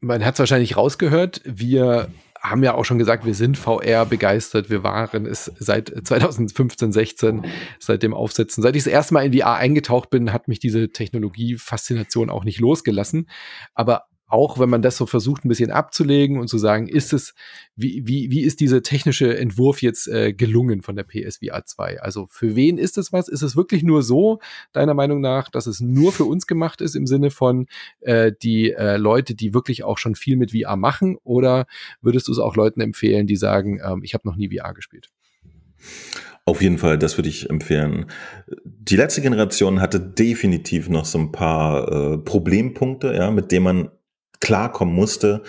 man 0.00 0.24
hat 0.24 0.34
es 0.34 0.40
wahrscheinlich 0.40 0.76
rausgehört, 0.76 1.40
wir 1.44 2.10
haben 2.40 2.62
ja 2.62 2.74
auch 2.74 2.84
schon 2.84 2.98
gesagt, 2.98 3.26
wir 3.26 3.34
sind 3.34 3.58
VR 3.58 4.06
begeistert. 4.06 4.70
Wir 4.70 4.84
waren 4.84 5.26
es 5.26 5.50
seit 5.58 5.92
2015, 6.04 6.92
16, 6.92 7.44
seit 7.80 8.04
dem 8.04 8.14
Aufsetzen. 8.14 8.62
Seit 8.62 8.76
ich 8.76 8.84
das 8.84 8.92
erste 8.92 9.14
Mal 9.14 9.26
in 9.26 9.32
VR 9.32 9.54
eingetaucht 9.54 10.10
bin, 10.10 10.32
hat 10.32 10.46
mich 10.46 10.60
diese 10.60 10.90
Technologie-Faszination 10.90 12.30
auch 12.30 12.44
nicht 12.44 12.60
losgelassen. 12.60 13.28
Aber 13.74 14.04
auch 14.28 14.58
wenn 14.58 14.68
man 14.68 14.82
das 14.82 14.96
so 14.96 15.06
versucht, 15.06 15.44
ein 15.44 15.48
bisschen 15.48 15.70
abzulegen 15.70 16.38
und 16.38 16.48
zu 16.48 16.58
sagen, 16.58 16.86
ist 16.86 17.12
es, 17.12 17.34
wie, 17.76 18.02
wie, 18.06 18.30
wie 18.30 18.42
ist 18.42 18.60
dieser 18.60 18.82
technische 18.82 19.36
Entwurf 19.36 19.80
jetzt 19.80 20.06
äh, 20.06 20.34
gelungen 20.34 20.82
von 20.82 20.96
der 20.96 21.04
PSVR 21.04 21.64
2? 21.64 22.00
Also 22.00 22.26
für 22.26 22.54
wen 22.54 22.76
ist 22.76 22.98
es 22.98 23.12
was? 23.12 23.28
Ist 23.28 23.42
es 23.42 23.56
wirklich 23.56 23.82
nur 23.82 24.02
so, 24.02 24.38
deiner 24.72 24.94
Meinung 24.94 25.20
nach, 25.20 25.48
dass 25.48 25.66
es 25.66 25.80
nur 25.80 26.12
für 26.12 26.24
uns 26.24 26.46
gemacht 26.46 26.82
ist 26.82 26.94
im 26.94 27.06
Sinne 27.06 27.30
von 27.30 27.66
äh, 28.00 28.32
die 28.42 28.72
äh, 28.72 28.98
Leute, 28.98 29.34
die 29.34 29.54
wirklich 29.54 29.82
auch 29.82 29.96
schon 29.96 30.14
viel 30.14 30.36
mit 30.36 30.52
VR 30.52 30.76
machen? 30.76 31.16
Oder 31.24 31.66
würdest 32.02 32.28
du 32.28 32.32
es 32.32 32.38
auch 32.38 32.54
Leuten 32.54 32.82
empfehlen, 32.82 33.26
die 33.26 33.36
sagen, 33.36 33.80
ähm, 33.82 34.02
ich 34.02 34.12
habe 34.12 34.28
noch 34.28 34.36
nie 34.36 34.54
VR 34.54 34.74
gespielt? 34.74 35.08
Auf 36.44 36.62
jeden 36.62 36.78
Fall, 36.78 36.98
das 36.98 37.18
würde 37.18 37.28
ich 37.28 37.50
empfehlen. 37.50 38.06
Die 38.64 38.96
letzte 38.96 39.20
Generation 39.20 39.80
hatte 39.80 40.00
definitiv 40.00 40.88
noch 40.88 41.04
so 41.04 41.18
ein 41.18 41.30
paar 41.30 41.92
äh, 42.14 42.18
Problempunkte, 42.18 43.14
ja, 43.14 43.30
mit 43.30 43.52
denen 43.52 43.64
man 43.64 43.90
klarkommen 44.40 44.94
musste. 44.94 45.42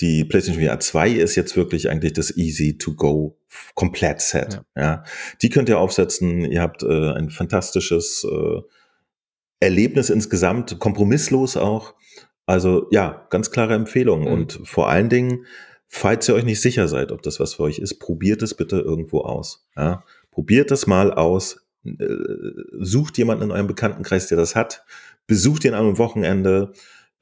Die 0.00 0.24
PlayStation 0.24 0.64
VR 0.64 0.80
2 0.80 1.10
ist 1.10 1.36
jetzt 1.36 1.56
wirklich 1.56 1.88
eigentlich 1.90 2.12
das 2.12 2.36
Easy 2.36 2.78
to 2.78 2.94
Go 2.94 3.38
komplett 3.74 4.20
Set. 4.20 4.62
Ja. 4.76 4.82
ja. 4.82 5.04
Die 5.42 5.50
könnt 5.50 5.68
ihr 5.68 5.78
aufsetzen. 5.78 6.44
Ihr 6.44 6.62
habt 6.62 6.82
äh, 6.82 7.12
ein 7.12 7.30
fantastisches 7.30 8.24
äh, 8.24 8.60
Erlebnis 9.60 10.10
insgesamt, 10.10 10.78
kompromisslos 10.80 11.56
auch. 11.56 11.94
Also 12.46 12.88
ja, 12.90 13.26
ganz 13.30 13.50
klare 13.50 13.74
Empfehlung. 13.74 14.22
Mhm. 14.22 14.26
Und 14.26 14.60
vor 14.64 14.88
allen 14.88 15.08
Dingen, 15.08 15.46
falls 15.88 16.28
ihr 16.28 16.34
euch 16.34 16.44
nicht 16.44 16.60
sicher 16.60 16.88
seid, 16.88 17.12
ob 17.12 17.22
das 17.22 17.38
was 17.38 17.54
für 17.54 17.62
euch 17.64 17.78
ist, 17.78 17.98
probiert 17.98 18.42
es 18.42 18.54
bitte 18.54 18.80
irgendwo 18.80 19.20
aus. 19.20 19.66
Ja. 19.76 20.02
Probiert 20.30 20.70
das 20.70 20.86
mal 20.86 21.12
aus. 21.12 21.64
Äh, 21.84 22.06
sucht 22.80 23.18
jemanden 23.18 23.44
in 23.44 23.50
eurem 23.50 23.66
Bekanntenkreis, 23.66 24.26
der 24.28 24.36
das 24.36 24.56
hat. 24.56 24.84
Besucht 25.26 25.64
ihn 25.64 25.74
am 25.74 25.98
Wochenende 25.98 26.72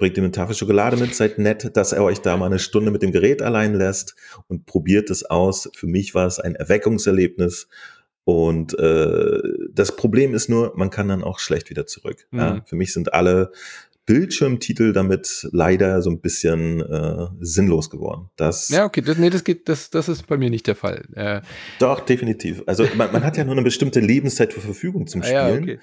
bringt 0.00 0.16
ihm 0.16 0.24
eine 0.24 0.32
Tafel 0.32 0.56
Schokolade 0.56 0.96
mit, 0.96 1.14
seid 1.14 1.38
nett, 1.38 1.76
dass 1.76 1.92
er 1.92 2.02
euch 2.02 2.20
da 2.20 2.36
mal 2.36 2.46
eine 2.46 2.58
Stunde 2.58 2.90
mit 2.90 3.02
dem 3.02 3.12
Gerät 3.12 3.42
allein 3.42 3.74
lässt 3.74 4.16
und 4.48 4.64
probiert 4.64 5.10
es 5.10 5.24
aus. 5.24 5.70
Für 5.76 5.86
mich 5.86 6.14
war 6.14 6.26
es 6.26 6.40
ein 6.40 6.56
Erweckungserlebnis. 6.56 7.68
Und 8.24 8.78
äh, 8.78 9.42
das 9.72 9.96
Problem 9.96 10.34
ist 10.34 10.48
nur, 10.48 10.72
man 10.74 10.88
kann 10.88 11.08
dann 11.08 11.22
auch 11.22 11.38
schlecht 11.38 11.68
wieder 11.68 11.86
zurück. 11.86 12.26
Mhm. 12.30 12.38
Ja, 12.38 12.62
für 12.64 12.76
mich 12.76 12.94
sind 12.94 13.12
alle 13.12 13.52
Bildschirmtitel 14.10 14.92
damit 14.92 15.48
leider 15.52 16.02
so 16.02 16.10
ein 16.10 16.20
bisschen 16.20 16.80
äh, 16.80 17.28
sinnlos 17.38 17.90
geworden. 17.90 18.28
Das, 18.34 18.68
ja, 18.68 18.84
okay, 18.84 19.02
das, 19.02 19.18
nee, 19.18 19.30
das 19.30 19.44
geht, 19.44 19.68
das, 19.68 19.88
das 19.90 20.08
ist 20.08 20.26
bei 20.26 20.36
mir 20.36 20.50
nicht 20.50 20.66
der 20.66 20.74
Fall. 20.74 21.04
Äh, 21.14 21.42
Doch, 21.78 22.00
definitiv. 22.00 22.64
Also 22.66 22.88
man, 22.96 23.12
man 23.12 23.22
hat 23.22 23.36
ja 23.36 23.44
nur 23.44 23.52
eine 23.52 23.62
bestimmte 23.62 24.00
Lebenszeit 24.00 24.52
zur 24.52 24.62
Verfügung 24.62 25.06
zum 25.06 25.22
Spielen. 25.22 25.68
Ja, 25.68 25.74
okay. 25.74 25.78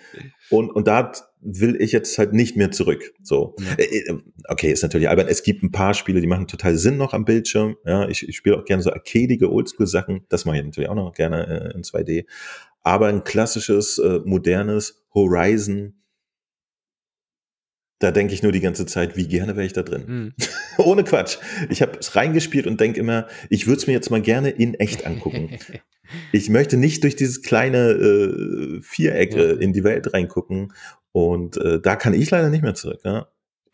Und, 0.49 0.72
und 0.72 0.88
da 0.88 1.14
will 1.40 1.78
ich 1.80 1.94
jetzt 1.94 2.18
halt 2.18 2.34
nicht 2.34 2.58
mehr 2.58 2.70
zurück. 2.72 3.14
So. 3.24 3.56
Ja. 3.60 3.76
Äh, 3.78 3.84
äh, 3.84 4.18
okay, 4.49 4.74
ist 4.74 4.84
natürlich 4.84 5.08
albern. 5.08 5.28
Es 5.30 5.41
gibt 5.41 5.64
ein 5.64 5.72
paar 5.72 5.94
Spiele, 5.94 6.20
die 6.20 6.28
machen 6.28 6.48
total 6.48 6.76
Sinn 6.76 6.98
noch 6.98 7.14
am 7.14 7.24
Bildschirm. 7.24 7.78
Ja, 7.86 8.10
ich, 8.10 8.28
ich 8.28 8.36
spiele 8.36 8.58
auch 8.58 8.66
gerne 8.66 8.84
so 8.84 8.91
arcadige 8.91 9.49
Oldschool-Sachen. 9.49 10.26
Das 10.28 10.44
mache 10.44 10.58
ich 10.58 10.66
natürlich 10.66 10.90
auch 10.90 10.95
noch 10.95 11.14
gerne 11.14 11.72
äh, 11.72 11.76
in 11.78 11.84
2D. 11.84 12.26
Aber 12.84 13.08
ein 13.08 13.24
klassisches, 13.24 13.99
äh, 13.99 14.20
modernes 14.26 15.06
Horizon 15.14 15.94
da 17.99 18.11
denke 18.11 18.34
ich 18.34 18.44
nur 18.44 18.52
die 18.52 18.60
ganze 18.60 18.86
Zeit, 18.86 19.18
wie 19.18 19.28
gerne 19.28 19.56
wäre 19.56 19.65
ich 19.65 19.74
da 19.74 19.84
drin. 19.84 20.03
Mhm. 20.07 20.34
Ohne 20.78 21.03
Quatsch. 21.03 21.38
Ich 21.69 21.82
habe 21.82 21.98
es 21.99 22.15
reingespielt 22.15 22.68
und 22.68 22.80
denke 22.80 22.99
immer, 22.99 23.28
ich 23.49 23.68
würde 23.68 23.80
es 23.80 23.88
mir 23.88 23.94
jetzt 23.94 24.11
mal 24.11 24.22
gerne 24.22 24.49
in 24.49 24.76
echt 24.76 25.06
angucken. 25.06 25.57
ich 26.32 26.49
möchte 26.49 26.78
nicht 26.78 27.03
durch 27.03 27.15
dieses 27.15 27.41
kleine 27.41 27.91
äh, 27.91 28.82
Viereck 28.82 29.36
ja. 29.36 29.53
in 29.53 29.74
die 29.74 29.84
Welt 29.84 30.14
reingucken. 30.14 30.74
Und 31.11 31.57
äh, 31.57 31.80
da 31.82 31.95
kann 31.95 32.14
ich 32.14 32.30
leider 32.30 32.49
nicht 32.49 32.61
mehr 32.61 32.76
zurück. 32.76 32.99
Ja? 33.03 33.28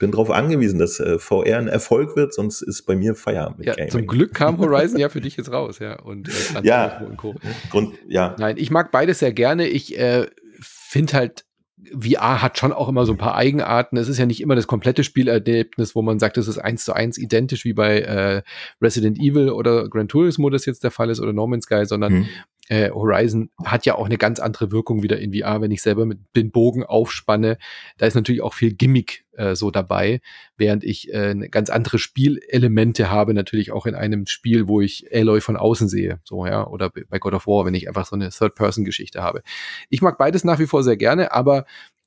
bin 0.04 0.12
darauf 0.12 0.32
angewiesen, 0.32 0.80
dass 0.80 1.00
äh, 1.00 1.18
VR 1.18 1.60
ein 1.60 1.70
Erfolg 1.70 2.18
wird, 2.18 2.34
sonst 2.34 2.62
ist 2.62 2.82
bei 2.82 2.94
mir 2.94 3.16
Feierabend 3.16 3.60
mit 3.60 3.68
ja, 3.68 3.74
Gaming. 3.74 3.90
Zum 3.90 4.06
Glück 4.06 4.34
kam 4.34 4.58
Horizon 4.58 5.00
ja 5.00 5.08
für 5.10 5.22
dich 5.22 5.38
jetzt 5.38 5.50
raus, 5.50 5.80
ja. 5.80 5.98
Und, 6.02 6.28
äh, 6.28 6.62
ja, 6.64 7.00
und 7.00 7.16
Co. 7.16 7.36
Und, 7.72 7.94
ja. 8.10 8.36
Nein, 8.38 8.58
ich 8.58 8.70
mag 8.70 8.91
beides 8.91 9.20
sehr 9.20 9.32
gerne. 9.32 9.66
Ich 9.66 9.98
äh, 9.98 10.28
finde 10.60 11.14
halt 11.14 11.45
VR 11.91 12.41
hat 12.41 12.57
schon 12.57 12.73
auch 12.73 12.89
immer 12.89 13.05
so 13.05 13.14
ein 13.14 13.18
paar 13.18 13.35
Eigenarten. 13.35 13.97
Es 13.97 14.07
ist 14.07 14.18
ja 14.18 14.26
nicht 14.26 14.41
immer 14.41 14.55
das 14.55 14.68
komplette 14.68 15.03
Spielerlebnis, 15.03 15.95
wo 15.95 16.01
man 16.01 16.19
sagt, 16.19 16.38
es 16.38 16.47
ist 16.47 16.57
eins 16.57 16.85
zu 16.85 16.93
eins 16.93 17.18
identisch 17.18 17.65
wie 17.65 17.73
bei 17.73 18.01
äh, 18.01 18.41
Resident 18.81 19.19
Evil 19.19 19.49
oder 19.49 19.89
Gran 19.89 20.07
Turismo, 20.07 20.49
das 20.49 20.65
jetzt 20.65 20.84
der 20.84 20.91
Fall 20.91 21.10
ist, 21.10 21.19
oder 21.19 21.34
No 21.34 21.47
Man's 21.47 21.65
Sky, 21.65 21.85
sondern 21.85 22.14
mhm. 22.14 22.30
Äh, 22.69 22.91
Horizon 22.91 23.49
hat 23.65 23.85
ja 23.85 23.95
auch 23.95 24.06
eine 24.06 24.18
ganz 24.18 24.40
andere 24.40 24.72
Wirkung 24.72 25.03
wieder 25.03 25.19
in 25.19 25.34
VR, 25.34 25.61
wenn 25.61 25.72
ich 25.72 25.81
selber 25.81 26.06
mit 26.06 26.19
den 26.35 26.52
Bogen 26.52 26.84
aufspanne. 26.84 27.57
Da 27.98 28.06
ist 28.06 28.15
natürlich 28.15 28.41
auch 28.41 28.53
viel 28.53 28.73
Gimmick 28.73 29.26
äh, 29.34 29.56
so 29.56 29.69
dabei, 29.69 30.22
während 30.56 30.84
ich 30.84 31.14
äh, 31.14 31.35
ganz 31.49 31.69
andere 31.69 31.99
Spielelemente 31.99 33.10
habe, 33.10 33.34
natürlich 33.34 33.72
auch 33.72 33.85
in 33.85 33.95
einem 33.95 34.27
Spiel, 34.27 34.68
wo 34.68 34.80
ich 34.80 35.14
Aloy 35.14 35.41
von 35.41 35.57
außen 35.57 35.90
sehe, 35.90 36.22
so 36.23 36.45
ja, 36.45 36.65
oder 36.65 36.90
bei 36.90 37.19
God 37.19 37.34
of 37.34 37.48
War, 37.48 37.65
wenn 37.65 37.73
ich 37.73 37.88
einfach 37.88 38.06
so 38.06 38.15
eine 38.15 38.30
Third-Person-Geschichte 38.30 39.22
habe. 39.22 39.44
Ich 39.90 40.02
mag 40.02 40.18
beides 40.18 40.44
nach 40.44 40.60
wie 40.60 40.68
vor 40.68 40.84
sehr 40.84 40.98
gerne, 40.98 41.34
aber 41.34 41.65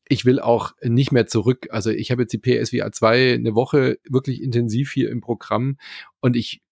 ich 0.08 0.24
will 0.24 0.40
auch 0.40 0.72
nicht 0.82 1.12
mehr 1.12 1.26
zurück. 1.26 1.66
Also 1.70 1.90
ich 1.90 2.10
habe 2.10 2.22
jetzt 2.22 2.32
die 2.32 2.38
PSVR 2.38 2.92
2 2.92 3.34
eine 3.34 3.54
Woche 3.54 3.98
wirklich 4.08 4.40
intensiv 4.40 4.92
hier 4.92 5.10
im 5.10 5.20
Programm 5.20 5.78
und 6.20 6.36
ich 6.36 6.62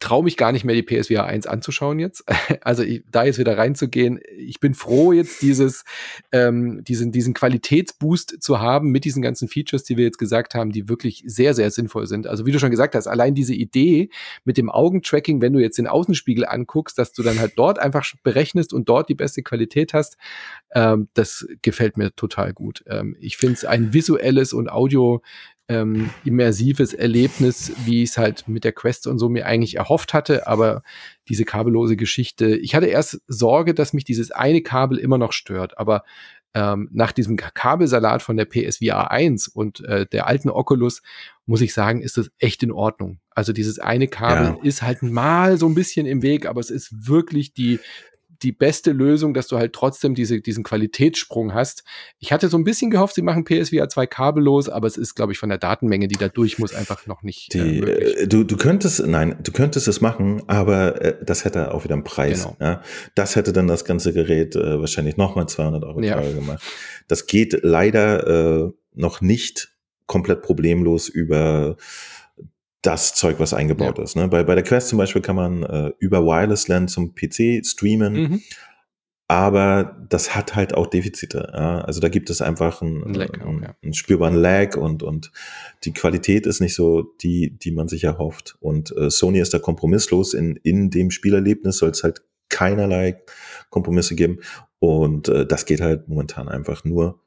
traue 0.00 0.22
mich 0.22 0.36
gar 0.36 0.52
nicht 0.52 0.64
mehr, 0.64 0.76
die 0.76 0.82
PSVR 0.82 1.24
1 1.24 1.46
anzuschauen 1.46 1.98
jetzt. 1.98 2.24
Also 2.62 2.82
ich, 2.82 3.02
da 3.10 3.24
jetzt 3.24 3.38
wieder 3.38 3.56
reinzugehen, 3.56 4.20
ich 4.36 4.60
bin 4.60 4.74
froh, 4.74 5.12
jetzt 5.12 5.40
dieses, 5.42 5.84
ähm, 6.32 6.82
diesen, 6.84 7.12
diesen 7.12 7.32
Qualitätsboost 7.32 8.42
zu 8.42 8.58
haben 8.58 8.90
mit 8.90 9.04
diesen 9.04 9.22
ganzen 9.22 9.48
Features, 9.48 9.84
die 9.84 9.96
wir 9.96 10.04
jetzt 10.04 10.18
gesagt 10.18 10.54
haben, 10.54 10.70
die 10.70 10.88
wirklich 10.88 11.22
sehr, 11.24 11.54
sehr 11.54 11.70
sinnvoll 11.70 12.06
sind. 12.06 12.26
Also 12.26 12.44
wie 12.44 12.52
du 12.52 12.58
schon 12.58 12.70
gesagt 12.70 12.94
hast, 12.94 13.06
allein 13.06 13.34
diese 13.34 13.54
Idee 13.54 14.10
mit 14.44 14.58
dem 14.58 14.70
Augentracking, 14.70 15.40
wenn 15.40 15.52
du 15.52 15.60
jetzt 15.60 15.78
den 15.78 15.86
Außenspiegel 15.86 16.46
anguckst, 16.46 16.98
dass 16.98 17.12
du 17.12 17.22
dann 17.22 17.38
halt 17.38 17.52
dort 17.56 17.78
einfach 17.78 18.04
berechnest 18.22 18.72
und 18.72 18.88
dort 18.88 19.08
die 19.08 19.14
beste 19.14 19.42
Qualität 19.42 19.94
hast, 19.94 20.18
ähm, 20.74 21.08
das 21.14 21.46
gefällt 21.62 21.96
mir 21.96 22.14
total 22.14 22.52
gut. 22.52 22.84
Ähm, 22.86 23.16
ich 23.20 23.36
finde 23.36 23.54
es 23.54 23.64
ein 23.64 23.94
visuelles 23.94 24.52
und 24.52 24.70
Audio 24.70 25.22
ähm, 25.68 26.10
immersives 26.24 26.94
Erlebnis, 26.94 27.72
wie 27.84 28.02
ich 28.02 28.10
es 28.10 28.18
halt 28.18 28.48
mit 28.48 28.64
der 28.64 28.72
Quest 28.72 29.06
und 29.06 29.18
so 29.18 29.28
mir 29.28 29.46
eigentlich 29.46 29.76
erhofft 29.76 30.14
hatte, 30.14 30.46
aber 30.46 30.82
diese 31.28 31.44
kabellose 31.44 31.96
Geschichte, 31.96 32.56
ich 32.56 32.74
hatte 32.74 32.86
erst 32.86 33.20
Sorge, 33.26 33.74
dass 33.74 33.92
mich 33.92 34.04
dieses 34.04 34.30
eine 34.30 34.62
Kabel 34.62 34.98
immer 34.98 35.18
noch 35.18 35.32
stört, 35.32 35.78
aber 35.78 36.04
ähm, 36.54 36.88
nach 36.92 37.12
diesem 37.12 37.36
Kabelsalat 37.36 38.22
von 38.22 38.38
der 38.38 38.46
PSVR 38.46 39.10
1 39.10 39.48
und 39.48 39.84
äh, 39.84 40.06
der 40.06 40.26
alten 40.26 40.48
Oculus 40.48 41.02
muss 41.44 41.60
ich 41.60 41.74
sagen, 41.74 42.00
ist 42.00 42.16
das 42.16 42.30
echt 42.38 42.62
in 42.62 42.72
Ordnung. 42.72 43.20
Also 43.30 43.52
dieses 43.52 43.78
eine 43.78 44.08
Kabel 44.08 44.56
ja. 44.56 44.58
ist 44.62 44.82
halt 44.82 45.02
mal 45.02 45.58
so 45.58 45.66
ein 45.66 45.74
bisschen 45.74 46.06
im 46.06 46.22
Weg, 46.22 46.46
aber 46.46 46.60
es 46.60 46.70
ist 46.70 47.06
wirklich 47.08 47.52
die 47.52 47.78
die 48.42 48.52
beste 48.52 48.92
Lösung, 48.92 49.34
dass 49.34 49.48
du 49.48 49.58
halt 49.58 49.72
trotzdem 49.72 50.14
diese, 50.14 50.40
diesen 50.40 50.62
Qualitätssprung 50.62 51.54
hast. 51.54 51.84
Ich 52.18 52.32
hatte 52.32 52.48
so 52.48 52.56
ein 52.56 52.64
bisschen 52.64 52.90
gehofft, 52.90 53.14
sie 53.14 53.22
machen 53.22 53.44
PSVR 53.44 53.88
2 53.88 54.06
kabellos, 54.06 54.68
aber 54.68 54.86
es 54.86 54.96
ist, 54.96 55.14
glaube 55.14 55.32
ich, 55.32 55.38
von 55.38 55.48
der 55.48 55.58
Datenmenge, 55.58 56.08
die 56.08 56.16
da 56.16 56.28
durch 56.28 56.58
muss, 56.58 56.74
einfach 56.74 57.06
noch 57.06 57.22
nicht. 57.22 57.54
Die, 57.54 57.80
äh, 57.80 58.26
du, 58.26 58.44
du 58.44 58.56
könntest, 58.56 59.06
nein, 59.06 59.36
du 59.42 59.52
könntest 59.52 59.88
es 59.88 60.00
machen, 60.00 60.42
aber 60.46 61.02
äh, 61.02 61.24
das 61.24 61.44
hätte 61.44 61.74
auch 61.74 61.84
wieder 61.84 61.94
einen 61.94 62.04
Preis. 62.04 62.44
Genau. 62.44 62.56
Ja? 62.60 62.82
Das 63.14 63.36
hätte 63.36 63.52
dann 63.52 63.66
das 63.66 63.84
ganze 63.84 64.12
Gerät 64.12 64.54
äh, 64.56 64.80
wahrscheinlich 64.80 65.16
nochmal 65.16 65.48
200 65.48 65.84
Euro 65.84 66.00
ja. 66.00 66.14
teurer 66.14 66.32
gemacht. 66.32 66.62
Das 67.08 67.26
geht 67.26 67.60
leider 67.62 68.66
äh, 68.66 68.72
noch 68.94 69.20
nicht 69.20 69.72
komplett 70.06 70.42
problemlos 70.42 71.08
über 71.08 71.76
das 72.82 73.14
Zeug, 73.14 73.40
was 73.40 73.54
eingebaut 73.54 73.98
ja. 73.98 74.04
ist. 74.04 74.16
Ne? 74.16 74.28
Bei, 74.28 74.44
bei 74.44 74.54
der 74.54 74.64
Quest 74.64 74.88
zum 74.88 74.98
Beispiel 74.98 75.22
kann 75.22 75.36
man 75.36 75.62
äh, 75.62 75.92
über 75.98 76.24
Wireless 76.24 76.68
LAN 76.68 76.88
zum 76.88 77.14
PC 77.14 77.64
streamen, 77.64 78.12
mhm. 78.14 78.42
aber 79.26 79.96
das 80.08 80.36
hat 80.36 80.54
halt 80.54 80.74
auch 80.74 80.86
Defizite. 80.86 81.50
Ja? 81.52 81.80
Also 81.80 82.00
da 82.00 82.08
gibt 82.08 82.30
es 82.30 82.40
einfach 82.40 82.80
einen, 82.80 83.02
ein 83.04 83.14
Lag, 83.14 83.40
einen, 83.40 83.62
ja. 83.62 83.74
einen, 83.82 83.94
spürbaren 83.94 84.36
Lag 84.36 84.76
und, 84.76 85.02
und 85.02 85.32
die 85.84 85.92
Qualität 85.92 86.46
ist 86.46 86.60
nicht 86.60 86.74
so 86.74 87.02
die, 87.20 87.58
die 87.58 87.72
man 87.72 87.88
sich 87.88 88.04
erhofft. 88.04 88.56
Und 88.60 88.96
äh, 88.96 89.10
Sony 89.10 89.40
ist 89.40 89.52
da 89.52 89.58
kompromisslos. 89.58 90.34
In, 90.34 90.56
in 90.56 90.90
dem 90.90 91.10
Spielerlebnis 91.10 91.78
soll 91.78 91.90
es 91.90 92.04
halt 92.04 92.22
keinerlei 92.48 93.20
Kompromisse 93.70 94.14
geben. 94.14 94.38
Und 94.78 95.28
äh, 95.28 95.46
das 95.46 95.66
geht 95.66 95.80
halt 95.80 96.08
momentan 96.08 96.48
einfach 96.48 96.84
nur 96.84 97.20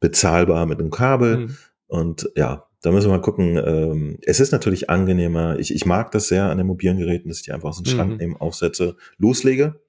bezahlbar 0.00 0.66
mit 0.66 0.80
einem 0.80 0.90
Kabel. 0.90 1.36
Mhm. 1.38 1.56
Und 1.86 2.30
ja, 2.36 2.65
da 2.82 2.92
müssen 2.92 3.08
wir 3.08 3.16
mal 3.16 3.22
gucken. 3.22 3.56
Ähm, 3.56 4.18
es 4.22 4.40
ist 4.40 4.52
natürlich 4.52 4.90
angenehmer. 4.90 5.58
Ich, 5.58 5.74
ich 5.74 5.86
mag 5.86 6.10
das 6.10 6.28
sehr 6.28 6.44
an 6.44 6.58
den 6.58 6.66
mobilen 6.66 6.98
Geräten, 6.98 7.28
dass 7.28 7.38
ich 7.38 7.44
die 7.44 7.52
einfach 7.52 7.70
aus 7.70 7.82
dem 7.82 7.86
Schrank 7.86 8.12
mhm. 8.12 8.16
nehme, 8.18 8.40
aufsetze, 8.40 8.96
loslege 9.18 9.80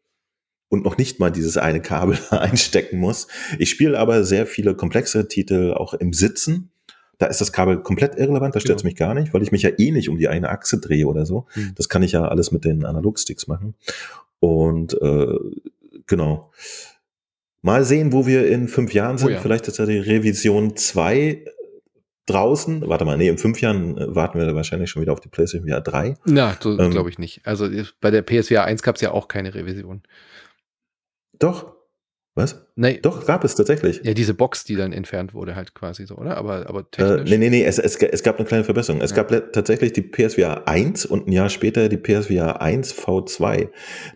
und 0.70 0.84
noch 0.84 0.98
nicht 0.98 1.20
mal 1.20 1.32
dieses 1.32 1.58
eine 1.58 1.82
Kabel 1.82 2.18
einstecken 2.32 3.00
muss. 3.00 3.28
Ich 3.60 3.70
spiele 3.70 4.00
aber 4.00 4.24
sehr 4.24 4.46
viele 4.46 4.76
komplexe 4.76 5.28
Titel 5.28 5.74
auch 5.74 5.94
im 5.94 6.14
Sitzen. 6.14 6.72
Da 7.18 7.26
ist 7.26 7.42
das 7.42 7.52
Kabel 7.52 7.82
komplett 7.82 8.16
irrelevant, 8.16 8.56
da 8.56 8.60
stört 8.60 8.78
es 8.78 8.84
genau. 8.84 8.92
mich 8.92 8.98
gar 8.98 9.14
nicht, 9.16 9.34
weil 9.34 9.42
ich 9.42 9.52
mich 9.52 9.64
ja 9.64 9.72
eh 9.76 9.92
nicht 9.92 10.08
um 10.08 10.18
die 10.18 10.28
eine 10.28 10.50
Achse 10.50 10.80
drehe 10.80 11.08
oder 11.08 11.26
so. 11.26 11.48
Mhm. 11.56 11.74
Das 11.76 11.90
kann 11.90 12.04
ich 12.04 12.12
ja 12.12 12.28
alles 12.28 12.52
mit 12.52 12.64
den 12.64 12.86
Analogsticks 12.86 13.48
machen. 13.48 13.74
Und 14.40 14.94
äh, 15.02 15.36
genau. 16.06 16.52
Mal 17.64 17.84
sehen, 17.84 18.14
wo 18.14 18.28
wir 18.28 18.48
in 18.48 18.68
fünf 18.68 18.94
Jahren 18.94 19.18
sind. 19.18 19.30
Oh 19.30 19.32
ja. 19.32 19.40
Vielleicht 19.40 19.68
ist 19.68 19.80
ja 19.80 19.88
die 19.88 19.98
Revision 19.98 20.76
2 20.76 21.44
draußen. 22.28 22.88
Warte 22.88 23.06
mal, 23.06 23.18
nee, 23.18 23.28
in 23.28 23.38
fünf 23.38 23.60
Jahren 23.62 23.98
äh, 23.98 24.16
warten 24.16 24.40
wir 24.40 24.56
wahrscheinlich 24.56 24.90
schon 24.90 25.02
wieder 25.02 25.14
auf 25.14 25.20
die 25.20 25.30
PlayStation 25.30 25.68
VR 25.68 25.82
3. 25.82 26.16
Na, 26.26 26.56
so 26.60 26.78
ähm, 26.78 26.92
glaube 26.92 27.10
ich 27.10 27.18
nicht. 27.18 27.42
Also 27.46 27.68
bei 28.00 28.12
der 28.12 28.22
PSVR 28.22 28.66
1 28.66 28.84
gab 28.84 28.96
es 28.96 29.02
ja 29.02 29.12
auch 29.12 29.28
keine 29.28 29.56
Revision. 29.56 30.04
Doch. 31.40 31.78
Was? 32.36 32.68
Nee. 32.76 33.00
Doch, 33.02 33.26
gab 33.26 33.44
es 33.44 33.56
tatsächlich. 33.56 34.02
Ja, 34.04 34.14
diese 34.14 34.36
Box, 34.36 34.64
die 34.64 34.76
dann 34.76 34.94
entfernt 34.94 35.34
wurde, 35.34 35.56
halt 35.56 35.74
quasi 35.74 36.06
so, 36.06 36.18
oder? 36.18 36.38
Aber, 36.38 36.70
aber 36.70 36.82
äh, 36.82 36.84
technisch. 36.92 37.32
Äh, 37.32 37.38
nee, 37.38 37.38
nee, 37.38 37.50
nee, 37.50 37.64
es, 37.64 37.80
es, 37.80 37.96
es 37.96 38.22
gab 38.22 38.38
eine 38.38 38.46
kleine 38.48 38.64
Verbesserung. 38.64 39.02
Es 39.02 39.10
ja. 39.10 39.24
gab 39.24 39.54
tatsächlich 39.54 39.94
die 39.94 40.04
PSVR 40.04 40.68
1 40.68 41.08
und 41.08 41.28
ein 41.28 41.32
Jahr 41.32 41.50
später 41.50 41.90
die 41.90 41.98
PSVR 41.98 42.62
1 42.62 42.94
V2. 42.94 43.70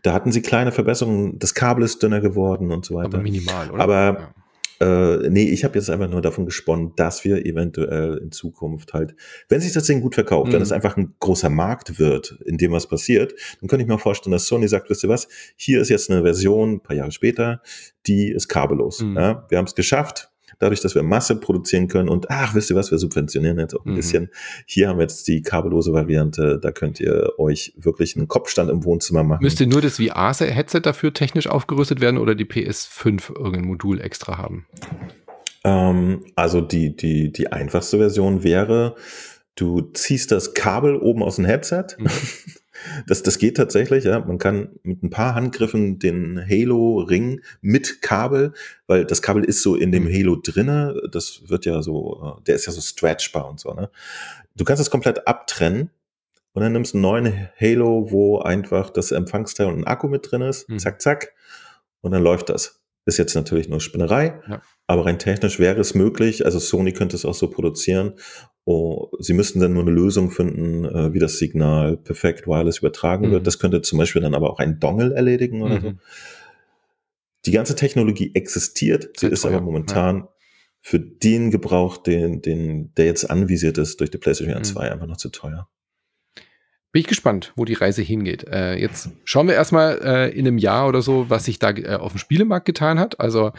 Da 0.03 0.13
hatten 0.13 0.31
sie 0.31 0.43
kleine 0.43 0.71
Verbesserungen. 0.71 1.39
Das 1.39 1.55
Kabel 1.55 1.83
ist 1.83 2.03
dünner 2.03 2.21
geworden 2.21 2.71
und 2.71 2.85
so 2.85 2.93
weiter. 2.93 3.07
Aber 3.07 3.23
minimal, 3.23 3.71
oder? 3.71 3.81
Aber 3.81 4.19
ja. 4.19 4.33
Äh, 4.81 5.29
nee, 5.29 5.43
ich 5.43 5.63
habe 5.63 5.77
jetzt 5.77 5.91
einfach 5.91 6.09
nur 6.09 6.23
davon 6.23 6.47
gesponnen, 6.47 6.93
dass 6.95 7.23
wir 7.23 7.45
eventuell 7.45 8.17
in 8.17 8.31
Zukunft 8.31 8.93
halt, 8.93 9.15
wenn 9.47 9.61
sich 9.61 9.73
das 9.73 9.83
Ding 9.83 10.01
gut 10.01 10.15
verkauft, 10.15 10.49
mhm. 10.49 10.53
wenn 10.53 10.61
es 10.63 10.71
einfach 10.71 10.97
ein 10.97 11.13
großer 11.19 11.51
Markt 11.51 11.99
wird, 11.99 12.39
in 12.45 12.57
dem 12.57 12.71
was 12.71 12.87
passiert, 12.87 13.35
dann 13.59 13.69
könnte 13.69 13.83
ich 13.83 13.87
mir 13.87 13.99
vorstellen, 13.99 14.31
dass 14.31 14.47
Sony 14.47 14.67
sagt, 14.67 14.89
wisst 14.89 15.03
ihr 15.03 15.09
was, 15.09 15.27
hier 15.55 15.81
ist 15.81 15.89
jetzt 15.89 16.09
eine 16.09 16.23
Version, 16.23 16.73
ein 16.73 16.79
paar 16.81 16.95
Jahre 16.95 17.11
später, 17.11 17.61
die 18.07 18.31
ist 18.31 18.47
kabellos. 18.47 19.01
Mhm. 19.01 19.17
Ja, 19.17 19.45
wir 19.49 19.59
haben 19.59 19.65
es 19.65 19.75
geschafft, 19.75 20.31
dadurch, 20.61 20.79
dass 20.79 20.95
wir 20.95 21.03
Masse 21.03 21.35
produzieren 21.35 21.87
können 21.87 22.07
und 22.07 22.29
ach, 22.29 22.53
wisst 22.53 22.69
ihr 22.69 22.75
was, 22.75 22.91
wir 22.91 22.97
subventionieren 22.97 23.57
jetzt 23.59 23.75
auch 23.75 23.85
ein 23.85 23.93
mhm. 23.93 23.95
bisschen. 23.95 24.29
Hier 24.65 24.87
haben 24.87 24.97
wir 24.97 25.03
jetzt 25.03 25.27
die 25.27 25.41
kabellose 25.41 25.91
Variante, 25.91 26.59
da 26.61 26.71
könnt 26.71 26.99
ihr 26.99 27.33
euch 27.39 27.73
wirklich 27.75 28.15
einen 28.15 28.27
Kopfstand 28.27 28.69
im 28.69 28.83
Wohnzimmer 28.83 29.23
machen. 29.23 29.43
Müsste 29.43 29.65
nur 29.65 29.81
das 29.81 29.97
VR-Headset 29.97 30.81
dafür 30.81 31.13
technisch 31.13 31.47
aufgerüstet 31.47 31.99
werden 31.99 32.17
oder 32.17 32.35
die 32.35 32.45
PS5 32.45 33.35
irgendein 33.35 33.65
Modul 33.65 33.99
extra 33.99 34.37
haben? 34.37 34.67
Ähm, 35.63 36.25
also 36.35 36.61
die, 36.61 36.95
die, 36.95 37.31
die 37.31 37.51
einfachste 37.51 37.97
Version 37.97 38.43
wäre, 38.43 38.95
du 39.55 39.81
ziehst 39.81 40.31
das 40.31 40.53
Kabel 40.53 40.95
oben 40.95 41.23
aus 41.23 41.37
dem 41.37 41.45
Headset, 41.45 41.85
mhm. 41.97 42.07
Das, 43.07 43.23
das 43.23 43.37
geht 43.37 43.57
tatsächlich, 43.57 44.03
ja. 44.03 44.19
Man 44.19 44.37
kann 44.37 44.69
mit 44.83 45.03
ein 45.03 45.09
paar 45.09 45.35
Handgriffen 45.35 45.99
den 45.99 46.39
Halo-Ring 46.39 47.41
mit 47.61 48.01
Kabel, 48.01 48.53
weil 48.87 49.05
das 49.05 49.21
Kabel 49.21 49.43
ist 49.43 49.61
so 49.61 49.75
in 49.75 49.91
dem 49.91 50.05
mhm. 50.05 50.13
Halo 50.13 50.35
drinne. 50.35 51.01
Das 51.11 51.43
wird 51.47 51.65
ja 51.65 51.81
so, 51.81 52.37
äh, 52.39 52.43
der 52.43 52.55
ist 52.55 52.65
ja 52.65 52.71
so 52.71 52.81
stretchbar 52.81 53.49
und 53.49 53.59
so, 53.59 53.73
ne. 53.73 53.89
Du 54.55 54.65
kannst 54.65 54.81
es 54.81 54.89
komplett 54.89 55.27
abtrennen 55.27 55.89
und 56.53 56.61
dann 56.61 56.73
nimmst 56.73 56.93
du 56.93 56.97
einen 56.97 57.03
neuen 57.03 57.49
Halo, 57.59 58.11
wo 58.11 58.39
einfach 58.39 58.89
das 58.89 59.11
Empfangsteil 59.11 59.67
und 59.67 59.79
ein 59.79 59.87
Akku 59.87 60.07
mit 60.07 60.29
drin 60.29 60.41
ist. 60.41 60.67
Mhm. 60.69 60.79
Zack, 60.79 61.01
zack. 61.01 61.33
Und 62.01 62.11
dann 62.11 62.23
läuft 62.23 62.49
das. 62.49 62.81
Ist 63.05 63.17
jetzt 63.17 63.33
natürlich 63.33 63.67
nur 63.67 63.81
Spinnerei, 63.81 64.39
ja. 64.47 64.61
aber 64.85 65.07
rein 65.07 65.17
technisch 65.17 65.57
wäre 65.57 65.81
es 65.81 65.95
möglich. 65.95 66.45
Also 66.45 66.59
Sony 66.59 66.93
könnte 66.93 67.15
es 67.15 67.25
auch 67.25 67.33
so 67.33 67.49
produzieren. 67.49 68.13
Oh, 68.63 69.09
sie 69.19 69.33
müssten 69.33 69.59
dann 69.59 69.73
nur 69.73 69.81
eine 69.81 69.91
Lösung 69.91 70.29
finden, 70.29 70.85
äh, 70.85 71.13
wie 71.13 71.19
das 71.19 71.39
Signal 71.39 71.97
perfekt 71.97 72.47
wireless 72.47 72.79
übertragen 72.79 73.27
mhm. 73.27 73.31
wird. 73.31 73.47
Das 73.47 73.57
könnte 73.57 73.81
zum 73.81 73.97
Beispiel 73.97 74.21
dann 74.21 74.35
aber 74.35 74.51
auch 74.51 74.59
ein 74.59 74.79
Dongle 74.79 75.13
erledigen 75.13 75.63
oder 75.63 75.79
mhm. 75.79 75.81
so. 75.81 75.93
Die 77.45 77.51
ganze 77.51 77.75
Technologie 77.75 78.31
existiert, 78.35 79.17
sie 79.17 79.27
ist 79.27 79.45
aber 79.45 79.61
momentan 79.61 80.17
ja. 80.17 80.29
für 80.79 80.99
den 80.99 81.49
Gebrauch, 81.49 81.97
den, 81.97 82.43
den, 82.43 82.93
der 82.93 83.05
jetzt 83.05 83.27
anvisiert 83.31 83.79
ist 83.79 83.99
durch 83.99 84.11
die 84.11 84.19
PlayStation 84.19 84.55
mhm. 84.55 84.63
2, 84.63 84.91
einfach 84.91 85.07
noch 85.07 85.17
zu 85.17 85.29
teuer. 85.29 85.67
Bin 86.91 86.99
ich 86.99 87.07
gespannt, 87.07 87.53
wo 87.55 87.63
die 87.63 87.73
Reise 87.73 88.01
hingeht. 88.01 88.45
Äh, 88.47 88.75
jetzt 88.75 89.09
schauen 89.23 89.47
wir 89.47 89.55
erstmal 89.55 89.99
äh, 90.03 90.29
in 90.37 90.45
einem 90.45 90.57
Jahr 90.57 90.89
oder 90.89 91.01
so, 91.01 91.29
was 91.29 91.45
sich 91.45 91.57
da 91.57 91.69
äh, 91.71 91.95
auf 91.95 92.11
dem 92.11 92.17
Spielemarkt 92.19 92.65
getan 92.65 92.99
hat. 92.99 93.19
Also, 93.19 93.53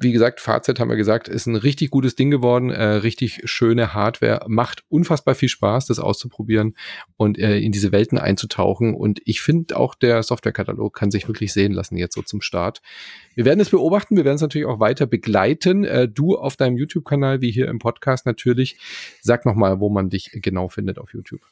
wie 0.00 0.12
gesagt, 0.12 0.40
Fazit 0.40 0.80
haben 0.80 0.88
wir 0.88 0.96
gesagt, 0.96 1.28
ist 1.28 1.46
ein 1.46 1.56
richtig 1.56 1.90
gutes 1.90 2.14
Ding 2.14 2.30
geworden, 2.30 2.70
äh, 2.70 2.84
richtig 2.84 3.42
schöne 3.44 3.92
Hardware, 3.92 4.44
macht 4.48 4.82
unfassbar 4.88 5.34
viel 5.34 5.50
Spaß, 5.50 5.86
das 5.86 5.98
auszuprobieren 5.98 6.74
und 7.16 7.38
äh, 7.38 7.58
in 7.58 7.70
diese 7.70 7.92
Welten 7.92 8.18
einzutauchen. 8.18 8.94
Und 8.94 9.20
ich 9.24 9.42
finde 9.42 9.76
auch 9.76 9.94
der 9.94 10.22
Softwarekatalog 10.22 10.94
kann 10.94 11.10
sich 11.10 11.28
wirklich 11.28 11.52
sehen 11.52 11.72
lassen 11.72 11.96
jetzt 11.96 12.14
so 12.14 12.22
zum 12.22 12.40
Start. 12.40 12.80
Wir 13.34 13.44
werden 13.44 13.60
es 13.60 13.70
beobachten, 13.70 14.16
wir 14.16 14.24
werden 14.24 14.36
es 14.36 14.42
natürlich 14.42 14.66
auch 14.66 14.80
weiter 14.80 15.06
begleiten. 15.06 15.84
Äh, 15.84 16.08
du 16.08 16.36
auf 16.36 16.56
deinem 16.56 16.78
YouTube-Kanal, 16.78 17.42
wie 17.42 17.50
hier 17.50 17.68
im 17.68 17.78
Podcast 17.78 18.24
natürlich. 18.24 18.78
Sag 19.20 19.44
nochmal, 19.44 19.80
wo 19.80 19.90
man 19.90 20.08
dich 20.08 20.30
genau 20.32 20.68
findet 20.68 20.98
auf 20.98 21.12
YouTube. 21.12 21.42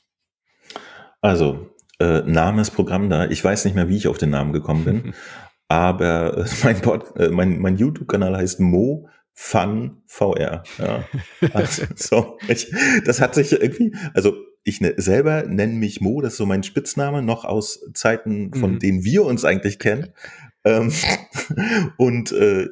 Also, 1.20 1.68
äh, 2.00 2.22
Name 2.22 2.62
ist 2.62 2.70
Programm 2.70 3.10
da. 3.10 3.28
Ich 3.28 3.42
weiß 3.42 3.64
nicht 3.64 3.74
mehr, 3.74 3.88
wie 3.88 3.96
ich 3.96 4.06
auf 4.06 4.18
den 4.18 4.30
Namen 4.30 4.52
gekommen 4.52 4.84
bin, 4.84 5.14
aber 5.68 6.38
äh, 6.38 6.44
mein, 6.64 6.82
äh, 7.16 7.28
mein, 7.28 7.58
mein 7.58 7.76
YouTube-Kanal 7.76 8.36
heißt 8.36 8.60
Mo 8.60 9.08
Fun 9.40 10.02
VR. 10.06 10.64
Ja. 10.78 11.04
Also, 11.52 11.84
so, 11.94 12.38
ich, 12.48 12.72
das 13.04 13.20
hat 13.20 13.36
sich 13.36 13.52
irgendwie, 13.52 13.94
also 14.12 14.34
ich 14.64 14.80
ne, 14.80 14.94
selber 14.96 15.44
nenne 15.44 15.74
mich 15.74 16.00
Mo, 16.00 16.20
das 16.20 16.32
ist 16.32 16.38
so 16.38 16.46
mein 16.46 16.64
Spitzname, 16.64 17.22
noch 17.22 17.44
aus 17.44 17.88
Zeiten, 17.94 18.52
von 18.52 18.72
mhm. 18.72 18.78
denen 18.80 19.04
wir 19.04 19.24
uns 19.24 19.44
eigentlich 19.44 19.78
kennen. 19.78 20.08
Ähm, 20.64 20.92
und 21.96 22.32
äh, 22.32 22.66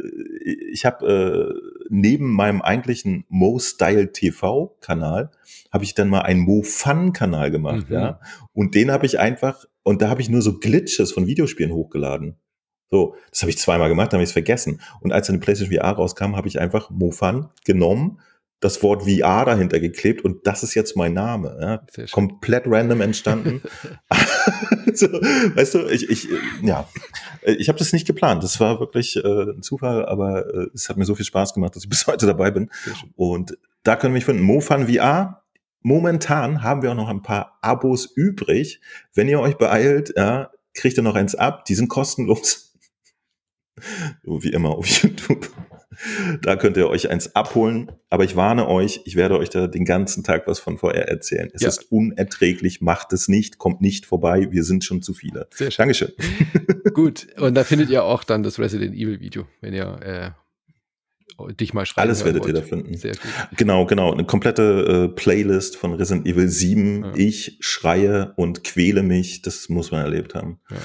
ich 0.73 0.85
habe 0.85 1.07
äh, 1.07 1.71
neben 1.89 2.33
meinem 2.33 2.63
eigentlichen 2.63 3.25
Mo 3.29 3.61
Style 3.61 4.11
TV 4.13 4.77
Kanal 4.81 5.31
habe 5.73 5.85
ich 5.85 5.95
dann 5.95 6.09
mal 6.09 6.23
einen 6.23 6.41
Mo 6.41 6.63
Fun 6.63 7.13
Kanal 7.13 7.51
gemacht, 7.51 7.89
mhm. 7.89 7.95
ja. 7.95 8.21
Und 8.53 8.75
den 8.75 8.91
habe 8.91 9.07
ich 9.07 9.21
einfach 9.21 9.67
und 9.83 10.03
da 10.03 10.09
habe 10.09 10.21
ich 10.21 10.29
nur 10.29 10.43
so 10.43 10.59
Glitches 10.59 11.13
von 11.13 11.27
Videospielen 11.27 11.73
hochgeladen. 11.73 12.37
So, 12.91 13.17
das 13.31 13.43
habe 13.43 13.51
ich 13.51 13.59
zweimal 13.59 13.89
gemacht, 13.89 14.13
dann 14.13 14.19
habe 14.19 14.25
ich 14.25 14.31
es 14.31 14.33
vergessen. 14.33 14.81
Und 15.01 15.13
als 15.13 15.27
dann 15.27 15.37
die 15.37 15.45
PlayStation 15.45 15.77
VR 15.77 15.93
rauskam, 15.93 16.37
habe 16.37 16.49
ich 16.49 16.61
einfach 16.61 16.91
Mo 16.91 17.11
Fun 17.11 17.49
genommen 17.65 18.21
das 18.61 18.83
Wort 18.83 19.03
VR 19.03 19.45
dahinter 19.45 19.81
geklebt 19.81 20.25
und 20.25 20.47
das 20.47 20.63
ist 20.63 20.75
jetzt 20.75 20.97
mein 20.97 21.13
Name. 21.13 21.59
Ja? 21.61 22.07
Komplett 22.11 22.65
random 22.67 23.03
entstanden. 23.03 23.63
also, 24.87 25.09
weißt 25.09 25.75
du, 25.75 25.87
ich, 25.89 26.09
ich 26.09 26.29
ja, 26.63 26.89
ich 27.43 27.69
habe 27.69 27.79
das 27.79 27.93
nicht 27.93 28.07
geplant. 28.07 28.43
Das 28.43 28.59
war 28.61 28.81
wirklich 28.81 29.17
äh, 29.17 29.51
ein 29.51 29.63
Zufall, 29.63 30.07
aber 30.07 30.47
äh, 30.47 30.67
es 30.75 30.89
hat 30.89 30.97
mir 30.97 31.05
so 31.05 31.15
viel 31.15 31.25
Spaß 31.25 31.55
gemacht, 31.55 31.77
dass 31.77 31.85
ich 31.85 31.91
bis 31.91 32.07
heute 32.07 32.27
dabei 32.27 32.51
bin. 32.51 32.71
Und 33.15 33.59
da 33.83 33.97
können 33.97 34.15
wir 34.15 34.19
mich 34.19 34.25
finden. 34.25 34.43
MoFun 34.43 34.89
VR. 34.89 35.43
Momentan 35.83 36.63
haben 36.63 36.83
wir 36.83 36.91
auch 36.91 36.97
noch 36.97 37.09
ein 37.09 37.23
paar 37.23 37.59
Abos 37.61 38.07
übrig. 38.07 38.81
Wenn 39.15 39.29
ihr 39.29 39.39
euch 39.39 39.57
beeilt, 39.57 40.15
ja, 40.17 40.51
kriegt 40.75 40.97
ihr 40.97 41.03
noch 41.03 41.15
eins 41.15 41.35
ab. 41.35 41.65
Die 41.67 41.75
sind 41.75 41.89
kostenlos. 41.89 42.66
So 44.25 44.43
wie 44.43 44.51
immer 44.51 44.71
auf 44.71 44.87
YouTube. 45.03 45.51
Da 46.43 46.57
könnt 46.57 46.77
ihr 46.77 46.89
euch 46.89 47.11
eins 47.11 47.35
abholen. 47.35 47.91
Aber 48.11 48.25
ich 48.25 48.37
warne 48.37 48.69
euch, 48.69 49.01
ich 49.05 49.17
werde 49.17 49.39
euch 49.39 49.49
da 49.49 49.67
den 49.67 49.85
ganzen 49.85 50.23
Tag 50.25 50.47
was 50.47 50.59
von 50.59 50.79
VR 50.79 51.09
erzählen. 51.09 51.51
Es 51.55 51.63
ja. 51.63 51.69
ist 51.69 51.91
unerträglich, 51.91 52.81
macht 52.81 53.13
es 53.13 53.29
nicht, 53.29 53.59
kommt 53.59 53.81
nicht 53.81 54.07
vorbei. 54.07 54.49
Wir 54.51 54.63
sind 54.65 54.85
schon 54.85 55.03
zu 55.03 55.15
viele. 55.15 55.49
Sehr 55.55 55.71
schön. 55.71 55.85
Dankeschön. 55.85 56.13
Gut, 56.95 57.29
und 57.39 57.55
da 57.55 57.65
findet 57.65 57.91
ihr 57.91 58.05
auch 58.05 58.25
dann 58.25 58.43
das 58.43 58.59
Resident 58.59 58.95
Evil 58.95 59.21
Video, 59.21 59.47
wenn 59.61 59.75
ihr 59.75 59.99
äh, 60.03 60.31
dich 61.59 61.75
mal 61.75 61.85
schreiben. 61.85 62.09
Alles 62.09 62.25
werdet 62.25 62.43
wollt. 62.43 62.55
ihr 62.55 62.61
da 62.61 62.67
finden. 62.67 62.97
Sehr 62.97 63.13
gut. 63.13 63.21
Genau, 63.57 63.85
genau. 63.85 64.13
Eine 64.13 64.25
komplette 64.25 65.09
äh, 65.11 65.15
Playlist 65.15 65.77
von 65.77 65.93
Resident 65.93 66.27
Evil 66.27 66.49
7. 66.49 67.05
Ja. 67.05 67.13
Ich 67.15 67.59
schreie 67.61 68.33
und 68.37 68.65
quäle 68.65 69.03
mich. 69.03 69.43
Das 69.43 69.69
muss 69.69 69.91
man 69.91 70.03
erlebt 70.03 70.35
haben. 70.35 70.61
Ja. 70.71 70.77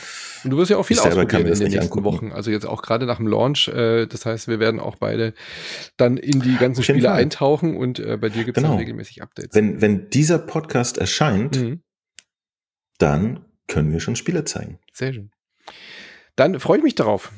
Und 0.44 0.52
du 0.52 0.58
wirst 0.58 0.72
ja 0.72 0.78
auch 0.78 0.84
viel 0.84 1.00
ausprobieren 1.00 1.48
in 1.48 1.54
den 1.54 1.58
nächsten 1.60 1.80
angucken. 1.80 2.04
Wochen. 2.04 2.32
Also 2.32 2.52
jetzt 2.52 2.66
auch 2.66 2.82
gerade 2.82 3.06
nach 3.06 3.18
dem 3.18 3.28
Launch. 3.28 3.70
Äh, 3.70 4.08
das 4.08 4.26
heißt, 4.26 4.48
wir 4.48 4.60
werden 4.60 4.80
auch 4.80 4.96
beide 4.98 5.34
dann 5.98 6.18
in 6.18 6.42
die 6.42 6.58
ganzen 6.58 6.84
Spiele 6.84 7.10
Fall. 7.10 7.20
eintauchen 7.20 7.78
und 7.78 8.00
äh, 8.00 8.18
bei 8.18 8.30
dir 8.30 8.44
gibt 8.44 8.58
es 8.58 8.64
genau. 8.64 8.76
regelmäßig 8.76 9.22
Updates. 9.22 9.56
Wenn, 9.56 9.82
wenn 9.82 10.10
dieser 10.10 10.40
Podcast 10.40 10.98
erscheint, 10.98 11.62
mhm. 11.62 11.82
dann 12.98 13.46
können 13.68 13.92
wir 13.94 14.00
schon 14.00 14.16
Spiele 14.16 14.44
zeigen. 14.44 14.80
Sehr 14.92 15.14
schön. 15.14 15.32
Dann 16.36 16.60
freue 16.60 16.78
ich 16.78 16.84
mich 16.84 16.96
darauf. 16.96 17.32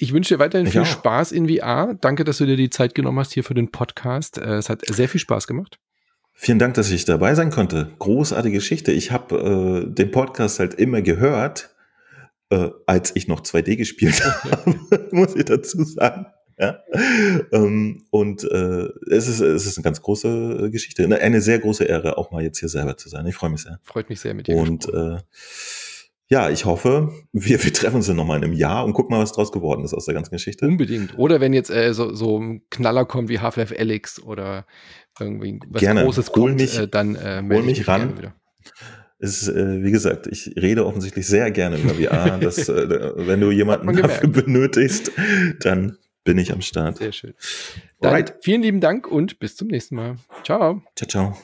Ich 0.00 0.12
wünsche 0.12 0.34
dir 0.34 0.38
weiterhin 0.38 0.66
ich 0.66 0.72
viel 0.72 0.82
auch. 0.82 0.86
Spaß 0.86 1.32
in 1.32 1.48
VR. 1.48 1.96
Danke, 2.00 2.22
dass 2.22 2.38
du 2.38 2.46
dir 2.46 2.56
die 2.56 2.70
Zeit 2.70 2.94
genommen 2.94 3.18
hast 3.18 3.32
hier 3.32 3.42
für 3.42 3.54
den 3.54 3.72
Podcast. 3.72 4.38
Äh, 4.38 4.54
es 4.54 4.68
hat 4.68 4.86
sehr 4.86 5.08
viel 5.08 5.20
Spaß 5.20 5.48
gemacht. 5.48 5.80
Vielen 6.34 6.60
Dank, 6.60 6.74
dass 6.74 6.90
ich 6.92 7.04
dabei 7.04 7.34
sein 7.34 7.50
konnte. 7.50 7.90
Großartige 7.98 8.58
Geschichte. 8.58 8.92
Ich 8.92 9.10
habe 9.10 9.88
äh, 9.88 9.92
den 9.92 10.12
Podcast 10.12 10.60
halt 10.60 10.74
immer 10.74 11.02
gehört, 11.02 11.74
äh, 12.50 12.68
als 12.86 13.16
ich 13.16 13.26
noch 13.26 13.40
2D 13.40 13.74
gespielt 13.74 14.22
habe, 14.44 14.78
muss 15.10 15.34
ich 15.34 15.46
dazu 15.46 15.82
sagen. 15.82 16.26
Ja? 16.60 16.78
Ähm, 17.50 18.04
und 18.10 18.44
äh, 18.44 18.88
es, 19.10 19.26
ist, 19.26 19.40
es 19.40 19.66
ist 19.66 19.78
eine 19.78 19.82
ganz 19.82 20.00
große 20.00 20.70
Geschichte. 20.70 21.04
Eine 21.04 21.40
sehr 21.40 21.58
große 21.58 21.84
Ehre, 21.84 22.18
auch 22.18 22.30
mal 22.30 22.44
jetzt 22.44 22.60
hier 22.60 22.68
selber 22.68 22.96
zu 22.96 23.08
sein. 23.08 23.26
Ich 23.26 23.34
freue 23.34 23.50
mich 23.50 23.62
sehr. 23.62 23.80
Freut 23.82 24.08
mich 24.08 24.20
sehr 24.20 24.34
mit 24.34 24.46
dir. 24.46 24.54
Und 24.56 24.88
äh, 24.94 25.18
ja, 26.30 26.50
ich 26.50 26.66
hoffe, 26.66 27.10
wir, 27.32 27.62
wir 27.62 27.72
treffen 27.72 27.96
uns 27.96 28.06
dann 28.06 28.16
nochmal 28.16 28.38
in 28.38 28.44
einem 28.44 28.52
Jahr 28.52 28.84
und 28.84 28.92
gucken 28.92 29.16
mal, 29.16 29.22
was 29.22 29.32
draus 29.32 29.50
geworden 29.50 29.84
ist 29.84 29.94
aus 29.94 30.04
der 30.04 30.14
ganzen 30.14 30.32
Geschichte. 30.32 30.66
Unbedingt. 30.66 31.16
Oder 31.16 31.40
wenn 31.40 31.54
jetzt 31.54 31.70
äh, 31.70 31.94
so, 31.94 32.14
so 32.14 32.38
ein 32.38 32.62
Knaller 32.70 33.06
kommt 33.06 33.30
wie 33.30 33.38
Half-Life 33.38 33.74
Alyx 33.78 34.20
oder 34.22 34.66
irgendwie 35.18 35.58
was 35.68 35.80
gerne. 35.80 36.04
Großes 36.04 36.28
hol 36.28 36.50
kommt, 36.50 36.60
mich, 36.60 36.78
äh, 36.78 36.86
dann 36.86 37.16
äh, 37.16 37.42
hol 37.42 37.62
mich, 37.62 37.78
mich 37.78 37.88
ran. 37.88 38.32
Ist, 39.18 39.48
äh, 39.48 39.82
wie 39.82 39.90
gesagt, 39.90 40.26
ich 40.26 40.54
rede 40.56 40.86
offensichtlich 40.86 41.26
sehr 41.26 41.50
gerne 41.50 41.78
über 41.78 41.94
VR. 41.94 42.38
dass, 42.40 42.68
äh, 42.68 43.12
wenn 43.16 43.40
du 43.40 43.50
jemanden 43.50 43.96
dafür 43.96 44.28
benötigst, 44.28 45.10
dann 45.60 45.96
bin 46.24 46.36
ich 46.36 46.52
am 46.52 46.60
Start. 46.60 46.98
Sehr 46.98 47.12
schön. 47.12 47.32
Dann 48.00 48.12
Alright. 48.12 48.34
vielen 48.42 48.60
lieben 48.60 48.80
Dank 48.80 49.10
und 49.10 49.38
bis 49.38 49.56
zum 49.56 49.68
nächsten 49.68 49.96
Mal. 49.96 50.16
Ciao. 50.44 50.82
Ciao, 50.94 51.08
ciao. 51.08 51.38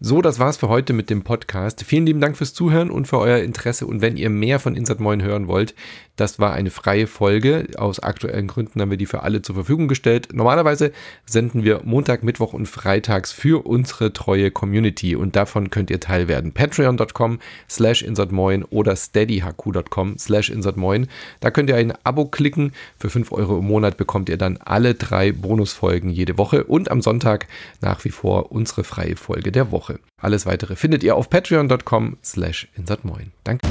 So, 0.00 0.22
das 0.22 0.38
war's 0.38 0.56
für 0.56 0.68
heute 0.68 0.92
mit 0.92 1.10
dem 1.10 1.24
Podcast. 1.24 1.82
Vielen 1.82 2.06
lieben 2.06 2.20
Dank 2.20 2.36
fürs 2.36 2.54
Zuhören 2.54 2.88
und 2.88 3.08
für 3.08 3.18
euer 3.18 3.38
Interesse. 3.38 3.84
Und 3.84 4.00
wenn 4.00 4.16
ihr 4.16 4.30
mehr 4.30 4.60
von 4.60 4.76
Insert 4.76 5.00
Moin 5.00 5.24
hören 5.24 5.48
wollt, 5.48 5.74
das 6.18 6.38
war 6.38 6.52
eine 6.52 6.70
freie 6.70 7.06
Folge. 7.06 7.68
Aus 7.76 8.00
aktuellen 8.00 8.48
Gründen 8.48 8.80
haben 8.80 8.90
wir 8.90 8.98
die 8.98 9.06
für 9.06 9.22
alle 9.22 9.40
zur 9.40 9.54
Verfügung 9.54 9.88
gestellt. 9.88 10.28
Normalerweise 10.32 10.92
senden 11.24 11.64
wir 11.64 11.80
Montag, 11.84 12.22
Mittwoch 12.22 12.52
und 12.52 12.66
Freitags 12.66 13.32
für 13.32 13.64
unsere 13.64 14.12
treue 14.12 14.50
Community 14.50 15.14
und 15.14 15.36
davon 15.36 15.70
könnt 15.70 15.90
ihr 15.90 16.00
Teil 16.00 16.28
werden. 16.28 16.52
Patreon.com 16.52 17.38
slash 17.70 18.02
insertmoin 18.02 18.64
oder 18.64 18.96
steadyhq.com 18.96 20.18
slash 20.18 20.50
insertmoin. 20.50 21.06
Da 21.40 21.50
könnt 21.50 21.70
ihr 21.70 21.76
ein 21.76 21.94
Abo 22.04 22.26
klicken. 22.26 22.72
Für 22.98 23.10
5 23.10 23.30
Euro 23.32 23.58
im 23.58 23.66
Monat 23.66 23.96
bekommt 23.96 24.28
ihr 24.28 24.36
dann 24.36 24.56
alle 24.58 24.94
drei 24.94 25.30
Bonusfolgen 25.30 26.10
jede 26.10 26.36
Woche 26.36 26.64
und 26.64 26.90
am 26.90 27.00
Sonntag 27.00 27.46
nach 27.80 28.04
wie 28.04 28.10
vor 28.10 28.50
unsere 28.50 28.82
freie 28.82 29.16
Folge 29.16 29.52
der 29.52 29.70
Woche. 29.70 30.00
Alles 30.20 30.46
weitere 30.46 30.74
findet 30.74 31.04
ihr 31.04 31.14
auf 31.14 31.30
patreon.com 31.30 32.16
slash 32.24 32.68
insertmoin. 32.76 33.30
Danke. 33.44 33.68